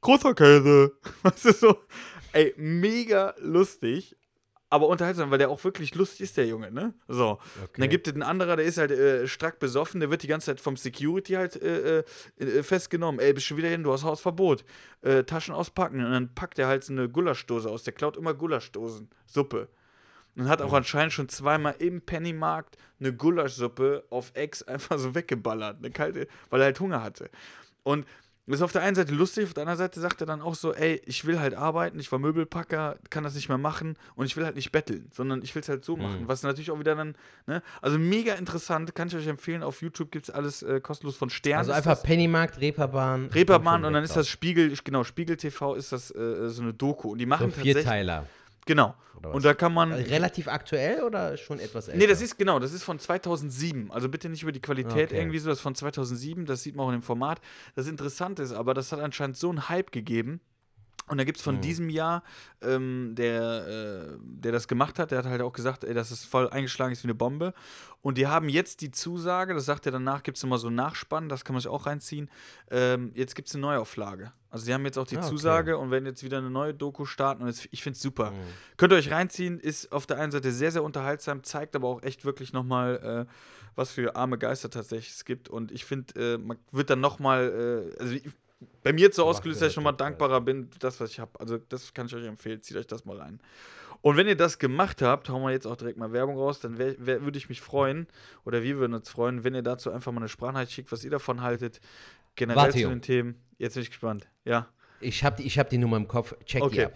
großer 0.00 0.34
Käse. 0.34 0.92
Weißt 1.22 1.44
du 1.44 1.52
so? 1.52 1.78
Ey, 2.32 2.54
mega 2.56 3.34
lustig. 3.38 4.16
Aber 4.72 4.88
unterhaltsam, 4.88 5.30
weil 5.30 5.36
der 5.36 5.50
auch 5.50 5.62
wirklich 5.64 5.94
lustig 5.94 6.22
ist, 6.22 6.38
der 6.38 6.46
Junge, 6.46 6.72
ne? 6.72 6.94
So. 7.06 7.32
Und 7.60 7.78
dann 7.78 7.90
gibt 7.90 8.08
es 8.08 8.14
einen 8.14 8.22
anderer, 8.22 8.56
der 8.56 8.64
ist 8.64 8.78
halt 8.78 8.90
äh, 8.90 9.28
stark 9.28 9.58
besoffen, 9.58 10.00
der 10.00 10.10
wird 10.10 10.22
die 10.22 10.28
ganze 10.28 10.46
Zeit 10.46 10.60
vom 10.60 10.78
Security 10.78 11.34
halt 11.34 11.60
äh, 11.60 11.98
äh, 11.98 12.04
äh, 12.38 12.62
festgenommen. 12.62 13.20
Ey, 13.20 13.34
bist 13.34 13.44
schon 13.44 13.58
wieder 13.58 13.68
hin, 13.68 13.82
du 13.82 13.92
hast 13.92 14.02
Hausverbot. 14.02 14.64
Äh, 15.02 15.24
Taschen 15.24 15.54
auspacken. 15.54 16.02
Und 16.02 16.10
dann 16.10 16.34
packt 16.34 16.58
er 16.58 16.68
halt 16.68 16.84
so 16.84 16.94
eine 16.94 17.10
Gulaschdose 17.10 17.68
aus. 17.68 17.82
Der 17.82 17.92
klaut 17.92 18.16
immer 18.16 18.32
Gulaschdosen. 18.32 19.10
Suppe. 19.26 19.68
Und 20.36 20.48
hat 20.48 20.62
auch 20.62 20.72
anscheinend 20.72 21.12
schon 21.12 21.28
zweimal 21.28 21.74
im 21.78 22.00
Pennymarkt 22.00 22.78
eine 22.98 23.12
Gulaschsuppe 23.12 24.04
auf 24.08 24.30
Ex 24.32 24.62
einfach 24.62 24.98
so 24.98 25.14
weggeballert. 25.14 25.80
Eine 25.80 25.90
kalte, 25.90 26.28
weil 26.48 26.62
er 26.62 26.64
halt 26.64 26.80
Hunger 26.80 27.02
hatte. 27.02 27.28
Und 27.82 28.06
ist 28.52 28.62
auf 28.62 28.72
der 28.72 28.82
einen 28.82 28.94
Seite 28.94 29.14
lustig, 29.14 29.44
auf 29.44 29.54
der 29.54 29.62
anderen 29.62 29.78
Seite 29.78 30.00
sagt 30.00 30.20
er 30.20 30.26
dann 30.26 30.40
auch 30.40 30.54
so, 30.54 30.72
ey, 30.74 31.00
ich 31.06 31.24
will 31.24 31.40
halt 31.40 31.54
arbeiten, 31.54 31.98
ich 31.98 32.10
war 32.12 32.18
Möbelpacker, 32.18 32.96
kann 33.10 33.24
das 33.24 33.34
nicht 33.34 33.48
mehr 33.48 33.58
machen 33.58 33.96
und 34.14 34.26
ich 34.26 34.36
will 34.36 34.44
halt 34.44 34.56
nicht 34.56 34.72
betteln, 34.72 35.08
sondern 35.12 35.42
ich 35.42 35.54
will 35.54 35.62
es 35.62 35.68
halt 35.68 35.84
so 35.84 35.96
machen, 35.96 36.24
was 36.26 36.42
natürlich 36.42 36.70
auch 36.70 36.78
wieder 36.78 36.94
dann, 36.94 37.14
ne, 37.46 37.62
also 37.80 37.98
mega 37.98 38.34
interessant, 38.34 38.94
kann 38.94 39.08
ich 39.08 39.16
euch 39.16 39.26
empfehlen, 39.26 39.62
auf 39.62 39.82
YouTube 39.82 40.10
gibt 40.10 40.28
es 40.28 40.34
alles 40.34 40.62
äh, 40.62 40.80
kostenlos 40.80 41.16
von 41.16 41.30
Stern. 41.30 41.58
Also 41.58 41.72
einfach. 41.72 42.02
Pennymarkt, 42.02 42.60
Reeperbahn. 42.60 43.26
Reeperbahn 43.26 43.84
und 43.84 43.92
dann 43.92 44.04
ist 44.04 44.16
das 44.16 44.28
Spiegel, 44.28 44.72
genau, 44.84 45.04
Spiegel 45.04 45.36
TV 45.36 45.74
ist 45.74 45.92
das 45.92 46.10
äh, 46.10 46.48
so 46.48 46.62
eine 46.62 46.74
Doku 46.74 47.12
und 47.12 47.18
die 47.18 47.24
so 47.24 47.28
machen 47.28 47.44
ein 47.44 47.50
tatsächlich, 47.50 47.74
Vierteiler. 47.74 48.26
Genau, 48.66 48.94
und 49.30 49.44
da 49.44 49.54
kann 49.54 49.72
man, 49.72 49.92
Relativ 49.92 50.48
aktuell 50.48 51.02
oder 51.02 51.36
schon 51.36 51.60
etwas 51.60 51.88
älter? 51.88 51.98
Nee, 51.98 52.06
das 52.06 52.20
ist 52.20 52.38
genau, 52.38 52.58
das 52.58 52.72
ist 52.72 52.82
von 52.82 52.98
2007. 52.98 53.90
Also 53.90 54.08
bitte 54.08 54.28
nicht 54.28 54.42
über 54.42 54.52
die 54.52 54.60
Qualität 54.60 55.10
Okay. 55.10 55.18
irgendwie 55.18 55.38
so, 55.38 55.48
das 55.48 55.58
ist 55.58 55.62
von 55.62 55.74
2007, 55.74 56.46
das 56.46 56.62
sieht 56.62 56.74
man 56.74 56.86
auch 56.86 56.90
in 56.90 56.96
dem 56.98 57.02
Format. 57.02 57.40
Das 57.74 57.86
Interessante 57.86 58.42
ist 58.42 58.52
aber, 58.52 58.74
das 58.74 58.90
hat 58.92 59.00
anscheinend 59.00 59.36
so 59.36 59.48
einen 59.48 59.68
Hype 59.68 59.92
gegeben. 59.92 60.40
Und 61.12 61.18
da 61.18 61.24
gibt 61.24 61.36
es 61.36 61.44
von 61.44 61.60
diesem 61.60 61.90
Jahr, 61.90 62.22
ähm, 62.62 63.12
der, 63.14 63.66
äh, 64.14 64.16
der 64.22 64.50
das 64.50 64.66
gemacht 64.66 64.98
hat, 64.98 65.10
der 65.10 65.18
hat 65.18 65.26
halt 65.26 65.42
auch 65.42 65.52
gesagt, 65.52 65.84
ey, 65.84 65.92
dass 65.92 66.10
es 66.10 66.24
voll 66.24 66.48
eingeschlagen 66.48 66.90
ist 66.90 67.02
wie 67.04 67.08
eine 67.08 67.14
Bombe. 67.14 67.52
Und 68.00 68.16
die 68.16 68.26
haben 68.28 68.48
jetzt 68.48 68.80
die 68.80 68.90
Zusage, 68.90 69.52
das 69.52 69.66
sagt 69.66 69.84
er 69.84 69.92
danach, 69.92 70.22
gibt 70.22 70.38
es 70.38 70.42
immer 70.42 70.56
so 70.56 70.68
einen 70.68 70.76
Nachspann, 70.76 71.28
das 71.28 71.44
kann 71.44 71.52
man 71.52 71.60
sich 71.60 71.70
auch 71.70 71.84
reinziehen. 71.84 72.30
Ähm, 72.70 73.12
jetzt 73.14 73.34
gibt 73.34 73.48
es 73.48 73.54
eine 73.54 73.60
Neuauflage. 73.60 74.32
Also 74.48 74.64
sie 74.64 74.72
haben 74.72 74.86
jetzt 74.86 74.96
auch 74.96 75.06
die 75.06 75.18
Ah, 75.18 75.20
okay. 75.20 75.28
Zusage 75.28 75.76
und 75.76 75.90
werden 75.90 76.06
jetzt 76.06 76.22
wieder 76.24 76.38
eine 76.38 76.48
neue 76.48 76.72
Doku 76.72 77.04
starten 77.04 77.42
und 77.42 77.48
jetzt, 77.48 77.68
ich 77.70 77.82
finde 77.82 77.96
es 77.98 78.02
super. 78.02 78.32
Könnt 78.78 78.94
ihr 78.94 78.96
euch 78.96 79.10
reinziehen, 79.10 79.60
ist 79.60 79.92
auf 79.92 80.06
der 80.06 80.16
einen 80.18 80.32
Seite 80.32 80.50
sehr, 80.50 80.72
sehr 80.72 80.82
unterhaltsam, 80.82 81.44
zeigt 81.44 81.76
aber 81.76 81.88
auch 81.88 82.02
echt 82.02 82.24
wirklich 82.24 82.54
nochmal, 82.54 83.26
äh, 83.28 83.32
was 83.76 83.92
für 83.92 84.16
arme 84.16 84.38
Geister 84.38 84.70
tatsächlich 84.70 85.12
es 85.14 85.24
gibt. 85.26 85.50
Und 85.50 85.72
ich 85.72 85.84
finde, 85.84 86.34
äh, 86.34 86.38
man 86.38 86.56
wird 86.70 86.88
dann 86.88 87.00
nochmal, 87.00 87.92
äh, 87.98 88.00
also 88.00 88.14
ich, 88.14 88.24
bei 88.82 88.92
mir 88.92 89.12
so 89.12 89.22
Macht 89.22 89.36
ausgelöst, 89.36 89.62
dass 89.62 89.68
ich 89.70 89.74
das 89.74 89.82
Spaß. 89.82 89.96
dankbarer 89.96 90.40
bin, 90.40 90.68
das, 90.78 91.00
was 91.00 91.10
ich 91.10 91.20
habe. 91.20 91.38
Also, 91.40 91.58
das 91.58 91.92
kann 91.94 92.06
ich 92.06 92.14
euch 92.14 92.24
empfehlen. 92.26 92.62
Zieht 92.62 92.76
euch 92.76 92.86
das 92.86 93.04
mal 93.04 93.18
rein. 93.18 93.40
Und 94.00 94.16
wenn 94.16 94.26
ihr 94.26 94.36
das 94.36 94.58
gemacht 94.58 95.00
habt, 95.02 95.28
hauen 95.28 95.42
wir 95.42 95.52
jetzt 95.52 95.66
auch 95.66 95.76
direkt 95.76 95.96
mal 95.96 96.12
Werbung 96.12 96.36
raus, 96.36 96.58
dann 96.58 96.76
würde 96.78 97.38
ich 97.38 97.48
mich 97.48 97.60
freuen, 97.60 98.08
oder 98.44 98.62
wir 98.64 98.78
würden 98.78 98.94
uns 98.94 99.08
freuen, 99.08 99.44
wenn 99.44 99.54
ihr 99.54 99.62
dazu 99.62 99.92
einfach 99.92 100.10
mal 100.10 100.20
eine 100.20 100.28
Sprachnachricht 100.28 100.72
schickt, 100.72 100.90
was 100.90 101.04
ihr 101.04 101.10
davon 101.10 101.40
haltet. 101.42 101.80
Generell 102.34 102.56
Warte, 102.64 102.82
zu 102.82 102.88
den 102.88 103.00
Themen. 103.02 103.36
Jetzt 103.58 103.74
bin 103.74 103.82
ich 103.84 103.90
gespannt. 103.90 104.26
Ja, 104.44 104.68
Ich 105.00 105.22
habe 105.22 105.36
die, 105.36 105.44
ich 105.44 105.56
hab 105.58 105.68
die 105.70 105.78
Nummer 105.78 105.98
im 105.98 106.08
Kopf. 106.08 106.34
Check 106.44 106.62
die 106.62 106.66
Okay. 106.66 106.84
ab. 106.86 106.92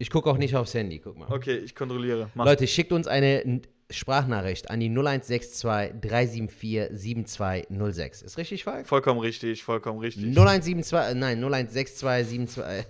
Ich 0.00 0.10
gucke 0.10 0.28
auch 0.30 0.38
nicht 0.38 0.54
aufs 0.56 0.74
Handy. 0.74 0.98
Guck 0.98 1.16
mal. 1.18 1.28
okay, 1.30 1.56
ich 1.58 1.74
kontrolliere. 1.74 2.30
Mach. 2.34 2.44
Leute, 2.44 2.66
schickt 2.66 2.90
uns 2.92 3.06
eine 3.06 3.60
Sprachnachricht 3.90 4.70
an 4.70 4.80
die 4.80 4.90
0162 4.90 5.62
374 6.02 6.88
7206. 6.90 8.20
Ist 8.22 8.36
richtig, 8.36 8.64
Falk? 8.64 8.86
Vollkommen 8.86 9.18
richtig, 9.20 9.64
vollkommen 9.64 9.98
richtig. 10.00 10.24
0172, 10.24 10.92
äh, 10.92 11.14
nein, 11.14 11.40
016272. 11.40 12.86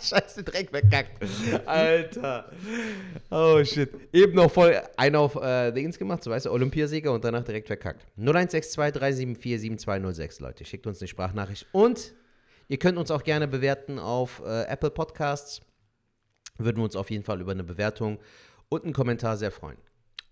Scheiße, 0.00 0.42
Dreck 0.42 0.70
verkackt. 0.70 1.22
Alter. 1.66 2.50
Oh 3.30 3.62
shit. 3.62 3.90
Eben 4.12 4.34
noch 4.34 4.50
voll 4.50 4.80
einen 4.96 5.16
auf 5.16 5.36
äh, 5.36 5.70
Dings 5.72 5.98
gemacht, 5.98 6.24
so 6.24 6.30
weißt 6.30 6.46
du, 6.46 6.50
Olympiasieger 6.50 7.12
und 7.12 7.22
danach 7.22 7.44
direkt 7.44 7.66
verkackt. 7.66 8.06
0162 8.16 8.94
374 8.94 9.60
7206, 9.60 10.40
Leute. 10.40 10.64
Schickt 10.64 10.86
uns 10.86 11.00
eine 11.00 11.08
Sprachnachricht. 11.08 11.66
Und 11.72 12.14
ihr 12.68 12.78
könnt 12.78 12.96
uns 12.96 13.10
auch 13.10 13.22
gerne 13.22 13.46
bewerten 13.46 13.98
auf 13.98 14.42
äh, 14.46 14.62
Apple 14.62 14.90
Podcasts. 14.90 15.60
Würden 16.56 16.78
wir 16.78 16.84
uns 16.84 16.96
auf 16.96 17.10
jeden 17.10 17.24
Fall 17.24 17.40
über 17.42 17.52
eine 17.52 17.64
Bewertung 17.64 18.18
und 18.74 18.84
einen 18.84 18.92
Kommentar 18.94 19.36
sehr 19.36 19.50
freuen. 19.50 19.78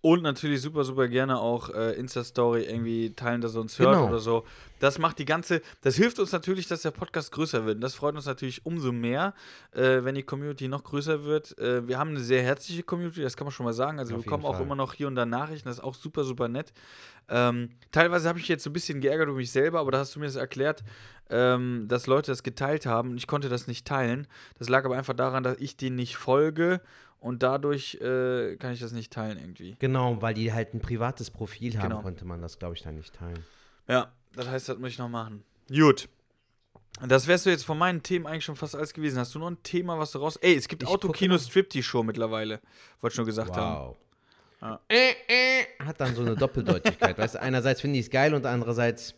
Und 0.05 0.25
natürlich 0.25 0.61
super, 0.61 0.83
super 0.83 1.07
gerne 1.07 1.39
auch 1.39 1.71
äh, 1.71 1.93
Insta-Story 1.93 2.65
irgendwie 2.65 3.15
teilen, 3.15 3.41
dass 3.41 3.55
er 3.55 3.61
uns 3.61 3.79
hört 3.79 3.95
Genau. 3.95 4.09
oder 4.09 4.19
so. 4.19 4.45
Das 4.81 4.99
macht 4.99 5.21
die 5.21 5.25
ganze, 5.25 5.63
das 5.83 5.95
hilft 5.95 6.19
uns 6.19 6.33
natürlich, 6.33 6.67
dass 6.67 6.83
der 6.83 6.91
Podcast 6.91 7.31
größer 7.31 7.65
wird. 7.67 7.77
Und 7.77 7.83
das 7.83 7.95
freut 7.95 8.17
uns 8.17 8.27
natürlich 8.27 8.67
umso 8.67 8.91
mehr, 8.91 9.33
äh, 9.71 10.03
wenn 10.03 10.17
die 10.17 10.25
Community 10.25 10.67
noch 10.67 10.83
größer 10.83 11.23
wird. 11.23 11.57
Äh, 11.57 11.87
wir 11.87 12.01
haben 12.01 12.11
eine 12.11 12.19
sehr 12.19 12.43
herzliche 12.43 12.83
Community, 12.83 13.23
das 13.23 13.37
kann 13.37 13.45
man 13.45 13.53
schon 13.53 13.65
mal 13.65 13.75
sagen. 13.75 14.01
Also 14.01 14.15
Auf 14.15 14.19
wir 14.19 14.25
bekommen 14.25 14.45
auch 14.45 14.59
immer 14.59 14.75
noch 14.75 14.93
hier 14.93 15.07
und 15.07 15.15
da 15.15 15.25
Nachrichten, 15.25 15.69
das 15.69 15.79
ist 15.79 15.85
auch 15.85 15.95
super, 15.95 16.25
super 16.25 16.49
nett. 16.49 16.73
Ähm, 17.29 17.69
teilweise 17.93 18.29
habe 18.29 18.41
ich 18.41 18.49
jetzt 18.49 18.65
so 18.65 18.71
ein 18.71 18.73
bisschen 18.73 19.01
geärgert 19.01 19.29
um 19.29 19.37
mich 19.37 19.53
selber, 19.53 19.79
aber 19.79 19.93
da 19.93 19.99
hast 19.99 20.17
du 20.17 20.19
mir 20.19 20.27
das 20.27 20.35
erklärt, 20.35 20.83
ähm, 21.31 21.87
dass 21.87 22.09
Leute 22.09 22.33
das 22.33 22.43
geteilt 22.43 22.87
haben 22.87 23.11
und 23.11 23.19
ich 23.19 23.29
konnte 23.29 23.49
das 23.49 23.69
nicht 23.69 23.87
teilen. 23.87 24.27
Das 24.59 24.69
lag 24.69 24.85
aber 24.85 24.97
einfach 24.97 25.15
daran, 25.15 25.45
dass 25.45 25.59
ich 25.59 25.77
denen 25.77 25.95
nicht 25.95 26.17
folge 26.17 26.81
und 27.23 27.43
dadurch 27.43 27.95
äh, 28.01 28.57
kann 28.57 28.73
ich 28.73 28.81
das 28.81 28.93
nicht 28.93 29.13
teilen 29.13 29.39
irgendwie. 29.39 29.77
Genau, 29.79 30.21
weil 30.21 30.35
die 30.35 30.53
halt 30.53 30.75
ein 30.75 30.81
privates 30.81 31.31
Profil 31.31 31.79
haben, 31.79 31.89
Genau. 31.89 32.03
konnte 32.03 32.25
man 32.25 32.43
das, 32.43 32.59
glaube 32.59 32.75
ich, 32.75 32.83
dann 32.83 32.97
nicht 32.97 33.15
teilen. 33.15 33.45
Ja, 33.89 34.13
das 34.35 34.49
heißt, 34.49 34.69
das 34.69 34.79
muss 34.79 34.91
ich 34.91 34.99
noch 34.99 35.09
machen. 35.09 35.45
Gut. 35.69 36.09
Das 37.07 37.27
wärst 37.27 37.47
du 37.47 37.51
jetzt 37.51 37.65
von 37.65 37.79
meinen 37.79 38.03
Themen 38.03 38.27
eigentlich 38.27 38.45
schon 38.45 38.57
fast 38.57 38.75
alles 38.75 38.93
gewesen. 38.93 39.19
Hast 39.19 39.35
du 39.35 39.39
noch 39.39 39.51
ein 39.51 39.63
Thema, 39.63 39.99
was 39.99 40.11
du 40.13 40.19
raus. 40.19 40.37
Ey, 40.37 40.55
es 40.55 40.69
gibt 40.69 40.83
Ich 40.83 40.89
Autokino 40.89 41.39
Striptease 41.39 41.83
Show 41.85 42.03
mittlerweile. 42.03 42.61
Wollte 43.01 43.13
ich 43.13 43.17
schon 43.17 43.25
gesagt 43.25 43.57
haben. 43.57 43.87
Wow. 43.89 43.97
Ja. 44.61 44.81
Äh, 44.89 45.11
äh, 45.29 45.85
hat 45.85 46.01
dann 46.01 46.15
so 46.15 46.23
eine 46.23 46.37
Doppeldeutigkeit. 46.37 47.17
weißt 47.19 47.37
du, 47.37 47.41
einerseits 47.41 47.81
finden 47.81 47.95
die 47.95 48.01
es 48.01 48.11
geil 48.11 48.35
und 48.35 48.47
andererseits 48.47 49.15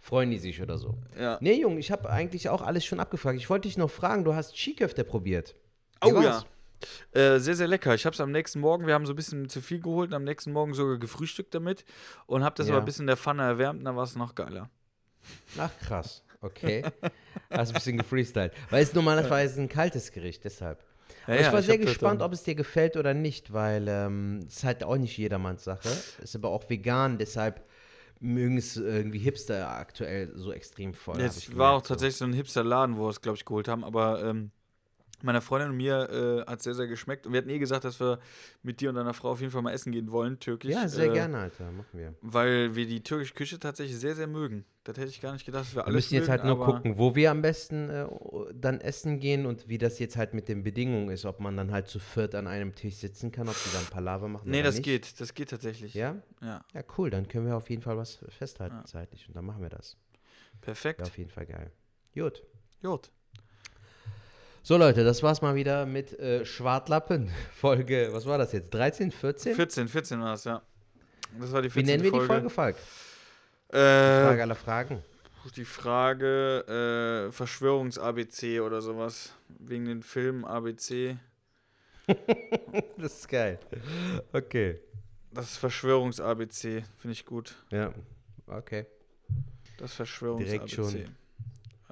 freuen 0.00 0.30
die 0.30 0.38
sich 0.38 0.60
oder 0.60 0.78
so. 0.78 0.98
Ja. 1.18 1.38
Nee, 1.40 1.60
Junge, 1.60 1.80
ich 1.80 1.90
habe 1.90 2.10
eigentlich 2.10 2.48
auch 2.48 2.62
alles 2.62 2.84
schon 2.84 3.00
abgefragt. 3.00 3.38
Ich 3.38 3.48
wollte 3.50 3.68
dich 3.68 3.78
noch 3.78 3.90
fragen, 3.90 4.24
du 4.24 4.34
hast 4.34 4.56
Skiköfte 4.56 5.04
probiert. 5.04 5.54
Oh 6.00 6.18
Wie 6.20 6.24
ja. 6.24 6.44
Äh, 7.12 7.38
sehr, 7.38 7.54
sehr 7.54 7.66
lecker. 7.68 7.94
Ich 7.94 8.06
habe 8.06 8.14
es 8.14 8.20
am 8.20 8.30
nächsten 8.30 8.60
Morgen, 8.60 8.86
wir 8.86 8.94
haben 8.94 9.06
so 9.06 9.12
ein 9.12 9.16
bisschen 9.16 9.48
zu 9.48 9.60
viel 9.60 9.80
geholt 9.80 10.10
und 10.10 10.14
am 10.14 10.24
nächsten 10.24 10.52
Morgen 10.52 10.74
sogar 10.74 10.98
gefrühstückt 10.98 11.54
damit 11.54 11.84
und 12.26 12.44
habe 12.44 12.54
das 12.56 12.68
Ja. 12.68 12.74
aber 12.74 12.82
ein 12.82 12.84
bisschen 12.84 13.04
in 13.04 13.08
der 13.08 13.16
Pfanne 13.16 13.42
erwärmt 13.42 13.80
und 13.80 13.84
dann 13.84 13.96
war 13.96 14.04
es 14.04 14.16
noch 14.16 14.34
geiler. 14.34 14.70
Ach, 15.58 15.70
krass. 15.80 16.22
Okay. 16.40 16.84
Hast 17.50 17.70
ein 17.70 17.74
bisschen 17.74 17.98
gefreestylt. 17.98 18.52
Weil 18.70 18.82
es 18.82 18.94
normalerweise 18.94 19.60
ein 19.60 19.68
kaltes 19.68 20.12
Gericht, 20.12 20.44
deshalb. 20.44 20.84
Ja, 21.26 21.34
ich 21.34 21.52
war 21.52 21.62
sehr 21.62 21.74
hab 21.74 21.80
das 21.82 21.90
gespannt, 21.90 22.22
ob 22.22 22.32
es 22.32 22.42
dir 22.42 22.54
gefällt 22.54 22.96
oder 22.96 23.12
nicht, 23.12 23.52
weil 23.52 23.86
ähm, 23.88 24.40
es 24.46 24.58
ist 24.58 24.64
halt 24.64 24.84
auch 24.84 24.96
nicht 24.96 25.16
jedermanns 25.18 25.64
Sache. 25.64 25.88
Ist 26.22 26.36
aber 26.36 26.48
auch 26.50 26.68
vegan, 26.70 27.18
deshalb 27.18 27.66
mögen 28.20 28.56
es 28.56 28.76
irgendwie 28.76 29.18
Hipster 29.18 29.68
aktuell 29.68 30.32
so 30.34 30.52
extrem 30.52 30.94
voll. 30.94 31.20
ich 31.20 31.56
war 31.56 31.74
auch 31.74 31.82
tatsächlich 31.82 32.16
so 32.16 32.24
ein 32.24 32.32
Hipster-Laden, 32.32 32.96
wo 32.96 33.04
wir 33.04 33.10
es, 33.10 33.20
glaube 33.20 33.36
ich, 33.36 33.44
geholt 33.44 33.68
haben, 33.68 33.84
aber 33.84 34.24
ähm, 34.24 34.50
meiner 35.22 35.40
Freundin 35.40 35.70
und 35.70 35.76
mir 35.76 36.44
äh, 36.46 36.50
hat 36.50 36.62
sehr, 36.62 36.74
sehr 36.74 36.86
geschmeckt 36.86 37.26
und 37.26 37.32
wir 37.32 37.38
hatten 37.38 37.50
eh 37.50 37.58
gesagt, 37.58 37.84
dass 37.84 37.98
wir 38.00 38.18
mit 38.62 38.80
dir 38.80 38.88
und 38.90 38.94
deiner 38.94 39.14
Frau 39.14 39.30
auf 39.30 39.40
jeden 39.40 39.50
Fall 39.52 39.62
mal 39.62 39.72
essen 39.72 39.92
gehen 39.92 40.10
wollen, 40.10 40.38
türkisch. 40.38 40.70
Ja, 40.72 40.86
sehr 40.88 41.06
äh, 41.10 41.12
gerne, 41.12 41.38
Alter. 41.38 41.70
Machen 41.72 41.98
wir. 41.98 42.14
Weil 42.20 42.74
wir 42.74 42.86
die 42.86 43.02
türkische 43.02 43.34
Küche 43.34 43.58
tatsächlich 43.58 43.98
sehr, 43.98 44.14
sehr 44.14 44.26
mögen. 44.26 44.64
Das 44.84 44.96
hätte 44.96 45.08
ich 45.10 45.20
gar 45.20 45.32
nicht 45.32 45.44
gedacht, 45.44 45.64
dass 45.66 45.72
wir 45.72 45.76
Wir 45.82 45.86
alles 45.86 45.94
müssen 45.96 46.14
jetzt 46.14 46.28
mögen, 46.28 46.42
halt 46.42 46.44
nur 46.44 46.64
gucken, 46.64 46.96
wo 46.98 47.14
wir 47.14 47.30
am 47.30 47.42
besten 47.42 47.90
äh, 47.90 48.06
dann 48.54 48.80
essen 48.80 49.20
gehen 49.20 49.44
und 49.44 49.68
wie 49.68 49.76
das 49.76 49.98
jetzt 49.98 50.16
halt 50.16 50.32
mit 50.34 50.48
den 50.48 50.62
Bedingungen 50.62 51.10
ist, 51.10 51.24
ob 51.26 51.40
man 51.40 51.56
dann 51.56 51.72
halt 51.72 51.88
zu 51.88 51.98
viert 51.98 52.34
an 52.34 52.46
einem 52.46 52.74
Tisch 52.74 52.94
sitzen 52.94 53.30
kann, 53.32 53.48
ob 53.48 53.56
die 53.64 53.72
dann 53.74 53.84
Palaver 53.86 54.28
machen 54.28 54.50
Nee, 54.50 54.62
das 54.62 54.76
nicht. 54.76 54.84
geht. 54.84 55.20
Das 55.20 55.34
geht 55.34 55.50
tatsächlich. 55.50 55.92
Ja? 55.94 56.16
Ja, 56.40 56.64
Ja, 56.72 56.82
cool, 56.96 57.10
dann 57.10 57.28
können 57.28 57.46
wir 57.46 57.56
auf 57.56 57.68
jeden 57.68 57.82
Fall 57.82 57.96
was 57.98 58.20
festhalten 58.28 58.76
Ja. 58.76 58.84
zeitlich 58.84 59.28
und 59.28 59.36
dann 59.36 59.44
machen 59.44 59.62
wir 59.62 59.68
das. 59.70 59.96
perfekt. 60.62 61.00
Wäre 61.00 61.08
auf 61.08 61.18
jeden 61.18 61.30
Fall 61.30 61.46
geil. 61.46 61.70
Gut. 62.14 62.42
Gut. 62.82 63.10
So 64.62 64.76
Leute, 64.76 65.04
das 65.04 65.22
war's 65.22 65.40
mal 65.40 65.54
wieder 65.54 65.86
mit 65.86 66.18
äh, 66.18 66.44
Schwartlappen. 66.44 67.30
Folge, 67.54 68.08
was 68.12 68.26
war 68.26 68.38
das 68.38 68.52
jetzt? 68.52 68.72
13, 68.74 69.10
14? 69.10 69.54
14, 69.54 69.88
14 69.88 70.20
war 70.20 70.34
es, 70.34 70.44
ja. 70.44 70.62
Das 71.38 71.52
war 71.52 71.62
die 71.62 71.68
Wie 71.68 71.84
14. 71.84 71.86
nennen 71.86 72.02
wir 72.04 72.10
Folge. 72.10 72.24
die 72.24 72.28
Folge, 72.28 72.50
Falk? 72.50 72.76
Äh, 73.68 74.24
Frage 74.26 74.42
aller 74.42 74.54
Fragen. 74.54 75.02
die 75.56 75.64
Frage 75.64 77.26
äh, 77.28 77.32
Verschwörungs-ABC 77.32 78.60
oder 78.60 78.80
sowas. 78.82 79.32
Wegen 79.58 79.86
den 79.86 80.02
Filmen 80.02 80.44
ABC. 80.44 81.16
Das 82.96 83.12
ist 83.18 83.28
geil. 83.28 83.58
Okay. 84.32 84.80
Das 85.30 85.56
Verschwörungs-ABC. 85.58 86.82
Finde 86.96 87.12
ich 87.12 87.24
gut. 87.26 87.54
Ja, 87.70 87.92
okay. 88.46 88.86
Das 89.76 89.92
Verschwörungs-ABC. 89.94 90.50
Direkt 90.50 90.70
schon. 90.70 91.04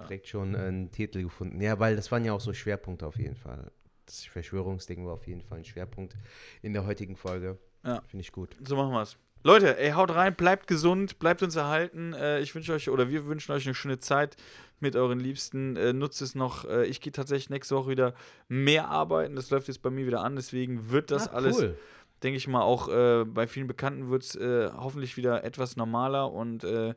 Direkt 0.02 0.28
schon 0.28 0.54
einen 0.54 0.90
Titel 0.92 1.22
gefunden. 1.22 1.60
Ja, 1.60 1.78
weil 1.78 1.96
das 1.96 2.12
waren 2.12 2.24
ja 2.24 2.32
auch 2.32 2.40
so 2.40 2.52
Schwerpunkte 2.52 3.06
auf 3.06 3.18
jeden 3.18 3.36
Fall. 3.36 3.70
Das 4.04 4.24
Verschwörungsding 4.24 5.04
war 5.06 5.14
auf 5.14 5.26
jeden 5.26 5.42
Fall 5.42 5.58
ein 5.58 5.64
Schwerpunkt 5.64 6.16
in 6.62 6.72
der 6.72 6.86
heutigen 6.86 7.16
Folge. 7.16 7.58
Ja. 7.84 8.02
Finde 8.06 8.20
ich 8.22 8.32
gut. 8.32 8.56
So 8.64 8.76
machen 8.76 8.92
wir 8.92 9.02
es. 9.02 9.16
Leute, 9.42 9.78
ey, 9.78 9.92
haut 9.92 10.10
rein, 10.12 10.34
bleibt 10.34 10.66
gesund, 10.66 11.18
bleibt 11.20 11.42
uns 11.42 11.54
erhalten. 11.54 12.12
Äh, 12.14 12.40
ich 12.40 12.54
wünsche 12.54 12.72
euch, 12.72 12.90
oder 12.90 13.08
wir 13.10 13.26
wünschen 13.26 13.52
euch 13.52 13.64
eine 13.64 13.74
schöne 13.74 13.98
Zeit 13.98 14.36
mit 14.80 14.96
euren 14.96 15.20
Liebsten. 15.20 15.76
Äh, 15.76 15.92
nutzt 15.92 16.20
es 16.20 16.34
noch. 16.34 16.64
Äh, 16.64 16.86
ich 16.86 17.00
gehe 17.00 17.12
tatsächlich 17.12 17.48
nächste 17.50 17.76
Woche 17.76 17.90
wieder 17.90 18.14
mehr 18.48 18.88
arbeiten. 18.88 19.36
Das 19.36 19.50
läuft 19.50 19.68
jetzt 19.68 19.82
bei 19.82 19.90
mir 19.90 20.06
wieder 20.06 20.22
an. 20.22 20.36
Deswegen 20.36 20.90
wird 20.90 21.10
das 21.10 21.28
Ah, 21.28 21.34
alles, 21.34 21.58
cool. 21.58 21.78
denke 22.24 22.38
ich 22.38 22.48
mal, 22.48 22.62
auch 22.62 22.88
äh, 22.88 23.24
bei 23.24 23.46
vielen 23.46 23.68
Bekannten 23.68 24.10
wird 24.10 24.24
es 24.24 24.34
äh, 24.34 24.68
hoffentlich 24.76 25.16
wieder 25.16 25.44
etwas 25.44 25.76
normaler. 25.76 26.32
Und 26.32 26.64
äh, 26.64 26.94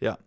ja, 0.00 0.18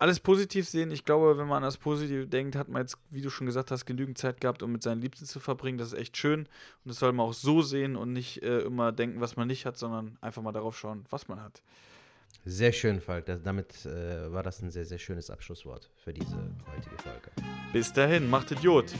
alles 0.00 0.18
positiv 0.18 0.66
sehen. 0.68 0.90
Ich 0.90 1.04
glaube, 1.04 1.36
wenn 1.36 1.46
man 1.46 1.58
an 1.58 1.64
das 1.64 1.76
Positive 1.76 2.26
denkt, 2.26 2.56
hat 2.56 2.68
man 2.68 2.82
jetzt, 2.82 2.96
wie 3.10 3.20
du 3.20 3.28
schon 3.28 3.46
gesagt 3.46 3.70
hast, 3.70 3.84
genügend 3.84 4.16
Zeit 4.16 4.40
gehabt, 4.40 4.62
um 4.62 4.72
mit 4.72 4.82
seinen 4.82 5.02
Liebsten 5.02 5.26
zu 5.26 5.40
verbringen. 5.40 5.76
Das 5.76 5.92
ist 5.92 5.98
echt 5.98 6.16
schön. 6.16 6.40
Und 6.40 6.48
das 6.86 6.98
soll 6.98 7.12
man 7.12 7.26
auch 7.26 7.34
so 7.34 7.60
sehen 7.60 7.96
und 7.96 8.12
nicht 8.14 8.42
äh, 8.42 8.60
immer 8.60 8.92
denken, 8.92 9.20
was 9.20 9.36
man 9.36 9.46
nicht 9.46 9.66
hat, 9.66 9.76
sondern 9.76 10.16
einfach 10.22 10.42
mal 10.42 10.52
darauf 10.52 10.76
schauen, 10.76 11.04
was 11.10 11.28
man 11.28 11.42
hat. 11.42 11.62
Sehr 12.46 12.72
schön, 12.72 13.02
Falk. 13.02 13.26
Das, 13.26 13.42
damit 13.42 13.84
äh, 13.84 14.32
war 14.32 14.42
das 14.42 14.62
ein 14.62 14.70
sehr, 14.70 14.86
sehr 14.86 14.98
schönes 14.98 15.28
Abschlusswort 15.28 15.90
für 16.02 16.14
diese 16.14 16.34
heutige 16.74 16.96
Folge. 16.96 17.30
Bis 17.74 17.92
dahin, 17.92 18.30
macht 18.30 18.50
Idiot. 18.52 18.94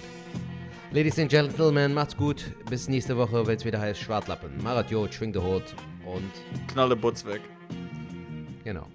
Ladies 0.93 1.19
and 1.19 1.31
Gentlemen, 1.31 1.95
macht's 1.95 2.15
gut. 2.17 2.45
Bis 2.69 2.89
nächste 2.89 3.17
Woche, 3.17 3.47
wenn 3.47 3.57
es 3.57 3.65
wieder 3.65 3.81
heißt 3.81 4.01
Schwartlappen. 4.01 4.63
Marat 4.63 4.91
Jod, 4.91 5.15
schwing 5.15 5.33
der 5.33 5.43
Hut 5.43 5.75
und 6.05 6.31
Knalle 6.69 6.95
Butz 6.95 7.25
weg. 7.25 7.41
genau. 8.65 8.87